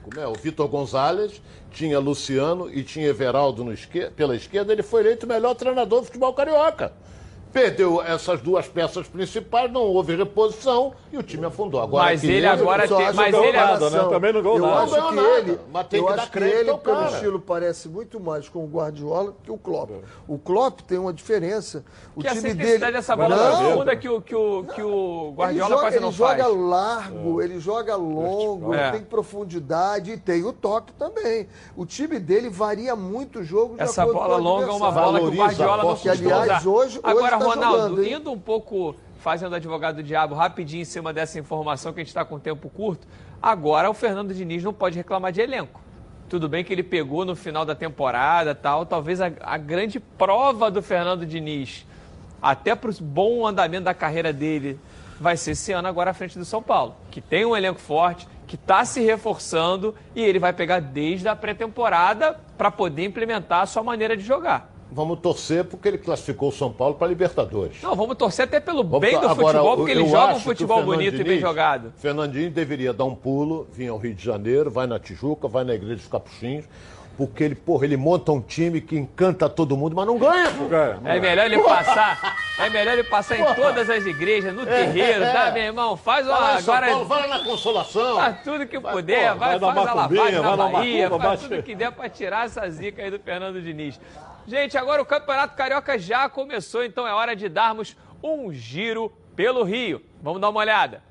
como 0.03 0.19
é? 0.19 0.27
O 0.27 0.33
Vitor 0.33 0.67
Gonzalez, 0.67 1.41
tinha 1.71 1.99
Luciano 1.99 2.69
e 2.73 2.81
tinha 2.83 3.07
Everaldo 3.07 3.71
esquer- 3.71 4.11
pela 4.11 4.35
esquerda, 4.35 4.71
ele 4.73 4.81
foi 4.83 5.01
eleito 5.01 5.25
o 5.25 5.29
melhor 5.29 5.53
treinador 5.53 5.99
do 5.99 6.05
futebol 6.07 6.33
carioca. 6.33 6.91
Perdeu 7.56 8.02
essas 8.02 8.41
duas 8.41 8.68
peças 8.68 9.07
principais, 9.07 9.72
não 9.72 9.84
houve 9.84 10.14
reposição 10.14 10.91
e 11.10 11.18
o 11.18 11.23
time 11.23 11.45
afundou. 11.45 11.80
Agora, 11.82 12.03
Mas 12.07 12.22
ele 12.22 12.34
ele- 12.34 12.48
agora 12.48 12.86
tem- 12.86 13.14
mas 13.14 13.34
ele- 13.34 13.57
a 13.57 13.65
Nada, 13.68 13.90
né? 13.90 13.99
Também 14.10 14.34
não 14.34 14.41
ganhou 14.41 14.57
eu 14.57 14.65
nada. 14.65 14.82
acho 14.84 15.07
que 15.14 15.18
ele, 15.19 15.60
mas 15.72 15.88
tem 15.88 15.99
eu 16.02 16.06
que 16.06 16.11
acho 16.11 16.22
dar 16.26 16.32
que 16.32 16.40
ele 16.40 16.69
ao 16.69 16.77
pelo 16.77 16.98
cara. 16.98 17.11
estilo 17.11 17.40
parece 17.40 17.88
muito 17.88 18.19
mais 18.19 18.49
com 18.49 18.60
o 18.65 18.68
Guardiola 18.68 19.34
que 19.41 19.49
o 19.49 19.57
Klopp. 19.57 19.90
O 20.27 20.38
Klopp 20.38 20.82
tem 20.82 20.98
uma 20.98 21.14
diferença. 21.14 21.86
O 22.14 22.19
que 22.19 22.27
a 22.27 22.32
time 22.32 22.41
simplicidade 22.49 22.80
dele 22.82 22.91
dessa 22.91 23.15
bola 23.15 23.36
não, 23.38 23.57
profunda 23.69 23.95
que 23.95 24.10
o, 24.10 24.22
que 24.22 24.36
o, 24.36 24.65
que 24.76 24.82
o 24.82 25.34
Guardiola 25.38 25.49
ele 25.49 25.60
joga, 25.69 25.82
quase 25.82 25.95
ele 25.95 26.06
não 26.06 26.11
joga 26.11 26.44
faz. 26.44 26.56
largo, 26.57 27.41
ele 27.41 27.60
joga 27.61 27.95
longo, 27.95 28.73
É. 28.73 28.82
ele 28.90 28.91
tem 28.98 29.02
profundidade 29.06 30.11
e 30.11 30.18
tem 30.18 30.44
o 30.44 30.52
toque 30.52 30.91
também. 30.91 31.48
O 31.77 31.86
time 31.86 32.19
dele 32.19 32.49
varia 32.49 32.98
muito 32.98 33.40
o 33.40 33.44
jogo 33.45 33.76
de 33.77 33.82
Essa 33.84 34.06
bola 34.06 34.36
longa 34.36 34.65
é 34.69 34.72
uma 34.73 34.91
bola 34.91 35.19
que 35.22 35.26
o 35.26 35.30
a 35.30 35.45
Guardiola 35.45 35.77
não 35.84 35.90
costuma 35.91 36.14
aliás, 36.14 36.65
hoje, 36.65 36.99
hoje 36.99 36.99
Agora, 37.02 37.44
Ronaldo, 37.47 37.89
jogando, 37.89 38.07
indo 38.07 38.31
um 38.31 38.39
pouco, 38.39 38.95
fazendo 39.19 39.55
advogado 39.55 39.97
do 39.97 40.03
diabo, 40.03 40.35
rapidinho 40.35 40.81
em 40.81 40.85
cima 40.85 41.13
dessa 41.13 41.39
informação 41.39 41.93
que 41.93 41.99
a 41.99 42.03
gente 42.03 42.09
está 42.09 42.26
com 42.26 42.39
tempo 42.39 42.69
curto, 42.69 43.07
agora 43.41 43.89
o 43.89 43.93
Fernando 43.93 44.34
Diniz 44.34 44.63
não 44.63 44.73
pode 44.73 44.97
reclamar 44.97 45.31
de 45.31 45.41
elenco. 45.41 45.81
Tudo 46.27 46.49
bem 46.49 46.63
que 46.63 46.73
ele 46.73 46.84
pegou 46.84 47.23
no 47.23 47.35
final 47.35 47.65
da 47.65 47.76
temporada 47.76 48.55
tal, 48.55 48.85
talvez 48.85 49.22
a, 49.22 49.31
a 49.41 49.57
grande 49.57 49.99
prova 49.99 50.72
do 50.72 50.81
Fernando 50.81 51.26
Diniz, 51.26 51.85
até 52.41 52.76
para 52.76 52.89
o 52.89 52.93
bom 53.01 53.45
andamento 53.45 53.85
da 53.85 53.93
carreira 53.93 54.34
dele, 54.34 54.80
vai 55.19 55.38
ser 55.38 55.51
esse 55.51 55.72
ano 55.72 55.88
agora 55.88 56.11
à 56.11 56.13
frente 56.13 56.38
do 56.38 56.45
São 56.45 56.61
Paulo, 56.61 56.95
que 57.11 57.22
tem 57.22 57.45
um 57.45 57.55
elenco 57.55 57.80
forte, 57.80 58.27
que 58.47 58.55
está 58.55 58.85
se 58.85 59.01
reforçando 59.01 59.95
e 60.15 60.22
ele 60.22 60.39
vai 60.39 60.53
pegar 60.53 60.80
desde 60.80 61.27
a 61.27 61.35
pré-temporada 61.35 62.39
para 62.57 62.69
poder 62.69 63.05
implementar 63.05 63.61
a 63.61 63.65
sua 63.65 63.84
maneira 63.84 64.15
de 64.15 64.23
jogar. 64.23 64.74
Vamos 64.95 65.19
torcer 65.19 65.65
porque 65.65 65.89
ele 65.89 65.97
classificou 65.97 66.47
o 66.47 66.51
São 66.53 66.72
Paulo 66.72 66.95
para 66.95 67.05
Libertadores. 67.07 67.81
Não, 67.84 67.93
vamos 67.95 68.15
torcer 68.15 68.45
até 68.45 68.61
pelo 68.61 68.81
Vamos 68.81 69.01
bem 69.01 69.11
do 69.19 69.27
agora, 69.27 69.35
futebol, 69.59 69.76
porque 69.76 69.91
ele 69.91 70.07
joga 70.07 70.35
um 70.35 70.39
futebol 70.39 70.84
bonito 70.84 71.15
e 71.15 71.17
bem 71.17 71.23
Diniz- 71.26 71.41
jogado. 71.41 71.91
Fernandinho 71.97 72.49
deveria 72.49 72.93
dar 72.93 73.03
um 73.03 73.13
pulo, 73.13 73.67
vir 73.73 73.89
ao 73.89 73.97
Rio 73.97 74.13
de 74.15 74.23
Janeiro, 74.23 74.72
vai 74.72 74.88
na 74.88 74.97
Tijuca, 74.97 75.49
vai 75.49 75.65
na 75.65 75.76
Igreja 75.76 75.95
dos 75.95 76.07
Capuchinhos, 76.07 76.63
porque 77.17 77.43
ele, 77.43 77.55
porra, 77.55 77.84
ele 77.84 77.97
monta 77.97 78.31
um 78.31 78.39
time 78.39 78.80
que 78.80 78.97
encanta 78.97 79.49
todo 79.49 79.76
mundo, 79.76 79.93
mas 79.97 80.07
não 80.07 80.17
ganha. 80.17 80.49
pô. 80.51 80.65
Cara, 80.69 80.97
É 81.03 81.19
melhor 81.19 81.45
ele 81.45 81.59
passar, 81.61 82.38
é 82.57 82.69
melhor 82.69 82.93
ele 82.93 83.03
passar 83.03 83.38
em 83.38 83.53
todas 83.53 83.89
as 83.89 84.05
igrejas, 84.05 84.53
no 84.55 84.65
terreiro, 84.65 85.23
é. 85.26 85.34
tá, 85.34 85.51
meu 85.51 85.63
irmão? 85.63 85.97
Faz 85.97 86.26
uma, 86.26 86.39
Vai 86.39 86.57
agora 86.57 86.88
Paulo, 86.88 87.05
vai 87.05 87.27
lá 87.27 87.38
na 87.38 87.43
Consolação. 87.43 88.15
faz 88.15 88.43
tudo 88.45 88.65
que 88.65 88.80
Vai, 88.80 88.93
puder, 88.93 89.34
pô, 89.34 89.39
vai, 89.39 89.59
vai 89.59 89.73
faz 89.73 89.88
a 89.89 89.93
lavagem 89.93 90.41
na 90.41 90.55
Bahia, 90.55 91.09
Macumba, 91.09 91.23
faz 91.26 91.41
bate- 91.41 91.49
tudo 91.53 91.63
que 91.63 91.76
der 91.76 91.91
pra 91.91 92.07
tirar 92.07 92.45
essa 92.45 92.69
zica 92.69 93.01
aí 93.03 93.11
do 93.11 93.19
Fernando 93.19 93.61
Diniz. 93.61 93.99
Gente, 94.47 94.77
agora 94.77 95.01
o 95.01 95.05
Campeonato 95.05 95.55
Carioca 95.55 95.97
já 95.97 96.30
começou, 96.30 96.84
então 96.84 97.07
é 97.07 97.13
hora 97.13 97.35
de 97.35 97.49
darmos 97.49 97.95
um 98.22 98.53
giro 98.53 99.09
pelo 99.35 99.63
Rio. 99.63 100.05
Vamos 100.22 100.39
dar 100.39 100.49
uma 100.49 100.59
olhada. 100.59 101.03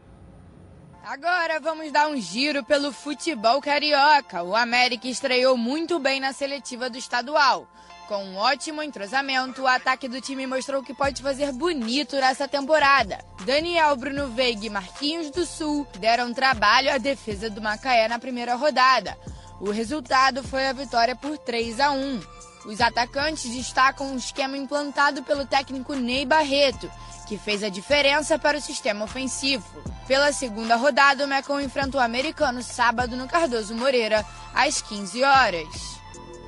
Agora 1.04 1.60
vamos 1.60 1.92
dar 1.92 2.08
um 2.08 2.16
giro 2.16 2.64
pelo 2.64 2.90
futebol 2.92 3.60
carioca. 3.60 4.42
O 4.42 4.56
América 4.56 5.06
estreou 5.06 5.56
muito 5.56 5.98
bem 5.98 6.18
na 6.18 6.32
seletiva 6.32 6.88
do 6.88 6.96
estadual. 6.96 7.68
Com 8.08 8.24
um 8.24 8.36
ótimo 8.36 8.82
entrosamento, 8.82 9.62
o 9.62 9.66
ataque 9.66 10.08
do 10.08 10.20
time 10.20 10.46
mostrou 10.46 10.82
que 10.82 10.94
pode 10.94 11.20
fazer 11.20 11.52
bonito 11.52 12.16
nessa 12.16 12.46
temporada. 12.46 13.18
Daniel, 13.44 13.96
Bruno 13.96 14.28
Veiga 14.28 14.64
e 14.64 14.70
Marquinhos 14.70 15.30
do 15.30 15.44
Sul 15.44 15.86
deram 15.98 16.32
trabalho 16.32 16.92
à 16.92 16.98
defesa 16.98 17.50
do 17.50 17.60
Macaé 17.60 18.06
na 18.08 18.18
primeira 18.18 18.54
rodada. 18.54 19.18
O 19.60 19.70
resultado 19.70 20.42
foi 20.42 20.66
a 20.66 20.72
vitória 20.72 21.16
por 21.16 21.36
3 21.36 21.80
a 21.80 21.90
1. 21.90 22.33
Os 22.64 22.80
atacantes 22.80 23.50
destacam 23.50 24.12
um 24.12 24.16
esquema 24.16 24.56
implantado 24.56 25.22
pelo 25.22 25.44
técnico 25.44 25.94
Ney 25.94 26.24
Barreto, 26.24 26.90
que 27.26 27.36
fez 27.36 27.62
a 27.62 27.68
diferença 27.68 28.38
para 28.38 28.58
o 28.58 28.60
sistema 28.60 29.04
ofensivo. 29.04 29.64
Pela 30.06 30.32
segunda 30.32 30.76
rodada, 30.76 31.24
o 31.24 31.28
Mecon 31.28 31.60
enfrenta 31.60 31.98
o 31.98 32.00
americano 32.00 32.62
sábado 32.62 33.16
no 33.16 33.28
Cardoso 33.28 33.74
Moreira, 33.74 34.24
às 34.54 34.80
15 34.80 35.22
horas. 35.22 35.93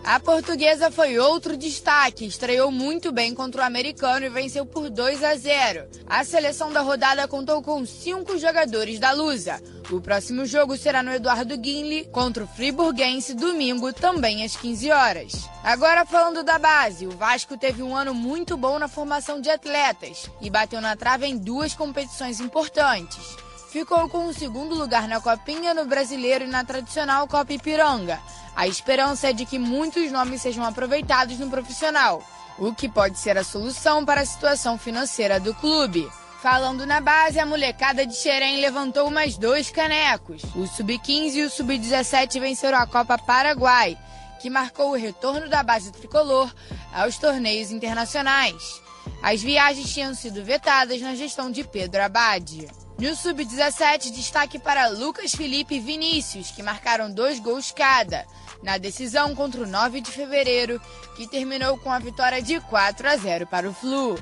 A 0.07 0.21
portuguesa 0.21 0.89
foi 0.89 1.19
outro 1.19 1.57
destaque, 1.57 2.25
estreou 2.25 2.71
muito 2.71 3.11
bem 3.11 3.35
contra 3.35 3.63
o 3.63 3.65
americano 3.65 4.25
e 4.25 4.29
venceu 4.29 4.65
por 4.65 4.89
2 4.89 5.25
a 5.25 5.35
0. 5.35 5.89
A 6.07 6.23
seleção 6.23 6.73
da 6.73 6.81
rodada 6.81 7.27
contou 7.27 7.61
com 7.61 7.85
cinco 7.85 8.39
jogadores 8.39 9.01
da 9.01 9.11
Lusa. 9.11 9.61
O 9.91 10.01
próximo 10.01 10.47
jogo 10.47 10.77
será 10.77 11.03
no 11.03 11.13
Eduardo 11.13 11.59
Guinle 11.59 12.05
contra 12.13 12.45
o 12.45 12.47
Friburguense, 12.47 13.35
domingo, 13.35 13.93
também 13.93 14.45
às 14.45 14.55
15 14.55 14.93
horas. 14.93 15.33
Agora 15.65 16.07
falando 16.07 16.45
da 16.45 16.57
base, 16.57 17.05
o 17.09 17.11
Vasco 17.11 17.59
teve 17.59 17.83
um 17.83 17.97
ano 17.97 18.15
muito 18.15 18.57
bom 18.57 18.79
na 18.79 18.87
formação 18.87 19.41
de 19.41 19.51
atletas 19.51 20.31
e 20.41 20.49
bateu 20.49 20.81
na 20.81 20.95
trave 20.95 21.27
em 21.27 21.37
duas 21.37 21.75
competições 21.75 22.39
importantes. 22.39 23.37
Ficou 23.71 24.09
com 24.09 24.27
o 24.27 24.33
segundo 24.33 24.75
lugar 24.75 25.09
na 25.09 25.21
Copinha, 25.21 25.75
no 25.75 25.87
Brasileiro 25.87 26.45
e 26.45 26.49
na 26.49 26.65
tradicional 26.65 27.27
Copa 27.27 27.53
Ipiranga. 27.53 28.21
A 28.55 28.67
esperança 28.67 29.31
é 29.31 29.33
de 29.33 29.45
que 29.45 29.59
muitos 29.59 30.11
nomes 30.11 30.41
sejam 30.41 30.65
aproveitados 30.65 31.39
no 31.39 31.51
profissional, 31.51 32.23
o 32.59 32.73
que 32.73 32.89
pode 32.89 33.19
ser 33.19 33.37
a 33.37 33.45
solução 33.45 34.05
para 34.05 34.23
a 34.23 34.27
situação 34.27 34.79
financeira 34.79 35.39
do 35.39 35.53
clube. 35.55 36.09
Falando 36.41 36.87
na 36.87 37.01
base, 37.01 37.41
a 37.41 37.45
molecada 37.45 38.07
de 38.07 38.15
Xerém 38.15 38.61
levantou 38.61 39.11
mais 39.11 39.37
dois 39.37 39.69
canecos. 39.69 40.43
O 40.55 40.67
Sub-15 40.67 41.35
e 41.35 41.43
o 41.43 41.51
Sub-17 41.51 42.39
venceram 42.39 42.79
a 42.79 42.87
Copa 42.87 43.19
Paraguai, 43.19 43.99
que 44.41 44.49
marcou 44.49 44.93
o 44.93 44.97
retorno 44.97 45.49
da 45.49 45.63
base 45.63 45.91
tricolor 45.91 46.55
aos 46.95 47.19
torneios 47.19 47.73
internacionais. 47.73 48.86
As 49.23 49.43
viagens 49.43 49.93
tinham 49.93 50.15
sido 50.15 50.45
vetadas 50.45 51.01
na 51.01 51.15
gestão 51.15 51.51
de 51.51 51.65
Pedro 51.65 52.03
Abade. 52.03 52.69
No 52.99 53.15
Sub-17, 53.15 54.11
destaque 54.11 54.59
para 54.59 54.89
Lucas 54.89 55.33
Felipe 55.35 55.75
e 55.75 55.81
Vinícius, 55.81 56.51
que 56.51 56.63
marcaram 56.63 57.11
dois 57.11 57.39
gols 57.39 57.71
cada, 57.71 58.25
na 58.63 58.79
decisão 58.79 59.35
contra 59.35 59.63
o 59.63 59.67
9 59.67 60.01
de 60.01 60.11
fevereiro, 60.11 60.81
que 61.15 61.29
terminou 61.29 61.77
com 61.77 61.91
a 61.91 61.99
vitória 61.99 62.41
de 62.41 62.59
4 62.61 63.09
a 63.09 63.17
0 63.17 63.47
para 63.47 63.69
o 63.69 63.75
Flu. 63.75 64.19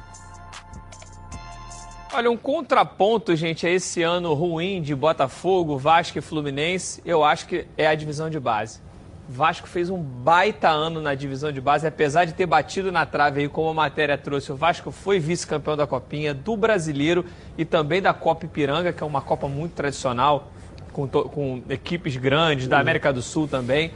Olha, 2.12 2.30
um 2.30 2.36
contraponto, 2.36 3.34
gente, 3.34 3.66
a 3.66 3.70
esse 3.70 4.02
ano 4.02 4.34
ruim 4.34 4.80
de 4.80 4.94
Botafogo, 4.94 5.76
Vasco 5.76 6.18
e 6.18 6.20
Fluminense, 6.20 7.02
eu 7.04 7.24
acho 7.24 7.46
que 7.46 7.66
é 7.76 7.86
a 7.86 7.94
divisão 7.94 8.30
de 8.30 8.38
base. 8.38 8.80
Vasco 9.28 9.66
fez 9.66 9.88
um 9.88 9.98
baita 9.98 10.68
ano 10.68 11.00
na 11.00 11.14
divisão 11.14 11.50
de 11.50 11.60
base, 11.60 11.86
apesar 11.86 12.24
de 12.26 12.34
ter 12.34 12.46
batido 12.46 12.92
na 12.92 13.06
trave 13.06 13.40
aí, 13.40 13.48
como 13.48 13.70
a 13.70 13.74
matéria 13.74 14.18
trouxe. 14.18 14.52
O 14.52 14.56
Vasco 14.56 14.90
foi 14.90 15.18
vice-campeão 15.18 15.76
da 15.76 15.86
Copinha, 15.86 16.34
do 16.34 16.56
Brasileiro 16.56 17.24
e 17.56 17.64
também 17.64 18.02
da 18.02 18.12
Copa 18.12 18.44
Ipiranga, 18.44 18.92
que 18.92 19.02
é 19.02 19.06
uma 19.06 19.22
Copa 19.22 19.48
muito 19.48 19.72
tradicional, 19.72 20.50
com, 20.92 21.08
com 21.08 21.62
equipes 21.68 22.16
grandes, 22.16 22.68
da 22.68 22.78
América 22.78 23.12
do 23.12 23.22
Sul 23.22 23.48
também. 23.48 23.92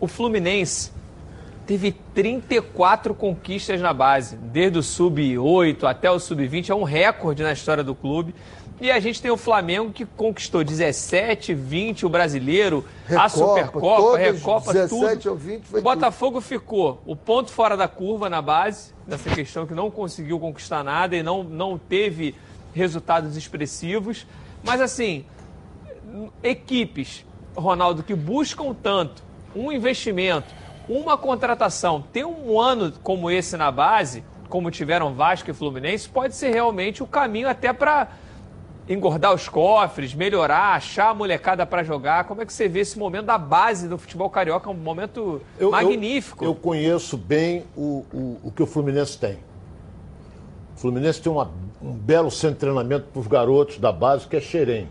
O 0.00 0.08
Fluminense 0.08 0.90
teve 1.66 1.92
34 2.14 3.14
conquistas 3.14 3.80
na 3.80 3.92
base, 3.92 4.36
desde 4.36 4.78
o 4.78 4.82
sub-8 4.82 5.84
até 5.84 6.10
o 6.10 6.18
sub-20, 6.18 6.70
é 6.70 6.74
um 6.74 6.82
recorde 6.82 7.42
na 7.42 7.52
história 7.52 7.84
do 7.84 7.94
clube. 7.94 8.34
E 8.82 8.90
a 8.90 8.98
gente 8.98 9.22
tem 9.22 9.30
o 9.30 9.36
Flamengo 9.36 9.92
que 9.92 10.04
conquistou 10.04 10.64
17, 10.64 11.54
20, 11.54 12.04
o 12.04 12.08
brasileiro, 12.08 12.84
Recopa, 13.06 13.24
a 13.24 13.28
Supercopa, 13.28 14.16
a 14.16 14.18
Recopa, 14.18 14.72
17 14.72 15.22
tudo. 15.22 15.30
Ou 15.30 15.36
20 15.36 15.62
foi 15.66 15.78
o 15.78 15.82
Botafogo 15.84 16.38
tudo. 16.38 16.48
ficou 16.48 17.00
o 17.06 17.14
ponto 17.14 17.52
fora 17.52 17.76
da 17.76 17.86
curva 17.86 18.28
na 18.28 18.42
base, 18.42 18.92
nessa 19.06 19.30
questão 19.30 19.68
que 19.68 19.72
não 19.72 19.88
conseguiu 19.88 20.40
conquistar 20.40 20.82
nada 20.82 21.14
e 21.14 21.22
não, 21.22 21.44
não 21.44 21.78
teve 21.78 22.34
resultados 22.74 23.36
expressivos. 23.36 24.26
Mas 24.64 24.80
assim, 24.80 25.24
equipes, 26.42 27.24
Ronaldo, 27.54 28.02
que 28.02 28.16
buscam 28.16 28.74
tanto 28.74 29.22
um 29.54 29.70
investimento, 29.70 30.52
uma 30.88 31.16
contratação, 31.16 32.02
ter 32.12 32.24
um 32.24 32.58
ano 32.58 32.92
como 33.00 33.30
esse 33.30 33.56
na 33.56 33.70
base, 33.70 34.24
como 34.48 34.72
tiveram 34.72 35.14
Vasco 35.14 35.48
e 35.48 35.54
Fluminense, 35.54 36.08
pode 36.08 36.34
ser 36.34 36.50
realmente 36.50 37.00
o 37.00 37.06
caminho 37.06 37.48
até 37.48 37.72
para 37.72 38.08
engordar 38.88 39.32
os 39.32 39.48
cofres, 39.48 40.14
melhorar, 40.14 40.74
achar 40.74 41.10
a 41.10 41.14
molecada 41.14 41.64
para 41.64 41.82
jogar. 41.82 42.24
Como 42.24 42.42
é 42.42 42.46
que 42.46 42.52
você 42.52 42.68
vê 42.68 42.80
esse 42.80 42.98
momento 42.98 43.26
da 43.26 43.38
base 43.38 43.88
do 43.88 43.96
futebol 43.96 44.28
carioca? 44.28 44.68
É 44.68 44.72
um 44.72 44.76
momento 44.76 45.40
eu, 45.58 45.70
magnífico. 45.70 46.44
Eu, 46.44 46.50
eu, 46.50 46.54
conheço 46.54 47.16
bem 47.16 47.64
o, 47.76 48.04
o, 48.12 48.40
o, 48.44 48.52
que 48.52 48.62
o 48.62 48.66
Fluminense 48.66 49.18
tem. 49.18 49.38
O 50.76 50.80
Fluminense 50.80 51.20
tem 51.20 51.30
uma, 51.30 51.50
um 51.80 51.92
belo 51.92 52.30
centro 52.30 52.54
de 52.54 52.60
treinamento 52.60 53.06
para 53.12 53.20
os 53.20 53.26
garotos 53.26 53.78
da 53.78 53.92
base, 53.92 54.26
que 54.26 54.36
é 54.36 54.40
Xerém. 54.40 54.88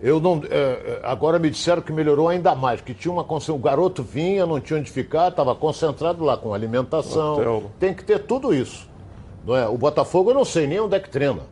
Eu 0.00 0.18
não, 0.18 0.42
é, 0.50 0.56
é, 0.56 1.00
agora 1.04 1.38
me 1.38 1.48
disseram 1.48 1.80
que 1.80 1.92
melhorou 1.92 2.28
ainda 2.28 2.56
mais, 2.56 2.80
que 2.80 2.92
tinha 2.92 3.12
uma 3.12 3.22
o 3.22 3.58
garoto 3.58 4.02
vinha, 4.02 4.44
não 4.44 4.60
tinha 4.60 4.80
onde 4.80 4.90
ficar, 4.90 5.28
estava 5.28 5.54
concentrado 5.54 6.24
lá 6.24 6.36
com 6.36 6.52
alimentação. 6.52 7.34
Hotel. 7.34 7.70
Tem 7.78 7.94
que 7.94 8.04
ter 8.04 8.18
tudo 8.18 8.52
isso. 8.52 8.90
Não 9.46 9.54
é? 9.54 9.68
O 9.68 9.78
Botafogo 9.78 10.30
eu 10.30 10.34
não 10.34 10.44
sei 10.44 10.66
nem 10.66 10.80
onde 10.80 10.96
é 10.96 11.00
que 11.00 11.08
treina. 11.08 11.42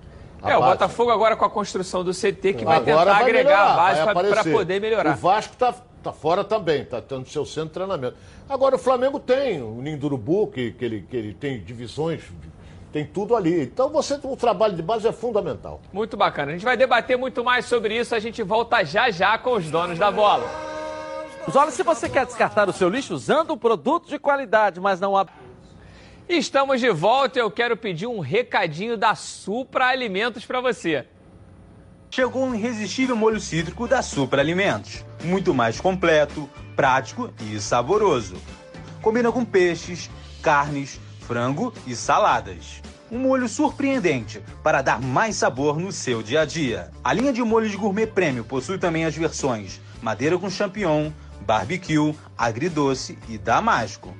É, 0.42 0.56
o 0.56 0.62
Botafogo 0.62 1.10
agora 1.10 1.36
com 1.36 1.44
a 1.44 1.50
construção 1.50 2.02
do 2.02 2.12
CT 2.12 2.54
que 2.54 2.64
vai 2.64 2.76
agora 2.76 2.84
tentar 2.84 3.04
vai 3.04 3.22
agregar 3.22 3.44
melhorar, 3.44 3.72
a 3.72 4.14
base 4.14 4.30
para 4.30 4.44
poder 4.44 4.80
melhorar. 4.80 5.12
O 5.12 5.16
Vasco 5.16 5.52
está 5.52 5.74
tá 6.02 6.12
fora 6.12 6.42
também, 6.42 6.82
está 6.82 7.00
tendo 7.00 7.28
seu 7.28 7.44
centro 7.44 7.68
de 7.68 7.74
treinamento. 7.74 8.16
Agora 8.48 8.76
o 8.76 8.78
Flamengo 8.78 9.20
tem 9.20 9.62
o 9.62 9.80
Ninho 9.82 9.98
do 9.98 10.06
Urubu, 10.06 10.46
que, 10.48 10.72
que, 10.72 10.84
ele, 10.84 11.06
que 11.08 11.16
ele 11.16 11.34
tem 11.34 11.60
divisões, 11.60 12.22
tem 12.92 13.04
tudo 13.04 13.36
ali. 13.36 13.62
Então 13.62 13.88
você, 13.90 14.18
o 14.22 14.36
trabalho 14.36 14.74
de 14.74 14.82
base 14.82 15.06
é 15.06 15.12
fundamental. 15.12 15.80
Muito 15.92 16.16
bacana. 16.16 16.50
A 16.50 16.54
gente 16.54 16.64
vai 16.64 16.76
debater 16.76 17.18
muito 17.18 17.44
mais 17.44 17.66
sobre 17.66 17.98
isso, 17.98 18.14
a 18.14 18.18
gente 18.18 18.42
volta 18.42 18.82
já 18.84 19.10
já 19.10 19.36
com 19.38 19.52
os 19.52 19.70
donos 19.70 19.98
da 19.98 20.10
bola. 20.10 20.48
Olha, 21.52 21.70
se 21.70 21.82
você 21.82 22.08
quer 22.08 22.26
descartar 22.26 22.68
o 22.68 22.72
seu 22.72 22.88
lixo 22.88 23.14
usando 23.14 23.52
um 23.52 23.58
produto 23.58 24.08
de 24.08 24.18
qualidade, 24.18 24.78
mas 24.78 25.00
não 25.00 25.16
há 25.16 25.26
Estamos 26.32 26.80
de 26.80 26.88
volta 26.90 27.40
e 27.40 27.42
eu 27.42 27.50
quero 27.50 27.76
pedir 27.76 28.06
um 28.06 28.20
recadinho 28.20 28.96
da 28.96 29.16
Supra 29.16 29.86
Alimentos 29.86 30.46
para 30.46 30.60
você. 30.60 31.04
Chegou 32.08 32.44
um 32.44 32.54
irresistível 32.54 33.16
molho 33.16 33.40
cítrico 33.40 33.88
da 33.88 34.00
Supra 34.00 34.40
Alimentos. 34.40 35.04
Muito 35.24 35.52
mais 35.52 35.80
completo, 35.80 36.48
prático 36.76 37.34
e 37.40 37.58
saboroso. 37.58 38.36
Combina 39.02 39.32
com 39.32 39.44
peixes, 39.44 40.08
carnes, 40.40 41.00
frango 41.22 41.74
e 41.84 41.96
saladas. 41.96 42.80
Um 43.10 43.18
molho 43.18 43.48
surpreendente 43.48 44.40
para 44.62 44.82
dar 44.82 45.00
mais 45.00 45.34
sabor 45.34 45.80
no 45.80 45.90
seu 45.90 46.22
dia 46.22 46.42
a 46.42 46.44
dia. 46.44 46.92
A 47.02 47.12
linha 47.12 47.32
de 47.32 47.42
molhos 47.42 47.74
gourmet 47.74 48.06
prêmio 48.06 48.44
possui 48.44 48.78
também 48.78 49.04
as 49.04 49.16
versões 49.16 49.80
madeira 50.00 50.38
com 50.38 50.48
champignon, 50.48 51.10
barbecue, 51.44 52.14
agridoce 52.38 53.18
e 53.28 53.36
damasco 53.36 54.14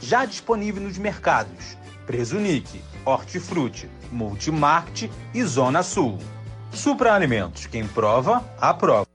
já 0.00 0.24
disponível 0.24 0.82
nos 0.82 0.98
mercados 0.98 1.76
Presunic, 2.06 2.80
Hortifruti, 3.04 3.90
Multimarket 4.12 5.10
e 5.34 5.42
Zona 5.42 5.82
Sul. 5.82 6.18
Supra 6.70 7.12
Alimentos, 7.12 7.66
quem 7.66 7.86
prova, 7.86 8.44
aprova. 8.60 9.06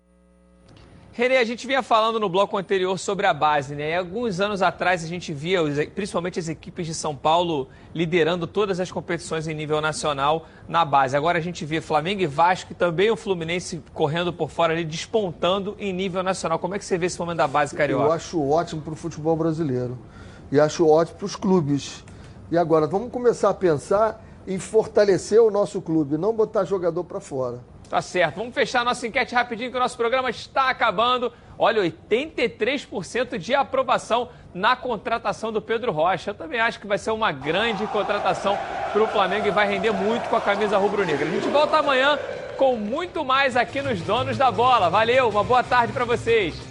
Renê, 1.13 1.37
a 1.37 1.43
gente 1.43 1.67
vinha 1.67 1.83
falando 1.83 2.19
no 2.19 2.29
bloco 2.29 2.57
anterior 2.57 2.97
sobre 2.97 3.27
a 3.27 3.33
base, 3.33 3.75
né? 3.75 3.91
E 3.91 3.95
alguns 3.95 4.39
anos 4.39 4.61
atrás 4.61 5.03
a 5.03 5.07
gente 5.07 5.33
via, 5.33 5.59
principalmente 5.93 6.39
as 6.39 6.47
equipes 6.47 6.85
de 6.85 6.93
São 6.93 7.15
Paulo, 7.15 7.67
liderando 7.93 8.47
todas 8.47 8.79
as 8.79 8.89
competições 8.91 9.47
em 9.47 9.53
nível 9.53 9.81
nacional 9.81 10.47
na 10.67 10.83
base. 10.85 11.15
Agora 11.15 11.37
a 11.37 11.41
gente 11.41 11.65
vê 11.65 11.81
Flamengo 11.81 12.21
e 12.21 12.27
Vasco 12.27 12.71
e 12.71 12.75
também 12.75 13.11
o 13.11 13.17
Fluminense 13.17 13.83
correndo 13.93 14.31
por 14.31 14.49
fora 14.49 14.73
ali, 14.73 14.85
despontando 14.85 15.75
em 15.77 15.93
nível 15.93 16.23
nacional. 16.23 16.57
Como 16.59 16.75
é 16.75 16.79
que 16.79 16.85
você 16.85 16.97
vê 16.97 17.07
esse 17.07 17.19
momento 17.19 17.37
da 17.37 17.47
base 17.47 17.75
carioca? 17.75 18.05
Eu 18.05 18.11
acho 18.11 18.41
ótimo 18.41 18.81
para 18.81 18.93
o 18.93 18.95
futebol 18.95 19.35
brasileiro 19.35 19.97
e 20.51 20.59
acho 20.59 20.87
ótimo 20.87 21.17
para 21.17 21.25
os 21.25 21.35
clubes. 21.35 22.03
E 22.51 22.57
agora, 22.57 22.85
vamos 22.85 23.11
começar 23.11 23.49
a 23.49 23.53
pensar 23.53 24.21
em 24.45 24.59
fortalecer 24.59 25.41
o 25.41 25.49
nosso 25.49 25.81
clube, 25.81 26.17
não 26.17 26.33
botar 26.33 26.65
jogador 26.65 27.03
para 27.03 27.19
fora. 27.19 27.59
Tá 27.89 28.01
certo. 28.01 28.37
Vamos 28.37 28.53
fechar 28.53 28.85
nossa 28.85 29.05
enquete 29.05 29.35
rapidinho, 29.35 29.69
que 29.69 29.75
o 29.75 29.79
nosso 29.79 29.97
programa 29.97 30.29
está 30.29 30.69
acabando. 30.69 31.31
Olha, 31.57 31.81
83% 31.81 33.37
de 33.37 33.53
aprovação 33.53 34.29
na 34.53 34.75
contratação 34.77 35.51
do 35.51 35.61
Pedro 35.61 35.91
Rocha. 35.91 36.31
Eu 36.31 36.35
também 36.35 36.59
acho 36.59 36.79
que 36.79 36.87
vai 36.87 36.97
ser 36.97 37.11
uma 37.11 37.33
grande 37.33 37.85
contratação 37.87 38.57
para 38.93 39.03
o 39.03 39.07
Flamengo 39.07 39.47
e 39.47 39.51
vai 39.51 39.67
render 39.67 39.91
muito 39.91 40.29
com 40.29 40.37
a 40.37 40.41
camisa 40.41 40.77
rubro-negra. 40.77 41.27
A 41.27 41.31
gente 41.31 41.49
volta 41.49 41.77
amanhã 41.77 42.17
com 42.57 42.77
muito 42.77 43.25
mais 43.25 43.57
aqui 43.57 43.81
nos 43.81 44.01
Donos 44.01 44.37
da 44.37 44.49
Bola. 44.49 44.89
Valeu, 44.89 45.27
uma 45.27 45.43
boa 45.43 45.61
tarde 45.61 45.91
para 45.91 46.05
vocês. 46.05 46.70